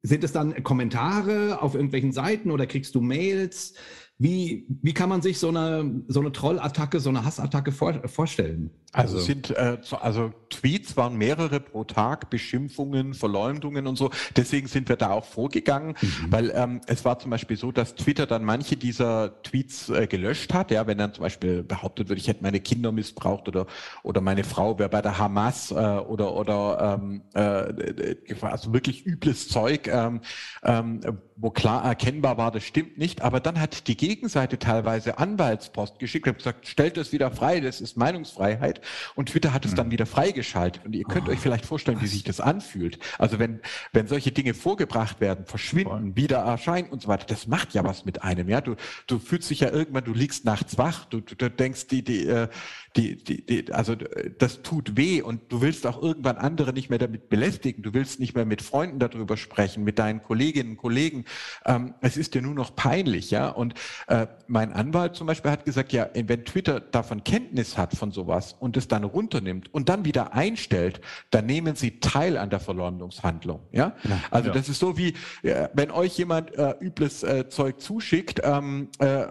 sind 0.02 0.24
es 0.24 0.32
dann 0.32 0.64
Kommentare 0.64 1.62
auf 1.62 1.76
irgendwelchen 1.76 2.12
Seiten 2.12 2.52
oder 2.52 2.66
kriegst 2.66 2.96
du 2.96 3.02
Mails? 3.02 3.74
Wie, 4.18 4.66
wie 4.82 4.94
kann 4.94 5.10
man 5.10 5.22
sich 5.22 5.40
so 5.40 5.50
eine, 5.50 6.04
so 6.08 6.20
eine 6.20 6.32
Trollattacke, 6.32 7.00
so 7.00 7.10
eine 7.10 7.24
Hassattacke 7.24 7.72
vor, 7.72 8.08
vorstellen? 8.08 8.72
Also, 8.92 9.16
also 9.16 9.26
sind 9.26 9.52
äh, 9.52 9.78
also 10.02 10.34
Tweets 10.50 10.98
waren 10.98 11.16
mehrere 11.18 11.60
pro 11.60 11.84
Tag, 11.84 12.30
Beschimpfungen, 12.30 13.14
Verleumdungen 13.14 13.88
und 13.88 13.98
so. 13.98 14.10
Deswegen 14.36 14.68
sind 14.68 14.90
wir 14.90 14.96
da 14.96 15.12
auch 15.12 15.26
vorgegangen, 15.26 15.96
mhm. 16.02 16.26
weil 16.30 16.52
ähm, 16.56 16.82
es 16.88 17.06
war 17.06 17.20
zum 17.20 17.32
Beispiel 17.32 17.58
so, 17.58 17.72
dass 17.72 17.96
Twitter 17.96 18.26
dann 18.26 18.44
manche 18.44 18.78
dieser 18.78 19.42
Tweets 19.44 19.90
äh, 19.90 20.08
gelöscht 20.08 20.54
hat. 20.54 20.72
Ja, 20.72 20.88
wenn 20.88 20.98
dann 20.98 21.14
zum 21.14 21.24
Beispiel 21.24 21.64
behauptet 21.64 22.10
wird, 22.10 22.20
ich 22.20 22.28
hätte 22.28 22.44
meine 22.44 22.60
Kinder 22.60 22.92
missbraucht 22.92 23.48
oder 23.48 23.68
oder 24.04 24.22
meine 24.22 24.44
Frau 24.44 24.78
wäre 24.80 24.90
bei 24.90 25.02
der 25.02 25.18
Hamas 25.18 25.72
äh, 25.72 25.76
oder 25.76 26.34
oder 26.36 27.00
ähm, 27.02 27.22
äh, 27.34 28.26
also 28.42 28.74
wirklich 28.74 29.06
übles 29.06 29.48
Zeug, 29.48 29.88
ähm, 29.88 30.22
ähm, 30.64 31.02
wo 31.36 31.50
klar 31.52 31.84
erkennbar 31.86 32.38
war, 32.38 32.52
das 32.52 32.64
stimmt 32.64 32.98
nicht. 32.98 33.22
Aber 33.22 33.40
dann 33.40 33.60
hat 33.60 33.88
die 33.88 33.96
Gegenseite 33.96 34.60
teilweise 34.60 35.18
Anwaltspost 35.18 36.00
geschickt 36.00 36.28
und 36.28 36.38
gesagt, 36.38 36.68
stellt 36.68 36.98
das 36.98 37.12
wieder 37.12 37.32
frei, 37.32 37.60
das 37.60 37.82
ist 37.82 37.98
Meinungsfreiheit. 37.98 38.82
Und 39.16 39.30
Twitter 39.30 39.54
hat 39.54 39.66
es 39.66 39.74
dann 39.74 39.88
mhm. 39.88 39.92
wieder 39.92 40.06
freigeschaltet. 40.40 40.86
Und 40.86 40.94
ihr 40.94 41.04
könnt 41.04 41.28
oh, 41.28 41.32
euch 41.32 41.40
vielleicht 41.40 41.66
vorstellen, 41.66 42.02
wie 42.02 42.08
sich 42.08 42.24
das 42.24 42.40
anfühlt. 42.40 43.00
Also 43.18 43.40
wenn, 43.40 43.60
wenn 43.94 44.08
solche 44.08 44.32
Dinge 44.32 44.54
vorgebracht 44.54 45.20
werden, 45.20 45.46
verschwinden, 45.46 46.16
wieder 46.16 46.38
erscheinen 46.38 46.90
und 46.90 47.02
so 47.02 47.08
weiter, 47.08 47.26
das 47.28 47.48
macht 47.48 47.74
ja 47.74 47.84
was 47.84 48.06
mit 48.06 48.24
einem. 48.24 48.50
Ja, 48.50 48.62
du, 48.62 48.76
du 49.08 49.20
fühlst 49.20 49.50
dich 49.50 49.62
ja 49.62 49.72
irgendwann, 49.72 50.04
du 50.04 50.14
liegst 50.14 50.46
nachts 50.46 50.78
wach, 50.78 51.06
du, 51.06 51.22
du, 51.22 51.36
du 51.36 51.50
denkst, 51.50 51.88
die, 51.88 52.04
die, 52.04 52.28
äh, 52.28 52.48
die, 52.96 53.24
die, 53.24 53.46
die, 53.46 53.72
also 53.72 53.96
das 54.38 54.62
tut 54.62 54.98
weh 54.98 55.22
und 55.22 55.52
du 55.52 55.62
willst 55.62 55.86
auch 55.86 56.02
irgendwann 56.02 56.38
andere 56.38 56.74
nicht 56.74 56.90
mehr 56.90 57.00
damit 57.00 57.30
belästigen. 57.30 57.84
Du 57.84 57.94
willst 57.94 58.20
nicht 58.20 58.36
mehr 58.36 58.46
mit 58.46 58.62
Freunden 58.62 59.00
darüber 59.00 59.38
sprechen, 59.38 59.84
mit 59.84 60.00
deinen 60.00 60.24
Kolleginnen 60.24 60.72
und 60.72 60.78
Kollegen. 60.78 61.26
Ähm, 61.66 61.94
es 62.02 62.18
ist 62.18 62.34
dir 62.34 62.42
nur 62.42 62.56
noch 62.56 62.76
peinlich, 62.76 63.32
ja. 63.32 63.50
Und 63.50 63.76
äh, 64.08 64.28
mein 64.48 64.74
Anwalt 64.74 65.16
zum 65.16 65.28
Beispiel 65.28 65.52
hat 65.52 65.66
gesagt, 65.66 65.94
ja, 65.94 66.10
wenn 66.14 66.46
Twitter 66.46 66.80
davon 66.80 67.24
Kenntnis 67.24 67.78
hat 67.78 67.96
von 67.96 68.12
sowas 68.12 68.56
und 68.60 68.76
es 68.78 68.88
dann 68.88 69.04
runternimmt 69.04 69.74
und 69.74 69.90
dann 69.90 70.06
wieder 70.06 70.34
einstellt, 70.34 71.02
dann 71.30 71.46
nehmen 71.46 71.76
sie 71.76 72.00
teil 72.00 72.38
an 72.38 72.50
der 72.50 72.60
Verleumdungshandlung, 72.60 73.62
ja. 73.72 73.96
ja 74.04 74.20
also 74.32 74.48
ja. 74.48 74.54
das 74.54 74.70
ist 74.70 74.80
so 74.80 74.98
wie, 74.98 75.14
äh, 75.44 75.70
wenn 75.74 75.92
euch 75.92 76.18
jemand 76.18 76.54
äh, 76.56 76.74
übles 76.80 77.24
äh, 77.24 77.48
Zeug 77.50 77.82
zuschickt, 77.82 78.42
ähm, 78.44 78.90
äh, 79.00 79.26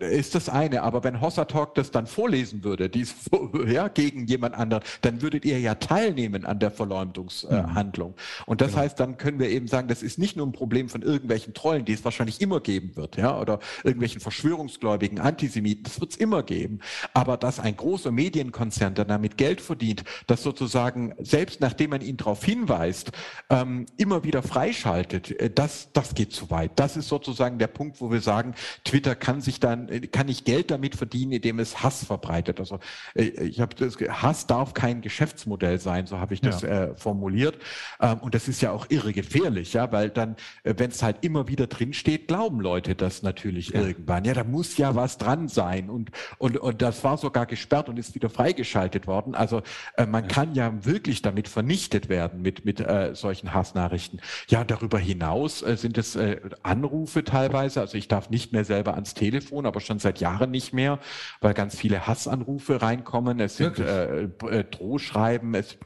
ist 0.00 0.34
das 0.34 0.48
eine. 0.48 0.82
Aber 0.82 1.04
wenn 1.04 1.20
Hossa 1.20 1.44
Talk 1.44 1.74
das 1.74 1.90
dann 1.90 2.06
vorlesen 2.06 2.64
würde, 2.64 2.88
die 2.88 3.01
dies 3.02 3.14
ja, 3.72 3.88
gegen 3.88 4.26
jemand 4.26 4.54
anderen, 4.54 4.82
dann 5.00 5.22
würdet 5.22 5.44
ihr 5.44 5.58
ja 5.60 5.74
teilnehmen 5.74 6.44
an 6.44 6.58
der 6.58 6.70
Verleumdungshandlung. 6.70 8.12
Äh, 8.12 8.42
und 8.46 8.60
das 8.60 8.70
genau. 8.70 8.82
heißt, 8.82 9.00
dann 9.00 9.16
können 9.16 9.38
wir 9.38 9.50
eben 9.50 9.66
sagen, 9.66 9.88
das 9.88 10.02
ist 10.02 10.18
nicht 10.18 10.36
nur 10.36 10.46
ein 10.46 10.52
Problem 10.52 10.88
von 10.88 11.02
irgendwelchen 11.02 11.54
Trollen, 11.54 11.84
die 11.84 11.92
es 11.92 12.04
wahrscheinlich 12.04 12.40
immer 12.40 12.60
geben 12.60 12.96
wird, 12.96 13.16
ja, 13.16 13.38
oder 13.38 13.58
irgendwelchen 13.84 14.20
Verschwörungsgläubigen, 14.20 15.18
Antisemiten, 15.18 15.84
das 15.84 16.00
wird 16.00 16.12
es 16.12 16.16
immer 16.16 16.42
geben. 16.42 16.80
Aber 17.14 17.36
dass 17.36 17.60
ein 17.60 17.76
großer 17.76 18.12
Medienkonzern, 18.12 18.94
der 18.94 19.04
damit 19.04 19.36
Geld 19.36 19.60
verdient, 19.60 20.04
das 20.26 20.42
sozusagen, 20.42 21.14
selbst 21.18 21.60
nachdem 21.60 21.90
man 21.90 22.00
ihn 22.00 22.16
darauf 22.16 22.44
hinweist, 22.44 23.12
ähm, 23.50 23.86
immer 23.96 24.24
wieder 24.24 24.42
freischaltet, 24.42 25.30
äh, 25.40 25.50
das, 25.50 25.88
das 25.92 26.14
geht 26.14 26.32
zu 26.32 26.50
weit. 26.50 26.72
Das 26.76 26.96
ist 26.96 27.08
sozusagen 27.08 27.58
der 27.58 27.66
Punkt, 27.66 28.00
wo 28.00 28.10
wir 28.10 28.20
sagen, 28.20 28.54
Twitter 28.84 29.14
kann 29.14 29.40
sich 29.40 29.60
dann, 29.60 29.88
äh, 29.88 30.00
kann 30.00 30.26
nicht 30.26 30.44
Geld 30.44 30.70
damit 30.70 30.94
verdienen, 30.94 31.32
indem 31.32 31.58
es 31.58 31.82
Hass 31.82 32.04
verbreitet. 32.04 32.60
Also 32.60 32.78
ich 33.14 33.60
habe 33.60 33.74
das, 33.74 33.96
Hass 33.96 34.46
darf 34.46 34.74
kein 34.74 35.00
Geschäftsmodell 35.00 35.78
sein, 35.78 36.06
so 36.06 36.18
habe 36.18 36.34
ich 36.34 36.40
das 36.40 36.62
ja. 36.62 36.68
äh, 36.68 36.96
formuliert. 36.96 37.58
Ähm, 38.00 38.18
und 38.18 38.34
das 38.34 38.48
ist 38.48 38.62
ja 38.62 38.72
auch 38.72 38.86
irre 38.88 39.12
gefährlich, 39.12 39.72
ja, 39.72 39.90
weil 39.92 40.10
dann, 40.10 40.36
äh, 40.64 40.74
wenn 40.76 40.90
es 40.90 41.02
halt 41.02 41.18
immer 41.22 41.48
wieder 41.48 41.66
drin 41.66 41.92
steht, 41.92 42.28
glauben 42.28 42.60
Leute 42.60 42.94
das 42.94 43.22
natürlich 43.22 43.70
ja. 43.70 43.80
irgendwann. 43.80 44.24
Ja, 44.24 44.34
da 44.34 44.44
muss 44.44 44.76
ja 44.76 44.94
was 44.94 45.18
dran 45.18 45.48
sein. 45.48 45.90
Und, 45.90 46.10
und, 46.38 46.56
und 46.56 46.82
das 46.82 47.04
war 47.04 47.18
sogar 47.18 47.46
gesperrt 47.46 47.88
und 47.88 47.98
ist 47.98 48.14
wieder 48.14 48.30
freigeschaltet 48.30 49.06
worden. 49.06 49.34
Also 49.34 49.62
äh, 49.96 50.06
man 50.06 50.24
ja. 50.24 50.28
kann 50.28 50.54
ja 50.54 50.84
wirklich 50.84 51.22
damit 51.22 51.48
vernichtet 51.48 52.08
werden 52.08 52.42
mit, 52.42 52.64
mit 52.64 52.80
äh, 52.80 53.14
solchen 53.14 53.54
Hassnachrichten. 53.54 54.20
Ja, 54.48 54.64
darüber 54.64 54.98
hinaus 54.98 55.62
äh, 55.62 55.76
sind 55.76 55.98
es 55.98 56.16
äh, 56.16 56.40
Anrufe 56.62 57.24
teilweise. 57.24 57.80
Also 57.80 57.96
ich 57.96 58.08
darf 58.08 58.30
nicht 58.30 58.52
mehr 58.52 58.64
selber 58.64 58.94
ans 58.94 59.14
Telefon, 59.14 59.66
aber 59.66 59.80
schon 59.80 59.98
seit 59.98 60.20
Jahren 60.20 60.50
nicht 60.50 60.72
mehr, 60.72 60.98
weil 61.40 61.54
ganz 61.54 61.76
viele 61.76 62.06
Hassanrufe 62.06 62.81
reinkommen, 62.82 63.40
es 63.40 63.56
sind 63.56 63.78
äh, 63.78 64.24
äh, 64.24 64.64
Drohschreiben, 64.64 65.54
es 65.54 65.78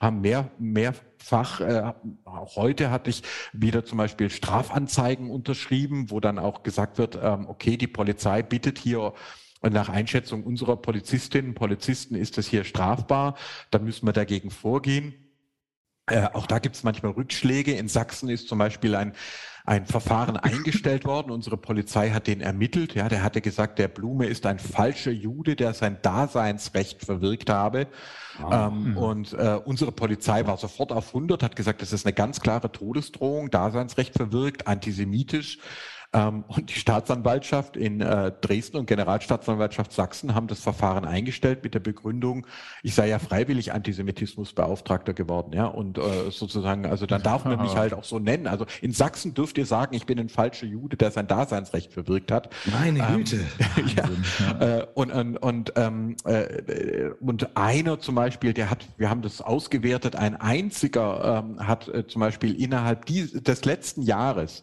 haben 0.00 0.20
mehr, 0.20 0.50
mehr 0.58 0.94
Fach. 1.18 1.60
Äh, 1.60 1.92
auch 2.24 2.56
heute 2.56 2.90
hatte 2.90 3.08
ich 3.10 3.22
wieder 3.52 3.84
zum 3.84 3.98
Beispiel 3.98 4.28
Strafanzeigen 4.28 5.30
unterschrieben, 5.30 6.10
wo 6.10 6.20
dann 6.20 6.38
auch 6.38 6.62
gesagt 6.62 6.98
wird, 6.98 7.18
ähm, 7.22 7.46
okay, 7.48 7.76
die 7.76 7.86
Polizei 7.86 8.42
bittet 8.42 8.78
hier 8.78 9.14
nach 9.62 9.88
Einschätzung 9.88 10.44
unserer 10.44 10.76
Polizistinnen 10.76 11.52
und 11.52 11.54
Polizisten 11.54 12.14
ist 12.14 12.36
das 12.36 12.46
hier 12.46 12.64
strafbar, 12.64 13.36
dann 13.70 13.84
müssen 13.84 14.06
wir 14.06 14.12
dagegen 14.12 14.50
vorgehen. 14.50 15.14
Äh, 16.06 16.28
auch 16.34 16.46
da 16.46 16.58
gibt 16.58 16.76
es 16.76 16.82
manchmal 16.82 17.12
Rückschläge. 17.12 17.72
In 17.72 17.88
Sachsen 17.88 18.28
ist 18.28 18.48
zum 18.48 18.58
Beispiel 18.58 18.94
ein, 18.94 19.14
ein 19.66 19.86
Verfahren 19.86 20.36
eingestellt 20.36 21.06
worden. 21.06 21.30
Unsere 21.30 21.56
Polizei 21.56 22.10
hat 22.10 22.26
den 22.26 22.42
ermittelt. 22.42 22.94
Ja, 22.94 23.08
der 23.08 23.22
hatte 23.22 23.40
gesagt, 23.40 23.78
der 23.78 23.88
Blume 23.88 24.26
ist 24.26 24.44
ein 24.44 24.58
falscher 24.58 25.10
Jude, 25.10 25.56
der 25.56 25.72
sein 25.72 25.96
Daseinsrecht 26.02 27.02
verwirkt 27.02 27.48
habe. 27.48 27.86
Ah. 28.42 28.68
Ähm, 28.68 28.96
und 28.98 29.32
äh, 29.32 29.58
unsere 29.64 29.90
Polizei 29.90 30.46
war 30.46 30.58
sofort 30.58 30.92
auf 30.92 31.08
100, 31.08 31.42
hat 31.42 31.56
gesagt, 31.56 31.80
das 31.80 31.94
ist 31.94 32.04
eine 32.04 32.12
ganz 32.12 32.40
klare 32.40 32.70
Todesdrohung, 32.70 33.50
Daseinsrecht 33.50 34.14
verwirkt, 34.14 34.66
antisemitisch. 34.66 35.58
Ähm, 36.14 36.44
und 36.46 36.70
die 36.70 36.78
Staatsanwaltschaft 36.78 37.76
in 37.76 38.00
äh, 38.00 38.30
Dresden 38.40 38.76
und 38.76 38.86
Generalstaatsanwaltschaft 38.86 39.92
Sachsen 39.92 40.34
haben 40.34 40.46
das 40.46 40.60
Verfahren 40.60 41.04
eingestellt 41.04 41.64
mit 41.64 41.74
der 41.74 41.80
Begründung, 41.80 42.46
ich 42.84 42.94
sei 42.94 43.08
ja 43.08 43.18
freiwillig 43.18 43.72
Antisemitismusbeauftragter 43.72 45.12
geworden, 45.12 45.52
ja, 45.52 45.66
und 45.66 45.98
äh, 45.98 46.30
sozusagen, 46.30 46.86
also 46.86 47.06
dann 47.06 47.22
darf 47.22 47.44
man 47.44 47.60
mich 47.60 47.74
halt 47.76 47.92
auch 47.94 48.04
so 48.04 48.20
nennen. 48.20 48.46
Also 48.46 48.64
in 48.80 48.92
Sachsen 48.92 49.34
dürft 49.34 49.58
ihr 49.58 49.66
sagen, 49.66 49.96
ich 49.96 50.06
bin 50.06 50.20
ein 50.20 50.28
falscher 50.28 50.66
Jude, 50.66 50.96
der 50.96 51.10
sein 51.10 51.26
Daseinsrecht 51.26 51.92
verwirkt 51.92 52.30
hat. 52.30 52.48
Meine 52.66 53.00
ähm, 53.00 53.16
Güte. 53.16 53.40
ja, 53.96 54.04
ja. 54.60 54.78
Äh, 54.78 54.86
und 54.94 55.10
und 55.10 55.36
und, 55.38 55.72
ähm, 55.76 56.16
äh, 56.24 57.10
und 57.20 57.56
einer 57.56 57.98
zum 57.98 58.14
Beispiel, 58.14 58.52
der 58.52 58.70
hat, 58.70 58.86
wir 58.98 59.10
haben 59.10 59.22
das 59.22 59.40
ausgewertet, 59.40 60.14
ein 60.14 60.36
einziger 60.36 61.44
ähm, 61.44 61.66
hat 61.66 61.88
äh, 61.88 62.06
zum 62.06 62.20
Beispiel 62.20 62.54
innerhalb 62.54 63.06
dies, 63.06 63.32
des 63.32 63.64
letzten 63.64 64.02
Jahres 64.02 64.62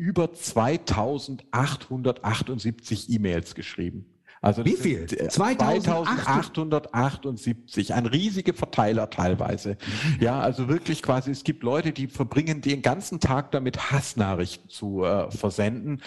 über 0.00 0.32
2878 0.32 3.10
E-Mails 3.10 3.54
geschrieben. 3.54 4.06
Also 4.40 4.64
Wie 4.64 4.76
viel? 4.76 5.04
2878, 5.04 7.92
ein 7.92 8.06
riesiger 8.06 8.54
Verteiler 8.54 9.10
teilweise. 9.10 9.76
Ja, 10.18 10.40
also 10.40 10.68
wirklich 10.68 11.02
quasi, 11.02 11.30
es 11.30 11.44
gibt 11.44 11.62
Leute, 11.62 11.92
die 11.92 12.06
verbringen 12.06 12.62
den 12.62 12.80
ganzen 12.80 13.20
Tag 13.20 13.50
damit, 13.50 13.92
Hassnachrichten 13.92 14.70
zu 14.70 15.04
äh, 15.04 15.30
versenden 15.30 16.00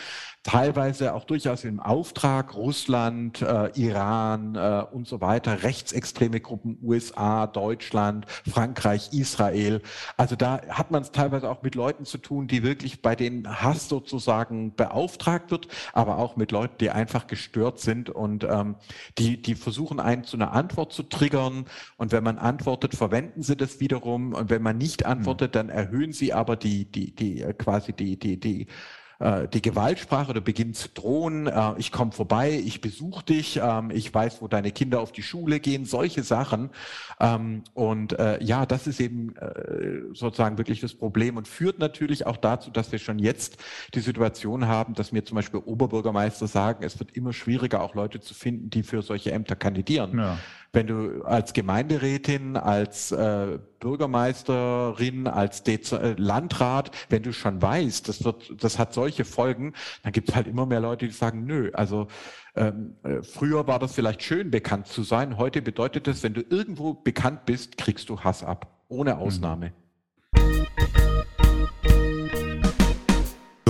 teilweise 0.43 1.13
auch 1.13 1.23
durchaus 1.23 1.63
im 1.63 1.79
Auftrag 1.79 2.53
Russland, 2.53 3.41
äh, 3.41 3.71
Iran 3.75 4.55
äh, 4.55 4.83
und 4.91 5.07
so 5.07 5.21
weiter, 5.21 5.63
rechtsextreme 5.63 6.41
Gruppen 6.41 6.77
USA, 6.83 7.47
Deutschland, 7.47 8.25
Frankreich, 8.49 9.13
Israel. 9.13 9.81
Also 10.17 10.35
da 10.35 10.61
hat 10.67 10.91
man 10.91 11.01
es 11.01 11.11
teilweise 11.11 11.49
auch 11.49 11.63
mit 11.63 11.75
Leuten 11.75 12.03
zu 12.03 12.17
tun, 12.17 12.47
die 12.47 12.61
wirklich 12.61 13.01
bei 13.01 13.15
denen 13.15 13.61
Hass 13.61 13.87
sozusagen 13.87 14.75
beauftragt 14.75 15.49
wird, 15.49 15.67
aber 15.93 16.17
auch 16.17 16.35
mit 16.35 16.51
Leuten, 16.51 16.75
die 16.79 16.89
einfach 16.89 17.27
gestört 17.27 17.79
sind 17.79 18.09
und 18.09 18.43
ähm, 18.43 18.75
die, 19.17 19.41
die 19.41 19.55
versuchen 19.55 20.01
einen 20.01 20.25
zu 20.25 20.35
einer 20.35 20.51
Antwort 20.51 20.91
zu 20.91 21.03
triggern. 21.03 21.65
Und 21.95 22.11
wenn 22.11 22.23
man 22.23 22.37
antwortet, 22.37 22.95
verwenden 22.95 23.43
sie 23.43 23.55
das 23.55 23.79
wiederum. 23.79 24.33
Und 24.33 24.49
wenn 24.49 24.61
man 24.61 24.77
nicht 24.77 25.05
antwortet, 25.05 25.55
dann 25.55 25.69
erhöhen 25.69 26.11
sie 26.11 26.33
aber 26.33 26.57
die, 26.57 26.85
die, 26.85 27.15
die 27.15 27.41
äh, 27.41 27.53
quasi 27.53 27.93
die, 27.93 28.19
die, 28.19 28.39
die 28.39 28.67
äh, 29.23 29.47
die 29.47 29.61
Gewaltsprache 29.61 30.31
oder 30.31 30.41
beginnt 30.41 30.75
zu 30.75 30.89
drohen, 30.89 31.47
äh, 31.47 31.73
ich 31.77 31.91
komme 31.93 32.11
vorbei, 32.11 32.51
ich 32.51 32.81
besuche 32.81 33.23
dich, 33.23 33.59
ähm, 33.63 33.89
ich 33.89 34.13
weiß, 34.13 34.41
wo 34.41 34.49
deine 34.49 34.71
Kinder 34.71 34.99
auf 34.99 35.13
die 35.13 35.23
Schule 35.23 35.61
gehen, 35.61 35.85
solche 35.85 36.23
Sachen. 36.23 36.71
Ähm, 37.21 37.63
und 37.73 38.19
äh, 38.19 38.43
ja, 38.43 38.65
das 38.65 38.85
ist 38.85 38.99
eben 38.99 39.35
äh, 39.37 40.13
sozusagen 40.13 40.57
wirklich 40.57 40.81
das 40.81 40.93
Problem 40.93 41.37
und 41.37 41.47
führt 41.47 41.79
natürlich 41.79 42.25
auch 42.25 42.37
dazu, 42.37 42.69
dass 42.69 42.91
wir 42.91 42.99
schon 42.99 43.17
jetzt 43.17 43.57
die 43.93 44.01
Situation 44.01 44.67
haben, 44.67 44.93
dass 44.93 45.13
mir 45.13 45.23
zum 45.23 45.35
Beispiel 45.35 45.61
Oberbürgermeister 45.61 46.47
sagen, 46.47 46.83
es 46.83 46.99
wird 46.99 47.15
immer 47.15 47.31
schwieriger, 47.31 47.81
auch 47.81 47.95
Leute 47.95 48.19
zu 48.19 48.33
finden, 48.33 48.69
die 48.69 48.83
für 48.83 49.01
solche 49.01 49.31
Ämter 49.31 49.55
kandidieren. 49.55 50.17
Ja 50.17 50.37
wenn 50.73 50.87
du 50.87 51.23
als 51.23 51.53
Gemeinderätin, 51.53 52.57
als 52.57 53.11
äh, 53.11 53.59
Bürgermeisterin, 53.79 55.27
als 55.27 55.63
Dez 55.63 55.91
äh, 55.91 56.15
Landrat, 56.17 56.91
wenn 57.09 57.21
du 57.21 57.31
schon 57.31 57.61
weißt, 57.61 58.09
das 58.09 58.23
wird, 58.23 58.63
das 58.63 58.79
hat 58.79 58.93
solche 58.93 59.23
Folgen, 59.23 59.73
dann 60.01 60.11
gibt 60.11 60.29
es 60.29 60.35
halt 60.35 60.47
immer 60.47 60.65
mehr 60.65 60.79
Leute, 60.79 61.05
die 61.05 61.13
sagen, 61.13 61.45
nö, 61.45 61.71
also 61.73 62.07
ähm, 62.55 62.95
äh, 63.03 63.21
früher 63.21 63.67
war 63.67 63.77
das 63.79 63.93
vielleicht 63.93 64.23
schön, 64.23 64.49
bekannt 64.49 64.87
zu 64.87 65.03
sein. 65.03 65.37
Heute 65.37 65.61
bedeutet 65.61 66.07
es, 66.07 66.23
wenn 66.23 66.33
du 66.33 66.41
irgendwo 66.41 66.93
bekannt 66.95 67.45
bist, 67.45 67.77
kriegst 67.77 68.09
du 68.09 68.19
Hass 68.19 68.43
ab, 68.43 68.83
ohne 68.87 69.17
Ausnahme. 69.17 69.67
Mhm. 69.67 69.82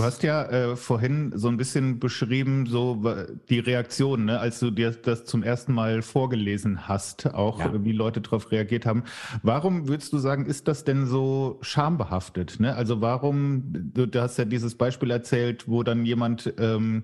Du 0.03 0.07
hast 0.07 0.23
ja 0.23 0.43
äh, 0.43 0.75
vorhin 0.75 1.31
so 1.33 1.47
ein 1.47 1.55
bisschen 1.55 1.97
beschrieben, 1.97 2.65
so 2.65 3.01
die 3.47 3.59
Reaktion, 3.59 4.25
ne, 4.25 4.37
als 4.37 4.59
du 4.59 4.69
dir 4.69 4.91
das 4.91 5.23
zum 5.23 5.43
ersten 5.43 5.73
Mal 5.73 6.01
vorgelesen 6.01 6.89
hast, 6.89 7.33
auch 7.33 7.59
ja. 7.59 7.85
wie 7.85 7.93
Leute 7.93 8.19
darauf 8.19 8.51
reagiert 8.51 8.85
haben. 8.85 9.03
Warum 9.43 9.87
würdest 9.87 10.11
du 10.11 10.17
sagen, 10.17 10.45
ist 10.45 10.67
das 10.67 10.83
denn 10.83 11.05
so 11.05 11.57
schambehaftet? 11.61 12.59
Ne? 12.59 12.75
Also 12.75 12.99
warum, 12.99 13.63
du, 13.93 14.05
du, 14.05 14.21
hast 14.21 14.37
ja 14.37 14.43
dieses 14.43 14.75
Beispiel 14.75 15.09
erzählt, 15.09 15.69
wo 15.69 15.83
dann 15.83 16.05
jemand 16.05 16.53
ähm, 16.57 17.03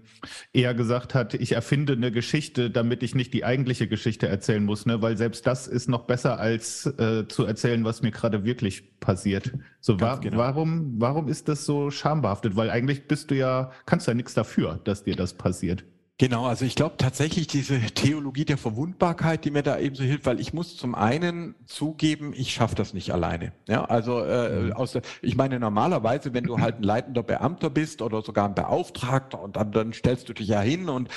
eher 0.52 0.74
gesagt 0.74 1.16
hat, 1.16 1.34
ich 1.36 1.54
erfinde 1.54 1.93
eine 1.93 2.12
Geschichte, 2.12 2.70
damit 2.70 3.02
ich 3.02 3.16
nicht 3.16 3.34
die 3.34 3.45
eigentliche 3.45 3.88
Geschichte 3.88 4.28
erzählen 4.28 4.66
muss, 4.66 4.86
ne? 4.86 5.02
weil 5.02 5.16
selbst 5.16 5.47
das 5.47 5.68
ist 5.68 5.88
noch 5.88 6.02
besser 6.02 6.38
als 6.38 6.86
äh, 6.86 7.26
zu 7.30 7.45
erzählen, 7.45 7.86
was 7.86 8.02
mir 8.02 8.12
gerade 8.12 8.43
wirklich 8.43 9.00
passiert. 9.00 9.54
So, 9.80 10.02
wa 10.02 10.16
genau. 10.16 10.38
warum, 10.38 10.95
warum 10.97 11.30
ist 11.30 11.47
das 11.47 11.66
so 11.66 11.91
schambehaftet? 11.91 12.58
Weil 12.58 12.70
eigentlich 12.70 12.89
eigentlich 12.90 13.08
bist 13.08 13.32
du 13.32 13.36
ja, 13.36 13.72
kannst 13.86 14.08
du 14.08 14.12
ja 14.12 14.16
nichts 14.16 14.34
dafür, 14.34 14.80
dass 14.84 15.04
dir 15.04 15.16
das 15.16 15.34
passiert. 15.34 15.84
Genau, 16.18 16.48
also 16.48 16.66
ich 16.66 16.76
glaube 16.76 16.98
tatsächlich 16.98 17.48
diese 17.48 17.80
Theologie 17.80 18.44
der 18.44 18.58
Verwundbarkeit, 18.58 19.46
die 19.46 19.52
mir 19.52 19.64
da 19.64 19.80
eben 19.80 19.96
so 19.96 20.04
hilft, 20.04 20.26
weil 20.26 20.42
ich 20.42 20.54
muss 20.54 20.76
zum 20.76 20.94
einen 20.94 21.56
zugeben, 21.66 22.34
ich 22.36 22.52
schaffe 22.52 22.76
das 22.76 22.94
nicht 22.94 23.14
alleine. 23.14 23.54
Ja, 23.70 23.86
also 23.86 24.20
äh, 24.20 24.64
mhm. 24.64 24.74
aus 24.74 24.92
der, 24.92 25.02
ich 25.22 25.38
meine 25.38 25.62
normalerweise, 25.62 26.34
wenn 26.34 26.44
du 26.44 26.60
halt 26.60 26.80
ein 26.80 26.84
leitender 26.84 27.24
Beamter 27.24 27.70
bist 27.70 28.02
oder 28.02 28.22
sogar 28.22 28.50
ein 28.50 28.56
Beauftragter 28.56 29.42
und 29.42 29.56
dann, 29.56 29.72
dann 29.72 29.94
stellst 29.94 30.28
du 30.28 30.34
dich 30.34 30.50
ja 30.50 30.60
hin 30.60 30.90
und 30.90 31.08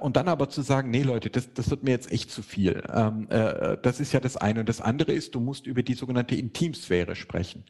und 0.00 0.16
dann 0.16 0.28
aber 0.28 0.48
zu 0.48 0.62
sagen, 0.62 0.90
nee 0.90 1.02
Leute, 1.02 1.30
das, 1.30 1.52
das 1.52 1.70
wird 1.70 1.82
mir 1.82 1.90
jetzt 1.90 2.10
echt 2.10 2.30
zu 2.30 2.42
viel. 2.42 2.82
Ähm, 2.92 3.26
äh, 3.30 3.76
das 3.82 4.00
ist 4.00 4.12
ja 4.12 4.20
das 4.20 4.36
eine. 4.36 4.60
Und 4.60 4.68
das 4.68 4.80
andere 4.80 5.12
ist, 5.12 5.34
du 5.34 5.40
musst 5.40 5.66
über 5.66 5.82
die 5.82 5.94
sogenannte 5.94 6.34
Intimsphäre 6.34 7.14
sprechen. 7.14 7.64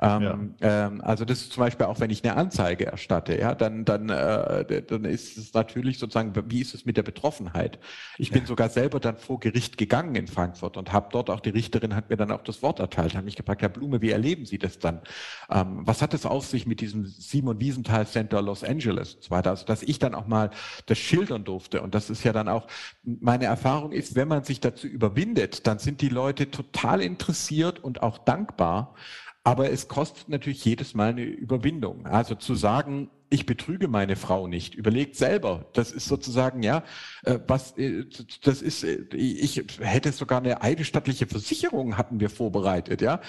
Ähm, 0.00 0.54
ja. 0.60 0.86
ähm, 0.86 1.00
also 1.02 1.24
das 1.24 1.42
ist 1.42 1.52
zum 1.52 1.62
Beispiel 1.62 1.86
auch, 1.86 2.00
wenn 2.00 2.10
ich 2.10 2.24
eine 2.24 2.36
Anzeige 2.36 2.86
erstatte, 2.86 3.38
ja, 3.38 3.54
dann, 3.54 3.84
dann, 3.84 4.08
äh, 4.08 4.82
dann 4.82 5.04
ist 5.04 5.36
es 5.36 5.52
natürlich 5.52 5.98
sozusagen, 5.98 6.32
wie 6.50 6.60
ist 6.60 6.74
es 6.74 6.86
mit 6.86 6.96
der 6.96 7.02
Betroffenheit? 7.02 7.78
Ich 8.16 8.30
bin 8.30 8.42
ja. 8.42 8.46
sogar 8.46 8.70
selber 8.70 9.00
dann 9.00 9.16
vor 9.16 9.40
Gericht 9.40 9.76
gegangen 9.76 10.14
in 10.14 10.26
Frankfurt 10.26 10.76
und 10.76 10.92
habe 10.92 11.08
dort 11.12 11.28
auch, 11.30 11.40
die 11.40 11.50
Richterin 11.50 11.94
hat 11.94 12.10
mir 12.10 12.16
dann 12.16 12.30
auch 12.30 12.42
das 12.42 12.62
Wort 12.62 12.80
erteilt, 12.80 13.14
hat 13.14 13.24
mich 13.24 13.36
gefragt, 13.36 13.62
Herr 13.62 13.68
Blume, 13.68 14.00
wie 14.00 14.10
erleben 14.10 14.46
Sie 14.46 14.58
das 14.58 14.78
dann? 14.78 15.00
Was 15.48 16.02
hat 16.02 16.14
es 16.14 16.24
auf 16.24 16.46
sich 16.46 16.66
mit 16.66 16.80
diesem 16.80 17.06
Simon 17.06 17.60
Wiesenthal 17.60 18.06
Center 18.06 18.40
Los 18.40 18.64
Angeles 18.64 19.14
und 19.16 19.24
so 19.24 19.30
weiter? 19.30 19.50
Also 19.50 19.66
dass 19.66 19.82
ich 19.82 19.98
dann 19.98 20.14
auch 20.14 20.26
mal 20.26 20.50
das 20.86 20.98
schildern 20.98 21.44
durfte. 21.50 21.82
Und 21.82 21.94
das 21.94 22.10
ist 22.10 22.24
ja 22.24 22.32
dann 22.32 22.48
auch, 22.48 22.66
meine 23.02 23.46
Erfahrung 23.46 23.92
ist, 23.92 24.14
wenn 24.14 24.28
man 24.28 24.44
sich 24.44 24.60
dazu 24.60 24.86
überwindet, 24.86 25.66
dann 25.66 25.78
sind 25.78 26.00
die 26.00 26.08
Leute 26.08 26.50
total 26.50 27.02
interessiert 27.02 27.82
und 27.82 28.02
auch 28.02 28.18
dankbar. 28.18 28.94
Aber 29.42 29.70
es 29.70 29.88
kostet 29.88 30.28
natürlich 30.28 30.64
jedes 30.64 30.94
Mal 30.94 31.10
eine 31.10 31.24
Überwindung. 31.24 32.06
Also 32.06 32.34
zu 32.34 32.54
sagen, 32.54 33.10
ich 33.30 33.46
betrüge 33.46 33.88
meine 33.88 34.16
Frau 34.16 34.46
nicht. 34.48 34.74
Überlegt 34.74 35.16
selber. 35.16 35.66
Das 35.72 35.92
ist 35.92 36.06
sozusagen, 36.06 36.62
ja, 36.62 36.82
äh, 37.24 37.38
was, 37.46 37.76
äh, 37.78 38.04
das 38.42 38.60
ist, 38.60 38.84
äh, 38.84 39.06
ich 39.14 39.64
hätte 39.80 40.12
sogar 40.12 40.38
eine 40.38 40.62
eidesstattliche 40.62 41.26
Versicherung 41.26 41.96
hatten 41.96 42.20
wir 42.20 42.28
vorbereitet, 42.28 43.00
ja. 43.00 43.20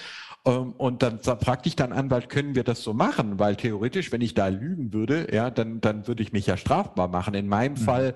Ähm, 0.45 0.73
und 0.73 1.03
dann 1.03 1.19
fragte 1.19 1.69
ich 1.69 1.75
dann 1.75 1.93
Anwalt, 1.93 2.29
können 2.29 2.55
wir 2.55 2.63
das 2.63 2.83
so 2.83 2.93
machen? 2.93 3.39
Weil 3.39 3.55
theoretisch, 3.55 4.11
wenn 4.11 4.21
ich 4.21 4.33
da 4.33 4.47
lügen 4.47 4.93
würde, 4.93 5.27
ja, 5.31 5.49
dann, 5.49 5.81
dann 5.81 6.07
würde 6.07 6.23
ich 6.23 6.33
mich 6.33 6.47
ja 6.47 6.57
strafbar 6.57 7.07
machen. 7.07 7.33
In 7.33 7.47
meinem 7.47 7.73
mhm. 7.73 7.77
Fall 7.77 8.15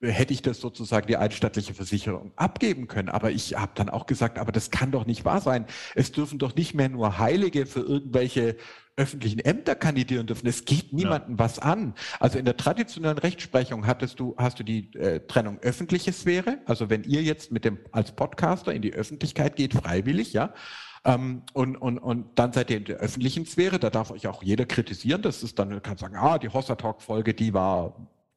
hätte 0.00 0.32
ich 0.32 0.42
das 0.42 0.60
sozusagen 0.60 1.06
die 1.06 1.16
einstattliche 1.16 1.74
Versicherung 1.74 2.32
abgeben 2.36 2.88
können. 2.88 3.08
Aber 3.08 3.30
ich 3.30 3.56
habe 3.56 3.72
dann 3.74 3.88
auch 3.88 4.06
gesagt, 4.06 4.38
aber 4.38 4.52
das 4.52 4.70
kann 4.70 4.90
doch 4.90 5.06
nicht 5.06 5.24
wahr 5.24 5.40
sein. 5.40 5.66
Es 5.94 6.12
dürfen 6.12 6.38
doch 6.38 6.54
nicht 6.54 6.74
mehr 6.74 6.88
nur 6.88 7.18
Heilige 7.18 7.66
für 7.66 7.80
irgendwelche 7.80 8.56
öffentlichen 8.96 9.40
Ämter 9.40 9.74
kandidieren 9.74 10.26
dürfen. 10.26 10.46
Es 10.46 10.64
geht 10.64 10.92
niemandem 10.92 11.32
ja. 11.32 11.38
was 11.38 11.58
an. 11.58 11.94
Also 12.20 12.38
in 12.38 12.44
der 12.44 12.56
traditionellen 12.56 13.18
Rechtsprechung 13.18 13.86
hattest 13.86 14.20
du, 14.20 14.34
hast 14.38 14.60
du 14.60 14.62
die 14.62 14.92
äh, 14.94 15.20
Trennung 15.26 15.58
öffentliche 15.60 16.12
Sphäre. 16.12 16.58
Also 16.66 16.90
wenn 16.90 17.02
ihr 17.02 17.22
jetzt 17.22 17.50
mit 17.50 17.64
dem 17.64 17.78
als 17.90 18.12
Podcaster 18.12 18.72
in 18.72 18.82
die 18.82 18.94
Öffentlichkeit 18.94 19.56
geht, 19.56 19.74
freiwillig, 19.74 20.32
ja, 20.32 20.54
ähm, 21.04 21.42
und, 21.52 21.76
und, 21.76 21.98
und 21.98 22.26
dann 22.34 22.52
seid 22.52 22.70
ihr 22.70 22.78
in 22.78 22.84
der 22.84 22.96
öffentlichen 22.96 23.46
Sphäre, 23.46 23.78
da 23.78 23.90
darf 23.90 24.10
euch 24.10 24.26
auch 24.26 24.42
jeder 24.42 24.64
kritisieren. 24.66 25.22
Das 25.22 25.42
ist 25.42 25.58
dann, 25.58 25.82
kann 25.82 25.98
sagen, 25.98 26.16
ah, 26.16 26.38
die 26.38 26.48
Hossa 26.48 26.76
Talk 26.76 27.02
Folge, 27.02 27.34
die 27.34 27.52
war 27.52 27.94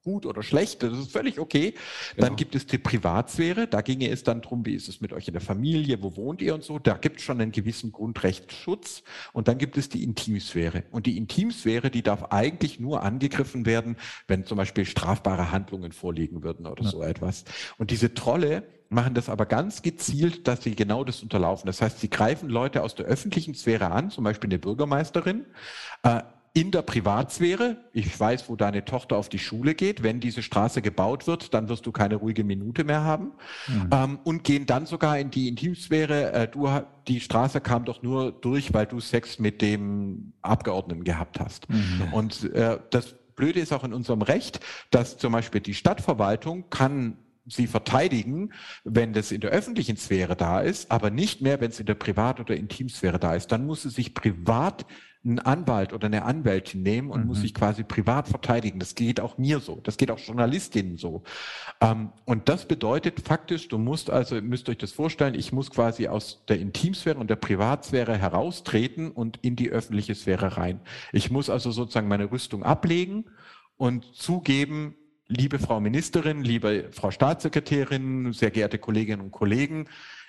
gut 0.08 0.26
oder 0.26 0.42
schlecht, 0.42 0.84
das 0.84 0.98
ist 0.98 1.12
völlig 1.12 1.38
okay. 1.38 1.74
Dann 2.16 2.38
gibt 2.38 2.56
es 2.56 2.66
die 2.66 2.78
Privatsphäre, 2.78 3.68
da 3.68 3.82
ginge 3.82 4.10
es 4.10 4.24
dann 4.24 4.42
drum, 4.42 4.66
wie 4.66 4.74
ist 4.74 4.88
es 4.88 5.02
mit 5.02 5.12
euch 5.12 5.28
in 5.28 5.34
der 5.34 5.42
Familie, 5.42 6.02
wo 6.02 6.16
wohnt 6.16 6.42
ihr 6.42 6.56
und 6.56 6.64
so, 6.64 6.80
da 6.80 6.94
gibt 6.94 7.18
es 7.18 7.24
schon 7.24 7.42
einen 7.42 7.52
gewissen 7.52 7.92
Grundrechtsschutz. 7.92 9.04
Und 9.34 9.50
dann 9.50 9.58
gibt 9.58 9.78
es 9.78 9.90
die 9.90 10.06
Intimsphäre. 10.06 10.86
Und 10.92 11.08
die 11.08 11.18
Intimsphäre, 11.18 11.92
die 11.92 12.04
darf 12.04 12.24
eigentlich 12.32 12.80
nur 12.80 13.04
angegriffen 13.04 13.66
werden, 13.66 13.98
wenn 14.28 14.46
zum 14.46 14.58
Beispiel 14.58 14.86
strafbare 14.86 15.52
Handlungen 15.52 15.92
vorliegen 15.92 16.42
würden 16.42 16.68
oder 16.68 16.86
ja. 16.86 16.90
so 16.90 17.04
etwas. 17.04 17.44
Und 17.78 17.92
diese 17.92 18.14
Trolle, 18.14 18.64
machen 18.90 19.14
das 19.14 19.30
aber 19.30 19.46
ganz 19.46 19.82
gezielt, 19.82 20.48
dass 20.48 20.64
sie 20.64 20.76
genau 20.76 21.04
das 21.04 21.22
unterlaufen. 21.22 21.68
Das 21.68 21.82
heißt, 21.82 22.00
sie 22.00 22.10
greifen 22.10 22.50
Leute 22.50 22.84
aus 22.84 22.96
der 22.96 23.06
öffentlichen 23.06 23.54
Sphäre 23.54 23.92
an, 23.92 24.10
zum 24.10 24.24
Beispiel 24.24 24.50
eine 24.50 24.60
Bürgermeisterin, 24.60 25.46
äh, 26.04 26.22
in 26.54 26.72
der 26.72 26.82
Privatsphäre. 26.82 27.78
Ich 27.94 28.20
weiß, 28.20 28.50
wo 28.50 28.56
deine 28.56 28.84
Tochter 28.84 29.18
auf 29.18 29.30
die 29.30 29.38
Schule 29.38 29.76
geht. 29.76 30.02
Wenn 30.02 30.20
diese 30.20 30.42
Straße 30.42 30.82
gebaut 30.82 31.28
wird, 31.28 31.54
dann 31.54 31.70
wirst 31.70 31.86
du 31.86 31.92
keine 31.92 32.16
ruhige 32.16 32.44
Minute 32.44 32.84
mehr 32.84 33.04
haben. 33.04 33.34
Mhm. 33.68 33.90
Ähm, 33.92 34.20
und 34.24 34.44
gehen 34.44 34.66
dann 34.66 34.88
sogar 34.88 35.20
in 35.20 35.30
die 35.30 35.50
Intimsphäre. 35.50 36.32
Äh, 36.32 36.48
du, 36.48 36.68
die 37.08 37.20
Straße 37.20 37.62
kam 37.62 37.86
doch 37.86 38.02
nur 38.02 38.32
durch, 38.32 38.74
weil 38.74 38.88
du 38.88 39.00
Sex 39.00 39.38
mit 39.38 39.62
dem 39.62 40.34
Abgeordneten 40.42 41.04
gehabt 41.04 41.40
hast. 41.40 41.70
Mhm. 41.70 42.12
Und 42.12 42.52
äh, 42.54 42.80
das 42.90 43.14
Blöde 43.36 43.60
ist 43.60 43.72
auch 43.72 43.84
in 43.84 43.94
unserem 43.94 44.24
Recht, 44.24 44.60
dass 44.90 45.20
zum 45.20 45.34
Beispiel 45.34 45.62
die 45.62 45.76
Stadtverwaltung 45.76 46.72
kann 46.72 47.18
sie 47.48 47.68
verteidigen, 47.68 48.54
wenn 48.84 49.14
das 49.14 49.32
in 49.32 49.42
der 49.42 49.52
öffentlichen 49.52 49.98
Sphäre 49.98 50.36
da 50.36 50.62
ist, 50.62 50.92
aber 50.92 51.10
nicht 51.10 51.42
mehr, 51.42 51.62
wenn 51.62 51.72
es 51.72 51.80
in 51.80 51.86
der 51.86 51.96
Privat- 51.96 52.40
oder 52.40 52.56
Intimsphäre 52.56 53.20
da 53.20 53.36
ist. 53.36 53.52
Dann 53.52 53.66
muss 53.66 53.84
sie 53.84 53.90
sich 53.90 54.14
privat 54.14 54.86
einen 55.28 55.40
Anwalt 55.40 55.94
oder 55.94 56.06
eine 56.06 56.24
Anwältin 56.24 56.84
nehmen 56.84 57.12
und 57.12 57.22
mhm. 57.22 57.28
muss 57.28 57.42
sich 57.42 57.54
quasi 57.54 57.84
privat 57.84 58.28
verteidigen. 58.28 58.80
Das 58.80 58.96
geht 58.96 59.20
auch 59.20 59.38
mir 59.38 59.60
so. 59.60 59.80
Das 59.84 59.98
geht 59.98 60.10
auch 60.12 60.20
Journalistinnen 60.20 60.98
so. 60.98 61.24
Ähm, 61.82 62.12
und 62.26 62.50
das 62.50 62.68
bedeutet 62.68 63.22
faktisch, 63.22 63.68
du 63.68 63.78
musst 63.78 64.10
also, 64.10 64.42
müsst 64.42 64.70
euch 64.70 64.78
das 64.78 64.92
vorstellen, 64.92 65.36
ich 65.36 65.52
muss 65.52 65.70
quasi 65.70 66.08
aus 66.08 66.46
der 66.48 66.60
Intimsphäre 66.60 67.20
und 67.20 67.30
der 67.30 67.36
Privatsphäre 67.36 68.18
heraustreten 68.18 69.12
und 69.12 69.38
in 69.42 69.56
die 69.56 69.70
öffentliche 69.70 70.16
Sphäre 70.16 70.58
rein. 70.58 70.80
Ich 71.12 71.30
muss 71.30 71.50
also 71.50 71.72
sozusagen 71.72 72.08
meine 72.08 72.32
Rüstung 72.32 72.64
ablegen 72.64 73.26
und 73.76 74.16
zugeben, 74.16 74.96
liebe 75.28 75.60
Frau 75.60 75.80
Ministerin, 75.80 76.44
liebe 76.44 76.90
Frau 76.92 77.12
Staatssekretärin, 77.12 78.32
sehr 78.34 78.52
geehrte 78.52 78.80
Kolleginnen 78.80 79.22
und 79.22 79.32
Kollegen, 79.32 79.88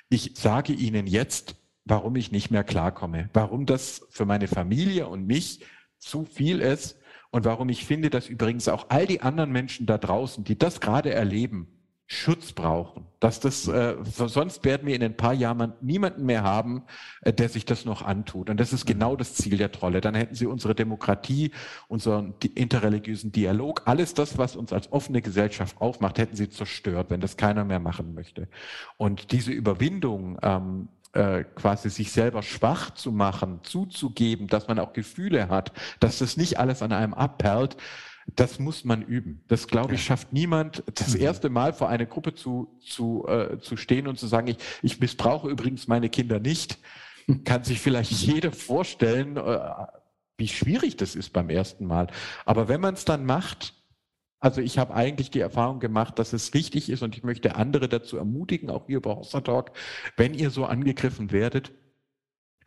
ich 0.08 0.32
sage 0.34 0.72
Ihnen 0.72 1.06
jetzt, 1.06 1.56
warum 1.84 2.16
ich 2.16 2.32
nicht 2.32 2.50
mehr 2.50 2.64
klarkomme, 2.64 3.30
warum 3.32 3.66
das 3.66 4.06
für 4.10 4.26
meine 4.26 4.48
Familie 4.48 5.06
und 5.06 5.26
mich 5.26 5.60
zu 5.98 6.24
viel 6.24 6.60
ist 6.60 6.98
und 7.30 7.44
warum 7.44 7.68
ich 7.68 7.84
finde, 7.84 8.10
dass 8.10 8.28
übrigens 8.28 8.68
auch 8.68 8.86
all 8.88 9.06
die 9.06 9.20
anderen 9.20 9.52
Menschen 9.52 9.86
da 9.86 9.98
draußen, 9.98 10.44
die 10.44 10.58
das 10.58 10.80
gerade 10.80 11.12
erleben, 11.12 11.77
Schutz 12.10 12.52
brauchen. 12.54 13.04
Dass 13.20 13.38
das, 13.38 13.68
äh, 13.68 13.96
sonst 14.02 14.64
werden 14.64 14.86
wir 14.86 14.96
in 14.96 15.02
ein 15.02 15.16
paar 15.16 15.34
Jahren 15.34 15.74
niemanden 15.82 16.24
mehr 16.24 16.42
haben, 16.42 16.84
äh, 17.20 17.34
der 17.34 17.50
sich 17.50 17.66
das 17.66 17.84
noch 17.84 18.00
antut. 18.00 18.48
Und 18.48 18.58
das 18.58 18.72
ist 18.72 18.86
genau 18.86 19.14
das 19.14 19.34
Ziel 19.34 19.58
der 19.58 19.70
Trolle. 19.70 20.00
Dann 20.00 20.14
hätten 20.14 20.34
sie 20.34 20.46
unsere 20.46 20.74
Demokratie, 20.74 21.50
unseren 21.86 22.34
interreligiösen 22.54 23.30
Dialog, 23.30 23.82
alles 23.84 24.14
das, 24.14 24.38
was 24.38 24.56
uns 24.56 24.72
als 24.72 24.90
offene 24.90 25.20
Gesellschaft 25.20 25.82
aufmacht, 25.82 26.16
hätten 26.16 26.34
sie 26.34 26.48
zerstört, 26.48 27.10
wenn 27.10 27.20
das 27.20 27.36
keiner 27.36 27.64
mehr 27.64 27.78
machen 27.78 28.14
möchte. 28.14 28.48
Und 28.96 29.30
diese 29.30 29.52
Überwindung, 29.52 30.38
ähm, 30.40 30.88
äh, 31.12 31.44
quasi 31.56 31.90
sich 31.90 32.12
selber 32.12 32.42
schwach 32.42 32.90
zu 32.94 33.12
machen, 33.12 33.60
zuzugeben, 33.64 34.46
dass 34.46 34.68
man 34.68 34.78
auch 34.78 34.94
Gefühle 34.94 35.48
hat, 35.48 35.72
dass 36.00 36.18
das 36.18 36.38
nicht 36.38 36.58
alles 36.58 36.80
an 36.80 36.92
einem 36.92 37.12
abperlt, 37.12 37.76
das 38.36 38.58
muss 38.58 38.84
man 38.84 39.02
üben. 39.02 39.42
Das, 39.48 39.66
glaube 39.66 39.94
ich, 39.94 40.04
schafft 40.04 40.32
niemand, 40.32 40.82
das 40.94 41.14
mhm. 41.14 41.22
erste 41.22 41.48
Mal 41.48 41.72
vor 41.72 41.88
eine 41.88 42.06
Gruppe 42.06 42.34
zu, 42.34 42.68
zu, 42.80 43.26
äh, 43.26 43.58
zu 43.58 43.76
stehen 43.76 44.06
und 44.06 44.18
zu 44.18 44.26
sagen, 44.26 44.48
ich, 44.48 44.58
ich 44.82 45.00
missbrauche 45.00 45.48
übrigens 45.48 45.88
meine 45.88 46.08
Kinder 46.08 46.38
nicht. 46.38 46.78
Kann 47.44 47.64
sich 47.64 47.80
vielleicht 47.80 48.10
jeder 48.10 48.52
vorstellen, 48.52 49.36
äh, 49.36 49.58
wie 50.36 50.48
schwierig 50.48 50.96
das 50.96 51.14
ist 51.14 51.32
beim 51.32 51.50
ersten 51.50 51.86
Mal. 51.86 52.08
Aber 52.44 52.68
wenn 52.68 52.80
man 52.80 52.94
es 52.94 53.04
dann 53.04 53.24
macht, 53.24 53.74
also 54.40 54.60
ich 54.60 54.78
habe 54.78 54.94
eigentlich 54.94 55.30
die 55.30 55.40
Erfahrung 55.40 55.80
gemacht, 55.80 56.18
dass 56.18 56.32
es 56.32 56.54
richtig 56.54 56.90
ist 56.90 57.02
und 57.02 57.16
ich 57.16 57.24
möchte 57.24 57.56
andere 57.56 57.88
dazu 57.88 58.16
ermutigen, 58.16 58.70
auch 58.70 58.86
hier 58.86 59.02
bei 59.02 59.14
Hossa 59.14 59.40
Talk, 59.40 59.72
wenn 60.16 60.32
ihr 60.32 60.50
so 60.50 60.64
angegriffen 60.64 61.32
werdet, 61.32 61.72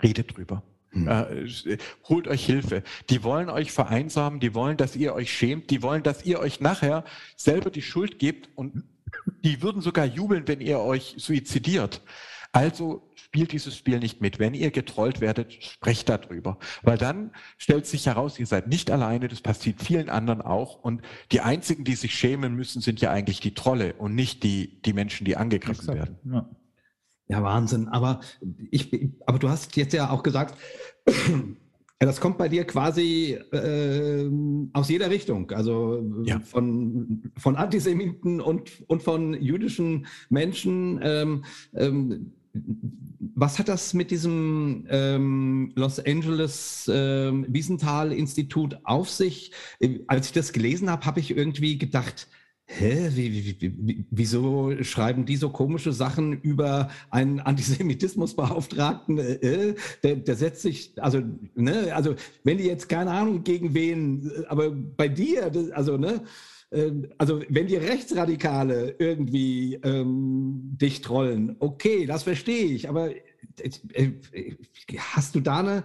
redet 0.04 0.36
drüber. 0.36 0.64
Hm. 0.92 1.08
Äh, 1.08 1.78
holt 2.10 2.28
euch 2.28 2.46
Hilfe. 2.46 2.84
Die 3.10 3.24
wollen 3.24 3.50
euch 3.50 3.72
vereinsamen, 3.72 4.40
die 4.40 4.54
wollen, 4.54 4.78
dass 4.78 4.96
ihr 4.96 5.14
euch 5.14 5.32
schämt, 5.32 5.70
die 5.70 5.82
wollen, 5.82 6.04
dass 6.04 6.26
ihr 6.26 6.40
euch 6.40 6.60
nachher 6.60 7.04
selber 7.36 7.70
die 7.70 7.82
Schuld 7.82 8.20
gebt 8.20 8.50
und 8.56 8.84
die 9.44 9.62
würden 9.62 9.82
sogar 9.82 10.06
jubeln, 10.06 10.48
wenn 10.48 10.62
ihr 10.62 10.80
euch 10.80 11.16
suizidiert. 11.18 12.02
Also 12.54 13.10
spielt 13.16 13.54
dieses 13.54 13.78
Spiel 13.78 14.00
nicht 14.00 14.20
mit. 14.20 14.40
Wenn 14.40 14.54
ihr 14.54 14.72
getrollt 14.72 15.22
werdet, 15.22 15.54
sprecht 15.64 16.10
darüber. 16.10 16.58
Weil 16.82 16.98
dann 16.98 17.32
stellt 17.58 17.86
sich 17.86 18.08
heraus, 18.08 18.38
ihr 18.40 18.46
seid 18.46 18.68
nicht 18.68 18.92
alleine, 18.92 19.30
das 19.30 19.40
passiert 19.40 19.82
vielen 19.82 20.10
anderen 20.10 20.42
auch. 20.42 20.84
Und 20.84 21.02
die 21.32 21.40
einzigen, 21.40 21.86
die 21.86 21.96
sich 21.96 22.14
schämen 22.14 22.56
müssen, 22.56 22.82
sind 22.82 23.00
ja 23.00 23.10
eigentlich 23.12 23.40
die 23.40 23.54
Trolle 23.54 23.94
und 23.94 24.16
nicht 24.16 24.44
die, 24.44 24.82
die 24.82 24.92
Menschen, 24.92 25.24
die 25.24 25.38
angegriffen 25.38 25.90
Exakt. 25.90 25.98
werden. 25.98 26.18
Ja. 26.26 26.50
Ja, 27.32 27.42
Wahnsinn. 27.44 27.88
Aber 27.88 28.20
ich, 28.72 28.92
aber 29.26 29.40
du 29.40 29.48
hast 29.48 29.78
jetzt 29.78 29.94
ja 29.94 30.10
auch 30.10 30.22
gesagt, 30.22 30.58
das 32.00 32.20
kommt 32.20 32.38
bei 32.38 32.50
dir 32.50 32.66
quasi 32.66 33.38
äh, 33.54 34.30
aus 34.74 34.90
jeder 34.90 35.10
Richtung, 35.10 35.50
also 35.52 36.04
ja. 36.26 36.42
von, 36.42 37.32
von 37.38 37.56
Antisemiten 37.56 38.42
und, 38.42 38.84
und 38.88 39.02
von 39.02 39.42
jüdischen 39.42 40.08
Menschen. 40.30 41.00
Ähm, 41.02 41.46
ähm, 41.74 42.34
was 42.54 43.60
hat 43.60 43.70
das 43.70 43.94
mit 43.94 44.12
diesem 44.12 44.86
ähm, 44.90 45.72
Los 45.76 46.06
Angeles 46.06 46.92
ähm, 46.94 47.46
Wiesenthal 47.48 48.12
Institut 48.12 48.78
auf 48.84 49.10
sich? 49.10 49.54
Als 50.08 50.28
ich 50.28 50.34
das 50.34 50.52
gelesen 50.52 50.90
habe, 50.90 51.06
habe 51.06 51.22
ich 51.22 51.32
irgendwie 51.32 51.78
gedacht, 51.78 52.28
hä, 52.80 53.10
wie, 53.16 53.34
wie, 53.34 53.56
wie, 53.62 54.06
wieso 54.10 54.72
schreiben 54.84 55.26
die 55.26 55.36
so 55.36 55.50
komische 55.50 55.92
Sachen 55.92 56.42
über 56.42 56.90
einen 57.10 57.40
Antisemitismusbeauftragten? 57.40 59.18
Äh, 59.18 59.34
äh, 59.34 59.76
der, 60.04 60.16
der 60.16 60.36
setzt 60.36 60.62
sich, 60.62 60.94
also, 60.98 61.22
ne, 61.56 61.94
also 61.94 62.16
wenn 62.44 62.58
die 62.58 62.66
jetzt 62.66 62.88
keine 62.88 63.12
Ahnung 63.12 63.44
gegen 63.44 63.74
wen, 63.74 64.32
aber 64.48 64.72
bei 64.72 65.08
dir, 65.08 65.50
das, 65.50 65.72
also, 65.72 65.98
ne, 65.98 66.22
äh, 66.72 66.92
also 67.18 67.42
wenn 67.50 67.68
die 67.68 67.76
Rechtsradikale 67.76 68.96
irgendwie 69.00 69.76
ähm, 69.84 70.78
dich 70.80 71.02
trollen, 71.02 71.56
okay, 71.60 72.06
das 72.06 72.24
verstehe 72.24 72.68
ich, 72.68 72.88
aber 72.88 73.12
äh, 73.14 74.12
hast 74.98 75.36
du 75.36 75.42
da 75.42 75.60
eine 75.60 75.84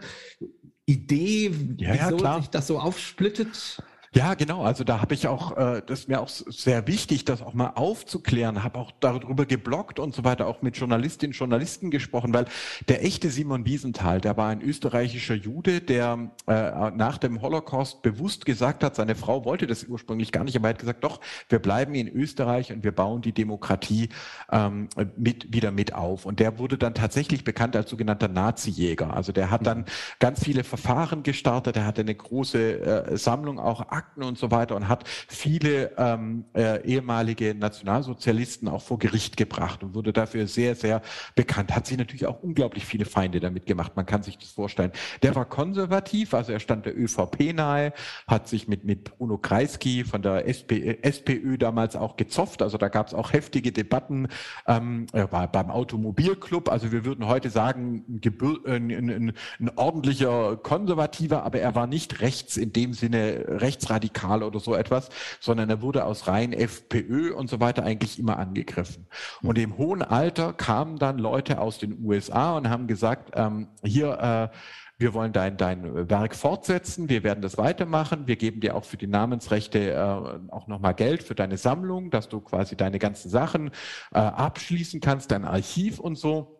Idee, 0.86 1.50
ja, 1.78 1.94
wieso 1.94 2.24
ja, 2.24 2.38
sich 2.38 2.48
das 2.48 2.68
so 2.68 2.78
aufsplittet? 2.78 3.82
Ja, 4.16 4.32
genau. 4.32 4.62
Also 4.62 4.82
da 4.82 5.02
habe 5.02 5.12
ich 5.12 5.28
auch, 5.28 5.58
äh, 5.58 5.82
das 5.86 6.00
ist 6.00 6.08
mir 6.08 6.22
auch 6.22 6.28
sehr 6.30 6.86
wichtig, 6.86 7.26
das 7.26 7.42
auch 7.42 7.52
mal 7.52 7.72
aufzuklären. 7.74 8.62
Habe 8.62 8.78
auch 8.78 8.90
darüber 8.98 9.44
geblockt 9.44 9.98
und 9.98 10.14
so 10.14 10.24
weiter, 10.24 10.46
auch 10.46 10.62
mit 10.62 10.78
Journalistinnen 10.78 11.34
und 11.34 11.38
Journalisten 11.38 11.90
gesprochen, 11.90 12.32
weil 12.32 12.46
der 12.88 13.04
echte 13.04 13.28
Simon 13.28 13.66
Wiesenthal, 13.66 14.22
der 14.22 14.38
war 14.38 14.48
ein 14.48 14.62
österreichischer 14.62 15.34
Jude, 15.34 15.82
der 15.82 16.30
äh, 16.46 16.90
nach 16.92 17.18
dem 17.18 17.42
Holocaust 17.42 18.00
bewusst 18.00 18.46
gesagt 18.46 18.82
hat, 18.84 18.96
seine 18.96 19.16
Frau 19.16 19.44
wollte 19.44 19.66
das 19.66 19.84
ursprünglich 19.84 20.32
gar 20.32 20.44
nicht, 20.44 20.56
aber 20.56 20.68
er 20.68 20.70
hat 20.70 20.78
gesagt, 20.78 21.04
doch, 21.04 21.20
wir 21.50 21.58
bleiben 21.58 21.94
in 21.94 22.08
Österreich 22.08 22.72
und 22.72 22.84
wir 22.84 22.92
bauen 22.92 23.20
die 23.20 23.32
Demokratie 23.32 24.08
ähm, 24.50 24.88
mit, 25.18 25.52
wieder 25.52 25.72
mit 25.72 25.92
auf. 25.92 26.24
Und 26.24 26.40
der 26.40 26.58
wurde 26.58 26.78
dann 26.78 26.94
tatsächlich 26.94 27.44
bekannt 27.44 27.76
als 27.76 27.90
sogenannter 27.90 28.28
Nazi-Jäger. 28.28 29.12
Also 29.12 29.32
der 29.32 29.50
hat 29.50 29.66
dann 29.66 29.84
ganz 30.20 30.42
viele 30.42 30.64
Verfahren 30.64 31.22
gestartet, 31.22 31.76
er 31.76 31.84
hatte 31.84 32.00
eine 32.00 32.14
große 32.14 32.80
äh, 32.80 33.16
Sammlung 33.18 33.58
auch 33.58 33.82
Akten 34.06 34.22
und 34.22 34.38
so 34.38 34.50
weiter 34.50 34.76
und 34.76 34.88
hat 34.88 35.04
viele 35.06 35.92
ähm, 35.98 36.44
äh, 36.54 36.82
ehemalige 36.84 37.54
Nationalsozialisten 37.54 38.68
auch 38.68 38.82
vor 38.82 38.98
Gericht 38.98 39.36
gebracht 39.36 39.82
und 39.82 39.94
wurde 39.94 40.12
dafür 40.12 40.46
sehr, 40.46 40.74
sehr 40.74 41.02
bekannt. 41.34 41.74
Hat 41.74 41.86
sich 41.86 41.98
natürlich 41.98 42.26
auch 42.26 42.42
unglaublich 42.42 42.84
viele 42.86 43.04
Feinde 43.04 43.40
damit 43.40 43.66
gemacht. 43.66 43.92
Man 43.96 44.06
kann 44.06 44.22
sich 44.22 44.38
das 44.38 44.50
vorstellen. 44.50 44.92
Der 45.22 45.34
war 45.34 45.44
konservativ, 45.44 46.34
also 46.34 46.52
er 46.52 46.60
stand 46.60 46.86
der 46.86 46.98
ÖVP 46.98 47.52
nahe, 47.54 47.92
hat 48.26 48.48
sich 48.48 48.68
mit, 48.68 48.84
mit 48.84 49.04
Bruno 49.04 49.38
Kreisky 49.38 50.04
von 50.04 50.22
der 50.22 50.48
SP, 50.48 50.98
SPÖ 51.02 51.58
damals 51.58 51.96
auch 51.96 52.16
gezofft. 52.16 52.62
Also 52.62 52.78
da 52.78 52.88
gab 52.88 53.08
es 53.08 53.14
auch 53.14 53.32
heftige 53.32 53.72
Debatten. 53.72 54.28
Ähm, 54.66 55.06
war 55.12 55.50
beim 55.50 55.70
Automobilclub. 55.70 56.70
Also 56.70 56.92
wir 56.92 57.04
würden 57.04 57.26
heute 57.26 57.50
sagen, 57.50 58.04
ein, 58.08 58.90
ein, 58.90 59.10
ein, 59.10 59.32
ein 59.60 59.70
ordentlicher 59.76 60.56
Konservativer, 60.56 61.42
aber 61.42 61.60
er 61.60 61.74
war 61.74 61.86
nicht 61.86 62.20
rechts 62.20 62.56
in 62.56 62.72
dem 62.72 62.92
Sinne 62.92 63.44
rechts 63.48 63.85
rechtsradikal 63.90 64.42
oder 64.42 64.60
so 64.60 64.74
etwas, 64.74 65.08
sondern 65.40 65.70
er 65.70 65.82
wurde 65.82 66.04
aus 66.04 66.28
rein 66.28 66.52
FPÖ 66.52 67.34
und 67.34 67.48
so 67.48 67.60
weiter 67.60 67.84
eigentlich 67.84 68.18
immer 68.18 68.38
angegriffen. 68.38 69.06
Und 69.42 69.58
im 69.58 69.78
hohen 69.78 70.02
Alter 70.02 70.52
kamen 70.52 70.98
dann 70.98 71.18
Leute 71.18 71.60
aus 71.60 71.78
den 71.78 72.04
USA 72.04 72.56
und 72.56 72.68
haben 72.68 72.86
gesagt, 72.86 73.32
ähm, 73.34 73.68
hier, 73.82 74.50
äh, 74.52 74.56
wir 74.98 75.12
wollen 75.12 75.32
dein, 75.32 75.58
dein 75.58 76.08
Werk 76.08 76.34
fortsetzen, 76.34 77.10
wir 77.10 77.22
werden 77.22 77.42
das 77.42 77.58
weitermachen, 77.58 78.26
wir 78.26 78.36
geben 78.36 78.60
dir 78.60 78.74
auch 78.74 78.84
für 78.84 78.96
die 78.96 79.06
Namensrechte 79.06 79.92
äh, 79.92 80.52
auch 80.52 80.66
nochmal 80.68 80.94
Geld 80.94 81.22
für 81.22 81.34
deine 81.34 81.58
Sammlung, 81.58 82.10
dass 82.10 82.30
du 82.30 82.40
quasi 82.40 82.76
deine 82.76 82.98
ganzen 82.98 83.28
Sachen 83.28 83.70
äh, 84.12 84.18
abschließen 84.18 85.00
kannst, 85.00 85.30
dein 85.32 85.44
Archiv 85.44 85.98
und 85.98 86.16
so. 86.16 86.52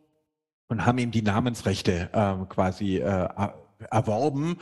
Und 0.68 0.84
haben 0.84 0.98
ihm 0.98 1.12
die 1.12 1.22
Namensrechte 1.22 2.10
äh, 2.12 2.44
quasi 2.48 2.96
äh, 2.96 3.28
erworben 3.90 4.58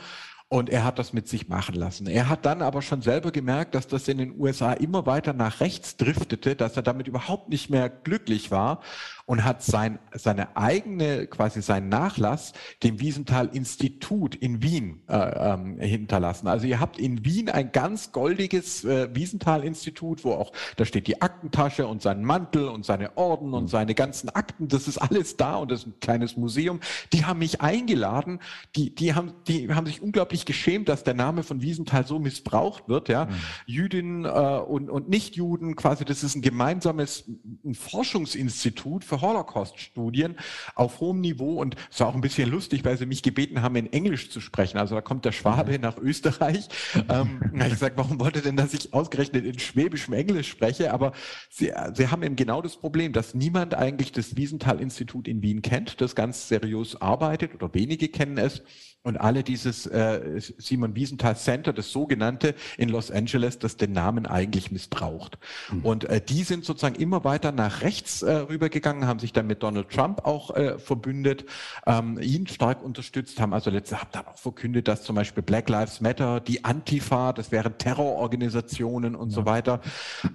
und 0.47 0.69
er 0.69 0.83
hat 0.83 0.99
das 0.99 1.11
mit 1.11 1.27
sich 1.27 1.47
machen 1.47 1.75
lassen. 1.75 2.07
Er 2.07 2.29
hat 2.29 2.45
dann 2.45 2.61
aber 2.61 2.81
schon 2.81 3.01
selber 3.01 3.31
gemerkt, 3.31 3.73
dass 3.73 3.87
das 3.87 4.07
in 4.07 4.17
den 4.17 4.39
USA 4.39 4.73
immer 4.73 5.05
weiter 5.05 5.33
nach 5.33 5.59
rechts 5.59 5.97
driftete, 5.97 6.55
dass 6.55 6.77
er 6.77 6.83
damit 6.83 7.07
überhaupt 7.07 7.49
nicht 7.49 7.69
mehr 7.69 7.89
glücklich 7.89 8.51
war 8.51 8.81
und 9.25 9.43
hat 9.43 9.63
sein, 9.63 9.97
seine 10.13 10.55
eigene, 10.55 11.25
quasi 11.25 11.61
seinen 11.61 11.89
Nachlass 11.89 12.53
dem 12.83 12.99
Wiesenthal-Institut 12.99 14.35
in 14.35 14.61
Wien 14.61 15.01
äh, 15.07 15.53
ähm, 15.53 15.79
hinterlassen. 15.79 16.47
Also 16.47 16.67
ihr 16.67 16.79
habt 16.79 16.99
in 16.99 17.25
Wien 17.25 17.49
ein 17.49 17.71
ganz 17.71 18.11
goldiges 18.11 18.85
äh, 18.85 19.09
Wiesenthal-Institut, 19.15 20.23
wo 20.23 20.33
auch, 20.33 20.51
da 20.77 20.85
steht 20.85 21.07
die 21.07 21.23
Aktentasche 21.23 21.87
und 21.87 22.03
sein 22.03 22.23
Mantel 22.23 22.67
und 22.67 22.85
seine 22.85 23.17
Orden 23.17 23.53
und 23.53 23.67
seine 23.67 23.95
ganzen 23.95 24.29
Akten, 24.29 24.67
das 24.67 24.87
ist 24.87 24.99
alles 24.99 25.37
da 25.37 25.55
und 25.55 25.71
das 25.71 25.81
ist 25.81 25.87
ein 25.87 25.99
kleines 25.99 26.37
Museum. 26.37 26.79
Die 27.11 27.25
haben 27.25 27.39
mich 27.39 27.61
eingeladen, 27.61 28.39
die, 28.75 28.93
die, 28.93 29.15
haben, 29.15 29.33
die 29.47 29.73
haben 29.73 29.87
sich 29.87 30.03
unglaublich 30.03 30.45
geschämt, 30.45 30.87
dass 30.87 31.03
der 31.03 31.15
Name 31.15 31.41
von 31.41 31.63
Wiesenthal 31.63 32.05
so 32.05 32.19
missbraucht 32.19 32.87
wird. 32.87 33.09
Ja? 33.09 33.25
Mhm. 33.25 33.29
Jüdinnen 33.65 34.25
äh, 34.25 34.29
und, 34.29 34.91
und 34.91 35.09
Nichtjuden, 35.09 35.75
quasi, 35.75 36.05
das 36.05 36.23
ist 36.23 36.35
ein 36.35 36.41
gemeinsames 36.43 37.25
ein 37.63 37.73
Forschungsinstitut 37.73 39.03
für 39.15 39.21
Holocaust-Studien 39.21 40.35
auf 40.75 40.99
hohem 40.99 41.21
Niveau 41.21 41.61
und 41.61 41.75
es 41.91 41.99
war 41.99 42.07
auch 42.07 42.15
ein 42.15 42.21
bisschen 42.21 42.49
lustig, 42.49 42.83
weil 42.85 42.97
sie 42.97 43.05
mich 43.05 43.23
gebeten 43.23 43.61
haben, 43.61 43.75
in 43.75 43.91
Englisch 43.91 44.29
zu 44.29 44.41
sprechen. 44.41 44.77
Also 44.77 44.95
da 44.95 45.01
kommt 45.01 45.25
der 45.25 45.31
Schwabe 45.31 45.73
mhm. 45.73 45.81
nach 45.81 45.97
Österreich. 45.97 46.67
ähm, 47.09 47.39
ich 47.53 47.69
gesagt, 47.69 47.97
warum 47.97 48.19
wollte 48.19 48.41
denn, 48.41 48.57
dass 48.57 48.73
ich 48.73 48.93
ausgerechnet 48.93 49.45
in 49.45 49.59
schwäbischem 49.59 50.13
Englisch 50.13 50.49
spreche? 50.49 50.93
Aber 50.93 51.13
sie, 51.49 51.71
sie 51.93 52.07
haben 52.09 52.23
eben 52.23 52.35
genau 52.35 52.61
das 52.61 52.77
Problem, 52.77 53.13
dass 53.13 53.33
niemand 53.33 53.73
eigentlich 53.75 54.11
das 54.11 54.35
Wiesenthal-Institut 54.35 55.27
in 55.27 55.41
Wien 55.41 55.61
kennt, 55.61 56.01
das 56.01 56.15
ganz 56.15 56.47
seriös 56.47 57.01
arbeitet 57.01 57.55
oder 57.55 57.73
wenige 57.73 58.09
kennen 58.09 58.37
es 58.37 58.63
und 59.05 59.17
alle 59.17 59.43
dieses 59.43 59.85
äh, 59.85 60.41
Simon 60.57 60.95
Wiesenthal 60.95 61.37
Center, 61.37 61.73
das 61.73 61.91
sogenannte 61.91 62.55
in 62.75 62.89
Los 62.89 63.11
Angeles, 63.11 63.59
das 63.59 63.77
den 63.77 63.91
Namen 63.91 64.25
eigentlich 64.25 64.71
missbraucht. 64.71 65.37
Mhm. 65.71 65.85
Und 65.85 66.03
äh, 66.05 66.19
die 66.19 66.41
sind 66.41 66.65
sozusagen 66.65 66.95
immer 66.95 67.23
weiter 67.23 67.51
nach 67.51 67.81
rechts 67.81 68.23
äh, 68.23 68.31
rübergegangen, 68.31 69.04
haben 69.07 69.19
sich 69.19 69.33
dann 69.33 69.47
mit 69.47 69.63
Donald 69.63 69.89
Trump 69.89 70.25
auch 70.25 70.55
äh, 70.55 70.77
verbündet, 70.79 71.45
ähm, 71.85 72.19
ihn 72.21 72.47
stark 72.47 72.83
unterstützt, 72.83 73.39
haben 73.39 73.53
also 73.53 73.69
letzte 73.69 73.99
haben 73.99 74.09
dann 74.11 74.27
auch 74.27 74.37
verkündet, 74.37 74.87
dass 74.87 75.03
zum 75.03 75.15
Beispiel 75.15 75.43
Black 75.43 75.69
Lives 75.69 76.01
Matter, 76.01 76.39
die 76.39 76.63
Antifa, 76.63 77.33
das 77.33 77.51
wären 77.51 77.77
Terrororganisationen 77.77 79.15
und 79.15 79.29
ja. 79.29 79.35
so 79.35 79.45
weiter. 79.45 79.81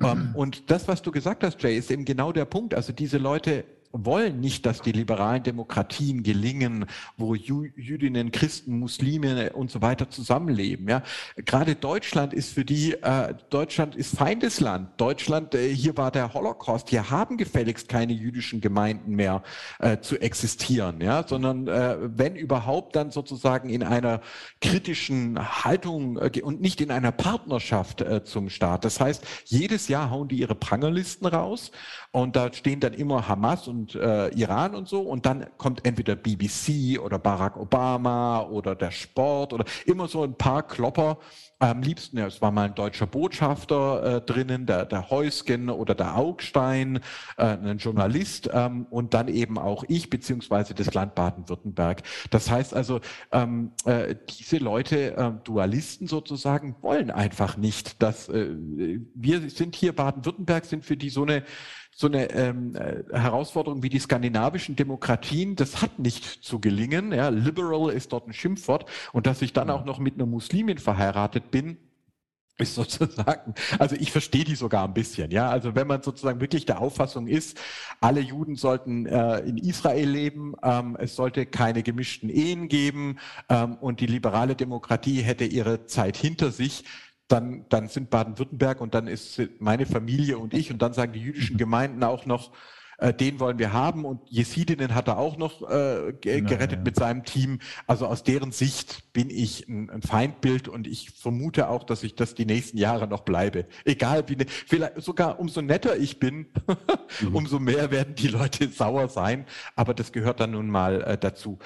Ähm, 0.02 0.30
und 0.34 0.70
das, 0.70 0.88
was 0.88 1.02
du 1.02 1.10
gesagt 1.10 1.44
hast, 1.44 1.62
Jay, 1.62 1.76
ist 1.76 1.90
eben 1.90 2.04
genau 2.04 2.32
der 2.32 2.44
Punkt. 2.44 2.74
Also 2.74 2.92
diese 2.92 3.18
Leute 3.18 3.64
wollen 3.92 4.40
nicht, 4.40 4.66
dass 4.66 4.82
die 4.82 4.92
liberalen 4.92 5.42
Demokratien 5.42 6.22
gelingen, 6.22 6.86
wo 7.16 7.34
Jüdinnen, 7.34 8.30
Christen, 8.30 8.78
Muslime 8.78 9.52
und 9.52 9.70
so 9.70 9.82
weiter 9.82 10.10
zusammenleben. 10.10 10.88
Ja, 10.88 11.02
gerade 11.36 11.74
Deutschland 11.74 12.32
ist 12.32 12.52
für 12.52 12.64
die 12.64 12.92
äh, 12.92 13.34
Deutschland 13.50 13.96
ist 13.96 14.16
Feindesland. 14.16 15.00
Deutschland, 15.00 15.54
äh, 15.54 15.74
hier 15.74 15.96
war 15.96 16.10
der 16.10 16.34
Holocaust. 16.34 16.90
Hier 16.90 17.10
haben 17.10 17.36
gefälligst 17.36 17.88
keine 17.88 18.12
jüdischen 18.12 18.60
Gemeinden 18.60 19.16
mehr 19.16 19.42
äh, 19.78 19.98
zu 19.98 20.18
existieren, 20.20 21.00
ja, 21.00 21.26
sondern 21.26 21.66
äh, 21.66 21.96
wenn 22.00 22.36
überhaupt 22.36 22.96
dann 22.96 23.10
sozusagen 23.10 23.70
in 23.70 23.82
einer 23.82 24.20
kritischen 24.60 25.64
Haltung 25.64 26.18
äh, 26.18 26.40
und 26.42 26.60
nicht 26.60 26.80
in 26.80 26.90
einer 26.90 27.12
Partnerschaft 27.12 28.00
äh, 28.02 28.24
zum 28.24 28.50
Staat. 28.50 28.84
Das 28.84 29.00
heißt, 29.00 29.24
jedes 29.46 29.88
Jahr 29.88 30.10
hauen 30.10 30.28
die 30.28 30.38
ihre 30.38 30.54
Prangerlisten 30.54 31.26
raus 31.26 31.72
und 32.12 32.36
da 32.36 32.52
stehen 32.52 32.80
dann 32.80 32.94
immer 32.94 33.28
Hamas 33.28 33.68
und 33.68 33.79
äh, 33.88 34.28
Iran 34.28 34.74
und 34.74 34.88
so. 34.88 35.02
Und 35.02 35.26
dann 35.26 35.46
kommt 35.56 35.86
entweder 35.86 36.16
BBC 36.16 37.00
oder 37.00 37.18
Barack 37.18 37.56
Obama 37.56 38.42
oder 38.42 38.74
der 38.74 38.90
Sport 38.90 39.52
oder 39.52 39.64
immer 39.86 40.08
so 40.08 40.22
ein 40.22 40.34
paar 40.34 40.62
Klopper. 40.62 41.18
Am 41.62 41.82
liebsten, 41.82 42.16
ja, 42.16 42.26
es 42.26 42.40
war 42.40 42.50
mal 42.52 42.68
ein 42.68 42.74
deutscher 42.74 43.06
Botschafter 43.06 44.16
äh, 44.16 44.20
drinnen, 44.22 44.64
der, 44.64 44.86
der 44.86 45.10
Heusgen 45.10 45.68
oder 45.68 45.94
der 45.94 46.16
Augstein, 46.16 47.00
äh, 47.36 47.44
ein 47.44 47.76
Journalist 47.76 48.48
ähm, 48.50 48.86
und 48.88 49.12
dann 49.12 49.28
eben 49.28 49.58
auch 49.58 49.84
ich 49.86 50.08
beziehungsweise 50.08 50.72
das 50.72 50.94
Land 50.94 51.14
Baden-Württemberg. 51.14 52.02
Das 52.30 52.50
heißt 52.50 52.72
also, 52.72 53.00
ähm, 53.30 53.72
äh, 53.84 54.14
diese 54.30 54.56
Leute, 54.56 55.14
äh, 55.18 55.32
Dualisten 55.44 56.06
sozusagen, 56.06 56.76
wollen 56.80 57.10
einfach 57.10 57.58
nicht, 57.58 58.02
dass 58.02 58.30
äh, 58.30 58.56
wir 59.14 59.50
sind 59.50 59.76
hier 59.76 59.94
Baden-Württemberg, 59.94 60.64
sind 60.64 60.86
für 60.86 60.96
die 60.96 61.10
so 61.10 61.24
eine 61.24 61.44
so 62.00 62.06
eine 62.06 62.30
ähm, 62.30 62.74
äh, 62.76 63.02
Herausforderung 63.12 63.82
wie 63.82 63.90
die 63.90 63.98
skandinavischen 63.98 64.74
Demokratien, 64.74 65.54
das 65.54 65.82
hat 65.82 65.98
nicht 65.98 66.24
zu 66.24 66.58
gelingen. 66.58 67.12
Ja, 67.12 67.28
liberal 67.28 67.92
ist 67.92 68.14
dort 68.14 68.26
ein 68.26 68.32
Schimpfwort. 68.32 68.88
Und 69.12 69.26
dass 69.26 69.42
ich 69.42 69.52
dann 69.52 69.68
auch 69.68 69.84
noch 69.84 69.98
mit 69.98 70.14
einer 70.14 70.24
Muslimin 70.24 70.78
verheiratet 70.78 71.50
bin, 71.50 71.76
ist 72.56 72.74
sozusagen, 72.76 73.54
also 73.78 73.96
ich 73.96 74.12
verstehe 74.12 74.44
die 74.44 74.54
sogar 74.54 74.84
ein 74.84 74.94
bisschen, 74.94 75.30
ja. 75.30 75.50
Also 75.50 75.74
wenn 75.74 75.86
man 75.86 76.02
sozusagen 76.02 76.40
wirklich 76.40 76.64
der 76.64 76.80
Auffassung 76.80 77.26
ist, 77.26 77.60
alle 78.00 78.20
Juden 78.20 78.56
sollten 78.56 79.04
äh, 79.04 79.40
in 79.40 79.58
Israel 79.58 80.08
leben, 80.08 80.54
ähm, 80.62 80.96
es 80.98 81.14
sollte 81.16 81.44
keine 81.44 81.82
gemischten 81.82 82.30
Ehen 82.30 82.68
geben 82.68 83.18
ähm, 83.50 83.74
und 83.74 84.00
die 84.00 84.06
liberale 84.06 84.56
Demokratie 84.56 85.20
hätte 85.20 85.44
ihre 85.44 85.84
Zeit 85.84 86.16
hinter 86.16 86.50
sich, 86.50 86.84
dann, 87.32 87.64
dann 87.68 87.88
sind 87.88 88.10
Baden-Württemberg 88.10 88.80
und 88.80 88.94
dann 88.94 89.06
ist 89.06 89.40
meine 89.58 89.86
Familie 89.86 90.38
und 90.38 90.54
ich 90.54 90.70
und 90.70 90.82
dann 90.82 90.92
sagen 90.92 91.12
die 91.12 91.20
jüdischen 91.20 91.54
mhm. 91.54 91.58
Gemeinden 91.58 92.04
auch 92.04 92.26
noch, 92.26 92.52
äh, 93.00 93.14
den 93.14 93.40
wollen 93.40 93.58
wir 93.58 93.72
haben 93.72 94.04
und 94.04 94.20
Jesidinnen 94.28 94.94
hat 94.94 95.08
er 95.08 95.18
auch 95.18 95.38
noch 95.38 95.62
äh, 95.62 96.12
gerettet 96.20 96.72
ja. 96.72 96.84
mit 96.84 96.96
seinem 96.96 97.24
Team. 97.24 97.58
Also 97.86 98.06
aus 98.06 98.22
deren 98.22 98.52
Sicht 98.52 99.12
bin 99.12 99.30
ich 99.30 99.66
ein, 99.68 99.88
ein, 99.90 100.02
Feindbild 100.02 100.68
und 100.68 100.86
ich 100.86 101.10
vermute 101.10 101.68
auch, 101.68 101.84
dass 101.84 102.02
ich 102.02 102.14
das 102.14 102.34
die 102.34 102.44
nächsten 102.44 102.76
Jahre 102.76 103.08
noch 103.08 103.20
bleibe. 103.20 103.64
Egal 103.84 104.28
wie, 104.28 104.36
ne, 104.36 104.46
vielleicht 104.48 105.00
sogar 105.00 105.40
umso 105.40 105.62
netter 105.62 105.96
ich 105.96 106.18
bin, 106.18 106.46
mhm. 107.20 107.34
umso 107.34 107.58
mehr 107.58 107.90
werden 107.90 108.14
die 108.14 108.28
Leute 108.28 108.68
sauer 108.72 109.08
sein. 109.08 109.46
Aber 109.76 109.94
das 109.94 110.12
gehört 110.12 110.40
dann 110.40 110.50
nun 110.50 110.68
mal 110.68 111.02
äh, 111.02 111.18
dazu. 111.18 111.58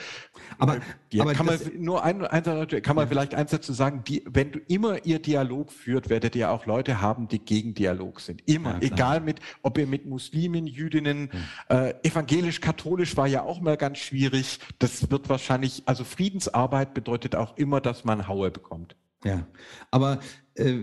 Aber, 0.59 0.79
ja, 1.13 1.23
aber 1.25 1.33
kann 1.33 1.47
man 1.47 1.59
nur 1.79 2.05
ein, 2.05 2.25
ein, 2.25 2.43
kann 2.83 2.95
man 2.95 3.05
ja. 3.05 3.09
vielleicht 3.09 3.35
eins 3.35 3.51
dazu 3.51 3.73
sagen, 3.73 4.05
die, 4.07 4.23
wenn 4.27 4.53
du 4.53 4.61
immer 4.69 5.05
ihr 5.05 5.19
Dialog 5.19 5.73
führt, 5.73 6.11
werdet 6.11 6.37
ihr 6.37 6.51
auch 6.51 6.67
Leute 6.67 7.01
haben, 7.01 7.27
die 7.27 7.41
gegen 7.41 7.75
Dialog 7.75 8.21
sind. 8.21 8.43
Immer. 8.47 8.75
Ja, 8.75 8.83
Egal 8.83 9.21
mit, 9.21 9.41
ob 9.63 9.79
ihr 9.79 9.87
mit 9.87 10.07
Muslimen, 10.07 10.67
Jüdinnen, 10.67 11.24
äh, 11.69 11.95
Evangelisch-katholisch 12.03 13.17
war 13.17 13.27
ja 13.27 13.43
auch 13.43 13.61
mal 13.61 13.77
ganz 13.77 13.99
schwierig. 13.99 14.59
Das 14.79 15.11
wird 15.11 15.29
wahrscheinlich, 15.29 15.83
also 15.87 16.05
Friedensarbeit 16.05 16.95
bedeutet 16.95 17.37
auch 17.37 17.57
immer, 17.57 17.81
dass 17.81 18.05
man 18.05 18.29
Haue 18.29 18.51
bekommt. 18.51 18.97
Ja, 19.25 19.47
aber 19.91 20.21
äh, 20.55 20.77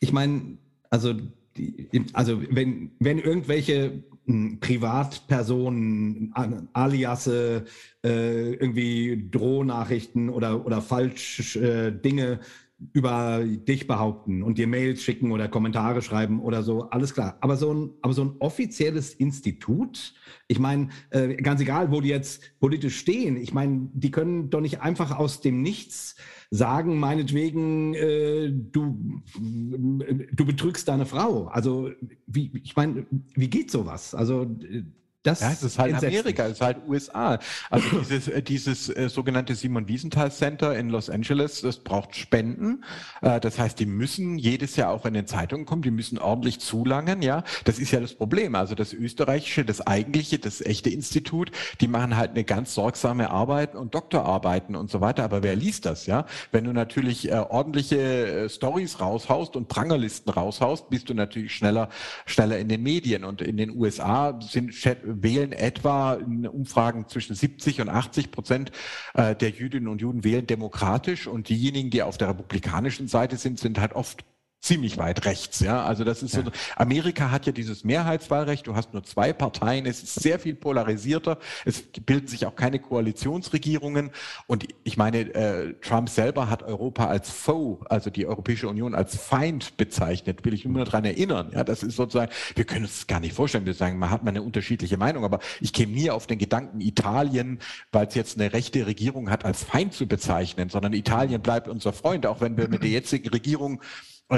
ich 0.00 0.12
meine, 0.12 0.58
also, 0.90 1.14
also 2.12 2.42
wenn, 2.50 2.90
wenn 2.98 3.18
irgendwelche 3.18 4.02
hm, 4.26 4.58
Privatpersonen, 4.60 6.32
Aliasse, 6.72 7.64
äh, 8.02 8.54
irgendwie 8.54 9.28
Drohnachrichten 9.30 10.28
oder, 10.28 10.64
oder 10.66 10.82
falsch 10.82 11.56
äh, 11.56 11.90
Dinge 11.92 12.40
über 12.92 13.44
dich 13.44 13.86
behaupten 13.86 14.42
und 14.42 14.58
dir 14.58 14.66
Mails 14.66 15.02
schicken 15.02 15.30
oder 15.30 15.48
Kommentare 15.48 16.02
schreiben 16.02 16.40
oder 16.40 16.62
so, 16.62 16.90
alles 16.90 17.14
klar. 17.14 17.38
Aber 17.40 17.56
so 17.56 17.72
ein, 17.72 17.90
aber 18.02 18.12
so 18.12 18.24
ein 18.24 18.36
offizielles 18.40 19.14
Institut, 19.14 20.14
ich 20.48 20.58
meine, 20.58 20.88
äh, 21.10 21.34
ganz 21.36 21.60
egal, 21.60 21.92
wo 21.92 22.00
die 22.00 22.08
jetzt 22.08 22.58
politisch 22.58 22.98
stehen, 22.98 23.36
ich 23.36 23.54
meine, 23.54 23.90
die 23.92 24.10
können 24.10 24.50
doch 24.50 24.60
nicht 24.60 24.80
einfach 24.80 25.16
aus 25.16 25.40
dem 25.40 25.62
Nichts 25.62 26.16
sagen, 26.50 26.98
meinetwegen, 26.98 27.94
äh, 27.94 28.50
du, 28.52 29.22
du 29.36 30.44
betrügst 30.44 30.88
deine 30.88 31.06
Frau. 31.06 31.46
Also, 31.46 31.90
wie, 32.26 32.50
ich 32.62 32.76
meine, 32.76 33.06
wie 33.34 33.48
geht 33.48 33.70
sowas? 33.70 34.14
Also, 34.14 34.46
Das 35.24 35.40
ja, 35.40 35.52
es 35.52 35.62
ist 35.62 35.78
halt 35.78 35.94
Amerika, 35.94 36.44
es 36.44 36.52
ist 36.52 36.60
halt 36.60 36.76
USA. 36.86 37.38
Also 37.70 37.88
dieses, 37.98 38.28
äh, 38.28 38.42
dieses 38.42 38.90
äh, 38.90 39.08
sogenannte 39.08 39.54
Simon 39.54 39.88
Wiesenthal 39.88 40.30
Center 40.30 40.76
in 40.76 40.90
Los 40.90 41.08
Angeles, 41.08 41.62
das 41.62 41.78
braucht 41.78 42.14
Spenden. 42.14 42.84
Äh, 43.22 43.40
das 43.40 43.58
heißt, 43.58 43.78
die 43.80 43.86
müssen 43.86 44.36
jedes 44.36 44.76
Jahr 44.76 44.90
auch 44.90 45.06
in 45.06 45.14
den 45.14 45.26
Zeitungen 45.26 45.64
kommen, 45.64 45.80
die 45.80 45.90
müssen 45.90 46.18
ordentlich 46.18 46.60
zulangen, 46.60 47.22
ja. 47.22 47.42
Das 47.64 47.78
ist 47.78 47.90
ja 47.90 48.00
das 48.00 48.14
Problem. 48.14 48.54
Also 48.54 48.74
das 48.74 48.92
österreichische, 48.92 49.64
das 49.64 49.80
eigentliche, 49.80 50.38
das 50.38 50.60
echte 50.60 50.90
Institut, 50.90 51.50
die 51.80 51.88
machen 51.88 52.18
halt 52.18 52.32
eine 52.32 52.44
ganz 52.44 52.74
sorgsame 52.74 53.30
Arbeit 53.30 53.74
und 53.74 53.94
Doktorarbeiten 53.94 54.76
und 54.76 54.90
so 54.90 55.00
weiter. 55.00 55.24
Aber 55.24 55.42
wer 55.42 55.56
liest 55.56 55.86
das, 55.86 56.04
ja? 56.04 56.26
Wenn 56.52 56.64
du 56.64 56.74
natürlich 56.74 57.30
äh, 57.30 57.36
ordentliche 57.36 57.96
äh, 58.44 58.48
Stories 58.50 59.00
raushaust 59.00 59.56
und 59.56 59.68
Prangerlisten 59.68 60.30
raushaust, 60.30 60.90
bist 60.90 61.08
du 61.08 61.14
natürlich 61.14 61.54
schneller, 61.54 61.88
schneller 62.26 62.58
in 62.58 62.68
den 62.68 62.82
Medien. 62.82 63.24
Und 63.24 63.40
in 63.40 63.56
den 63.56 63.70
USA 63.74 64.38
sind 64.42 64.74
wählen 65.22 65.52
etwa 65.52 66.14
in 66.14 66.46
Umfragen 66.46 67.08
zwischen 67.08 67.34
70 67.34 67.80
und 67.80 67.88
80 67.88 68.30
Prozent 68.30 68.72
äh, 69.14 69.34
der 69.34 69.50
Jüdinnen 69.50 69.88
und 69.88 70.00
Juden 70.00 70.24
wählen 70.24 70.46
demokratisch 70.46 71.26
und 71.26 71.48
diejenigen, 71.48 71.90
die 71.90 72.02
auf 72.02 72.18
der 72.18 72.28
republikanischen 72.28 73.08
Seite 73.08 73.36
sind, 73.36 73.58
sind 73.58 73.78
halt 73.78 73.92
oft 73.92 74.24
ziemlich 74.64 74.96
weit 74.96 75.26
rechts. 75.26 75.60
Ja, 75.60 75.84
also 75.84 76.04
das 76.04 76.22
ist 76.22 76.34
ja. 76.34 76.42
so. 76.42 76.50
Amerika 76.76 77.30
hat 77.30 77.44
ja 77.46 77.52
dieses 77.52 77.84
Mehrheitswahlrecht. 77.84 78.66
Du 78.66 78.74
hast 78.74 78.94
nur 78.94 79.04
zwei 79.04 79.32
Parteien. 79.32 79.84
Es 79.84 80.02
ist 80.02 80.14
sehr 80.14 80.38
viel 80.38 80.54
polarisierter. 80.54 81.38
Es 81.66 81.82
bilden 81.82 82.26
sich 82.28 82.46
auch 82.46 82.56
keine 82.56 82.78
Koalitionsregierungen. 82.78 84.10
Und 84.46 84.66
ich 84.82 84.96
meine, 84.96 85.34
äh, 85.34 85.74
Trump 85.82 86.08
selber 86.08 86.48
hat 86.48 86.62
Europa 86.62 87.06
als 87.06 87.30
Foe, 87.30 87.78
also 87.90 88.08
die 88.08 88.26
Europäische 88.26 88.68
Union 88.68 88.94
als 88.94 89.16
Feind 89.16 89.76
bezeichnet. 89.76 90.44
Will 90.44 90.54
ich 90.54 90.64
nur 90.64 90.84
daran 90.84 91.04
erinnern. 91.04 91.50
Ja, 91.52 91.62
das 91.62 91.82
ist 91.82 91.96
sozusagen. 91.96 92.32
Wir 92.54 92.64
können 92.64 92.86
uns 92.86 93.06
gar 93.06 93.20
nicht 93.20 93.34
vorstellen. 93.34 93.66
Wir 93.66 93.74
sagen, 93.74 93.98
man 93.98 94.10
hat 94.10 94.24
mal 94.24 94.30
eine 94.30 94.42
unterschiedliche 94.42 94.96
Meinung. 94.96 95.24
Aber 95.24 95.40
ich 95.60 95.74
käme 95.74 95.92
nie 95.92 96.10
auf 96.10 96.26
den 96.26 96.38
Gedanken, 96.38 96.80
Italien, 96.80 97.58
weil 97.92 98.06
es 98.06 98.14
jetzt 98.14 98.40
eine 98.40 98.54
rechte 98.54 98.86
Regierung 98.86 99.28
hat, 99.28 99.44
als 99.44 99.62
Feind 99.62 99.92
zu 99.92 100.06
bezeichnen, 100.06 100.70
sondern 100.70 100.94
Italien 100.94 101.42
bleibt 101.42 101.68
unser 101.68 101.92
Freund, 101.92 102.24
auch 102.24 102.40
wenn 102.40 102.56
wir 102.56 102.68
mit 102.68 102.82
der 102.82 102.90
jetzigen 102.90 103.28
Regierung 103.28 103.82
äh, 104.30 104.36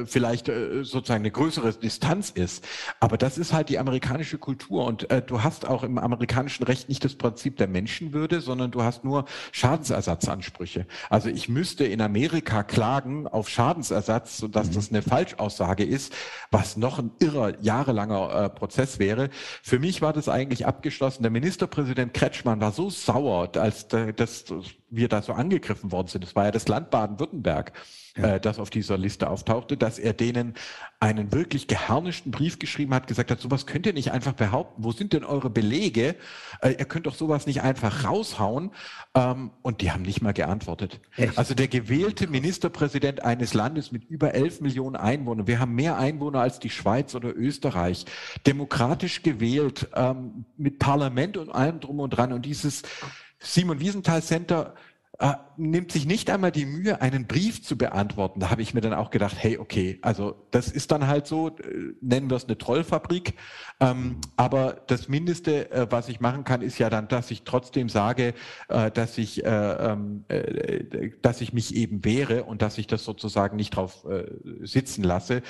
äh, 0.00 0.06
vielleicht 0.06 0.48
äh, 0.48 0.82
sozusagen 0.82 1.22
eine 1.22 1.30
größere 1.30 1.72
Distanz 1.72 2.30
ist. 2.30 2.66
Aber 2.98 3.16
das 3.16 3.38
ist 3.38 3.52
halt 3.52 3.68
die 3.68 3.78
amerikanische 3.78 4.38
Kultur. 4.38 4.84
Und 4.84 5.08
äh, 5.08 5.22
du 5.22 5.44
hast 5.44 5.68
auch 5.68 5.84
im 5.84 5.98
amerikanischen 5.98 6.64
Recht 6.64 6.88
nicht 6.88 7.04
das 7.04 7.14
Prinzip 7.14 7.56
der 7.56 7.68
Menschenwürde, 7.68 8.40
sondern 8.40 8.72
du 8.72 8.82
hast 8.82 9.04
nur 9.04 9.26
Schadensersatzansprüche. 9.52 10.84
Also 11.10 11.28
ich 11.28 11.48
müsste 11.48 11.84
in 11.84 12.00
Amerika 12.00 12.64
klagen 12.64 13.28
auf 13.28 13.48
Schadensersatz, 13.48 14.36
sodass 14.36 14.70
mhm. 14.70 14.74
das 14.74 14.90
eine 14.90 15.02
Falschaussage 15.02 15.84
ist, 15.84 16.12
was 16.50 16.76
noch 16.76 16.98
ein 16.98 17.12
irrer, 17.20 17.52
jahrelanger 17.60 18.34
äh, 18.34 18.48
Prozess 18.48 18.98
wäre. 18.98 19.30
Für 19.62 19.78
mich 19.78 20.02
war 20.02 20.12
das 20.12 20.28
eigentlich 20.28 20.66
abgeschlossen. 20.66 21.22
Der 21.22 21.30
Ministerpräsident 21.30 22.14
Kretschmann 22.14 22.60
war 22.60 22.72
so 22.72 22.90
sauer, 22.90 23.48
als 23.54 23.84
äh, 23.92 24.12
das, 24.12 24.44
wir 24.90 25.08
da 25.08 25.22
so 25.22 25.32
angegriffen 25.32 25.92
worden 25.92 26.08
sind. 26.08 26.24
Das 26.24 26.34
war 26.34 26.46
ja 26.46 26.50
das 26.50 26.68
Land 26.68 26.90
Baden-Württemberg 26.90 27.72
ja. 28.16 28.36
äh, 28.36 28.40
das 28.40 28.58
auf 28.58 28.70
dieser 28.70 28.98
Liste 28.98 29.28
auftauchte, 29.28 29.76
dass 29.76 29.98
er 29.98 30.12
denen 30.12 30.54
einen 30.98 31.32
wirklich 31.32 31.66
geharnischten 31.66 32.30
Brief 32.30 32.58
geschrieben 32.58 32.94
hat, 32.94 33.06
gesagt 33.06 33.30
hat, 33.30 33.40
sowas 33.40 33.66
könnt 33.66 33.86
ihr 33.86 33.92
nicht 33.92 34.12
einfach 34.12 34.32
behaupten. 34.32 34.84
Wo 34.84 34.92
sind 34.92 35.12
denn 35.12 35.24
eure 35.24 35.50
Belege? 35.50 36.14
Äh, 36.60 36.72
ihr 36.72 36.84
könnt 36.84 37.06
doch 37.06 37.14
sowas 37.14 37.46
nicht 37.46 37.62
einfach 37.62 38.04
raushauen. 38.04 38.72
Ähm, 39.14 39.50
und 39.62 39.80
die 39.80 39.92
haben 39.92 40.02
nicht 40.02 40.22
mal 40.22 40.32
geantwortet. 40.32 41.00
Echt? 41.16 41.38
Also 41.38 41.54
der 41.54 41.68
gewählte 41.68 42.26
Ministerpräsident 42.26 43.24
eines 43.24 43.54
Landes 43.54 43.92
mit 43.92 44.04
über 44.04 44.34
11 44.34 44.60
Millionen 44.60 44.96
Einwohnern, 44.96 45.46
wir 45.46 45.58
haben 45.58 45.74
mehr 45.74 45.96
Einwohner 45.96 46.40
als 46.40 46.58
die 46.58 46.70
Schweiz 46.70 47.14
oder 47.14 47.34
Österreich, 47.34 48.04
demokratisch 48.46 49.22
gewählt, 49.22 49.88
ähm, 49.94 50.44
mit 50.56 50.78
Parlament 50.78 51.36
und 51.36 51.50
allem 51.50 51.80
drum 51.80 52.00
und 52.00 52.10
dran. 52.10 52.32
Und 52.32 52.44
dieses 52.44 52.82
Simon 53.40 53.80
Wiesenthal 53.80 54.22
Center 54.22 54.74
äh, 55.20 55.34
nimmt 55.58 55.92
sich 55.92 56.06
nicht 56.06 56.30
einmal 56.30 56.50
die 56.50 56.64
Mühe, 56.64 57.02
einen 57.02 57.26
Brief 57.26 57.62
zu 57.62 57.76
beantworten. 57.76 58.40
Da 58.40 58.48
habe 58.50 58.62
ich 58.62 58.72
mir 58.72 58.80
dann 58.80 58.94
auch 58.94 59.10
gedacht, 59.10 59.36
hey, 59.38 59.58
okay, 59.58 59.98
also 60.00 60.46
das 60.50 60.68
ist 60.68 60.90
dann 60.92 61.06
halt 61.06 61.26
so, 61.26 61.48
äh, 61.48 61.92
nennen 62.00 62.30
wir 62.30 62.38
es 62.38 62.46
eine 62.46 62.56
Trollfabrik. 62.56 63.34
Ähm, 63.80 64.16
aber 64.38 64.80
das 64.86 65.08
Mindeste, 65.08 65.70
äh, 65.70 65.86
was 65.90 66.08
ich 66.08 66.20
machen 66.20 66.44
kann, 66.44 66.62
ist 66.62 66.78
ja 66.78 66.88
dann, 66.88 67.06
dass 67.08 67.30
ich 67.30 67.42
trotzdem 67.42 67.90
sage, 67.90 68.32
äh, 68.68 68.90
dass 68.90 69.18
ich, 69.18 69.44
äh, 69.44 69.48
ähm, 69.48 70.24
äh, 70.28 71.10
dass 71.20 71.42
ich 71.42 71.52
mich 71.52 71.74
eben 71.74 72.02
wehre 72.02 72.44
und 72.44 72.62
dass 72.62 72.78
ich 72.78 72.86
das 72.86 73.04
sozusagen 73.04 73.56
nicht 73.56 73.76
drauf 73.76 74.06
sitzen 74.62 75.04
lasse. 75.04 75.42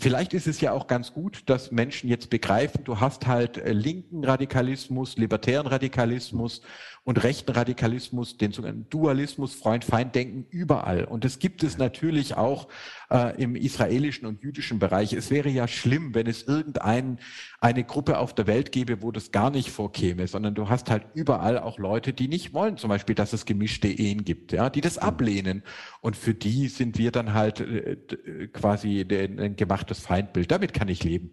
vielleicht 0.00 0.34
ist 0.34 0.46
es 0.46 0.60
ja 0.60 0.72
auch 0.72 0.86
ganz 0.86 1.12
gut, 1.12 1.42
dass 1.46 1.72
Menschen 1.72 2.08
jetzt 2.08 2.30
begreifen, 2.30 2.84
du 2.84 3.00
hast 3.00 3.26
halt 3.26 3.60
linken 3.64 4.24
Radikalismus, 4.24 5.16
libertären 5.16 5.66
Radikalismus 5.66 6.62
und 7.06 7.22
rechten 7.22 7.52
Radikalismus, 7.52 8.36
den 8.36 8.50
sogenannten 8.50 8.90
Dualismus, 8.90 9.54
Freund-Feind-Denken 9.54 10.44
überall. 10.50 11.04
Und 11.04 11.24
das 11.24 11.38
gibt 11.38 11.62
es 11.62 11.78
natürlich 11.78 12.36
auch 12.36 12.66
äh, 13.10 13.40
im 13.40 13.54
israelischen 13.54 14.26
und 14.26 14.42
jüdischen 14.42 14.80
Bereich. 14.80 15.12
Es 15.12 15.30
wäre 15.30 15.48
ja 15.48 15.68
schlimm, 15.68 16.16
wenn 16.16 16.26
es 16.26 16.42
irgendeine 16.42 17.18
eine 17.60 17.84
Gruppe 17.84 18.18
auf 18.18 18.34
der 18.34 18.48
Welt 18.48 18.72
gäbe, 18.72 19.02
wo 19.02 19.12
das 19.12 19.30
gar 19.30 19.50
nicht 19.50 19.70
vorkäme, 19.70 20.26
sondern 20.26 20.56
du 20.56 20.68
hast 20.68 20.90
halt 20.90 21.04
überall 21.14 21.60
auch 21.60 21.78
Leute, 21.78 22.12
die 22.12 22.26
nicht 22.26 22.52
wollen, 22.54 22.76
zum 22.76 22.88
Beispiel, 22.88 23.14
dass 23.14 23.32
es 23.32 23.44
gemischte 23.44 23.86
Ehen 23.86 24.24
gibt, 24.24 24.50
ja, 24.50 24.68
die 24.68 24.80
das 24.80 24.98
ablehnen. 24.98 25.62
Und 26.00 26.16
für 26.16 26.34
die 26.34 26.66
sind 26.66 26.98
wir 26.98 27.12
dann 27.12 27.34
halt 27.34 27.60
äh, 27.60 28.48
quasi 28.52 29.06
ein 29.08 29.54
gemachtes 29.54 30.00
Feindbild. 30.00 30.50
Damit 30.50 30.74
kann 30.74 30.88
ich 30.88 31.04
leben. 31.04 31.30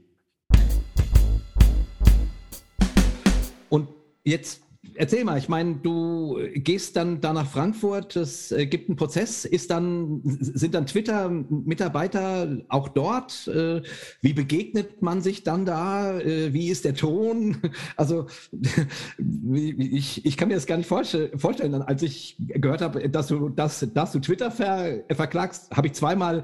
Und 3.70 3.90
jetzt 4.24 4.62
erzähl 4.96 5.24
mal, 5.24 5.38
ich 5.38 5.50
meine, 5.50 5.76
du 5.76 6.38
gehst 6.54 6.96
dann 6.96 7.22
da 7.22 7.34
nach 7.34 7.48
Frankfurt, 7.50 8.16
es 8.16 8.52
äh, 8.52 8.66
gibt 8.66 8.90
einen 8.90 8.96
Prozess, 8.96 9.46
ist 9.46 9.72
dann, 9.72 10.22
sind 10.24 10.76
dann 10.76 10.86
Twitter-Mitarbeiter 10.86 12.58
auch 12.70 12.90
dort? 12.90 13.48
Äh, 13.48 13.82
wie 14.22 14.34
begegnet 14.34 15.02
man 15.02 15.22
sich 15.22 15.44
dann 15.44 15.66
da? 15.66 16.20
Äh, 16.20 16.54
wie 16.54 16.70
ist 16.70 16.86
der 16.86 16.96
Ton? 16.96 17.58
Also 17.96 18.28
ich, 19.54 20.26
ich 20.26 20.38
kann 20.38 20.48
mir 20.48 20.56
das 20.56 20.66
gar 20.66 20.78
nicht 20.78 20.88
vorstellen. 20.88 21.74
Als 21.76 22.02
ich 22.02 22.36
gehört 22.40 22.82
habe, 22.82 23.10
dass 23.10 23.28
du, 23.28 23.50
dass, 23.50 23.86
dass 23.94 24.12
du 24.12 24.20
Twitter 24.20 24.52
ver, 24.52 25.04
verklagst, 25.12 25.72
habe 25.72 25.88
ich 25.88 25.94
zweimal 25.94 26.44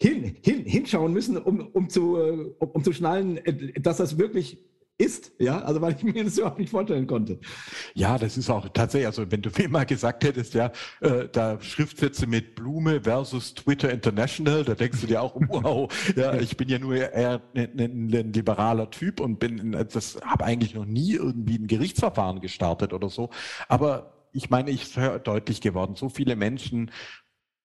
hin, 0.00 0.36
hin, 0.42 0.64
hinschauen 0.64 1.12
müssen, 1.12 1.36
um, 1.36 1.60
um, 1.60 1.88
zu, 1.88 2.16
um, 2.16 2.54
um 2.58 2.84
zu 2.84 2.92
schnallen, 2.92 3.40
dass 3.80 3.98
das 3.98 4.18
wirklich 4.18 4.58
ist, 4.96 5.32
ja, 5.40 5.60
also 5.60 5.80
weil 5.80 5.96
ich 5.96 6.04
mir 6.04 6.24
das 6.24 6.38
überhaupt 6.38 6.58
nicht 6.58 6.70
vorstellen 6.70 7.06
konnte. 7.06 7.40
Ja, 7.94 8.16
das 8.16 8.36
ist 8.36 8.48
auch 8.48 8.68
tatsächlich, 8.68 9.06
also 9.08 9.30
wenn 9.30 9.42
du 9.42 9.50
mir 9.56 9.68
mal 9.68 9.84
gesagt 9.84 10.22
hättest, 10.22 10.54
ja, 10.54 10.70
äh, 11.00 11.28
da 11.32 11.60
Schriftsätze 11.60 12.26
mit 12.26 12.54
Blume 12.54 13.00
versus 13.02 13.54
Twitter 13.54 13.90
International, 13.90 14.64
da 14.64 14.74
denkst 14.74 15.00
du 15.00 15.06
dir 15.08 15.20
auch, 15.20 15.34
wow, 15.48 15.92
ja, 16.14 16.34
ich 16.34 16.56
bin 16.56 16.68
ja 16.68 16.78
nur 16.78 16.94
eher 16.94 17.42
ein, 17.54 17.78
ein, 17.78 18.14
ein 18.14 18.32
liberaler 18.32 18.90
Typ 18.90 19.20
und 19.20 19.40
bin, 19.40 19.72
das 19.72 20.18
habe 20.24 20.44
eigentlich 20.44 20.74
noch 20.74 20.86
nie 20.86 21.14
irgendwie 21.14 21.58
ein 21.58 21.66
Gerichtsverfahren 21.66 22.40
gestartet 22.40 22.92
oder 22.92 23.08
so, 23.08 23.30
aber 23.68 24.12
ich 24.34 24.50
meine, 24.50 24.70
ich 24.70 24.96
ist 24.96 24.98
deutlich 25.24 25.60
geworden, 25.60 25.94
so 25.94 26.08
viele 26.08 26.34
Menschen 26.34 26.90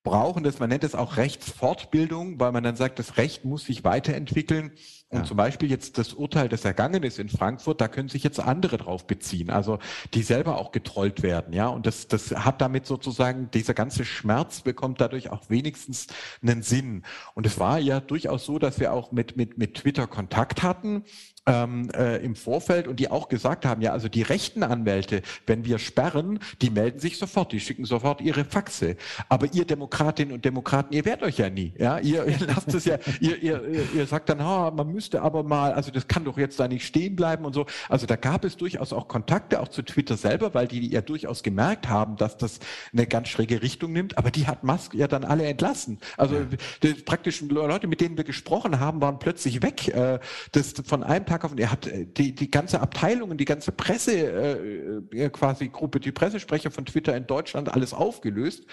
brauchen 0.03 0.43
das, 0.43 0.59
man 0.59 0.69
nennt 0.69 0.83
es 0.83 0.95
auch 0.95 1.17
Rechtsfortbildung, 1.17 2.39
weil 2.39 2.51
man 2.51 2.63
dann 2.63 2.75
sagt, 2.75 2.99
das 2.99 3.17
Recht 3.17 3.43
muss 3.45 3.65
sich 3.65 3.83
weiterentwickeln. 3.83 4.71
Und 5.09 5.19
ja. 5.19 5.25
zum 5.25 5.37
Beispiel 5.37 5.69
jetzt 5.69 5.97
das 5.97 6.13
Urteil, 6.13 6.49
das 6.49 6.63
ergangen 6.65 7.01
ist 7.01 7.17
in 7.17 7.29
Frankfurt, 7.29 7.81
da 7.81 7.87
können 7.87 8.09
sich 8.09 8.23
jetzt 8.23 8.39
andere 8.39 8.77
drauf 8.77 9.07
beziehen, 9.07 9.49
also 9.49 9.79
die 10.13 10.21
selber 10.21 10.59
auch 10.59 10.71
getrollt 10.71 11.23
werden, 11.23 11.51
ja. 11.51 11.67
Und 11.67 11.87
das, 11.87 12.07
das 12.07 12.29
hat 12.31 12.61
damit 12.61 12.85
sozusagen, 12.85 13.49
dieser 13.51 13.73
ganze 13.73 14.05
Schmerz 14.05 14.61
bekommt 14.61 15.01
dadurch 15.01 15.31
auch 15.31 15.49
wenigstens 15.49 16.07
einen 16.43 16.61
Sinn. 16.61 17.03
Und 17.33 17.47
es 17.47 17.59
war 17.59 17.79
ja 17.79 17.99
durchaus 17.99 18.45
so, 18.45 18.59
dass 18.59 18.79
wir 18.79 18.93
auch 18.93 19.11
mit, 19.11 19.35
mit, 19.35 19.57
mit 19.57 19.75
Twitter 19.75 20.05
Kontakt 20.05 20.61
hatten 20.61 21.03
ähm, 21.45 21.89
äh, 21.95 22.17
im 22.17 22.35
Vorfeld 22.35 22.87
und 22.87 22.99
die 22.99 23.09
auch 23.09 23.29
gesagt 23.29 23.65
haben, 23.65 23.81
ja, 23.81 23.91
also 23.91 24.07
die 24.07 24.21
rechten 24.21 24.63
Anwälte, 24.63 25.21
wenn 25.45 25.65
wir 25.65 25.79
sperren, 25.79 26.39
die 26.61 26.69
melden 26.69 26.99
sich 26.99 27.17
sofort, 27.17 27.51
die 27.51 27.59
schicken 27.59 27.85
sofort 27.85 28.21
ihre 28.21 28.45
Faxe. 28.45 28.95
Aber 29.29 29.53
ihr 29.53 29.65
Demokratinnen 29.65 30.33
und 30.33 30.45
Demokraten, 30.45 30.93
ihr 30.93 31.05
wehrt 31.05 31.23
euch 31.23 31.37
ja 31.37 31.49
nie, 31.49 31.73
ja. 31.77 31.99
Ihr, 31.99 32.25
ihr 32.25 32.37
lasst 32.47 32.73
es 32.73 32.85
ja, 32.85 32.97
ihr, 33.19 33.41
ihr, 33.41 33.63
ihr 33.93 34.05
sagt 34.05 34.29
dann, 34.29 34.41
oh, 34.41 34.71
man 34.71 34.91
müsste 34.91 35.21
aber 35.21 35.43
mal, 35.43 35.73
also 35.73 35.91
das 35.91 36.07
kann 36.07 36.25
doch 36.25 36.37
jetzt 36.37 36.59
da 36.59 36.67
nicht 36.67 36.85
stehen 36.85 37.15
bleiben 37.15 37.45
und 37.45 37.53
so. 37.53 37.65
Also 37.87 38.05
da 38.05 38.15
gab 38.15 38.45
es 38.45 38.57
durchaus 38.57 38.93
auch 38.93 39.07
Kontakte 39.07 39.61
auch 39.61 39.67
zu 39.67 39.81
Twitter 39.81 40.17
selber, 40.17 40.53
weil 40.53 40.67
die 40.67 40.89
ja 40.89 41.01
durchaus 41.01 41.43
gemerkt 41.43 41.89
haben, 41.89 42.15
dass 42.17 42.37
das 42.37 42.59
eine 42.93 43.07
ganz 43.07 43.29
schräge 43.29 43.61
Richtung 43.61 43.91
nimmt. 43.91 44.17
Aber 44.17 44.31
die 44.31 44.47
hat 44.47 44.63
Musk 44.63 44.93
ja 44.93 45.07
dann 45.07 45.23
alle 45.23 45.45
entlassen. 45.45 45.99
Also 46.17 46.35
ja. 46.35 46.45
die 46.83 46.93
praktischen 46.93 47.49
Leute, 47.49 47.87
mit 47.87 48.01
denen 48.01 48.17
wir 48.17 48.23
gesprochen 48.23 48.79
haben, 48.79 49.01
waren 49.01 49.19
plötzlich 49.19 49.61
weg. 49.61 49.87
Äh, 49.89 50.19
das 50.51 50.73
von 50.85 51.03
einem 51.03 51.25
Tag 51.29 51.45
auf, 51.45 51.53
er 51.55 51.71
hat 51.71 51.87
äh, 51.87 52.05
die, 52.05 52.33
die 52.33 52.49
ganze 52.49 52.81
Abteilung 52.81 53.29
und 53.29 53.37
die 53.37 53.45
ganze 53.45 53.71
Presse 53.71 54.11
äh, 54.11 55.25
äh, 55.25 55.29
quasi 55.29 55.69
Gruppe, 55.69 55.99
die 55.99 56.11
Pressesprecher 56.11 56.71
von 56.71 56.85
Twitter 56.85 57.15
in 57.15 57.27
Deutschland 57.27 57.71
alles 57.71 57.93
aufgelöst. 57.93 58.65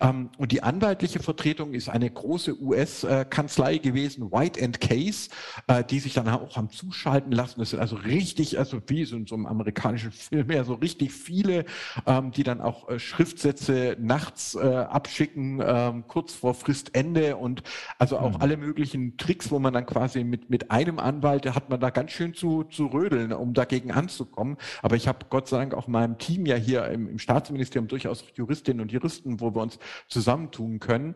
Ähm, 0.00 0.30
und 0.38 0.52
die 0.52 0.62
anwaltliche 0.62 1.18
Vertretung 1.18 1.74
ist 1.74 1.88
eine 1.88 2.10
große 2.10 2.60
US-Kanzlei 2.60 3.78
gewesen, 3.78 4.30
White 4.30 4.62
and 4.64 4.80
Case, 4.80 5.30
äh, 5.66 5.82
die 5.82 5.98
sich 5.98 6.14
dann 6.14 6.28
auch 6.28 6.56
haben 6.56 6.70
zuschalten 6.70 7.32
lassen. 7.32 7.60
Das 7.60 7.70
sind 7.70 7.80
also 7.80 7.96
richtig, 7.96 8.58
also 8.58 8.80
wie 8.86 9.04
so 9.04 9.16
in 9.16 9.26
so 9.26 9.34
einem 9.34 9.46
amerikanischen 9.46 10.12
Film, 10.12 10.50
ja, 10.50 10.64
so 10.64 10.74
richtig 10.74 11.12
viele, 11.12 11.64
ähm, 12.06 12.30
die 12.30 12.44
dann 12.44 12.60
auch 12.60 12.88
äh, 12.88 12.98
Schriftsätze 12.98 13.96
nachts 13.98 14.54
äh, 14.54 14.60
abschicken, 14.60 15.60
ähm, 15.64 16.04
kurz 16.06 16.32
vor 16.32 16.54
Fristende 16.54 17.36
und 17.36 17.62
also 17.98 18.18
auch 18.18 18.36
mhm. 18.36 18.42
alle 18.42 18.56
möglichen 18.56 19.16
Tricks, 19.16 19.50
wo 19.50 19.58
man 19.58 19.74
dann 19.74 19.86
quasi 19.86 20.22
mit, 20.22 20.48
mit 20.48 20.70
einem 20.70 20.98
Anwalt, 20.98 21.44
da 21.46 21.54
hat 21.54 21.70
man 21.70 21.80
da 21.80 21.90
ganz 22.04 22.12
schön 22.12 22.34
zu, 22.34 22.64
zu 22.64 22.88
rödeln, 22.88 23.32
um 23.32 23.54
dagegen 23.54 23.90
anzukommen. 23.90 24.58
Aber 24.82 24.94
ich 24.94 25.08
habe 25.08 25.24
Gott 25.30 25.48
sei 25.48 25.56
Dank 25.56 25.72
auch 25.72 25.88
meinem 25.88 26.18
Team 26.18 26.44
ja 26.44 26.54
hier 26.54 26.84
im, 26.88 27.08
im 27.08 27.18
Staatsministerium 27.18 27.88
durchaus 27.88 28.26
Juristinnen 28.34 28.82
und 28.82 28.92
Juristen, 28.92 29.40
wo 29.40 29.54
wir 29.54 29.62
uns 29.62 29.78
zusammentun 30.08 30.80
können. 30.80 31.14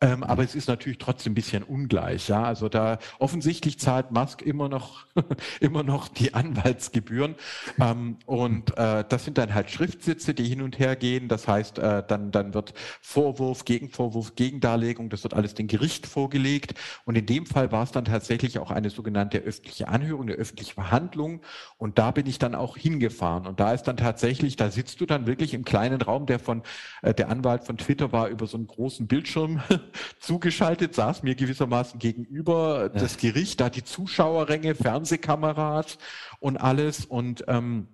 Ähm, 0.00 0.22
aber 0.22 0.44
es 0.44 0.54
ist 0.54 0.68
natürlich 0.68 0.98
trotzdem 0.98 1.32
ein 1.32 1.34
bisschen 1.34 1.62
ungleich, 1.62 2.28
ja. 2.28 2.44
Also 2.44 2.68
da 2.68 2.98
offensichtlich 3.18 3.78
zahlt 3.78 4.12
Musk 4.12 4.42
immer 4.42 4.68
noch 4.68 5.06
immer 5.60 5.82
noch 5.82 6.08
die 6.08 6.34
Anwaltsgebühren 6.34 7.34
ähm, 7.80 8.18
und 8.26 8.76
äh, 8.78 9.04
das 9.08 9.24
sind 9.24 9.38
dann 9.38 9.54
halt 9.54 9.70
Schriftsitze, 9.70 10.34
die 10.34 10.44
hin 10.44 10.62
und 10.62 10.78
her 10.78 10.94
gehen. 10.94 11.28
Das 11.28 11.48
heißt, 11.48 11.78
äh, 11.78 12.02
dann 12.06 12.30
dann 12.30 12.54
wird 12.54 12.74
Vorwurf, 13.00 13.64
Gegenvorwurf, 13.64 14.36
Gegendarlegung, 14.36 15.10
das 15.10 15.24
wird 15.24 15.34
alles 15.34 15.54
dem 15.54 15.66
Gericht 15.66 16.06
vorgelegt. 16.06 16.74
Und 17.04 17.16
in 17.16 17.26
dem 17.26 17.46
Fall 17.46 17.72
war 17.72 17.82
es 17.82 17.90
dann 17.90 18.04
tatsächlich 18.04 18.58
auch 18.58 18.70
eine 18.70 18.90
sogenannte 18.90 19.38
öffentliche 19.38 19.88
Anhörung, 19.88 20.22
eine 20.22 20.32
öffentliche 20.34 20.74
Verhandlung. 20.74 21.42
Und 21.76 21.98
da 21.98 22.10
bin 22.12 22.26
ich 22.26 22.38
dann 22.38 22.54
auch 22.54 22.76
hingefahren. 22.76 23.46
Und 23.46 23.60
da 23.60 23.72
ist 23.72 23.84
dann 23.84 23.96
tatsächlich, 23.96 24.56
da 24.56 24.70
sitzt 24.70 25.00
du 25.00 25.06
dann 25.06 25.26
wirklich 25.26 25.54
im 25.54 25.64
kleinen 25.64 26.00
Raum, 26.00 26.26
der 26.26 26.38
von 26.38 26.62
äh, 27.02 27.14
der 27.14 27.30
Anwalt 27.30 27.64
von 27.64 27.76
Twitter 27.76 28.12
war 28.12 28.28
über 28.28 28.46
so 28.46 28.56
einen 28.56 28.66
großen 28.66 29.06
Bildschirm 29.06 29.60
zugeschaltet, 30.20 30.94
saß 30.94 31.22
mir 31.22 31.34
gewissermaßen 31.34 31.98
gegenüber 31.98 32.90
ja. 32.94 33.00
das 33.00 33.16
Gericht, 33.16 33.60
da 33.60 33.70
die 33.70 33.84
Zuschauerränge, 33.84 34.74
Fernsehkameras 34.74 35.98
und 36.40 36.56
alles 36.56 37.04
und 37.04 37.44
ähm, 37.48 37.88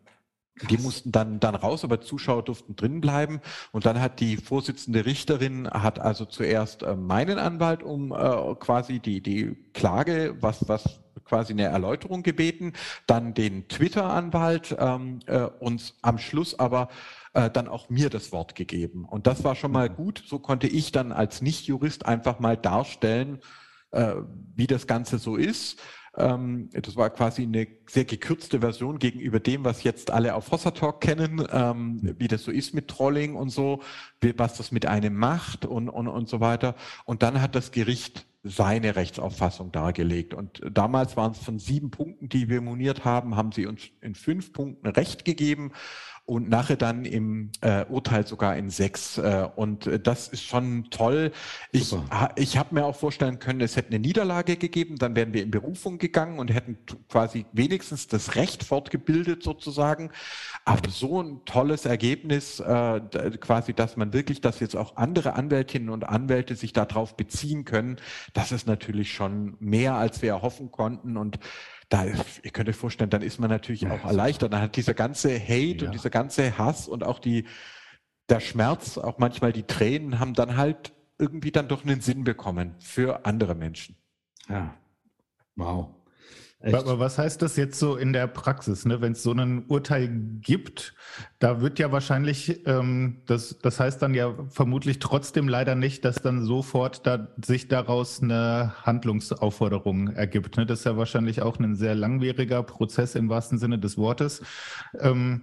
die 0.70 0.78
mussten 0.78 1.10
dann, 1.10 1.40
dann 1.40 1.56
raus, 1.56 1.82
aber 1.82 2.00
Zuschauer 2.00 2.44
durften 2.44 2.76
drin 2.76 3.00
bleiben. 3.00 3.40
Und 3.72 3.86
dann 3.86 4.00
hat 4.00 4.20
die 4.20 4.36
Vorsitzende 4.36 5.04
Richterin, 5.04 5.68
hat 5.68 5.98
also 5.98 6.24
zuerst 6.24 6.84
äh, 6.84 6.94
meinen 6.94 7.38
Anwalt 7.38 7.82
um 7.82 8.12
äh, 8.12 8.54
quasi 8.60 9.00
die, 9.00 9.20
die 9.20 9.56
Klage, 9.72 10.36
was, 10.40 10.68
was 10.68 11.00
quasi 11.24 11.52
eine 11.52 11.64
Erläuterung 11.64 12.22
gebeten, 12.22 12.72
dann 13.06 13.34
den 13.34 13.68
Twitter-Anwalt 13.68 14.76
ähm, 14.78 15.20
äh, 15.26 15.42
und 15.60 15.94
am 16.02 16.18
Schluss 16.18 16.58
aber 16.58 16.88
äh, 17.34 17.50
dann 17.50 17.68
auch 17.68 17.90
mir 17.90 18.10
das 18.10 18.32
Wort 18.32 18.54
gegeben. 18.54 19.04
Und 19.04 19.26
das 19.26 19.44
war 19.44 19.54
schon 19.54 19.72
mal 19.72 19.90
mhm. 19.90 19.94
gut. 19.96 20.24
So 20.26 20.38
konnte 20.38 20.66
ich 20.66 20.92
dann 20.92 21.12
als 21.12 21.42
Nicht-Jurist 21.42 22.06
einfach 22.06 22.38
mal 22.38 22.56
darstellen, 22.56 23.40
äh, 23.90 24.14
wie 24.54 24.66
das 24.66 24.86
Ganze 24.86 25.18
so 25.18 25.36
ist. 25.36 25.80
Ähm, 26.16 26.70
das 26.72 26.96
war 26.96 27.10
quasi 27.10 27.42
eine 27.42 27.66
sehr 27.86 28.04
gekürzte 28.04 28.60
Version 28.60 28.98
gegenüber 28.98 29.40
dem, 29.40 29.64
was 29.64 29.82
jetzt 29.82 30.10
alle 30.10 30.34
auf 30.34 30.50
Hossa 30.52 30.70
Talk 30.70 31.00
kennen, 31.00 31.44
ähm, 31.50 32.14
wie 32.18 32.28
das 32.28 32.44
so 32.44 32.50
ist 32.50 32.72
mit 32.72 32.88
Trolling 32.88 33.34
und 33.34 33.50
so, 33.50 33.82
was 34.36 34.56
das 34.56 34.70
mit 34.70 34.86
einem 34.86 35.14
macht 35.16 35.66
und, 35.66 35.88
und, 35.88 36.06
und 36.06 36.28
so 36.28 36.40
weiter. 36.40 36.76
Und 37.04 37.22
dann 37.22 37.40
hat 37.40 37.54
das 37.54 37.72
Gericht 37.72 38.26
seine 38.44 38.94
Rechtsauffassung 38.94 39.72
dargelegt. 39.72 40.34
Und 40.34 40.60
damals 40.70 41.16
waren 41.16 41.32
es 41.32 41.38
von 41.38 41.58
sieben 41.58 41.90
Punkten, 41.90 42.28
die 42.28 42.50
wir 42.50 42.60
moniert 42.60 43.04
haben, 43.04 43.36
haben 43.36 43.52
sie 43.52 43.66
uns 43.66 43.88
in 44.02 44.14
fünf 44.14 44.52
Punkten 44.52 44.86
Recht 44.86 45.24
gegeben 45.24 45.72
und 46.26 46.48
nachher 46.48 46.76
dann 46.76 47.04
im 47.04 47.50
äh, 47.60 47.84
Urteil 47.84 48.26
sogar 48.26 48.56
in 48.56 48.70
sechs. 48.70 49.18
Äh, 49.18 49.48
und 49.56 49.86
äh, 49.86 50.00
das 50.00 50.28
ist 50.28 50.42
schon 50.42 50.86
toll. 50.90 51.32
Ich, 51.70 51.92
ha, 51.92 52.30
ich 52.36 52.56
habe 52.56 52.74
mir 52.74 52.86
auch 52.86 52.96
vorstellen 52.96 53.38
können, 53.38 53.60
es 53.60 53.76
hätte 53.76 53.88
eine 53.88 53.98
Niederlage 53.98 54.56
gegeben, 54.56 54.96
dann 54.96 55.16
wären 55.16 55.34
wir 55.34 55.42
in 55.42 55.50
Berufung 55.50 55.98
gegangen 55.98 56.38
und 56.38 56.52
hätten 56.52 56.78
quasi 57.10 57.44
wenigstens 57.52 58.08
das 58.08 58.36
Recht 58.36 58.64
fortgebildet 58.64 59.42
sozusagen. 59.42 60.10
Aber 60.64 60.88
so 60.88 61.22
ein 61.22 61.44
tolles 61.44 61.84
Ergebnis, 61.84 62.58
äh, 62.58 63.00
quasi, 63.38 63.74
dass 63.74 63.98
man 63.98 64.14
wirklich, 64.14 64.40
dass 64.40 64.60
jetzt 64.60 64.76
auch 64.76 64.96
andere 64.96 65.34
Anwältinnen 65.34 65.90
und 65.90 66.04
Anwälte 66.04 66.56
sich 66.56 66.72
darauf 66.72 67.18
beziehen 67.18 67.66
können, 67.66 67.96
das 68.32 68.50
ist 68.50 68.66
natürlich 68.66 69.12
schon 69.12 69.56
mehr, 69.60 69.94
als 69.96 70.22
wir 70.22 70.30
erhoffen 70.30 70.70
konnten. 70.70 71.18
Und 71.18 71.38
da, 71.88 72.04
ihr 72.06 72.50
könnt 72.52 72.68
euch 72.68 72.76
vorstellen, 72.76 73.10
dann 73.10 73.22
ist 73.22 73.38
man 73.38 73.50
natürlich 73.50 73.82
ja, 73.82 73.92
auch 73.92 74.04
erleichtert. 74.04 74.52
Dann 74.52 74.60
hat 74.60 74.76
dieser 74.76 74.94
ganze 74.94 75.38
Hate 75.38 75.78
ja. 75.78 75.86
und 75.86 75.92
dieser 75.92 76.10
ganze 76.10 76.56
Hass 76.58 76.88
und 76.88 77.04
auch 77.04 77.18
die, 77.18 77.46
der 78.28 78.40
Schmerz, 78.40 78.98
auch 78.98 79.18
manchmal 79.18 79.52
die 79.52 79.64
Tränen, 79.64 80.18
haben 80.18 80.34
dann 80.34 80.56
halt 80.56 80.92
irgendwie 81.18 81.52
dann 81.52 81.68
doch 81.68 81.84
einen 81.84 82.00
Sinn 82.00 82.24
bekommen 82.24 82.74
für 82.80 83.24
andere 83.26 83.54
Menschen. 83.54 83.96
Ja. 84.48 84.74
Wow. 85.56 85.94
Echt? 86.64 86.74
Aber 86.74 86.98
was 86.98 87.18
heißt 87.18 87.42
das 87.42 87.56
jetzt 87.56 87.78
so 87.78 87.96
in 87.96 88.14
der 88.14 88.26
Praxis, 88.26 88.86
ne? 88.86 89.02
wenn 89.02 89.12
es 89.12 89.22
so 89.22 89.32
ein 89.32 89.66
Urteil 89.66 90.08
gibt? 90.40 90.94
Da 91.38 91.60
wird 91.60 91.78
ja 91.78 91.92
wahrscheinlich, 91.92 92.66
ähm, 92.66 93.20
das, 93.26 93.58
das 93.58 93.80
heißt 93.80 94.00
dann 94.00 94.14
ja 94.14 94.34
vermutlich 94.48 94.98
trotzdem 94.98 95.46
leider 95.46 95.74
nicht, 95.74 96.06
dass 96.06 96.22
dann 96.22 96.42
sofort 96.42 97.06
da, 97.06 97.28
sich 97.44 97.68
daraus 97.68 98.22
eine 98.22 98.72
Handlungsaufforderung 98.82 100.08
ergibt. 100.08 100.56
Ne? 100.56 100.64
Das 100.64 100.78
ist 100.78 100.84
ja 100.86 100.96
wahrscheinlich 100.96 101.42
auch 101.42 101.58
ein 101.58 101.76
sehr 101.76 101.94
langwieriger 101.94 102.62
Prozess 102.62 103.14
im 103.14 103.28
wahrsten 103.28 103.58
Sinne 103.58 103.78
des 103.78 103.98
Wortes. 103.98 104.42
Ähm, 104.98 105.42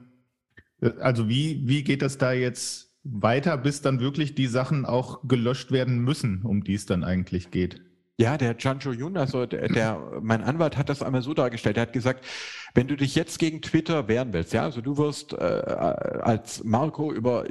also 1.00 1.30
wie, 1.30 1.68
wie 1.68 1.84
geht 1.84 2.02
das 2.02 2.18
da 2.18 2.32
jetzt 2.32 2.98
weiter, 3.04 3.60
bis 3.60 3.82
dann 3.84 4.00
wirklich 4.00 4.34
die 4.34 4.48
Sachen 4.48 4.88
auch 4.88 5.28
gelöscht 5.28 5.72
werden 5.72 6.00
müssen, 6.00 6.42
um 6.42 6.64
die 6.64 6.74
es 6.74 6.88
dann 6.88 7.04
eigentlich 7.04 7.52
geht? 7.52 7.91
Ja, 8.22 8.38
der 8.38 8.56
Chancho 8.56 8.92
Yun, 8.92 9.18
also 9.18 9.48
der, 9.48 9.68
der, 9.68 10.00
mein 10.22 10.44
Anwalt 10.44 10.78
hat 10.78 10.90
das 10.90 11.02
einmal 11.02 11.24
so 11.24 11.34
dargestellt. 11.34 11.78
Er 11.78 11.82
hat 11.82 11.94
gesagt, 11.94 12.24
wenn 12.76 12.88
du 12.88 12.96
dich 12.96 13.16
jetzt 13.16 13.40
gegen 13.40 13.64
Twitter 13.64 14.08
wehren 14.08 14.32
willst, 14.32 14.54
ja, 14.54 14.62
also 14.62 14.80
du 14.80 14.96
wirst 14.98 15.34
äh, 15.34 15.38
als 15.38 16.64
Marco 16.64 17.12
über 17.12 17.46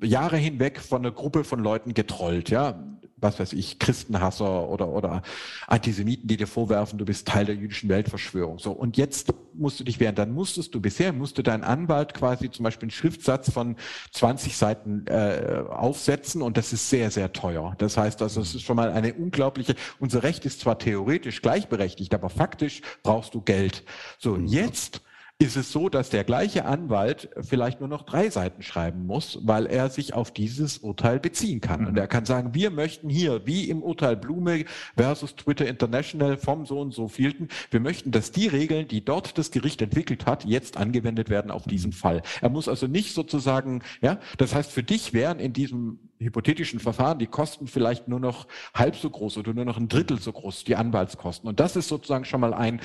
Jahre 0.00 0.36
hinweg 0.36 0.78
von 0.78 1.02
einer 1.04 1.10
Gruppe 1.10 1.42
von 1.42 1.58
Leuten 1.58 1.94
getrollt, 1.94 2.48
ja 2.48 2.93
was 3.24 3.40
weiß 3.40 3.54
ich, 3.54 3.78
Christenhasser 3.78 4.68
oder, 4.68 4.88
oder 4.88 5.22
Antisemiten, 5.66 6.28
die 6.28 6.36
dir 6.36 6.46
vorwerfen, 6.46 6.98
du 6.98 7.04
bist 7.04 7.26
Teil 7.26 7.46
der 7.46 7.56
jüdischen 7.56 7.88
Weltverschwörung. 7.88 8.58
So, 8.58 8.70
und 8.70 8.96
jetzt 8.96 9.32
musst 9.54 9.80
du 9.80 9.84
dich 9.84 9.98
wehren. 9.98 10.14
Dann 10.14 10.32
musstest 10.32 10.74
du 10.74 10.80
bisher, 10.80 11.12
musste 11.12 11.42
dein 11.42 11.64
Anwalt 11.64 12.14
quasi 12.14 12.50
zum 12.50 12.64
Beispiel 12.64 12.86
einen 12.86 12.90
Schriftsatz 12.90 13.50
von 13.50 13.76
20 14.12 14.56
Seiten 14.56 15.06
äh, 15.06 15.64
aufsetzen 15.68 16.42
und 16.42 16.56
das 16.56 16.72
ist 16.72 16.90
sehr, 16.90 17.10
sehr 17.10 17.32
teuer. 17.32 17.74
Das 17.78 17.96
heißt 17.96 18.22
also, 18.22 18.40
es 18.40 18.54
ist 18.54 18.62
schon 18.62 18.76
mal 18.76 18.92
eine 18.92 19.14
unglaubliche, 19.14 19.74
unser 19.98 20.22
Recht 20.22 20.44
ist 20.44 20.60
zwar 20.60 20.78
theoretisch 20.78 21.42
gleichberechtigt, 21.42 22.14
aber 22.14 22.28
faktisch 22.28 22.82
brauchst 23.02 23.34
du 23.34 23.40
Geld. 23.40 23.84
So, 24.18 24.34
mhm. 24.34 24.46
jetzt 24.46 25.00
ist 25.40 25.56
es 25.56 25.72
so, 25.72 25.88
dass 25.88 26.10
der 26.10 26.22
gleiche 26.22 26.64
Anwalt 26.64 27.28
vielleicht 27.40 27.80
nur 27.80 27.88
noch 27.88 28.02
drei 28.02 28.30
Seiten 28.30 28.62
schreiben 28.62 29.04
muss, 29.04 29.40
weil 29.42 29.66
er 29.66 29.90
sich 29.90 30.14
auf 30.14 30.30
dieses 30.30 30.78
Urteil 30.78 31.18
beziehen 31.18 31.60
kann. 31.60 31.82
Mhm. 31.82 31.86
Und 31.88 31.98
er 31.98 32.06
kann 32.06 32.24
sagen, 32.24 32.54
wir 32.54 32.70
möchten 32.70 33.08
hier, 33.08 33.44
wie 33.44 33.68
im 33.68 33.82
Urteil 33.82 34.16
Blume 34.16 34.64
versus 34.96 35.34
Twitter 35.34 35.66
International 35.66 36.36
vom 36.36 36.66
so 36.66 36.80
und 36.80 36.94
so 36.94 37.08
vielten, 37.08 37.48
wir 37.70 37.80
möchten, 37.80 38.12
dass 38.12 38.30
die 38.30 38.46
Regeln, 38.46 38.86
die 38.86 39.04
dort 39.04 39.36
das 39.36 39.50
Gericht 39.50 39.82
entwickelt 39.82 40.24
hat, 40.24 40.44
jetzt 40.44 40.76
angewendet 40.76 41.30
werden 41.30 41.50
auf 41.50 41.64
diesen 41.64 41.90
mhm. 41.90 41.94
Fall. 41.94 42.22
Er 42.40 42.48
muss 42.48 42.68
also 42.68 42.86
nicht 42.86 43.12
sozusagen, 43.12 43.82
ja, 44.00 44.20
das 44.38 44.54
heißt, 44.54 44.70
für 44.70 44.84
dich 44.84 45.12
wären 45.14 45.40
in 45.40 45.52
diesem 45.52 45.98
hypothetischen 46.20 46.78
Verfahren 46.78 47.18
die 47.18 47.26
Kosten 47.26 47.66
vielleicht 47.66 48.06
nur 48.06 48.20
noch 48.20 48.46
halb 48.72 48.94
so 48.94 49.10
groß 49.10 49.38
oder 49.38 49.52
nur 49.52 49.64
noch 49.64 49.78
ein 49.78 49.88
Drittel 49.88 50.20
so 50.20 50.32
groß, 50.32 50.62
die 50.62 50.76
Anwaltskosten. 50.76 51.48
Und 51.48 51.58
das 51.58 51.74
ist 51.74 51.88
sozusagen 51.88 52.24
schon 52.24 52.40
mal 52.40 52.54
ein 52.54 52.80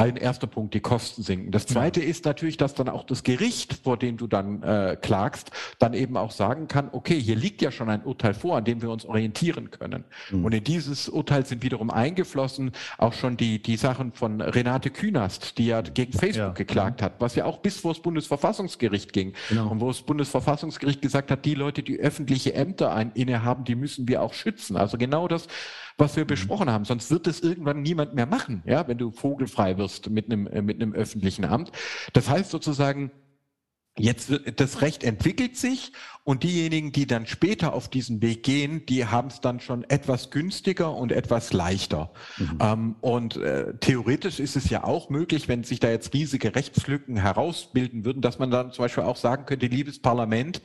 ein 0.00 0.16
erster 0.16 0.46
Punkt, 0.46 0.74
die 0.74 0.80
Kosten 0.80 1.22
sinken. 1.22 1.50
Das 1.50 1.66
zweite 1.66 2.00
ja. 2.00 2.08
ist 2.08 2.24
natürlich, 2.24 2.56
dass 2.56 2.74
dann 2.74 2.88
auch 2.88 3.04
das 3.04 3.22
Gericht, 3.22 3.74
vor 3.84 3.96
dem 3.96 4.16
du 4.16 4.26
dann 4.26 4.62
äh, 4.62 4.96
klagst, 5.00 5.50
dann 5.78 5.94
eben 5.94 6.16
auch 6.16 6.30
sagen 6.30 6.68
kann, 6.68 6.88
okay, 6.92 7.20
hier 7.20 7.36
liegt 7.36 7.60
ja 7.60 7.70
schon 7.70 7.90
ein 7.90 8.02
Urteil 8.02 8.34
vor, 8.34 8.56
an 8.56 8.64
dem 8.64 8.82
wir 8.82 8.90
uns 8.90 9.04
orientieren 9.04 9.70
können. 9.70 10.04
Mhm. 10.30 10.44
Und 10.44 10.54
in 10.54 10.64
dieses 10.64 11.08
Urteil 11.08 11.44
sind 11.44 11.62
wiederum 11.62 11.90
eingeflossen 11.90 12.72
auch 12.98 13.12
schon 13.12 13.36
die, 13.36 13.62
die 13.62 13.76
Sachen 13.76 14.12
von 14.12 14.40
Renate 14.40 14.90
Künast, 14.90 15.58
die 15.58 15.66
ja 15.66 15.82
gegen 15.82 16.12
Facebook 16.12 16.36
ja. 16.36 16.50
geklagt 16.52 17.02
hat, 17.02 17.14
was 17.18 17.34
ja 17.34 17.44
auch 17.44 17.58
bis 17.58 17.80
vor 17.80 17.92
das 17.92 18.02
Bundesverfassungsgericht 18.02 19.12
ging. 19.12 19.34
Genau. 19.48 19.68
Und 19.68 19.80
wo 19.80 19.88
das 19.88 20.02
Bundesverfassungsgericht 20.02 21.02
gesagt 21.02 21.30
hat, 21.30 21.44
die 21.44 21.54
Leute, 21.54 21.82
die 21.82 21.98
öffentliche 21.98 22.54
Ämter 22.54 22.94
ein, 22.94 23.12
innehaben, 23.12 23.64
die 23.64 23.74
müssen 23.74 24.08
wir 24.08 24.22
auch 24.22 24.32
schützen. 24.32 24.76
Also 24.76 24.96
genau 24.96 25.28
das, 25.28 25.46
was 25.98 26.16
wir 26.16 26.24
mhm. 26.24 26.28
besprochen 26.28 26.70
haben. 26.70 26.84
Sonst 26.84 27.10
wird 27.10 27.26
es 27.26 27.40
irgendwann 27.40 27.82
niemand 27.82 28.14
mehr 28.14 28.26
machen, 28.26 28.62
ja, 28.66 28.86
wenn 28.88 28.98
du 28.98 29.10
vogelfrei 29.10 29.78
wirst 29.78 30.10
mit 30.10 30.26
einem, 30.26 30.46
äh, 30.46 30.62
mit 30.62 30.80
einem 30.80 30.92
öffentlichen 30.92 31.44
Amt. 31.44 31.72
Das 32.12 32.28
heißt 32.28 32.50
sozusagen, 32.50 33.10
Jetzt 33.98 34.30
wird 34.30 34.60
das 34.60 34.80
Recht 34.82 35.02
entwickelt 35.02 35.56
sich 35.56 35.92
und 36.22 36.44
diejenigen, 36.44 36.92
die 36.92 37.06
dann 37.06 37.26
später 37.26 37.74
auf 37.74 37.88
diesen 37.88 38.22
Weg 38.22 38.44
gehen, 38.44 38.86
die 38.86 39.04
haben 39.04 39.28
es 39.28 39.40
dann 39.40 39.58
schon 39.58 39.84
etwas 39.90 40.30
günstiger 40.30 40.94
und 40.94 41.12
etwas 41.12 41.52
leichter. 41.52 42.12
Mhm. 42.38 42.58
Ähm, 42.60 42.96
und 43.00 43.36
äh, 43.36 43.74
theoretisch 43.80 44.38
ist 44.38 44.56
es 44.56 44.70
ja 44.70 44.84
auch 44.84 45.10
möglich, 45.10 45.48
wenn 45.48 45.64
sich 45.64 45.80
da 45.80 45.90
jetzt 45.90 46.14
riesige 46.14 46.54
Rechtslücken 46.54 47.16
herausbilden 47.16 48.04
würden, 48.04 48.22
dass 48.22 48.38
man 48.38 48.50
dann 48.50 48.72
zum 48.72 48.84
Beispiel 48.84 49.04
auch 49.04 49.16
sagen 49.16 49.44
könnte, 49.44 49.66
liebes 49.66 50.00
Parlament, 50.00 50.62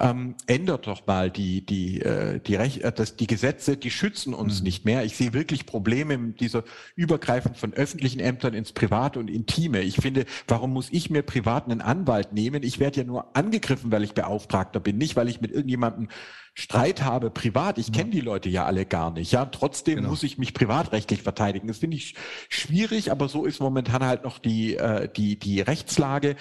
ähm, 0.00 0.36
ändert 0.46 0.86
doch 0.86 1.06
mal 1.06 1.30
die, 1.30 1.64
die, 1.64 2.00
äh, 2.00 2.40
die, 2.40 2.54
Rech 2.54 2.84
äh, 2.84 2.92
das, 2.92 3.16
die 3.16 3.26
Gesetze, 3.26 3.76
die 3.76 3.90
schützen 3.90 4.32
uns 4.32 4.60
mhm. 4.60 4.64
nicht 4.64 4.84
mehr. 4.84 5.04
Ich 5.04 5.16
sehe 5.16 5.32
wirklich 5.32 5.66
Probleme 5.66 6.16
mit 6.18 6.40
dieser 6.40 6.64
Übergreifung 6.94 7.54
von 7.54 7.72
öffentlichen 7.74 8.20
Ämtern 8.20 8.54
ins 8.54 8.72
Private 8.72 9.18
und 9.18 9.28
Intime. 9.28 9.80
Ich 9.80 9.96
finde, 9.96 10.24
warum 10.46 10.72
muss 10.72 10.88
ich 10.90 11.10
mir 11.10 11.22
privat 11.22 11.64
einen 11.64 11.80
Anwalt 11.80 12.32
nehmen? 12.32 12.62
Ich 12.62 12.78
werde 12.78 13.00
ja 13.00 13.06
nur 13.06 13.36
angegriffen, 13.36 13.90
weil 13.90 14.04
ich 14.04 14.14
Beauftragter 14.14 14.80
bin, 14.80 14.98
nicht 14.98 15.16
weil 15.16 15.28
ich 15.28 15.40
mit 15.40 15.50
irgendjemandem 15.50 16.08
Streit 16.54 17.02
habe 17.02 17.30
privat. 17.30 17.78
Ich 17.78 17.92
kenne 17.92 18.10
die 18.10 18.20
Leute 18.20 18.48
ja 18.48 18.66
alle 18.66 18.84
gar 18.84 19.12
nicht. 19.12 19.30
Ja, 19.30 19.44
trotzdem 19.44 19.96
genau. 19.96 20.08
muss 20.10 20.24
ich 20.24 20.38
mich 20.38 20.54
privatrechtlich 20.54 21.22
verteidigen. 21.22 21.68
Das 21.68 21.78
finde 21.78 21.96
ich 21.96 22.16
schwierig, 22.48 23.12
aber 23.12 23.28
so 23.28 23.44
ist 23.44 23.60
momentan 23.60 24.04
halt 24.04 24.24
noch 24.24 24.38
die, 24.38 24.76
äh, 24.76 25.08
die, 25.08 25.38
die 25.38 25.60
Rechtslage. 25.60 26.34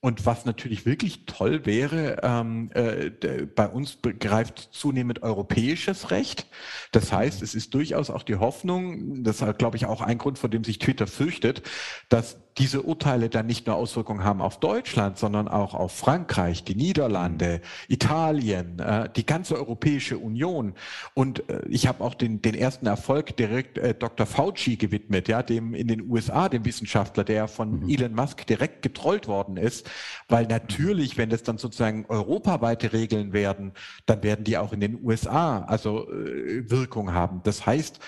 Und 0.00 0.26
was 0.26 0.44
natürlich 0.44 0.86
wirklich 0.86 1.26
toll 1.26 1.66
wäre, 1.66 2.18
ähm, 2.22 2.70
äh, 2.72 3.10
bei 3.46 3.66
uns 3.66 3.96
begreift 3.96 4.68
zunehmend 4.70 5.24
europäisches 5.24 6.12
Recht. 6.12 6.46
Das 6.92 7.12
heißt, 7.12 7.42
es 7.42 7.56
ist 7.56 7.74
durchaus 7.74 8.08
auch 8.08 8.22
die 8.22 8.36
Hoffnung, 8.36 9.24
das 9.24 9.42
ist, 9.42 9.58
glaube 9.58 9.76
ich, 9.76 9.86
auch 9.86 10.00
ein 10.00 10.18
Grund, 10.18 10.38
vor 10.38 10.50
dem 10.50 10.62
sich 10.62 10.78
Twitter 10.78 11.08
fürchtet, 11.08 11.62
dass 12.08 12.38
diese 12.58 12.82
Urteile 12.82 13.28
dann 13.28 13.46
nicht 13.46 13.66
nur 13.66 13.76
Auswirkungen 13.76 14.24
haben 14.24 14.40
auf 14.40 14.58
Deutschland, 14.58 15.18
sondern 15.18 15.48
auch 15.48 15.74
auf 15.74 15.92
Frankreich, 15.92 16.64
die 16.64 16.74
Niederlande, 16.74 17.60
Italien, 17.88 18.78
äh, 18.80 19.08
die 19.14 19.24
ganze 19.24 19.56
Europäische 19.56 20.18
Union. 20.18 20.74
Und 21.14 21.48
äh, 21.48 21.62
ich 21.68 21.86
habe 21.86 22.02
auch 22.02 22.14
den, 22.14 22.42
den 22.42 22.54
ersten 22.54 22.86
Erfolg 22.86 23.36
direkt 23.36 23.78
äh, 23.78 23.94
Dr. 23.94 24.26
Fauci 24.26 24.76
gewidmet, 24.76 25.28
ja, 25.28 25.42
dem 25.42 25.74
in 25.74 25.88
den 25.88 26.10
USA, 26.10 26.48
dem 26.48 26.64
Wissenschaftler, 26.64 27.24
der 27.24 27.48
von 27.48 27.80
mhm. 27.80 27.88
Elon 27.88 28.14
Musk 28.14 28.46
direkt 28.46 28.82
getrollt 28.82 29.28
worden 29.28 29.56
ist. 29.56 29.88
Weil 30.28 30.46
natürlich, 30.46 31.16
wenn 31.16 31.30
das 31.30 31.44
dann 31.44 31.58
sozusagen 31.58 32.06
europaweite 32.08 32.92
Regeln 32.92 33.32
werden, 33.32 33.72
dann 34.06 34.22
werden 34.22 34.44
die 34.44 34.58
auch 34.58 34.72
in 34.72 34.80
den 34.80 35.02
USA 35.04 35.60
also 35.60 36.10
äh, 36.10 36.68
Wirkung 36.70 37.12
haben. 37.14 37.40
Das 37.44 37.66
heißt, 37.66 38.00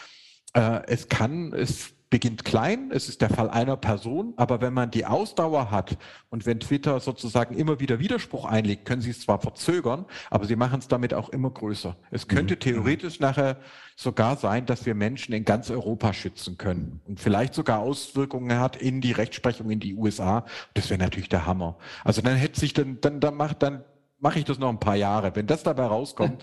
äh, 0.55 0.80
es 0.86 1.09
kann, 1.09 1.53
es 1.53 1.94
beginnt 2.11 2.44
klein, 2.44 2.90
es 2.92 3.08
ist 3.08 3.20
der 3.20 3.30
Fall 3.30 3.48
einer 3.48 3.76
Person, 3.76 4.34
aber 4.36 4.61
wenn 4.61 4.74
man 4.74 4.90
die 4.90 5.06
Ausdauer 5.06 5.70
hat 5.70 5.96
und 6.28 6.44
wenn 6.44 6.58
Twitter 6.58 6.98
sozusagen 6.98 7.54
immer 7.54 7.78
wieder 7.78 8.00
Widerspruch 8.00 8.44
einlegt, 8.44 8.84
können 8.84 9.00
sie 9.00 9.11
es 9.11 9.20
zwar 9.20 9.40
verzögern, 9.40 10.04
aber 10.28 10.44
sie 10.44 10.56
machen 10.56 10.80
es 10.80 10.88
damit 10.88 11.14
auch 11.14 11.28
immer 11.28 11.50
größer. 11.50 11.96
Es 12.11 12.26
könnte 12.26 12.56
mhm. 12.56 12.61
theoretisch 12.61 13.20
nachher 13.20 13.58
sogar 13.94 14.36
sein, 14.36 14.66
dass 14.66 14.86
wir 14.86 14.96
Menschen 14.96 15.32
in 15.32 15.44
ganz 15.44 15.70
Europa 15.70 16.12
schützen 16.12 16.58
können 16.58 17.00
und 17.06 17.20
vielleicht 17.20 17.54
sogar 17.54 17.78
Auswirkungen 17.78 18.58
hat 18.58 18.76
in 18.76 19.00
die 19.00 19.12
Rechtsprechung 19.12 19.70
in 19.70 19.78
die 19.78 19.94
USA. 19.94 20.44
Das 20.74 20.90
wäre 20.90 20.98
natürlich 20.98 21.28
der 21.28 21.46
Hammer. 21.46 21.78
Also 22.02 22.22
dann 22.22 22.34
hätte 22.34 22.58
sich 22.58 22.72
dann, 22.74 23.00
dann, 23.00 23.20
dann 23.20 23.36
macht 23.36 23.62
dann 23.62 23.84
mache 24.18 24.38
ich 24.38 24.44
das 24.44 24.58
noch 24.58 24.68
ein 24.68 24.78
paar 24.78 24.96
Jahre, 24.96 25.34
wenn 25.34 25.46
das 25.46 25.62
dabei 25.62 25.86
rauskommt. 25.86 26.42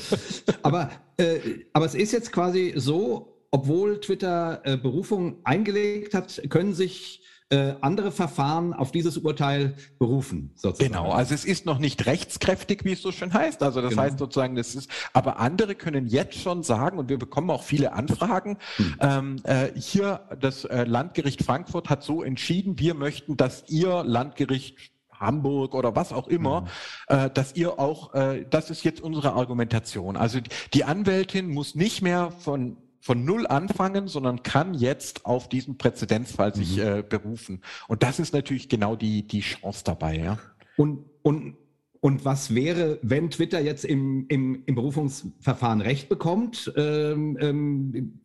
aber, 0.62 0.90
äh, 1.16 1.38
aber 1.72 1.86
es 1.86 1.94
ist 1.94 2.10
jetzt 2.10 2.32
quasi 2.32 2.72
so, 2.74 3.33
obwohl 3.54 4.00
Twitter 4.00 4.62
äh, 4.64 4.76
Berufung 4.76 5.36
eingelegt 5.44 6.12
hat, 6.12 6.42
können 6.50 6.74
sich 6.74 7.22
äh, 7.50 7.74
andere 7.82 8.10
Verfahren 8.10 8.72
auf 8.72 8.90
dieses 8.90 9.16
Urteil 9.16 9.76
berufen. 10.00 10.50
Sozusagen. 10.56 10.92
Genau, 10.92 11.12
also 11.12 11.34
es 11.34 11.44
ist 11.44 11.64
noch 11.64 11.78
nicht 11.78 12.04
rechtskräftig, 12.06 12.84
wie 12.84 12.94
es 12.94 13.02
so 13.02 13.12
schön 13.12 13.32
heißt. 13.32 13.62
Also 13.62 13.80
das 13.80 13.90
genau. 13.90 14.02
heißt 14.02 14.18
sozusagen, 14.18 14.56
das 14.56 14.74
ist, 14.74 14.90
aber 15.12 15.38
andere 15.38 15.76
können 15.76 16.08
jetzt 16.08 16.34
schon 16.40 16.64
sagen, 16.64 16.98
und 16.98 17.08
wir 17.08 17.16
bekommen 17.16 17.48
auch 17.50 17.62
viele 17.62 17.92
Anfragen, 17.92 18.58
hm. 18.74 18.96
ähm, 18.98 19.36
äh, 19.44 19.68
hier 19.76 20.22
das 20.40 20.64
äh, 20.64 20.82
Landgericht 20.82 21.44
Frankfurt 21.44 21.88
hat 21.88 22.02
so 22.02 22.24
entschieden, 22.24 22.80
wir 22.80 22.94
möchten, 22.94 23.36
dass 23.36 23.62
ihr 23.68 24.02
Landgericht 24.02 24.90
Hamburg 25.12 25.74
oder 25.76 25.94
was 25.94 26.12
auch 26.12 26.26
immer, 26.26 26.62
mhm. 26.62 26.66
äh, 27.06 27.30
dass 27.30 27.54
ihr 27.54 27.78
auch, 27.78 28.14
äh, 28.14 28.44
das 28.50 28.68
ist 28.68 28.82
jetzt 28.82 29.00
unsere 29.00 29.34
Argumentation. 29.34 30.16
Also 30.16 30.40
die 30.74 30.82
Anwältin 30.82 31.48
muss 31.48 31.76
nicht 31.76 32.02
mehr 32.02 32.32
von 32.32 32.76
von 33.04 33.22
null 33.22 33.46
anfangen, 33.46 34.08
sondern 34.08 34.42
kann 34.42 34.72
jetzt 34.72 35.26
auf 35.26 35.50
diesen 35.50 35.76
Präzedenzfall 35.76 36.54
sich 36.54 36.78
mhm. 36.78 36.82
äh, 36.82 37.02
berufen. 37.06 37.60
Und 37.86 38.02
das 38.02 38.18
ist 38.18 38.32
natürlich 38.32 38.70
genau 38.70 38.96
die, 38.96 39.26
die 39.26 39.40
Chance 39.40 39.82
dabei, 39.84 40.16
ja. 40.16 40.38
Und, 40.78 41.04
und, 41.20 41.58
und 42.00 42.24
was 42.24 42.54
wäre, 42.54 42.98
wenn 43.02 43.28
Twitter 43.28 43.60
jetzt 43.60 43.84
im, 43.84 44.24
im, 44.28 44.62
im 44.64 44.74
Berufungsverfahren 44.74 45.82
Recht 45.82 46.08
bekommt? 46.08 46.72
Ähm, 46.76 47.36
ähm, 47.42 48.20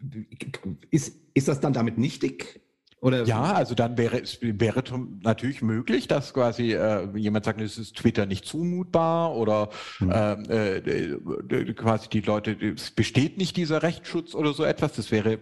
ist, 0.91 1.17
ist 1.33 1.49
das 1.49 1.59
dann 1.59 1.73
damit 1.73 1.97
nichtig? 1.97 2.61
Oder 3.01 3.23
ja, 3.23 3.53
also 3.53 3.75
dann 3.75 3.97
wäre 3.97 4.21
es 4.21 4.39
wäre 4.41 4.83
natürlich 5.21 5.61
möglich, 5.61 6.07
dass 6.07 6.33
quasi 6.33 6.73
äh, 6.73 7.07
jemand 7.15 7.45
sagt, 7.45 7.61
es 7.61 7.77
ist 7.77 7.95
Twitter 7.95 8.25
nicht 8.25 8.45
zumutbar 8.45 9.35
oder 9.35 9.69
hm. 9.99 10.11
äh, 10.11 10.77
äh, 10.77 11.73
quasi 11.73 12.09
die 12.09 12.21
Leute, 12.21 12.57
es 12.75 12.91
besteht 12.91 13.37
nicht 13.37 13.55
dieser 13.55 13.83
Rechtsschutz 13.83 14.35
oder 14.35 14.53
so 14.53 14.65
etwas. 14.65 14.93
Das 14.93 15.11
wäre 15.11 15.39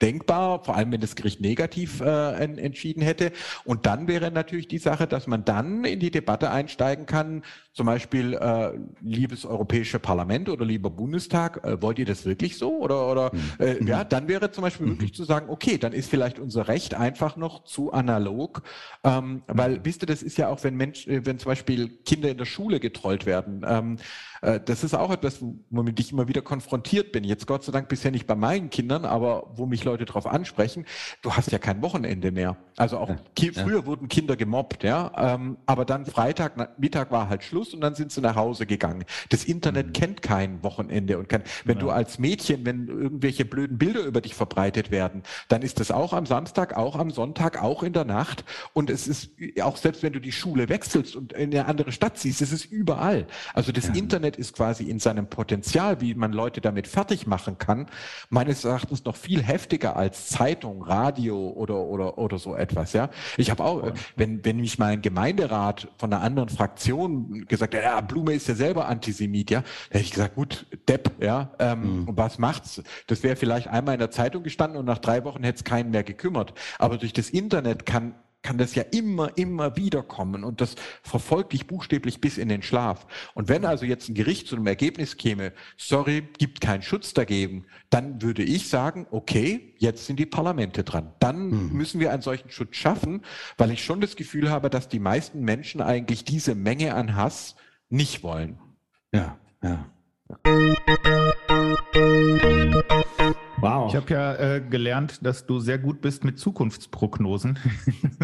denkbar, 0.00 0.64
vor 0.64 0.76
allem 0.76 0.92
wenn 0.92 1.00
das 1.00 1.16
Gericht 1.16 1.40
negativ 1.40 2.00
äh, 2.00 2.32
entschieden 2.34 3.02
hätte. 3.02 3.32
Und 3.64 3.86
dann 3.86 4.06
wäre 4.06 4.30
natürlich 4.30 4.68
die 4.68 4.78
Sache, 4.78 5.06
dass 5.06 5.26
man 5.26 5.44
dann 5.44 5.84
in 5.84 6.00
die 6.00 6.10
Debatte 6.10 6.50
einsteigen 6.50 7.06
kann, 7.06 7.42
zum 7.78 7.86
Beispiel, 7.86 8.34
äh, 8.34 8.72
liebes 9.00 9.46
Europäische 9.46 10.00
Parlament 10.00 10.48
oder 10.48 10.64
lieber 10.64 10.90
Bundestag, 10.90 11.64
äh, 11.64 11.80
wollt 11.80 12.00
ihr 12.00 12.06
das 12.06 12.26
wirklich 12.26 12.58
so? 12.58 12.76
Oder, 12.78 13.08
oder 13.08 13.30
mhm. 13.32 13.40
äh, 13.60 13.84
ja, 13.84 14.02
dann 14.02 14.26
wäre 14.26 14.50
zum 14.50 14.62
Beispiel 14.62 14.86
mhm. 14.86 14.92
möglich 14.94 15.14
zu 15.14 15.22
sagen, 15.22 15.48
okay, 15.48 15.78
dann 15.78 15.92
ist 15.92 16.10
vielleicht 16.10 16.40
unser 16.40 16.66
Recht 16.66 16.94
einfach 16.94 17.36
noch 17.36 17.62
zu 17.62 17.92
analog, 17.92 18.62
ähm, 19.04 19.42
weil, 19.46 19.84
wisst 19.84 20.02
ihr, 20.02 20.06
das 20.06 20.24
ist 20.24 20.38
ja 20.38 20.48
auch, 20.48 20.64
wenn 20.64 20.74
Menschen, 20.74 21.12
äh, 21.12 21.24
wenn 21.24 21.38
zum 21.38 21.50
Beispiel 21.50 21.88
Kinder 22.04 22.28
in 22.28 22.38
der 22.38 22.46
Schule 22.46 22.80
getrollt 22.80 23.26
werden, 23.26 23.64
ähm, 23.64 23.98
äh, 24.42 24.60
das 24.64 24.82
ist 24.82 24.94
auch 24.94 25.12
etwas, 25.12 25.40
womit 25.70 26.00
ich 26.00 26.12
immer 26.12 26.26
wieder 26.26 26.42
konfrontiert 26.42 27.12
bin. 27.12 27.22
Jetzt 27.22 27.46
Gott 27.46 27.62
sei 27.62 27.70
Dank 27.70 27.88
bisher 27.88 28.10
nicht 28.10 28.26
bei 28.26 28.34
meinen 28.34 28.70
Kindern, 28.70 29.04
aber 29.04 29.52
wo 29.54 29.66
mich 29.66 29.84
Leute 29.84 30.04
darauf 30.04 30.26
ansprechen, 30.26 30.84
du 31.22 31.32
hast 31.32 31.52
ja 31.52 31.58
kein 31.58 31.80
Wochenende 31.82 32.32
mehr. 32.32 32.56
Also 32.76 32.98
auch 32.98 33.08
ja, 33.08 33.16
früher 33.52 33.80
ja. 33.80 33.86
wurden 33.86 34.08
Kinder 34.08 34.36
gemobbt, 34.36 34.82
ja, 34.82 35.12
ähm, 35.16 35.58
aber 35.66 35.84
dann 35.84 36.06
Freitag, 36.06 36.78
Mittag 36.80 37.10
war 37.12 37.28
halt 37.28 37.44
Schluss 37.44 37.67
Schluss 37.68 37.74
und 37.74 37.80
dann 37.80 37.94
sind 37.94 38.12
sie 38.12 38.20
nach 38.20 38.36
Hause 38.36 38.66
gegangen. 38.66 39.04
Das 39.28 39.44
Internet 39.44 39.88
mhm. 39.88 39.92
kennt 39.92 40.22
kein 40.22 40.62
Wochenende 40.62 41.18
und 41.18 41.28
kann, 41.28 41.42
wenn 41.64 41.76
ja. 41.76 41.82
du 41.82 41.90
als 41.90 42.18
Mädchen, 42.18 42.64
wenn 42.64 42.88
irgendwelche 42.88 43.44
blöden 43.44 43.78
Bilder 43.78 44.00
über 44.00 44.20
dich 44.20 44.34
verbreitet 44.34 44.90
werden, 44.90 45.22
dann 45.48 45.62
ist 45.62 45.80
das 45.80 45.90
auch 45.90 46.12
am 46.12 46.26
Samstag, 46.26 46.76
auch 46.76 46.96
am 46.96 47.10
Sonntag, 47.10 47.62
auch 47.62 47.82
in 47.82 47.92
der 47.92 48.04
Nacht 48.04 48.44
und 48.72 48.90
es 48.90 49.06
ist 49.06 49.30
auch 49.62 49.76
selbst 49.76 50.02
wenn 50.02 50.12
du 50.12 50.20
die 50.20 50.32
Schule 50.32 50.68
wechselst 50.68 51.16
und 51.16 51.32
in 51.32 51.54
eine 51.54 51.66
andere 51.66 51.92
Stadt 51.92 52.18
ziehst, 52.18 52.42
es 52.42 52.52
ist 52.52 52.64
überall. 52.66 53.26
Also 53.54 53.72
das 53.72 53.88
ja. 53.88 53.94
Internet 53.94 54.36
ist 54.36 54.54
quasi 54.54 54.84
in 54.84 54.98
seinem 54.98 55.28
Potenzial, 55.28 56.00
wie 56.00 56.14
man 56.14 56.32
Leute 56.32 56.60
damit 56.60 56.86
fertig 56.86 57.26
machen 57.26 57.58
kann, 57.58 57.86
meines 58.30 58.64
Erachtens 58.64 59.04
noch 59.04 59.16
viel 59.16 59.42
heftiger 59.42 59.96
als 59.96 60.28
Zeitung, 60.28 60.82
Radio 60.82 61.50
oder 61.50 61.78
oder 61.78 62.18
oder 62.18 62.38
so 62.38 62.54
etwas. 62.54 62.92
Ja, 62.92 63.10
ich 63.36 63.50
habe 63.50 63.64
auch, 63.64 63.92
wenn 64.16 64.44
wenn 64.44 64.58
mich 64.58 64.78
mein 64.78 65.02
Gemeinderat 65.02 65.88
von 65.96 66.12
einer 66.12 66.22
anderen 66.22 66.48
Fraktion 66.48 67.46
gesagt, 67.58 67.74
ja, 67.74 68.00
Blume 68.00 68.34
ist 68.34 68.48
ja 68.48 68.54
selber 68.54 68.88
Antisemit, 68.88 69.50
ja. 69.50 69.60
Da 69.60 69.66
hätte 69.90 70.04
ich 70.04 70.10
gesagt, 70.10 70.34
gut, 70.34 70.66
Depp, 70.88 71.22
ja. 71.22 71.50
Ähm, 71.58 72.00
mhm. 72.00 72.08
Und 72.08 72.16
was 72.16 72.38
macht's? 72.38 72.82
Das 73.06 73.22
wäre 73.22 73.36
vielleicht 73.36 73.68
einmal 73.68 73.94
in 73.94 74.00
der 74.00 74.10
Zeitung 74.10 74.42
gestanden 74.42 74.78
und 74.78 74.84
nach 74.84 74.98
drei 74.98 75.24
Wochen 75.24 75.42
hätte 75.42 75.58
es 75.58 75.64
keinen 75.64 75.90
mehr 75.90 76.04
gekümmert. 76.04 76.54
Aber 76.78 76.98
durch 76.98 77.12
das 77.12 77.30
Internet 77.30 77.86
kann 77.86 78.14
kann 78.42 78.58
das 78.58 78.74
ja 78.74 78.82
immer, 78.82 79.36
immer 79.36 79.76
wieder 79.76 80.02
kommen 80.02 80.44
und 80.44 80.60
das 80.60 80.76
verfolgt 81.02 81.52
dich 81.52 81.66
buchstäblich 81.66 82.20
bis 82.20 82.38
in 82.38 82.48
den 82.48 82.62
Schlaf. 82.62 83.06
Und 83.34 83.48
wenn 83.48 83.64
also 83.64 83.84
jetzt 83.84 84.08
ein 84.08 84.14
Gericht 84.14 84.46
zu 84.46 84.56
einem 84.56 84.66
Ergebnis 84.66 85.16
käme, 85.16 85.52
sorry, 85.76 86.28
gibt 86.38 86.60
keinen 86.60 86.82
Schutz 86.82 87.14
dagegen, 87.14 87.66
dann 87.90 88.22
würde 88.22 88.42
ich 88.42 88.68
sagen, 88.68 89.06
okay, 89.10 89.74
jetzt 89.78 90.06
sind 90.06 90.18
die 90.18 90.26
Parlamente 90.26 90.84
dran. 90.84 91.12
Dann 91.18 91.48
mhm. 91.48 91.72
müssen 91.72 92.00
wir 92.00 92.12
einen 92.12 92.22
solchen 92.22 92.50
Schutz 92.50 92.76
schaffen, 92.76 93.22
weil 93.56 93.70
ich 93.72 93.84
schon 93.84 94.00
das 94.00 94.16
Gefühl 94.16 94.50
habe, 94.50 94.70
dass 94.70 94.88
die 94.88 95.00
meisten 95.00 95.40
Menschen 95.40 95.80
eigentlich 95.80 96.24
diese 96.24 96.54
Menge 96.54 96.94
an 96.94 97.16
Hass 97.16 97.56
nicht 97.88 98.22
wollen. 98.22 98.58
Ja, 99.12 99.38
ja. 99.62 99.86
Wow. 103.60 103.88
Ich 103.88 103.96
habe 103.96 104.14
ja 104.14 104.34
äh, 104.36 104.60
gelernt, 104.60 105.18
dass 105.26 105.44
du 105.44 105.58
sehr 105.58 105.78
gut 105.78 106.00
bist 106.00 106.24
mit 106.24 106.38
Zukunftsprognosen. 106.38 107.58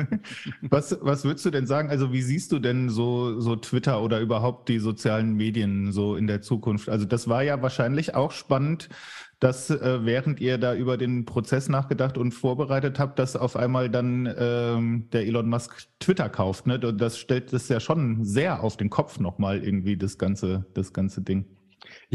was, 0.63 0.97
was 1.01 1.25
würdest 1.25 1.45
du 1.45 1.51
denn 1.51 1.67
sagen? 1.67 1.91
Also 1.91 2.13
wie 2.13 2.23
siehst 2.23 2.53
du 2.53 2.61
denn 2.61 2.89
so, 2.89 3.41
so 3.41 3.57
Twitter 3.57 4.01
oder 4.01 4.21
überhaupt 4.21 4.69
die 4.69 4.79
sozialen 4.79 5.35
Medien 5.35 5.91
so 5.91 6.15
in 6.15 6.29
der 6.29 6.41
Zukunft? 6.41 6.89
Also 6.89 7.05
das 7.05 7.29
war 7.29 7.43
ja 7.43 7.61
wahrscheinlich 7.63 8.15
auch 8.15 8.31
spannend, 8.31 8.89
dass 9.41 9.71
äh, 9.71 10.05
während 10.05 10.41
ihr 10.41 10.57
da 10.57 10.73
über 10.73 10.97
den 10.97 11.25
Prozess 11.25 11.69
nachgedacht 11.69 12.17
und 12.17 12.33
vorbereitet 12.33 13.01
habt, 13.01 13.19
dass 13.19 13.35
auf 13.35 13.57
einmal 13.57 13.91
dann 13.91 14.33
ähm, 14.39 15.09
der 15.13 15.27
Elon 15.27 15.49
Musk 15.49 15.89
Twitter 15.99 16.29
kauft. 16.29 16.69
Ne? 16.69 16.79
Das 16.79 17.19
stellt 17.19 17.53
das 17.53 17.69
ja 17.69 17.81
schon 17.81 18.25
sehr 18.25 18.63
auf 18.63 18.77
den 18.77 18.89
Kopf 18.89 19.19
nochmal 19.19 19.65
irgendwie, 19.65 19.97
das 19.97 20.17
ganze, 20.17 20.65
das 20.75 20.93
ganze 20.93 21.23
Ding. 21.23 21.45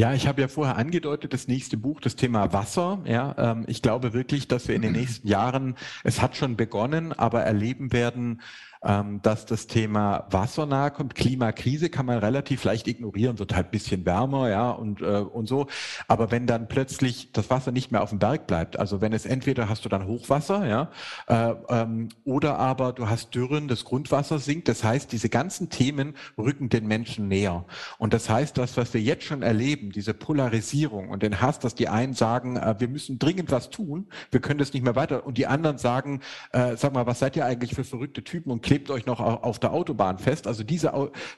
Ja, 0.00 0.14
ich 0.14 0.26
habe 0.26 0.40
ja 0.40 0.48
vorher 0.48 0.78
angedeutet, 0.78 1.34
das 1.34 1.46
nächste 1.46 1.76
Buch, 1.76 2.00
das 2.00 2.16
Thema 2.16 2.54
Wasser. 2.54 3.02
Ja, 3.04 3.34
ähm, 3.36 3.64
ich 3.66 3.82
glaube 3.82 4.14
wirklich, 4.14 4.48
dass 4.48 4.66
wir 4.66 4.74
in 4.74 4.80
den 4.80 4.92
nächsten 4.92 5.28
Jahren, 5.28 5.76
es 6.04 6.22
hat 6.22 6.36
schon 6.36 6.56
begonnen, 6.56 7.12
aber 7.12 7.42
erleben 7.42 7.92
werden, 7.92 8.40
dass 8.80 9.44
das 9.44 9.66
Thema 9.66 10.26
Wasser 10.30 10.64
nahe 10.64 10.90
kommt. 10.90 11.14
Klimakrise 11.14 11.90
kann 11.90 12.06
man 12.06 12.18
relativ 12.18 12.64
leicht 12.64 12.88
ignorieren, 12.88 13.38
wird 13.38 13.54
halt 13.54 13.66
ein 13.66 13.70
bisschen 13.70 14.06
wärmer, 14.06 14.48
ja, 14.48 14.70
und, 14.70 15.02
äh, 15.02 15.18
und 15.18 15.48
so. 15.48 15.66
Aber 16.08 16.30
wenn 16.30 16.46
dann 16.46 16.66
plötzlich 16.66 17.30
das 17.32 17.50
Wasser 17.50 17.72
nicht 17.72 17.92
mehr 17.92 18.02
auf 18.02 18.08
dem 18.08 18.18
Berg 18.18 18.46
bleibt, 18.46 18.78
also 18.78 19.02
wenn 19.02 19.12
es 19.12 19.26
entweder 19.26 19.68
hast 19.68 19.84
du 19.84 19.90
dann 19.90 20.06
Hochwasser, 20.06 20.66
ja, 20.66 20.90
äh, 21.26 21.54
ähm, 21.68 22.08
oder 22.24 22.58
aber 22.58 22.94
du 22.94 23.10
hast 23.10 23.34
Dürren, 23.34 23.68
das 23.68 23.84
Grundwasser 23.84 24.38
sinkt. 24.38 24.66
Das 24.66 24.82
heißt, 24.82 25.12
diese 25.12 25.28
ganzen 25.28 25.68
Themen 25.68 26.14
rücken 26.38 26.70
den 26.70 26.86
Menschen 26.86 27.28
näher. 27.28 27.66
Und 27.98 28.14
das 28.14 28.30
heißt, 28.30 28.56
das, 28.56 28.78
was 28.78 28.94
wir 28.94 29.02
jetzt 29.02 29.24
schon 29.24 29.42
erleben, 29.42 29.90
diese 29.92 30.14
Polarisierung 30.14 31.10
und 31.10 31.22
den 31.22 31.42
Hass, 31.42 31.58
dass 31.58 31.74
die 31.74 31.88
einen 31.88 32.14
sagen, 32.14 32.56
äh, 32.56 32.76
wir 32.78 32.88
müssen 32.88 33.18
dringend 33.18 33.50
was 33.50 33.68
tun, 33.68 34.06
wir 34.30 34.40
können 34.40 34.58
das 34.58 34.72
nicht 34.72 34.84
mehr 34.84 34.96
weiter, 34.96 35.26
und 35.26 35.36
die 35.36 35.46
anderen 35.46 35.76
sagen, 35.76 36.20
sag 36.52 36.92
mal, 36.94 37.06
was 37.06 37.18
seid 37.18 37.36
ihr 37.36 37.44
eigentlich 37.44 37.74
für 37.74 37.84
verrückte 37.84 38.24
Typen 38.24 38.50
und 38.50 38.62
klebt 38.70 38.88
euch 38.90 39.04
noch 39.04 39.18
auf 39.18 39.58
der 39.58 39.72
Autobahn 39.72 40.18
fest. 40.18 40.46
Also 40.46 40.62
diese 40.62 40.92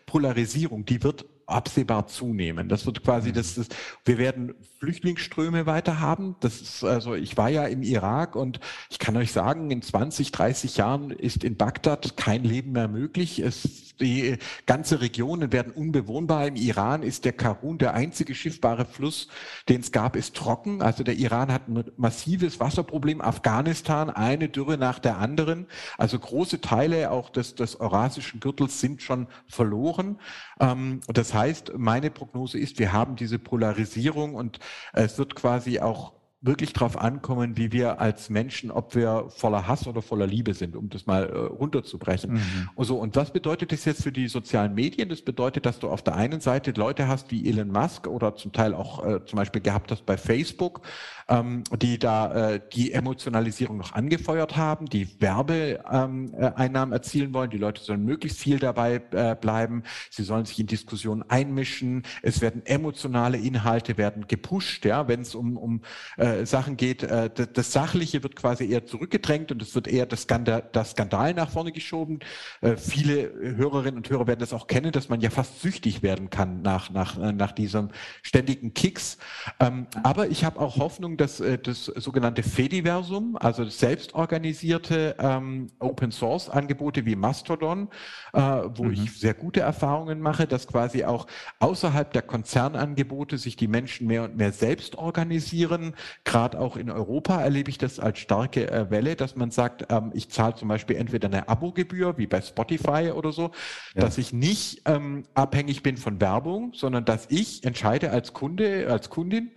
Polarisierung, 0.05 0.85
die 0.85 1.03
wird 1.03 1.25
absehbar 1.47 2.07
zunehmen. 2.07 2.69
Das 2.69 2.87
wird 2.87 3.03
quasi, 3.05 3.31
mhm. 3.31 3.35
das, 3.35 3.55
das, 3.55 3.69
wir 4.05 4.19
werden 4.19 4.55
Flüchtlingsströme 4.79 5.67
weiter 5.67 6.01
haben. 6.01 6.37
Das 6.41 6.61
ist, 6.61 6.85
also 6.85 7.15
ich 7.15 7.37
war 7.37 7.49
ja 7.49 7.67
im 7.67 7.83
Irak 7.83 8.35
und 8.35 8.59
ich 8.91 8.99
kann 8.99 9.17
euch 9.17 9.33
sagen, 9.33 9.71
in 9.71 9.81
20, 9.81 10.33
30 10.33 10.77
Jahren 10.77 11.11
ist 11.11 11.45
in 11.45 11.57
Bagdad 11.57 12.17
kein 12.17 12.43
Leben 12.43 12.73
mehr 12.73 12.89
möglich. 12.89 13.39
Es, 13.39 13.95
die 14.01 14.39
ganze 14.67 15.01
Regionen 15.01 15.53
werden 15.53 15.73
unbewohnbar. 15.73 16.49
Im 16.49 16.57
Iran 16.57 17.03
ist 17.03 17.25
der 17.25 17.33
Karun 17.33 17.79
der 17.79 17.95
einzige 17.95 18.35
schiffbare 18.35 18.85
Fluss, 18.85 19.29
den 19.69 19.83
es 19.83 19.93
gab, 19.93 20.17
ist 20.17 20.35
trocken. 20.35 20.83
Also 20.83 21.05
der 21.05 21.15
Iran 21.15 21.53
hat 21.53 21.69
ein 21.69 21.85
massives 21.97 22.59
Wasserproblem. 22.59 23.21
Afghanistan 23.21 24.11
eine 24.11 24.49
Dürre 24.49 24.79
nach 24.79 24.99
der 24.99 25.19
anderen. 25.19 25.67
Also 25.97 26.19
große 26.19 26.61
Teile 26.61 27.13
auch 27.13 27.31
des, 27.31 27.55
des 27.55 27.79
eurasischen 27.79 28.41
Gürtels 28.41 28.81
sind 28.81 29.03
schon 29.03 29.29
verloren. 29.47 30.19
Ähm, 30.59 31.01
das 31.07 31.32
heißt, 31.35 31.73
meine 31.77 32.11
Prognose 32.11 32.59
ist, 32.59 32.79
wir 32.79 32.93
haben 32.93 33.17
diese 33.17 33.39
Polarisierung 33.39 34.35
und 34.35 34.59
es 34.93 35.19
wird 35.19 35.35
quasi 35.35 35.81
auch 35.81 36.13
wirklich 36.43 36.73
darauf 36.73 36.99
ankommen, 36.99 37.57
wie 37.57 37.71
wir 37.71 38.01
als 38.01 38.29
Menschen, 38.29 38.73
ob 38.73 38.97
wir 38.97 39.27
voller 39.29 39.69
Hass 39.69 39.87
oder 39.87 40.03
voller 40.03 40.27
Liebe 40.27 40.55
sind, 40.55 40.75
um 40.75 40.91
das 40.91 41.07
mal 41.07 41.25
äh, 41.25 41.37
runterzubrechen. 41.37 42.33
Mhm. 42.33 42.69
Und, 42.75 42.85
so, 42.85 42.99
und 42.99 43.15
was 43.15 43.33
bedeutet 43.33 43.71
das 43.71 43.85
jetzt 43.85 44.03
für 44.03 44.11
die 44.11 44.27
sozialen 44.27 44.75
Medien? 44.75 45.09
Das 45.09 45.23
bedeutet, 45.23 45.67
dass 45.67 45.79
du 45.79 45.89
auf 45.89 46.03
der 46.03 46.17
einen 46.17 46.41
Seite 46.41 46.73
Leute 46.73 47.07
hast 47.07 47.31
wie 47.31 47.49
Elon 47.49 47.69
Musk 47.69 48.09
oder 48.09 48.35
zum 48.35 48.53
Teil 48.53 48.75
auch 48.75 49.07
äh, 49.07 49.25
zum 49.25 49.37
Beispiel 49.37 49.63
gehabt 49.63 49.93
hast 49.93 50.05
bei 50.05 50.17
Facebook, 50.17 50.83
ähm, 51.29 51.63
die 51.81 52.01
da 52.01 52.55
äh, 52.55 52.61
die 52.73 52.93
Emotionalisierung 52.93 53.77
noch 53.77 53.93
angefeuert 53.93 54.57
haben, 54.57 54.87
die 54.87 55.21
Werbeeinnahmen 55.21 56.35
ähm, 56.35 56.93
erzielen 56.93 57.33
wollen. 57.35 57.51
Die 57.51 57.59
Leute 57.59 57.81
sollen 57.83 58.05
möglichst 58.05 58.41
viel 58.41 58.59
dabei 58.59 59.01
äh, 59.13 59.37
bleiben. 59.41 59.85
Sie 60.11 60.25
sollen 60.25 60.45
sich 60.45 60.59
in 60.59 60.67
Diskussionen 60.67 61.23
einmischen. 61.29 62.03
Es 62.23 62.41
werden 62.41 62.67
emotionale 62.67 63.39
Inhalte 63.39 63.97
werden 63.97 64.27
gepusht, 64.27 64.85
ja, 64.85 65.07
wenn 65.07 65.21
es 65.21 65.37
um, 65.37 65.57
um 65.57 65.83
äh, 66.17 66.32
Sachen 66.45 66.77
geht. 66.77 67.03
Äh, 67.03 67.31
das, 67.35 67.49
das, 67.53 67.73
Sachliche 67.73 68.23
wird 68.23 68.37
quasi 68.37 68.71
eher 68.71 68.87
zurückgedrängt 68.87 69.53
und 69.53 69.63
es 69.63 69.75
wird 69.75 69.89
eher 69.89 70.07
das 70.07 70.23
Skandal, 70.23 70.69
das 70.73 70.93
Skandal 70.93 71.35
nach 71.35 71.51
vorne 71.51 71.73
geschoben. 71.73 72.21
Äh, 72.61 72.77
viele 72.77 73.33
Hörerinnen 73.57 73.97
und 73.97 74.11
Hörer 74.11 74.27
werden 74.27 74.41
das 74.41 74.53
auch 74.53 74.67
kennen, 74.67 74.93
dass 74.93 75.09
man 75.09 75.21
ja 75.21 75.31
fast 75.31 75.61
süchtig 75.61 76.03
werden 76.03 76.31
kann 76.31 76.63
nach, 76.63 76.91
nach, 76.91 77.17
nach 77.17 77.53
diesem 77.53 77.91
ständigen 78.23 78.75
Kicks. 78.75 79.19
Ähm, 79.61 79.87
aber 80.03 80.29
ich 80.29 80.45
habe 80.45 80.61
auch 80.61 80.77
Hoffnung, 80.77 81.17
das, 81.17 81.41
äh, 81.41 81.59
das 81.59 81.85
sogenannte 81.85 82.43
Fediversum, 82.43 83.37
also 83.37 83.65
selbstorganisierte 83.65 85.17
ähm, 85.19 85.69
Open 85.79 86.13
Source 86.13 86.49
Angebote 86.49 87.05
wie 87.07 87.17
Mastodon, 87.17 87.89
äh, 88.33 88.41
wo 88.41 88.85
mhm. 88.85 88.93
ich 88.93 89.19
sehr 89.19 89.35
gute 89.35 89.61
Erfahrungen 89.61 90.21
mache, 90.21 90.47
dass 90.47 90.67
quasi 90.67 91.05
auch 91.05 91.27
außerhalb 91.59 92.13
der 92.13 92.23
Konzernangebote 92.23 93.39
sich 93.39 93.57
die 93.57 93.69
Menschen 93.69 94.07
mehr 94.07 94.25
und 94.25 94.37
mehr 94.37 94.53
selbst 94.53 94.97
organisieren. 94.97 95.95
Gerade 96.25 96.61
auch 96.61 96.77
in 96.77 96.89
Europa 96.89 97.41
erlebe 97.41 97.69
ich 97.69 97.79
das 97.79 97.99
als 97.99 98.21
starke 98.21 98.71
äh, 98.71 98.91
Welle, 98.91 99.17
dass 99.17 99.35
man 99.35 99.51
sagt, 99.51 99.87
ähm, 99.91 100.13
ich 100.15 100.31
zahle 100.31 100.55
zum 100.55 100.69
Beispiel 100.69 100.97
entweder 100.97 101.27
eine 101.27 101.49
Abogebühr 101.49 102.17
wie 102.17 102.29
bei 102.29 102.41
Spotify 102.41 103.11
oder 103.13 103.33
so, 103.33 103.51
ja. 103.95 104.03
dass 104.03 104.19
ich 104.19 104.33
nicht 104.33 104.83
ähm, 104.87 105.25
abhängig 105.35 105.83
bin 105.83 105.97
von 105.97 106.21
Werbung, 106.21 106.73
sondern 106.75 107.05
dass 107.05 107.27
ich 107.29 107.65
entscheide 107.65 108.11
als 108.11 108.33
Kunde, 108.33 108.87
als 108.89 109.11
Kundin, 109.11 109.53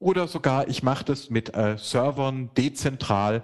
oder 0.00 0.26
sogar, 0.28 0.66
ich 0.66 0.82
mache 0.82 1.04
das 1.04 1.28
mit 1.28 1.54
äh, 1.54 1.76
Servern 1.76 2.50
dezentral. 2.54 3.42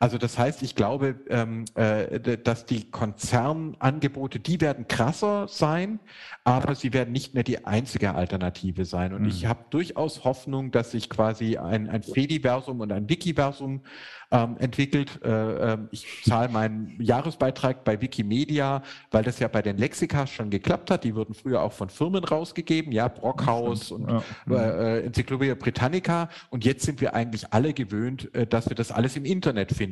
Also 0.00 0.16
das 0.16 0.38
heißt, 0.38 0.62
ich 0.62 0.76
glaube, 0.76 1.16
ähm, 1.28 1.64
äh, 1.74 2.20
dass 2.38 2.66
die 2.66 2.88
Konzernangebote, 2.88 4.38
die 4.38 4.60
werden 4.60 4.86
krasser 4.86 5.48
sein, 5.48 5.98
aber 6.44 6.76
sie 6.76 6.92
werden 6.92 7.12
nicht 7.12 7.34
mehr 7.34 7.42
die 7.42 7.66
einzige 7.66 8.14
Alternative 8.14 8.84
sein. 8.84 9.12
Und 9.12 9.22
mhm. 9.22 9.28
ich 9.28 9.46
habe 9.46 9.64
durchaus 9.70 10.22
Hoffnung, 10.22 10.70
dass 10.70 10.92
sich 10.92 11.10
quasi 11.10 11.56
ein, 11.56 11.88
ein 11.88 12.04
Fediversum 12.04 12.78
und 12.78 12.92
ein 12.92 13.08
Wikiversum 13.08 13.82
ähm, 14.30 14.56
entwickelt. 14.58 15.20
Äh, 15.24 15.72
äh, 15.72 15.78
ich 15.90 16.22
zahle 16.24 16.48
meinen 16.48 16.96
Jahresbeitrag 17.00 17.84
bei 17.84 18.00
Wikimedia, 18.00 18.82
weil 19.10 19.24
das 19.24 19.38
ja 19.38 19.48
bei 19.48 19.62
den 19.62 19.78
Lexikas 19.78 20.30
schon 20.30 20.50
geklappt 20.50 20.90
hat. 20.90 21.04
Die 21.04 21.14
wurden 21.14 21.34
früher 21.34 21.62
auch 21.62 21.72
von 21.72 21.88
Firmen 21.88 22.22
rausgegeben, 22.22 22.92
ja, 22.92 23.08
Brockhaus 23.08 23.90
und 23.90 24.08
ja. 24.08 24.22
äh, 24.54 25.06
Enzyklopädie 25.06 25.54
Britannica. 25.54 26.28
Und 26.50 26.64
jetzt 26.64 26.84
sind 26.84 27.00
wir 27.00 27.14
eigentlich 27.14 27.52
alle 27.52 27.72
gewöhnt, 27.72 28.32
äh, 28.34 28.46
dass 28.46 28.68
wir 28.68 28.76
das 28.76 28.92
alles 28.92 29.16
im 29.16 29.24
Internet 29.24 29.72
finden. 29.72 29.87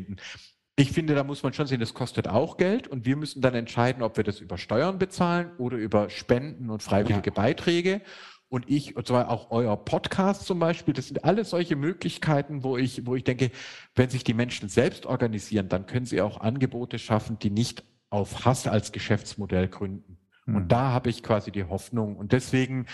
Ich 0.78 0.93
finde, 0.93 1.14
da 1.14 1.24
muss 1.24 1.43
man 1.43 1.55
schon 1.55 1.66
sehen, 1.66 1.81
das 1.81 1.94
kostet 1.94 2.28
auch 2.28 2.59
Geld 2.59 2.86
und 2.86 3.06
wir 3.06 3.16
müssen 3.16 3.40
dann 3.40 3.55
entscheiden, 3.55 4.02
ob 4.02 4.18
wir 4.18 4.24
das 4.24 4.40
über 4.40 4.59
Steuern 4.59 4.98
bezahlen 4.98 5.51
oder 5.56 5.78
über 5.78 6.10
Spenden 6.10 6.68
und 6.68 6.82
freiwillige 6.82 7.31
ja. 7.31 7.35
Beiträge 7.35 8.02
und 8.48 8.70
ich, 8.70 8.94
und 8.94 9.06
zwar 9.06 9.31
auch 9.31 9.51
euer 9.51 9.77
Podcast 9.77 10.47
zum 10.47 10.59
Beispiel, 10.59 10.94
das 10.94 11.09
sind 11.09 11.24
alles 11.24 11.51
solche 11.51 11.74
Möglichkeiten, 11.74 12.62
wo 12.62 12.77
ich, 12.77 13.05
wo 13.05 13.16
ich 13.16 13.24
denke, 13.24 13.51
wenn 13.94 14.09
sich 14.09 14.23
die 14.23 14.35
Menschen 14.35 14.68
selbst 14.68 15.05
organisieren, 15.06 15.68
dann 15.68 15.86
können 15.86 16.06
sie 16.06 16.20
auch 16.20 16.40
Angebote 16.40 16.98
schaffen, 16.98 17.39
die 17.40 17.51
nicht 17.51 17.82
auf 18.09 18.44
Hass 18.44 18.68
als 18.68 18.93
Geschäftsmodell 18.93 19.68
gründen. 19.68 20.18
Mhm. 20.44 20.55
Und 20.55 20.62
hm. 20.62 20.68
da 20.68 20.93
habe 20.93 21.10
ich 21.10 21.24
quasi 21.24 21.51
die 21.51 21.64
Hoffnung. 21.64 22.16
Und 22.16 22.31
deswegen 22.31 22.86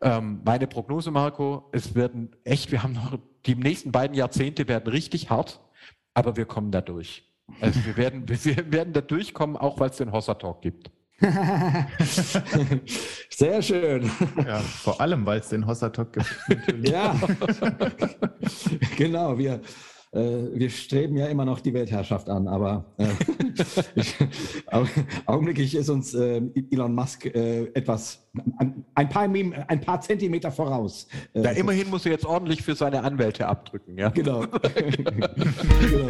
ähm, 0.00 0.40
meine 0.44 0.68
Prognose, 0.68 1.10
Marco, 1.10 1.68
es 1.72 1.96
werden 1.96 2.36
echt, 2.44 2.70
wir 2.70 2.84
haben 2.84 2.92
noch, 2.92 3.18
die 3.44 3.56
nächsten 3.56 3.90
beiden 3.90 4.16
Jahrzehnte 4.16 4.68
werden 4.68 4.88
richtig 4.88 5.30
hart, 5.30 5.60
aber 6.14 6.36
wir 6.36 6.44
kommen 6.44 6.70
da 6.70 6.80
durch. 6.80 7.24
Also 7.60 7.84
wir 7.84 7.96
werden, 7.96 8.28
wir 8.28 8.72
werden 8.72 8.92
da 8.92 9.00
durchkommen, 9.00 9.56
auch 9.56 9.78
weil 9.80 9.90
es 9.90 9.96
den 9.96 10.12
Hossa 10.12 10.34
Talk 10.34 10.62
gibt. 10.62 10.90
Sehr 13.30 13.62
schön. 13.62 14.10
Ja, 14.44 14.58
vor 14.58 15.00
allem, 15.00 15.24
weil 15.24 15.38
es 15.40 15.48
den 15.50 15.66
Hossatok 15.66 16.12
gibt. 16.12 16.34
ja, 16.88 17.14
genau. 18.96 19.38
Wir, 19.38 19.60
wir 20.12 20.68
streben 20.68 21.16
ja 21.16 21.26
immer 21.26 21.46
noch 21.46 21.60
die 21.60 21.72
Weltherrschaft 21.72 22.28
an, 22.28 22.46
aber 22.46 22.84
äh, 22.98 23.06
ich, 23.94 24.14
augenblicklich 25.24 25.74
ist 25.74 25.88
uns 25.88 26.12
äh, 26.12 26.42
Elon 26.70 26.94
Musk 26.94 27.24
äh, 27.26 27.64
etwas, 27.74 28.28
ein, 28.94 29.08
paar, 29.08 29.22
ein 29.22 29.80
paar 29.80 30.00
Zentimeter 30.02 30.52
voraus. 30.52 31.08
Ja, 31.32 31.50
immerhin 31.52 31.88
muss 31.88 32.04
er 32.04 32.12
jetzt 32.12 32.26
ordentlich 32.26 32.62
für 32.62 32.74
seine 32.74 33.02
Anwälte 33.04 33.46
abdrücken. 33.46 33.96
Ja? 33.96 34.10
Genau. 34.10 34.40
genau. 35.80 36.08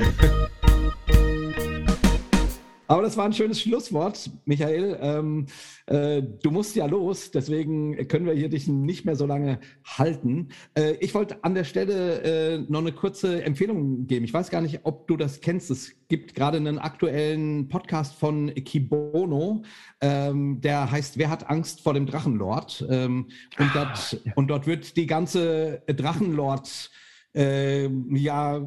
Aber 2.93 3.01
das 3.01 3.16
war 3.16 3.24
ein 3.24 3.32
schönes 3.32 3.59
Schlusswort, 3.62 4.31
Michael. 4.44 4.98
Ähm, 5.01 5.47
äh, 5.86 6.23
du 6.43 6.51
musst 6.51 6.77
ja 6.77 6.85
los, 6.85 7.31
deswegen 7.31 8.06
können 8.06 8.27
wir 8.27 8.35
hier 8.35 8.51
dich 8.51 8.69
nicht 8.69 9.06
mehr 9.06 9.16
so 9.16 9.24
lange 9.24 9.60
halten. 9.82 10.51
Äh, 10.74 10.97
ich 11.01 11.14
wollte 11.14 11.43
an 11.43 11.55
der 11.55 11.64
Stelle 11.64 12.20
äh, 12.20 12.59
noch 12.69 12.81
eine 12.81 12.93
kurze 12.93 13.44
Empfehlung 13.44 14.06
geben. 14.06 14.27
Ich 14.27 14.35
weiß 14.35 14.51
gar 14.51 14.60
nicht, 14.60 14.81
ob 14.82 15.09
du 15.09 15.16
das 15.16 15.40
kennst. 15.40 15.70
Es 15.70 16.06
gibt 16.09 16.35
gerade 16.35 16.59
einen 16.59 16.78
aktuellen 16.78 17.70
Podcast 17.70 18.14
von 18.14 18.52
Kibono, 18.56 19.62
ähm, 20.02 20.60
der 20.60 20.90
heißt 20.90 21.16
Wer 21.16 21.31
hat 21.31 21.48
Angst 21.48 21.81
vor 21.81 21.94
dem 21.94 22.05
Drachenlord? 22.05 22.85
Ähm, 22.90 23.28
und, 23.59 23.70
ah, 23.70 23.86
dort, 23.86 24.20
ja. 24.23 24.32
und 24.35 24.48
dort 24.48 24.66
wird 24.66 24.98
die 24.98 25.06
ganze 25.06 25.82
Drachenlord- 25.86 26.90
äh, 27.35 27.89
ja, 28.10 28.59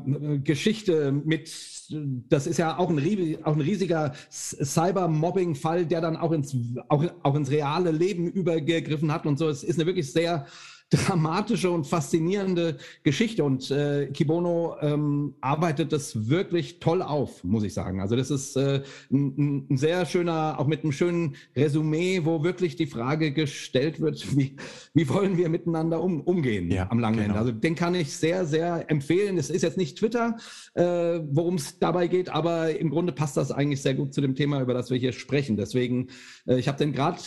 Geschichte 0.43 1.11
mit, 1.11 1.49
das 1.89 2.47
ist 2.47 2.57
ja 2.57 2.77
auch 2.77 2.89
ein, 2.89 3.37
auch 3.43 3.53
ein 3.53 3.61
riesiger 3.61 4.13
Cyber-Mobbing-Fall, 4.29 5.85
der 5.85 6.01
dann 6.01 6.17
auch 6.17 6.31
ins, 6.31 6.55
auch, 6.89 7.03
auch 7.23 7.35
ins 7.35 7.51
reale 7.51 7.91
Leben 7.91 8.27
übergegriffen 8.27 9.11
hat 9.11 9.25
und 9.25 9.37
so. 9.37 9.49
Es 9.49 9.63
ist 9.63 9.77
eine 9.77 9.85
wirklich 9.85 10.11
sehr 10.11 10.45
dramatische 10.89 11.71
und 11.71 11.87
faszinierende 11.87 12.77
Geschichte. 13.03 13.43
Und 13.43 13.71
äh, 13.71 14.07
Kibono 14.07 14.75
ähm, 14.81 15.35
arbeitet 15.41 15.91
das 15.91 16.29
wirklich 16.29 16.79
toll 16.79 17.01
auf, 17.01 17.43
muss 17.43 17.63
ich 17.63 17.73
sagen. 17.73 18.01
Also 18.01 18.15
das 18.15 18.29
ist 18.29 18.55
äh, 18.55 18.83
ein, 19.11 19.65
ein, 19.69 19.77
sehr 19.77 20.05
schöner, 20.05 20.59
auch 20.59 20.67
mit 20.67 20.83
einem 20.83 20.91
schönen 20.91 21.35
Resümee, 21.55 22.21
wo 22.23 22.43
wirklich 22.43 22.75
die 22.75 22.85
Frage 22.85 23.31
gestellt 23.31 23.99
wird, 23.99 24.37
wie, 24.37 24.55
wie 24.93 25.09
wollen 25.09 25.37
wir 25.37 25.49
miteinander 25.49 26.01
um, 26.01 26.21
umgehen 26.21 26.69
ja, 26.69 26.89
am 26.91 26.99
langen 26.99 27.17
genau. 27.17 27.27
Ende. 27.29 27.39
Also 27.39 27.51
den 27.51 27.75
kann 27.75 27.95
ich 27.95 28.15
sehr, 28.15 28.45
sehr 28.45 28.89
empfehlen. 28.89 29.37
Es 29.37 29.49
ist 29.49 29.63
jetzt 29.63 29.77
nicht 29.77 29.97
Twitter, 29.97 30.37
äh, 30.75 30.83
worum 30.83 31.55
es 31.55 31.79
dabei 31.79 32.07
geht, 32.07 32.29
aber 32.29 32.77
im 32.77 32.91
Grunde 32.91 33.11
passt 33.11 33.37
das 33.37 33.51
eigentlich 33.51 33.81
sehr 33.81 33.95
gut 33.95 34.13
zu 34.13 34.21
dem 34.21 34.35
Thema, 34.35 34.61
über 34.61 34.73
das 34.73 34.91
wir 34.91 34.97
hier 34.97 35.13
sprechen. 35.13 35.57
Deswegen, 35.57 36.09
äh, 36.45 36.59
ich 36.59 36.67
habe 36.67 36.77
den 36.77 36.93
gerade 36.93 37.17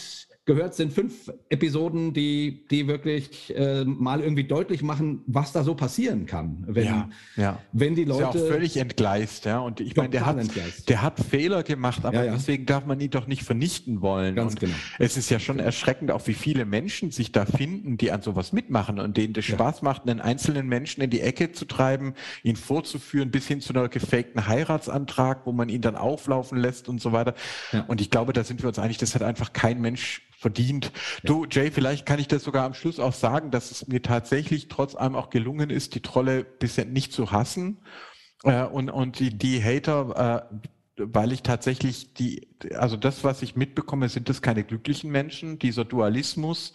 gehört, 0.49 0.75
sind 0.75 0.95
fünf 0.95 1.31
Episoden, 1.51 2.15
die, 2.15 2.67
die 2.71 2.89
wirklich 2.89 3.55
äh, 3.55 3.85
mal 3.85 4.21
irgendwie 4.21 4.45
deutlich 4.45 4.83
machen, 4.83 5.23
was 5.27 5.53
da 5.53 5.63
so 5.63 5.75
passieren 5.75 6.25
kann, 6.25 6.65
wenn, 6.67 6.87
ja, 6.87 7.09
ja. 7.37 7.59
wenn 7.73 7.95
die 7.95 8.05
Leute. 8.05 8.29
Ist 8.29 8.35
ja 8.35 8.41
auch 8.43 8.49
völlig 8.49 8.77
entgleist, 8.79 9.45
ja. 9.45 9.59
Und 9.59 9.81
ich 9.81 9.95
meine, 9.95 10.09
der 10.09 10.25
hat, 10.25 10.39
der 10.89 11.03
hat 11.03 11.21
Fehler 11.21 11.63
gemacht, 11.63 12.05
aber 12.05 12.17
ja, 12.17 12.25
ja. 12.25 12.33
deswegen 12.33 12.65
darf 12.65 12.87
man 12.87 12.99
ihn 12.99 13.11
doch 13.11 13.27
nicht 13.27 13.43
vernichten 13.45 14.01
wollen. 14.01 14.35
Ganz 14.35 14.55
und 14.55 14.61
genau. 14.61 14.75
Es 14.99 15.19
ist 15.19 15.29
ja 15.31 15.39
schon 15.39 15.59
erschreckend, 15.59 16.11
auch 16.11 16.27
wie 16.27 16.35
viele 16.35 16.65
Menschen 16.65 17.11
sich 17.11 17.31
da 17.31 17.45
finden, 17.45 17.99
die 17.99 18.11
an 18.11 18.23
sowas 18.23 18.53
mitmachen 18.53 18.99
und 18.99 19.19
denen 19.19 19.35
das 19.35 19.45
Spaß 19.45 19.83
macht, 19.83 20.09
einen 20.09 20.21
einzelnen 20.21 20.67
Menschen 20.67 21.03
in 21.03 21.11
die 21.11 21.21
Ecke 21.21 21.53
zu 21.53 21.67
treiben, 21.67 22.15
ihn 22.43 22.57
vorzuführen, 22.57 23.31
bis 23.31 23.47
hin 23.47 23.61
zu 23.61 23.75
einer 23.75 23.91
gefakten 23.91 24.49
Heiratsantrag, 24.49 25.45
wo 25.45 25.53
man 25.53 25.69
ihn 25.69 25.83
dann 25.83 25.95
auflaufen 25.95 26.59
lässt 26.59 26.89
und 26.89 27.03
so 27.03 27.13
weiter. 27.13 27.35
Und 27.87 28.01
ich 28.01 28.09
glaube, 28.09 28.33
da 28.33 28.45
sind 28.45 28.63
wir 28.63 28.69
uns 28.69 28.79
einig, 28.79 28.97
das 28.97 29.15
hat 29.15 29.23
einfach 29.23 29.53
kein 29.53 29.83
Mensch 29.83 30.23
verdient. 30.39 30.93
Du, 31.25 31.47
Jay, 31.51 31.71
vielleicht 31.71 32.07
kann 32.07 32.21
ich 32.21 32.29
das 32.29 32.45
sogar 32.45 32.65
am 32.65 32.75
Schluss 32.75 33.01
auch 33.01 33.13
sagen, 33.13 33.51
dass 33.51 33.73
es 33.73 33.89
mir 33.89 34.03
tatsächlich 34.03 34.69
trotz 34.69 34.95
allem 34.95 35.17
auch 35.17 35.31
gelungen 35.31 35.71
ist, 35.71 35.97
die 35.97 36.01
Trolle 36.01 36.45
bisher 36.45 36.85
nicht 36.85 37.13
zu 37.13 37.33
hassen. 37.33 37.79
Äh, 38.45 38.65
und, 38.65 38.89
und 38.89 39.19
die, 39.19 39.37
die 39.37 39.63
Hater, 39.63 40.49
äh, 40.53 40.57
weil 40.97 41.33
ich 41.33 41.43
tatsächlich 41.43 42.15
die, 42.15 42.49
also 42.75 42.97
das, 42.97 43.25
was 43.25 43.43
ich 43.43 43.57
mitbekomme, 43.57 44.09
sind 44.09 44.29
das 44.29 44.41
keine 44.41 44.63
glücklichen 44.63 45.11
Menschen. 45.11 45.59
Dieser 45.59 45.85
Dualismus, 45.85 46.73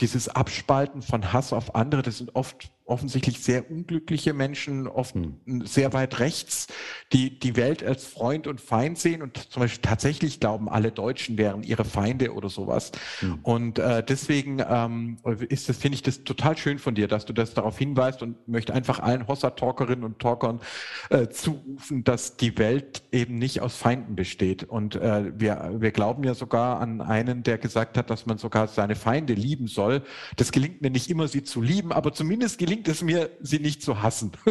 dieses 0.00 0.28
Abspalten 0.28 1.00
von 1.00 1.32
Hass 1.32 1.52
auf 1.52 1.76
andere, 1.76 2.02
das 2.02 2.18
sind 2.18 2.34
oft 2.34 2.72
offensichtlich 2.86 3.40
sehr 3.40 3.70
unglückliche 3.70 4.34
Menschen, 4.34 4.86
oft 4.86 5.14
hm. 5.14 5.64
sehr 5.64 5.92
weit 5.92 6.18
rechts, 6.18 6.66
die 7.12 7.38
die 7.38 7.56
Welt 7.56 7.82
als 7.82 8.04
Freund 8.04 8.46
und 8.46 8.60
Feind 8.60 8.98
sehen 8.98 9.22
und 9.22 9.38
zum 9.38 9.62
Beispiel 9.62 9.82
tatsächlich 9.82 10.38
glauben, 10.38 10.68
alle 10.68 10.92
Deutschen 10.92 11.38
wären 11.38 11.62
ihre 11.62 11.84
Feinde 11.84 12.34
oder 12.34 12.50
sowas. 12.50 12.92
Hm. 13.20 13.38
Und 13.42 13.78
äh, 13.78 14.04
deswegen 14.04 14.62
ähm, 14.68 15.16
ist 15.48 15.68
das, 15.68 15.78
finde 15.78 15.96
ich 15.96 16.02
das 16.02 16.24
total 16.24 16.58
schön 16.58 16.78
von 16.78 16.94
dir, 16.94 17.08
dass 17.08 17.24
du 17.24 17.32
das 17.32 17.54
darauf 17.54 17.78
hinweist 17.78 18.22
und 18.22 18.46
möchte 18.48 18.74
einfach 18.74 19.00
allen 19.00 19.26
Hossa-Talkerinnen 19.26 20.04
und 20.04 20.18
Talkern 20.18 20.60
äh, 21.08 21.28
zurufen, 21.28 22.04
dass 22.04 22.36
die 22.36 22.58
Welt 22.58 23.02
eben 23.12 23.38
nicht 23.38 23.62
aus 23.62 23.76
Feinden 23.76 24.14
besteht. 24.14 24.64
Und 24.64 24.96
äh, 24.96 25.32
wir, 25.38 25.76
wir 25.78 25.90
glauben 25.90 26.22
ja 26.24 26.34
sogar 26.34 26.80
an 26.80 27.00
einen, 27.00 27.42
der 27.42 27.56
gesagt 27.56 27.96
hat, 27.96 28.10
dass 28.10 28.26
man 28.26 28.36
sogar 28.36 28.68
seine 28.68 28.94
Feinde 28.94 29.32
lieben 29.32 29.68
soll. 29.68 30.02
Das 30.36 30.52
gelingt 30.52 30.82
mir 30.82 30.90
nicht 30.90 31.08
immer, 31.08 31.28
sie 31.28 31.44
zu 31.44 31.62
lieben, 31.62 31.90
aber 31.90 32.12
zumindest 32.12 32.58
gelingt 32.58 32.73
gelingt 32.74 32.88
es 32.88 33.02
mir, 33.02 33.30
sie 33.40 33.58
nicht 33.58 33.82
zu 33.82 34.02
hassen. 34.02 34.32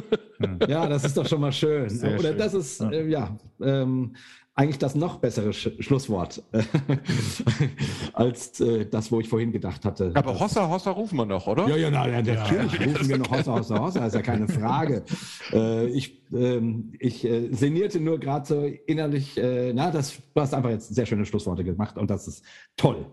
Ja, 0.68 0.88
das 0.88 1.06
ist 1.06 1.16
doch 1.16 1.26
schon 1.26 1.40
mal 1.40 1.54
schön. 1.54 1.90
Sehr 1.90 2.20
Oder 2.20 2.30
schön. 2.30 2.38
das 2.38 2.54
ist, 2.54 2.82
ja, 2.82 2.92
äh, 2.92 3.08
ja 3.08 3.38
ähm, 3.62 4.14
eigentlich 4.56 4.78
das 4.78 4.94
noch 4.94 5.20
bessere 5.20 5.54
Sch 5.54 5.70
Schlusswort 5.80 6.44
als 8.14 8.60
äh, 8.60 8.86
das, 8.86 9.10
wo 9.10 9.22
ich 9.22 9.30
vorhin 9.30 9.54
gedacht 9.54 9.86
hatte. 9.86 10.12
Aber 10.16 10.38
Hossa, 10.38 10.68
Hossa 10.68 10.92
rufen 10.92 11.16
wir 11.16 11.26
noch, 11.26 11.48
oder? 11.48 11.70
Ja, 11.70 11.78
ja, 11.78 11.90
na, 11.90 12.08
ja 12.10 12.22
natürlich 12.22 12.74
ja, 12.74 12.86
rufen 12.88 13.08
wir 13.08 13.18
noch 13.20 13.32
Hossa, 13.32 13.54
Hossa, 13.54 13.80
Hossa, 13.80 14.06
ist 14.06 14.16
ja 14.16 14.22
keine 14.22 14.50
Frage. 14.50 15.04
äh, 15.54 15.88
ich 15.88 16.22
ähm, 16.34 16.92
ich 17.00 17.24
äh, 17.24 17.54
sinnierte 17.54 18.02
nur 18.02 18.20
gerade 18.20 18.46
so 18.46 18.66
innerlich, 18.86 19.38
äh, 19.38 19.72
na, 19.74 19.92
das, 19.92 20.18
du 20.36 20.42
hast 20.42 20.54
einfach 20.54 20.72
jetzt 20.72 20.94
sehr 20.94 21.06
schöne 21.06 21.26
Schlussworte 21.26 21.64
gemacht 21.64 21.98
und 21.98 22.10
das 22.10 22.28
ist 22.28 22.44
toll. 22.76 23.06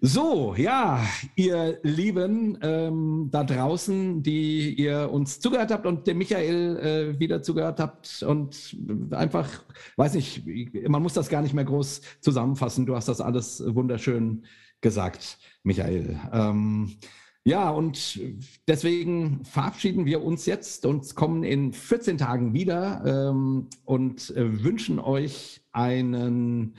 So, 0.00 0.54
ja, 0.54 1.04
ihr 1.34 1.80
Lieben 1.82 2.56
ähm, 2.62 3.30
da 3.32 3.42
draußen, 3.42 4.22
die 4.22 4.74
ihr 4.74 5.10
uns 5.10 5.40
zugehört 5.40 5.72
habt 5.72 5.86
und 5.86 6.06
dem 6.06 6.18
Michael 6.18 6.76
äh, 7.16 7.18
wieder 7.18 7.42
zugehört 7.42 7.80
habt 7.80 8.22
und 8.22 8.76
einfach, 9.10 9.64
weiß 9.96 10.14
nicht, 10.14 10.44
man 10.88 11.02
muss 11.02 11.14
das 11.14 11.28
gar 11.28 11.42
nicht 11.42 11.52
mehr 11.52 11.64
groß 11.64 12.02
zusammenfassen. 12.20 12.86
Du 12.86 12.94
hast 12.94 13.08
das 13.08 13.20
alles 13.20 13.60
wunderschön 13.66 14.44
gesagt, 14.80 15.38
Michael. 15.64 16.16
Ähm, 16.32 16.98
ja, 17.42 17.68
und 17.68 18.20
deswegen 18.68 19.44
verabschieden 19.44 20.06
wir 20.06 20.22
uns 20.22 20.46
jetzt 20.46 20.86
und 20.86 21.16
kommen 21.16 21.42
in 21.42 21.72
14 21.72 22.18
Tagen 22.18 22.54
wieder 22.54 23.02
ähm, 23.04 23.66
und 23.84 24.30
äh, 24.36 24.62
wünschen 24.62 25.00
euch 25.00 25.60
einen 25.72 26.76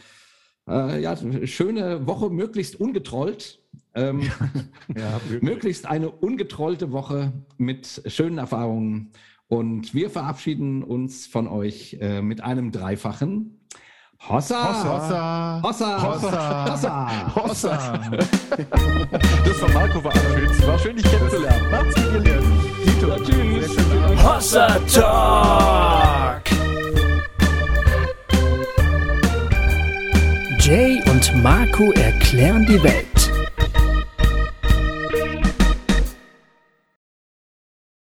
äh, 0.69 1.01
ja, 1.01 1.17
schöne 1.45 2.05
Woche, 2.07 2.29
möglichst 2.29 2.79
ungetrollt. 2.79 3.59
Ähm, 3.95 4.21
ja, 4.95 5.19
möglichst 5.41 5.85
eine 5.85 6.09
ungetrollte 6.09 6.91
Woche 6.91 7.33
mit 7.57 8.03
schönen 8.05 8.37
Erfahrungen. 8.37 9.11
Und 9.47 9.93
wir 9.95 10.09
verabschieden 10.09 10.83
uns 10.83 11.25
von 11.25 11.47
euch 11.47 11.97
äh, 11.99 12.21
mit 12.21 12.41
einem 12.41 12.71
dreifachen 12.71 13.59
Hossa! 14.27 14.83
Hossa! 14.83 15.61
Hossa! 15.63 16.03
Hossa! 16.03 16.71
Hossa! 16.71 17.35
Hossa! 17.35 18.01
Das 19.45 19.61
war 19.61 19.69
Marco 19.69 20.01
verabschiedet. 20.01 20.67
War 20.67 20.77
schön, 20.77 20.95
dich 20.97 21.05
kennenzulernen. 21.05 21.71
Macht's 21.71 21.95
gut, 21.95 22.13
ihr 22.13 22.19
Lieben. 22.19 22.69
Tschüss. 23.23 23.77
Hossa 24.23 24.77
Talk! 24.93 25.88
Jay 30.69 31.01
und 31.09 31.33
Marco 31.41 31.91
erklären 31.93 32.63
die 32.63 32.83
Welt. 32.83 33.08